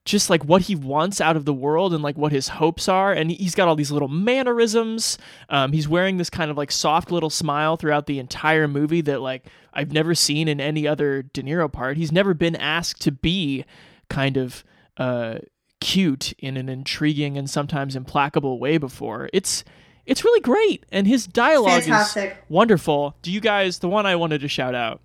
just 0.05 0.29
like 0.29 0.43
what 0.43 0.63
he 0.63 0.75
wants 0.75 1.21
out 1.21 1.35
of 1.35 1.45
the 1.45 1.53
world 1.53 1.93
and 1.93 2.03
like 2.03 2.17
what 2.17 2.31
his 2.31 2.47
hopes 2.47 2.87
are. 2.87 3.13
And 3.13 3.31
he's 3.31 3.55
got 3.55 3.67
all 3.67 3.75
these 3.75 3.91
little 3.91 4.07
mannerisms. 4.07 5.17
Um, 5.49 5.71
he's 5.71 5.87
wearing 5.87 6.17
this 6.17 6.29
kind 6.29 6.49
of 6.49 6.57
like 6.57 6.71
soft 6.71 7.11
little 7.11 7.29
smile 7.29 7.77
throughout 7.77 8.07
the 8.07 8.19
entire 8.19 8.67
movie 8.67 9.01
that 9.01 9.21
like 9.21 9.45
I've 9.73 9.91
never 9.91 10.15
seen 10.15 10.47
in 10.47 10.59
any 10.59 10.87
other 10.87 11.21
De 11.21 11.43
Niro 11.43 11.71
part. 11.71 11.97
He's 11.97 12.11
never 12.11 12.33
been 12.33 12.55
asked 12.55 13.01
to 13.01 13.11
be 13.11 13.65
kind 14.09 14.37
of 14.37 14.63
uh, 14.97 15.39
cute 15.79 16.33
in 16.39 16.57
an 16.57 16.69
intriguing 16.69 17.37
and 17.37 17.49
sometimes 17.49 17.95
implacable 17.95 18.59
way 18.59 18.77
before. 18.77 19.29
It's 19.33 19.63
it's 20.05 20.23
really 20.23 20.41
great, 20.41 20.85
and 20.91 21.05
his 21.05 21.27
dialogue 21.27 21.83
Fantastic. 21.83 22.31
is 22.31 22.37
wonderful. 22.49 23.15
Do 23.21 23.31
you 23.31 23.39
guys? 23.39 23.79
The 23.79 23.89
one 23.89 24.05
I 24.05 24.15
wanted 24.15 24.41
to 24.41 24.47
shout 24.47 24.73
out 24.73 25.01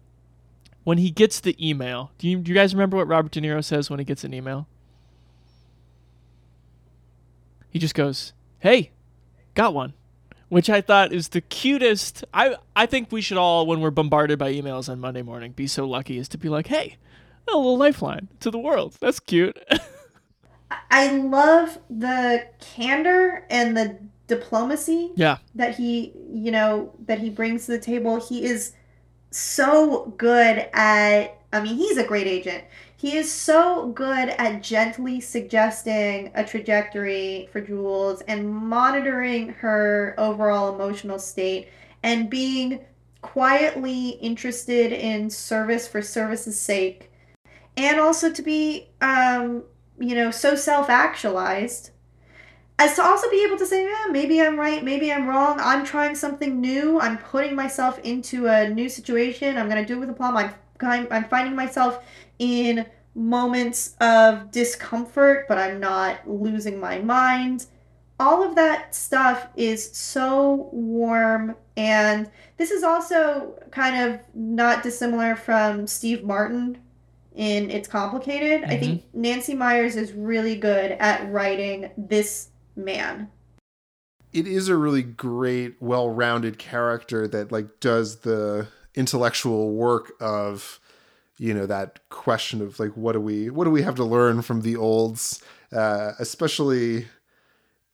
when 0.84 0.98
he 0.98 1.10
gets 1.10 1.40
the 1.40 1.56
email. 1.66 2.12
Do 2.18 2.28
you, 2.28 2.38
do 2.38 2.50
you 2.50 2.54
guys 2.54 2.74
remember 2.74 2.96
what 2.96 3.08
Robert 3.08 3.32
De 3.32 3.40
Niro 3.40 3.62
says 3.62 3.90
when 3.90 3.98
he 3.98 4.04
gets 4.04 4.24
an 4.24 4.32
email? 4.32 4.66
He 7.70 7.78
just 7.78 7.94
goes, 7.94 8.32
"Hey, 8.60 8.92
got 9.54 9.74
one," 9.74 9.94
which 10.48 10.70
I 10.70 10.80
thought 10.80 11.12
is 11.12 11.28
the 11.28 11.40
cutest. 11.40 12.24
I 12.32 12.56
I 12.76 12.86
think 12.86 13.10
we 13.10 13.20
should 13.20 13.36
all, 13.36 13.66
when 13.66 13.80
we're 13.80 13.90
bombarded 13.90 14.38
by 14.38 14.52
emails 14.52 14.88
on 14.88 15.00
Monday 15.00 15.22
morning, 15.22 15.52
be 15.52 15.66
so 15.66 15.86
lucky 15.86 16.18
as 16.18 16.28
to 16.28 16.38
be 16.38 16.48
like, 16.48 16.68
"Hey, 16.68 16.96
a 17.48 17.56
little 17.56 17.76
lifeline 17.76 18.28
to 18.40 18.50
the 18.50 18.58
world. 18.58 18.96
That's 19.00 19.20
cute." 19.20 19.58
I 20.90 21.12
love 21.12 21.78
the 21.90 22.46
candor 22.60 23.46
and 23.50 23.76
the 23.76 23.98
diplomacy 24.26 25.12
yeah. 25.16 25.38
that 25.54 25.76
he, 25.76 26.12
you 26.32 26.50
know, 26.50 26.92
that 27.06 27.18
he 27.18 27.30
brings 27.30 27.66
to 27.66 27.72
the 27.72 27.78
table. 27.78 28.20
He 28.20 28.44
is 28.44 28.72
so 29.30 30.14
good 30.16 30.68
at 30.72 31.38
I 31.54 31.60
mean, 31.60 31.76
he's 31.76 31.98
a 31.98 32.04
great 32.04 32.26
agent. 32.26 32.64
He 32.96 33.16
is 33.16 33.30
so 33.30 33.90
good 33.90 34.30
at 34.30 34.60
gently 34.60 35.20
suggesting 35.20 36.32
a 36.34 36.42
trajectory 36.42 37.48
for 37.52 37.60
Jules 37.60 38.22
and 38.22 38.52
monitoring 38.52 39.50
her 39.50 40.16
overall 40.18 40.74
emotional 40.74 41.20
state 41.20 41.68
and 42.02 42.28
being 42.28 42.80
quietly 43.22 44.10
interested 44.20 44.90
in 44.90 45.30
service 45.30 45.86
for 45.86 46.02
service's 46.02 46.60
sake. 46.60 47.12
And 47.76 48.00
also 48.00 48.32
to 48.32 48.42
be, 48.42 48.88
um, 49.00 49.62
you 49.98 50.14
know, 50.14 50.30
so 50.30 50.54
self 50.54 50.90
actualized 50.90 51.90
as 52.78 52.96
to 52.96 53.02
also 53.02 53.30
be 53.30 53.44
able 53.44 53.56
to 53.58 53.66
say, 53.66 53.84
yeah, 53.84 54.06
maybe 54.10 54.40
I'm 54.40 54.58
right, 54.58 54.82
maybe 54.82 55.12
I'm 55.12 55.28
wrong. 55.28 55.58
I'm 55.60 55.84
trying 55.84 56.14
something 56.14 56.60
new. 56.60 57.00
I'm 57.00 57.18
putting 57.18 57.54
myself 57.54 57.98
into 58.00 58.48
a 58.48 58.68
new 58.68 58.88
situation. 58.88 59.56
I'm 59.56 59.68
gonna 59.68 59.86
do 59.86 59.96
it 59.96 60.00
with 60.00 60.10
a 60.10 60.14
plum. 60.14 60.36
I'm 60.36 60.54
I'm 60.82 61.24
finding 61.24 61.54
myself 61.54 62.04
in 62.38 62.84
moments 63.14 63.94
of 64.00 64.50
discomfort, 64.50 65.46
but 65.48 65.56
I'm 65.56 65.78
not 65.78 66.28
losing 66.28 66.80
my 66.80 66.98
mind. 66.98 67.66
All 68.18 68.42
of 68.42 68.54
that 68.56 68.94
stuff 68.94 69.48
is 69.56 69.96
so 69.96 70.68
warm, 70.72 71.56
and 71.76 72.30
this 72.56 72.70
is 72.70 72.82
also 72.82 73.54
kind 73.70 74.10
of 74.10 74.20
not 74.34 74.82
dissimilar 74.82 75.36
from 75.36 75.86
Steve 75.86 76.24
Martin 76.24 76.78
in 77.34 77.70
It's 77.70 77.88
Complicated. 77.88 78.62
Mm-hmm. 78.62 78.70
I 78.70 78.76
think 78.76 79.04
Nancy 79.12 79.54
Meyers 79.54 79.96
is 79.96 80.12
really 80.12 80.56
good 80.56 80.92
at 80.92 81.30
writing 81.30 81.90
this 81.96 82.48
man. 82.76 83.28
It 84.32 84.46
is 84.46 84.68
a 84.68 84.76
really 84.76 85.02
great, 85.02 85.80
well-rounded 85.80 86.58
character 86.58 87.28
that 87.28 87.52
like 87.52 87.80
does 87.80 88.20
the 88.20 88.68
intellectual 88.94 89.72
work 89.72 90.12
of 90.20 90.80
you 91.38 91.52
know 91.52 91.66
that 91.66 91.98
question 92.10 92.60
of 92.60 92.78
like 92.78 92.92
what 92.92 93.12
do 93.12 93.20
we 93.20 93.50
what 93.50 93.64
do 93.64 93.70
we 93.70 93.82
have 93.82 93.96
to 93.96 94.04
learn 94.04 94.40
from 94.40 94.60
the 94.60 94.76
olds 94.76 95.42
uh 95.72 96.12
especially 96.20 96.98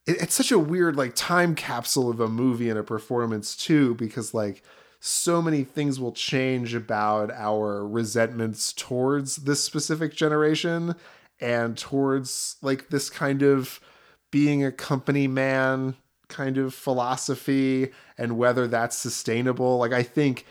it, 0.06 0.22
it's 0.22 0.34
such 0.34 0.52
a 0.52 0.58
weird 0.58 0.96
like 0.96 1.14
time 1.14 1.54
capsule 1.54 2.10
of 2.10 2.20
a 2.20 2.28
movie 2.28 2.68
and 2.68 2.78
a 2.78 2.82
performance 2.82 3.56
too 3.56 3.94
because 3.94 4.34
like 4.34 4.62
so 5.00 5.40
many 5.40 5.64
things 5.64 5.98
will 5.98 6.12
change 6.12 6.74
about 6.74 7.30
our 7.30 7.86
resentments 7.86 8.72
towards 8.72 9.36
this 9.36 9.64
specific 9.64 10.14
generation 10.14 10.94
and 11.40 11.76
towards 11.76 12.56
like 12.60 12.90
this 12.90 13.08
kind 13.08 13.42
of 13.42 13.80
being 14.30 14.64
a 14.64 14.70
company 14.70 15.26
man 15.26 15.94
kind 16.28 16.58
of 16.58 16.74
philosophy 16.74 17.90
and 18.16 18.36
whether 18.36 18.68
that's 18.68 18.96
sustainable. 18.96 19.78
Like, 19.78 19.92
I 19.92 20.02
think 20.02 20.46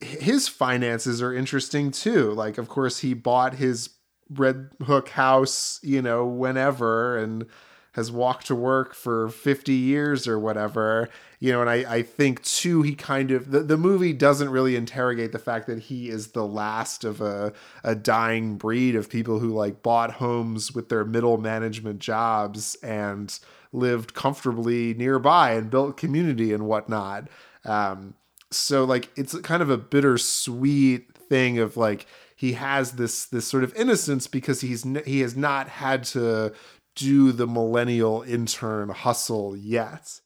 his 0.00 0.48
finances 0.48 1.22
are 1.22 1.32
interesting 1.32 1.90
too. 1.90 2.32
Like, 2.32 2.58
of 2.58 2.68
course, 2.68 2.98
he 2.98 3.14
bought 3.14 3.54
his 3.54 3.90
Red 4.30 4.70
Hook 4.82 5.10
house, 5.10 5.78
you 5.82 6.02
know, 6.02 6.26
whenever 6.26 7.18
and 7.18 7.46
has 7.94 8.12
walked 8.12 8.46
to 8.46 8.54
work 8.54 8.94
for 8.94 9.28
50 9.28 9.72
years 9.72 10.28
or 10.28 10.38
whatever 10.38 11.08
you 11.40 11.50
know 11.50 11.60
and 11.60 11.70
i, 11.70 11.96
I 11.96 12.02
think 12.02 12.42
too 12.42 12.82
he 12.82 12.94
kind 12.94 13.30
of 13.30 13.50
the, 13.50 13.60
the 13.60 13.76
movie 13.76 14.12
doesn't 14.12 14.50
really 14.50 14.76
interrogate 14.76 15.32
the 15.32 15.38
fact 15.38 15.66
that 15.66 15.78
he 15.78 16.08
is 16.08 16.28
the 16.28 16.46
last 16.46 17.04
of 17.04 17.20
a, 17.20 17.52
a 17.82 17.94
dying 17.94 18.56
breed 18.56 18.94
of 18.94 19.08
people 19.08 19.38
who 19.38 19.50
like 19.50 19.82
bought 19.82 20.12
homes 20.12 20.72
with 20.72 20.88
their 20.88 21.04
middle 21.04 21.38
management 21.38 21.98
jobs 21.98 22.76
and 22.76 23.38
lived 23.74 24.14
comfortably 24.14 24.94
nearby 24.94 25.52
and 25.52 25.68
built 25.68 25.96
community 25.96 26.52
and 26.52 26.66
whatnot. 26.66 27.28
Um, 27.64 28.14
so 28.50 28.84
like 28.84 29.10
it's 29.16 29.36
kind 29.40 29.62
of 29.62 29.68
a 29.68 29.76
bittersweet 29.76 31.18
thing 31.18 31.58
of 31.58 31.76
like 31.76 32.06
he 32.36 32.52
has 32.52 32.92
this 32.92 33.26
this 33.26 33.46
sort 33.46 33.64
of 33.64 33.74
innocence 33.74 34.26
because 34.26 34.60
he's 34.60 34.86
he 35.04 35.20
has 35.20 35.36
not 35.36 35.68
had 35.68 36.04
to 36.04 36.52
do 36.94 37.32
the 37.32 37.46
millennial 37.46 38.22
intern 38.22 38.88
hustle 38.90 39.56
yet. 39.56 40.20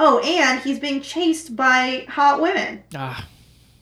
Oh, 0.00 0.20
and 0.20 0.60
he's 0.60 0.78
being 0.78 1.00
chased 1.00 1.56
by 1.56 2.06
hot 2.08 2.40
women. 2.40 2.84
Ah, 2.94 3.26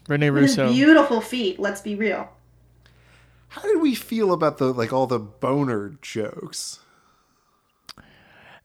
Rene 0.09 0.31
Russo. 0.31 0.73
beautiful 0.73 1.21
feet. 1.21 1.59
Let's 1.59 1.81
be 1.81 1.95
real. 1.95 2.29
How 3.49 3.63
did 3.63 3.81
we 3.81 3.95
feel 3.95 4.33
about 4.33 4.59
the 4.59 4.73
like 4.73 4.93
all 4.93 5.07
the 5.07 5.19
boner 5.19 5.99
jokes? 6.01 6.81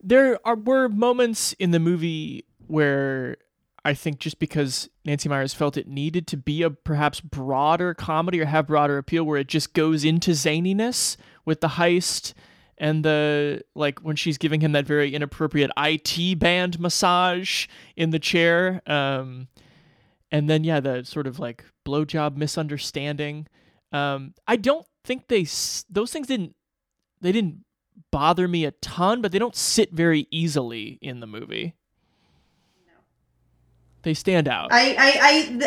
There 0.03 0.39
are 0.45 0.55
were 0.55 0.89
moments 0.89 1.53
in 1.53 1.71
the 1.71 1.79
movie 1.79 2.45
where 2.67 3.37
I 3.83 3.93
think 3.93 4.19
just 4.19 4.39
because 4.39 4.89
Nancy 5.05 5.29
Meyers 5.29 5.53
felt 5.53 5.77
it 5.77 5.87
needed 5.87 6.27
to 6.27 6.37
be 6.37 6.61
a 6.61 6.69
perhaps 6.69 7.19
broader 7.19 7.93
comedy 7.93 8.39
or 8.41 8.45
have 8.45 8.67
broader 8.67 8.97
appeal 8.97 9.23
where 9.23 9.39
it 9.39 9.47
just 9.47 9.73
goes 9.73 10.03
into 10.03 10.31
zaniness 10.31 11.17
with 11.45 11.61
the 11.61 11.69
heist 11.69 12.33
and 12.81 13.05
the 13.05 13.61
like 13.75 13.99
when 13.99 14.15
she's 14.15 14.39
giving 14.39 14.59
him 14.59 14.71
that 14.71 14.87
very 14.87 15.13
inappropriate 15.13 15.69
IT 15.77 16.39
band 16.39 16.79
massage 16.79 17.67
in 17.95 18.09
the 18.09 18.19
chair. 18.19 18.81
Um, 18.87 19.47
and 20.31 20.49
then 20.49 20.63
yeah, 20.63 20.79
the 20.79 21.03
sort 21.03 21.27
of 21.27 21.39
like 21.39 21.63
blowjob 21.85 22.35
misunderstanding. 22.35 23.47
Um, 23.93 24.33
I 24.47 24.55
don't 24.55 24.85
think 25.03 25.27
they 25.27 25.45
those 25.89 26.11
things 26.11 26.25
didn't 26.27 26.55
they 27.21 27.31
didn't 27.31 27.63
bother 28.09 28.47
me 28.47 28.65
a 28.65 28.71
ton, 28.71 29.21
but 29.21 29.31
they 29.31 29.39
don't 29.39 29.55
sit 29.55 29.93
very 29.93 30.27
easily 30.31 30.97
in 31.01 31.19
the 31.19 31.27
movie. 31.27 31.75
They 34.01 34.15
stand 34.15 34.47
out. 34.47 34.69
I, 34.71 34.95
I, 34.97 35.19
I 35.21 35.57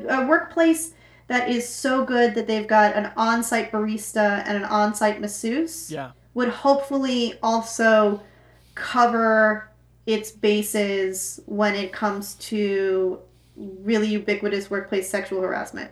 the, 0.00 0.14
a, 0.14 0.22
a 0.22 0.26
workplace 0.26 0.94
that 1.26 1.50
is 1.50 1.68
so 1.68 2.06
good 2.06 2.34
that 2.34 2.46
they've 2.46 2.66
got 2.66 2.96
an 2.96 3.12
on-site 3.18 3.70
barista 3.70 4.42
and 4.46 4.56
an 4.56 4.64
on-site 4.64 5.20
masseuse 5.20 5.90
yeah. 5.90 6.12
Would 6.36 6.50
hopefully 6.50 7.32
also 7.42 8.20
cover 8.74 9.70
its 10.04 10.30
bases 10.30 11.40
when 11.46 11.74
it 11.74 11.94
comes 11.94 12.34
to 12.34 13.18
really 13.56 14.08
ubiquitous 14.08 14.68
workplace 14.68 15.08
sexual 15.08 15.40
harassment. 15.40 15.90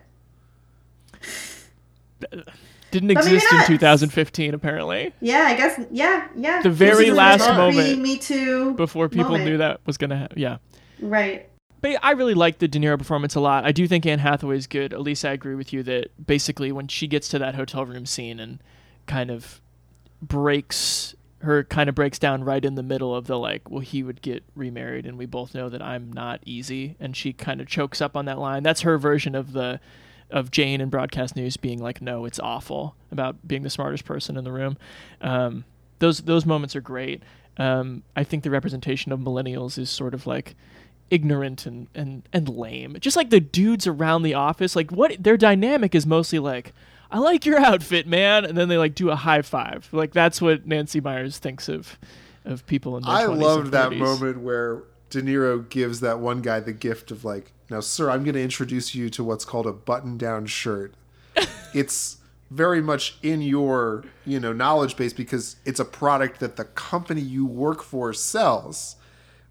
Didn't 2.90 3.10
exist 3.10 3.46
in 3.52 3.64
2015 3.66 4.52
apparently. 4.52 5.14
Yeah, 5.22 5.44
I 5.46 5.56
guess. 5.56 5.80
Yeah, 5.90 6.28
yeah. 6.36 6.60
The 6.60 6.68
very 6.68 7.10
last 7.10 7.48
moment 7.48 8.02
Me 8.02 8.18
Too. 8.18 8.74
before 8.74 9.08
people 9.08 9.30
moment. 9.30 9.46
knew 9.46 9.56
that 9.56 9.80
was 9.86 9.96
gonna 9.96 10.18
happen. 10.18 10.38
Yeah. 10.38 10.58
Right. 11.00 11.48
But 11.80 11.98
I 12.02 12.10
really 12.10 12.34
like 12.34 12.58
the 12.58 12.68
De 12.68 12.78
Niro 12.78 12.98
performance 12.98 13.34
a 13.34 13.40
lot. 13.40 13.64
I 13.64 13.72
do 13.72 13.88
think 13.88 14.04
Anne 14.04 14.18
Hathaway 14.18 14.58
is 14.58 14.66
good. 14.66 14.92
Elise, 14.92 15.24
I 15.24 15.32
agree 15.32 15.54
with 15.54 15.72
you 15.72 15.82
that 15.84 16.26
basically 16.26 16.70
when 16.70 16.88
she 16.88 17.06
gets 17.08 17.28
to 17.30 17.38
that 17.38 17.54
hotel 17.54 17.86
room 17.86 18.04
scene 18.04 18.38
and 18.38 18.58
kind 19.06 19.30
of 19.30 19.62
breaks 20.28 21.14
her 21.40 21.62
kind 21.62 21.88
of 21.88 21.94
breaks 21.94 22.18
down 22.18 22.42
right 22.42 22.64
in 22.64 22.74
the 22.74 22.82
middle 22.82 23.14
of 23.14 23.26
the 23.26 23.38
like, 23.38 23.70
well, 23.70 23.80
he 23.80 24.02
would 24.02 24.22
get 24.22 24.42
remarried, 24.54 25.06
and 25.06 25.18
we 25.18 25.26
both 25.26 25.54
know 25.54 25.68
that 25.68 25.82
I'm 25.82 26.12
not 26.12 26.40
easy, 26.46 26.96
and 26.98 27.16
she 27.16 27.32
kind 27.32 27.60
of 27.60 27.66
chokes 27.66 28.00
up 28.00 28.16
on 28.16 28.24
that 28.24 28.38
line. 28.38 28.62
That's 28.62 28.80
her 28.80 28.98
version 28.98 29.34
of 29.34 29.52
the 29.52 29.80
of 30.30 30.50
Jane 30.50 30.80
in 30.80 30.88
broadcast 30.88 31.36
news 31.36 31.56
being 31.56 31.80
like, 31.80 32.00
no, 32.00 32.24
it's 32.24 32.40
awful 32.40 32.96
about 33.12 33.46
being 33.46 33.62
the 33.62 33.70
smartest 33.70 34.04
person 34.04 34.36
in 34.36 34.44
the 34.44 34.52
room. 34.52 34.76
Um, 35.20 35.64
those 35.98 36.22
those 36.22 36.46
moments 36.46 36.74
are 36.74 36.80
great. 36.80 37.22
Um, 37.56 38.02
I 38.16 38.24
think 38.24 38.42
the 38.42 38.50
representation 38.50 39.12
of 39.12 39.20
millennials 39.20 39.78
is 39.78 39.90
sort 39.90 40.14
of 40.14 40.26
like 40.26 40.56
ignorant 41.10 41.66
and, 41.66 41.86
and, 41.94 42.28
and 42.32 42.48
lame. 42.48 42.96
Just 42.98 43.16
like 43.16 43.30
the 43.30 43.38
dudes 43.38 43.86
around 43.86 44.22
the 44.22 44.34
office, 44.34 44.74
like 44.74 44.90
what 44.90 45.22
their 45.22 45.36
dynamic 45.36 45.94
is 45.94 46.06
mostly 46.06 46.38
like, 46.38 46.72
I 47.14 47.18
like 47.18 47.46
your 47.46 47.60
outfit, 47.60 48.08
man, 48.08 48.44
and 48.44 48.58
then 48.58 48.68
they 48.68 48.76
like 48.76 48.96
do 48.96 49.08
a 49.08 49.14
high 49.14 49.42
five. 49.42 49.88
Like 49.92 50.12
that's 50.12 50.42
what 50.42 50.66
Nancy 50.66 51.00
Meyers 51.00 51.38
thinks 51.38 51.68
of 51.68 51.96
of 52.44 52.66
people 52.66 52.96
in 52.96 53.04
I 53.04 53.22
20s 53.22 53.40
loved 53.40 53.70
that 53.70 53.92
moment 53.92 54.40
where 54.40 54.82
De 55.10 55.22
Niro 55.22 55.66
gives 55.70 56.00
that 56.00 56.18
one 56.18 56.42
guy 56.42 56.58
the 56.58 56.72
gift 56.72 57.12
of 57.12 57.24
like, 57.24 57.52
now, 57.70 57.78
sir, 57.78 58.10
I'm 58.10 58.24
going 58.24 58.34
to 58.34 58.42
introduce 58.42 58.96
you 58.96 59.08
to 59.10 59.22
what's 59.22 59.44
called 59.44 59.66
a 59.66 59.72
button-down 59.72 60.46
shirt. 60.46 60.94
it's 61.74 62.18
very 62.50 62.82
much 62.82 63.16
in 63.22 63.40
your, 63.40 64.04
you 64.26 64.40
know, 64.40 64.52
knowledge 64.52 64.96
base 64.96 65.12
because 65.12 65.56
it's 65.64 65.78
a 65.78 65.84
product 65.84 66.40
that 66.40 66.56
the 66.56 66.64
company 66.64 67.20
you 67.20 67.46
work 67.46 67.82
for 67.82 68.12
sells. 68.12 68.96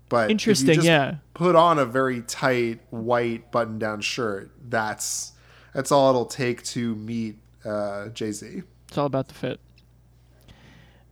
But 0.10 0.26
if 0.26 0.30
you 0.30 0.32
Interesting, 0.34 0.76
just 0.76 0.86
yeah. 0.86 1.16
Put 1.34 1.56
on 1.56 1.80
a 1.80 1.86
very 1.86 2.22
tight 2.22 2.82
white 2.90 3.52
button-down 3.52 4.02
shirt. 4.02 4.52
That's 4.70 5.32
that's 5.74 5.92
all 5.92 6.10
it'll 6.10 6.26
take 6.26 6.62
to 6.64 6.94
meet 6.96 7.38
uh, 7.66 8.10
Jay 8.10 8.32
Z. 8.32 8.64
It's 8.88 8.98
all 8.98 9.06
about 9.06 9.28
the 9.28 9.34
fit. 9.34 9.60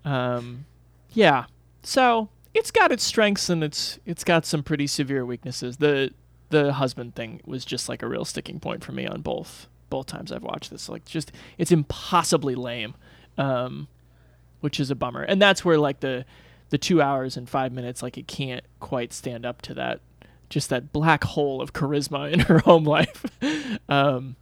Um, 0.04 0.66
yeah. 1.14 1.46
So 1.84 2.30
it's 2.54 2.72
got 2.72 2.92
its 2.92 3.04
strengths 3.04 3.50
and 3.50 3.64
it's 3.64 4.00
it's 4.06 4.24
got 4.24 4.46
some 4.46 4.64
pretty 4.64 4.88
severe 4.88 5.26
weaknesses. 5.26 5.78
The 5.78 6.14
the 6.50 6.74
husband 6.74 7.16
thing 7.16 7.42
was 7.46 7.64
just 7.64 7.88
like 7.88 8.04
a 8.04 8.08
real 8.08 8.26
sticking 8.26 8.60
point 8.60 8.84
for 8.84 8.92
me 8.92 9.06
on 9.08 9.22
both 9.22 9.68
both 9.90 10.06
times 10.08 10.32
I've 10.32 10.44
watched 10.44 10.70
this. 10.70 10.90
Like 10.90 11.06
just 11.06 11.32
it's 11.58 11.72
impossibly 11.72 12.56
lame, 12.56 12.96
um, 13.38 13.88
which 14.60 14.80
is 14.80 14.92
a 14.92 14.96
bummer. 14.96 15.22
And 15.22 15.42
that's 15.42 15.64
where 15.64 15.78
like 15.78 16.02
the 16.02 16.26
the 16.70 16.78
two 16.78 17.02
hours 17.02 17.36
and 17.36 17.50
five 17.50 17.72
minutes 17.72 18.02
like 18.02 18.18
it 18.18 18.28
can't 18.28 18.64
quite 18.80 19.12
stand 19.12 19.46
up 19.46 19.62
to 19.62 19.74
that 19.74 20.00
just 20.50 20.70
that 20.70 20.92
black 20.92 21.24
hole 21.24 21.62
of 21.62 21.74
charisma 21.74 22.32
in 22.32 22.40
her 22.42 22.60
home 22.60 22.84
life. 22.84 23.26
um, 23.90 24.36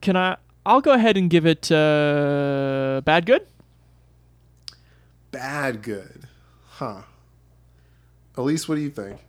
can 0.00 0.16
I? 0.16 0.36
I'll 0.66 0.80
go 0.80 0.92
ahead 0.92 1.16
and 1.16 1.28
give 1.28 1.44
it 1.44 1.70
uh, 1.70 3.02
bad 3.04 3.26
good. 3.26 3.46
Bad 5.30 5.82
good. 5.82 6.26
Huh. 6.68 7.02
Elise, 8.36 8.68
what 8.68 8.76
do 8.76 8.80
you 8.80 8.90
think? 8.90 9.20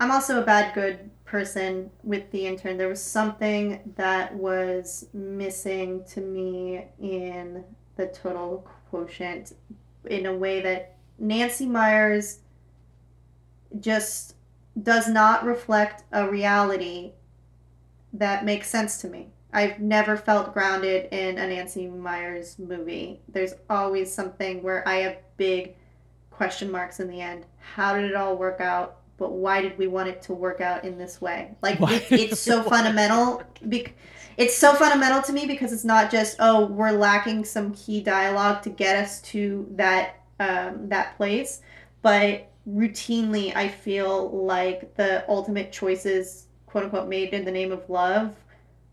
I'm 0.00 0.10
also 0.10 0.42
a 0.42 0.44
bad 0.44 0.74
good 0.74 1.10
person 1.24 1.90
with 2.02 2.30
the 2.30 2.46
intern. 2.46 2.76
There 2.76 2.88
was 2.88 3.02
something 3.02 3.92
that 3.96 4.34
was 4.34 5.06
missing 5.12 6.04
to 6.10 6.20
me 6.20 6.84
in 7.00 7.64
the 7.96 8.06
total 8.06 8.66
quotient 8.90 9.54
in 10.06 10.26
a 10.26 10.34
way 10.34 10.60
that 10.60 10.96
Nancy 11.18 11.66
Meyers 11.66 12.40
just 13.80 14.34
does 14.82 15.08
not 15.08 15.44
reflect 15.44 16.04
a 16.12 16.28
reality 16.28 17.12
that 18.12 18.44
makes 18.44 18.68
sense 18.68 18.98
to 18.98 19.08
me. 19.08 19.28
I've 19.52 19.80
never 19.80 20.16
felt 20.16 20.52
grounded 20.52 21.08
in 21.12 21.38
a 21.38 21.46
Nancy 21.46 21.86
Meyers 21.86 22.58
movie. 22.58 23.20
There's 23.28 23.54
always 23.70 24.12
something 24.12 24.62
where 24.62 24.86
I 24.86 24.96
have 24.96 25.18
big 25.36 25.74
question 26.30 26.70
marks 26.70 27.00
in 27.00 27.08
the 27.08 27.20
end. 27.20 27.46
How 27.58 27.94
did 27.94 28.04
it 28.04 28.14
all 28.14 28.36
work 28.36 28.60
out? 28.60 28.98
But 29.16 29.32
why 29.32 29.60
did 29.62 29.76
we 29.78 29.88
want 29.88 30.08
it 30.08 30.22
to 30.22 30.32
work 30.32 30.60
out 30.60 30.84
in 30.84 30.98
this 30.98 31.20
way? 31.20 31.56
Like 31.62 31.80
it, 31.80 32.12
it's 32.12 32.40
so 32.40 32.62
fundamental. 32.62 33.42
Bec- 33.66 33.94
it's 34.36 34.56
so 34.56 34.74
fundamental 34.74 35.20
to 35.22 35.32
me 35.32 35.46
because 35.46 35.72
it's 35.72 35.84
not 35.84 36.10
just 36.12 36.36
oh 36.38 36.66
we're 36.66 36.92
lacking 36.92 37.44
some 37.44 37.74
key 37.74 38.00
dialogue 38.00 38.62
to 38.62 38.70
get 38.70 38.96
us 38.96 39.20
to 39.22 39.66
that 39.72 40.20
um, 40.38 40.88
that 40.88 41.16
place, 41.16 41.62
but 42.02 42.48
routinely 42.68 43.56
I 43.56 43.66
feel 43.66 44.30
like 44.44 44.94
the 44.94 45.28
ultimate 45.28 45.72
choices 45.72 46.46
quote 46.66 46.84
unquote 46.84 47.08
made 47.08 47.32
in 47.32 47.44
the 47.44 47.50
name 47.50 47.72
of 47.72 47.88
love 47.90 48.36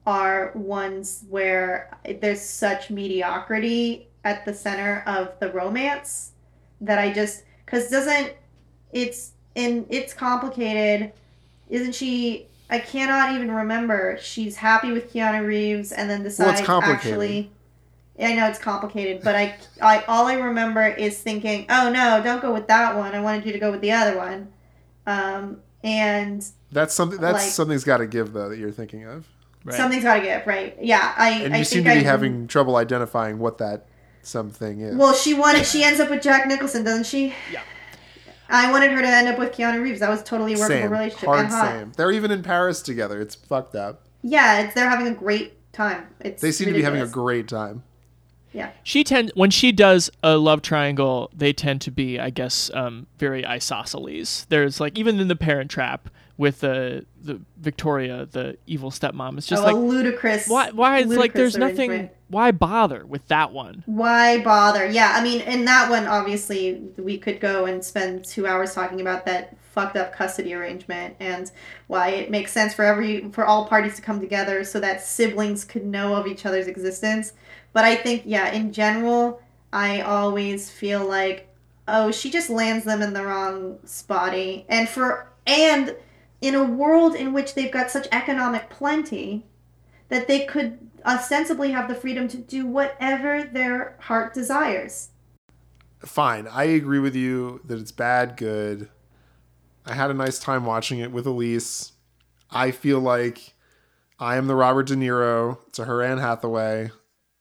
are 0.06 0.52
ones 0.54 1.24
where 1.30 1.98
there's 2.22 2.42
such 2.42 2.90
mediocrity 2.90 4.08
at 4.24 4.46
the 4.46 4.54
center 4.54 5.04
of 5.08 5.32
the 5.40 5.52
romance 5.52 6.32
that 6.82 7.00
I 7.00 7.12
just 7.12 7.44
because 7.66 7.90
doesn't 7.90 8.34
it's 8.92 9.32
in 9.56 9.86
it's 9.90 10.14
complicated 10.14 11.12
isn't 11.70 11.94
she 11.96 12.48
I 12.70 12.80
cannot 12.80 13.34
even 13.36 13.52
remember 13.52 14.18
she's 14.22 14.56
happy 14.58 14.92
with 14.92 15.12
Keanu 15.14 15.46
Reeves 15.46 15.92
and 15.92 16.10
then 16.10 16.24
decides 16.24 16.62
complicated. 16.62 17.06
actually 17.08 17.52
I 18.20 18.34
know 18.36 18.48
it's 18.48 18.60
complicated 18.60 19.22
but 19.24 19.36
I 19.36 19.56
I 19.82 20.04
all 20.08 20.28
I 20.28 20.36
remember 20.36 20.86
is 20.88 21.18
thinking 21.20 21.66
oh 21.70 21.90
no 21.92 22.22
don't 22.24 22.42
go 22.42 22.54
with 22.54 22.68
that 22.68 22.96
one 22.96 23.14
I 23.16 23.22
wanted 23.22 23.46
you 23.46 23.54
to 23.54 23.60
go 23.60 23.72
with 23.72 23.82
the 23.82 23.92
other 23.92 24.18
one 24.18 24.52
um 25.08 25.62
and 25.84 26.44
That's 26.72 26.96
something. 26.96 27.20
That's 27.22 27.44
Like- 27.44 27.52
something's 27.52 27.84
got 27.84 27.98
to 27.98 28.08
give 28.08 28.34
though 28.34 28.50
that 28.50 28.58
you're 28.58 28.72
thinking 28.72 29.06
of. 29.06 29.28
Something's 29.72 30.04
got 30.04 30.16
to 30.16 30.22
give 30.22 30.46
right 30.46 30.78
yeah 30.82 31.14
I 31.18 31.30
And 31.30 31.54
I 31.54 31.60
you 31.60 31.64
think 31.64 31.68
seem 31.68 31.84
to 31.86 31.92
I 31.92 31.96
be 31.96 32.04
having 32.04 32.48
trouble 32.48 32.76
identifying 32.76 33.40
what 33.40 33.58
that 33.60 33.88
something 34.26 34.82
is. 34.82 34.96
Well, 34.96 35.14
she 35.14 35.34
wanted. 35.34 35.66
She 35.66 35.84
ends 35.84 36.00
up 36.00 36.10
with 36.10 36.22
Jack 36.22 36.48
Nicholson, 36.48 36.84
doesn't 36.84 37.06
she? 37.06 37.34
Yeah. 37.52 37.62
I 38.48 38.72
wanted 38.72 38.92
her 38.92 39.02
to 39.02 39.08
end 39.08 39.28
up 39.28 39.40
with 39.40 39.54
Keanu 39.54 39.82
Reeves. 39.82 40.00
That 40.02 40.10
was 40.10 40.22
totally 40.22 40.54
a 40.54 40.58
workable 40.58 40.82
same, 40.82 40.92
relationship 40.92 41.26
hard 41.26 41.40
and 41.42 41.50
hot. 41.50 41.72
same. 41.72 41.92
They're 41.96 42.12
even 42.12 42.30
in 42.32 42.44
Paris 42.44 42.82
together. 42.82 43.20
It's 43.20 43.34
fucked 43.34 43.76
up. 43.76 44.04
Yeah, 44.22 44.62
it's 44.62 44.76
they're 44.76 44.90
having 44.90 45.08
a 45.08 45.16
great 45.16 45.72
time. 45.74 46.08
It's 46.20 46.42
They 46.42 46.52
seem 46.52 46.68
to 46.68 46.74
be 46.74 46.84
having 46.84 47.02
a 47.02 47.08
great 47.08 47.48
time. 47.48 47.84
Yeah. 48.54 48.72
She 48.84 49.04
tend 49.04 49.32
when 49.36 49.52
she 49.52 49.72
does 49.72 50.10
a 50.24 50.38
love 50.38 50.62
triangle, 50.62 51.30
they 51.36 51.54
tend 51.54 51.82
to 51.82 51.92
be, 51.92 52.20
I 52.20 52.30
guess, 52.30 52.72
um, 52.74 53.08
very 53.18 53.46
isosceles. 53.46 54.46
There's 54.50 54.80
like 54.80 54.98
even 54.98 55.20
in 55.20 55.28
the 55.28 55.36
Parent 55.36 55.70
Trap 55.70 56.10
with 56.38 56.60
the 56.60 57.06
the 57.22 57.40
Victoria, 57.58 58.28
the 58.30 58.58
evil 58.68 58.92
stepmom. 58.92 59.38
It's 59.38 59.48
just 59.48 59.64
Oh, 59.64 59.66
like 59.66 59.76
ludicrous. 59.76 60.48
why 60.48 60.72
why 60.72 61.00
it's 61.00 61.12
like 61.14 61.34
there's 61.34 61.58
nothing. 61.58 61.90
arrangement. 61.92 62.12
Why 62.28 62.52
bother 62.52 63.06
with 63.06 63.28
that 63.28 63.52
one? 63.52 63.84
Why 63.86 64.42
bother? 64.44 64.88
Yeah, 64.88 65.14
I 65.16 65.24
mean, 65.24 65.42
in 65.42 65.66
that 65.66 65.92
one, 65.92 66.08
obviously, 66.08 66.82
we 66.98 67.20
could 67.20 67.40
go 67.40 67.66
and 67.66 67.84
spend 67.86 68.26
two 68.26 68.48
hours 68.48 68.74
talking 68.74 69.00
about 69.00 69.26
that 69.28 69.56
fucked 69.62 69.96
up 69.96 70.12
custody 70.14 70.54
arrangement 70.54 71.16
and 71.20 71.52
why 71.88 72.10
it 72.10 72.32
makes 72.32 72.52
sense 72.52 72.74
for 72.74 72.84
every 72.84 73.30
for 73.32 73.46
all 73.46 73.68
parties 73.68 73.96
to 73.98 74.02
come 74.02 74.20
together 74.20 74.64
so 74.64 74.80
that 74.80 75.02
siblings 75.02 75.64
could 75.64 75.86
know 75.86 76.16
of 76.16 76.26
each 76.28 76.46
other's 76.46 76.68
existence. 76.68 77.34
But 77.74 77.86
I 77.86 77.96
think, 77.96 78.24
yeah, 78.26 78.52
in 78.52 78.74
general, 78.74 79.42
I 79.72 80.02
always 80.02 80.70
feel 80.70 81.06
like 81.08 81.48
oh, 81.88 82.12
she 82.12 82.32
just 82.32 82.50
lands 82.50 82.84
them 82.86 83.04
in 83.04 83.14
the 83.14 83.24
wrong 83.24 83.78
spotty. 83.86 84.66
And 84.68 84.90
for 84.90 85.32
and 85.46 85.96
in 86.42 86.56
a 86.56 86.64
world 86.64 87.16
in 87.16 87.34
which 87.34 87.56
they've 87.56 87.72
got 87.72 87.92
such 87.92 88.08
economic 88.12 88.70
plenty 88.70 89.46
that 90.10 90.28
they 90.28 90.46
could 90.46 90.78
ostensibly 91.06 91.72
have 91.72 91.88
the 91.88 91.96
freedom 91.96 92.28
to 92.28 92.38
do 92.38 92.66
whatever 92.66 93.44
their 93.44 93.96
heart 94.02 94.34
desires. 94.34 95.10
Fine, 96.00 96.48
I 96.48 96.66
agree 96.66 97.00
with 97.00 97.16
you 97.16 97.62
that 97.66 97.80
it's 97.80 97.92
bad, 97.92 98.38
good. 98.38 98.90
I 99.86 99.94
had 99.94 100.12
a 100.12 100.16
nice 100.16 100.40
time 100.40 100.66
watching 100.66 101.00
it 101.00 101.12
with 101.12 101.26
Elise. 101.26 101.94
I 102.52 102.72
feel 102.72 103.00
like 103.00 103.54
I 104.20 104.38
am 104.38 104.48
the 104.48 104.56
Robert 104.56 104.88
De 104.88 104.96
Niro 104.96 105.60
to 105.74 105.86
her 105.86 106.02
Anne 106.02 106.18
Hathaway, 106.18 106.92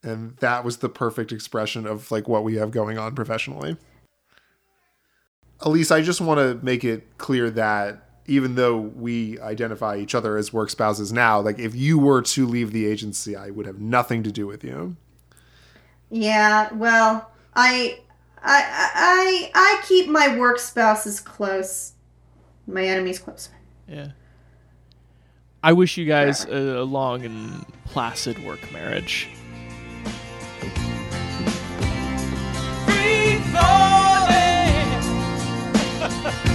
and 0.03 0.37
that 0.39 0.65
was 0.65 0.79
the 0.79 0.89
perfect 0.89 1.33
expression 1.33 1.87
of 1.87 2.11
like 2.11 2.29
what 2.29 2.45
we 2.45 2.57
have 2.57 2.71
going 2.71 2.99
on 2.99 3.15
professionally. 3.15 3.77
Elise, 5.61 5.91
I 5.91 6.03
just 6.03 6.21
want 6.21 6.39
to 6.39 6.65
make 6.65 6.85
it 6.85 7.17
clear 7.17 7.51
that 7.51 8.09
even 8.27 8.55
though 8.55 8.79
we 8.79 9.39
identify 9.41 9.97
each 9.97 10.15
other 10.15 10.37
as 10.37 10.53
work 10.53 10.71
spouses 10.71 11.13
now, 11.13 11.41
like 11.41 11.59
if 11.59 11.75
you 11.75 11.99
were 11.99 12.23
to 12.23 12.47
leave 12.47 12.73
the 12.73 12.87
agency, 12.87 13.37
I 13.37 13.51
would 13.51 13.67
have 13.67 13.81
nothing 13.81 14.23
to 14.23 14.33
do 14.33 14.47
with 14.47 14.65
you. 14.65 14.97
Yeah, 16.11 16.73
well, 16.73 17.31
I 17.55 18.01
I 18.43 18.63
I 18.95 19.51
I 19.55 19.83
keep 19.87 20.09
my 20.09 20.37
work 20.39 20.59
spouses 20.59 21.21
close, 21.21 21.93
my 22.67 22.85
enemies 22.85 23.19
close. 23.19 23.49
Yeah. 23.89 24.09
I 25.63 25.73
wish 25.73 25.97
you 25.97 26.05
guys 26.05 26.45
a, 26.45 26.81
a 26.81 26.85
long 26.85 27.25
and 27.25 27.65
placid 27.87 28.39
work 28.45 28.61
marriage. 28.73 29.29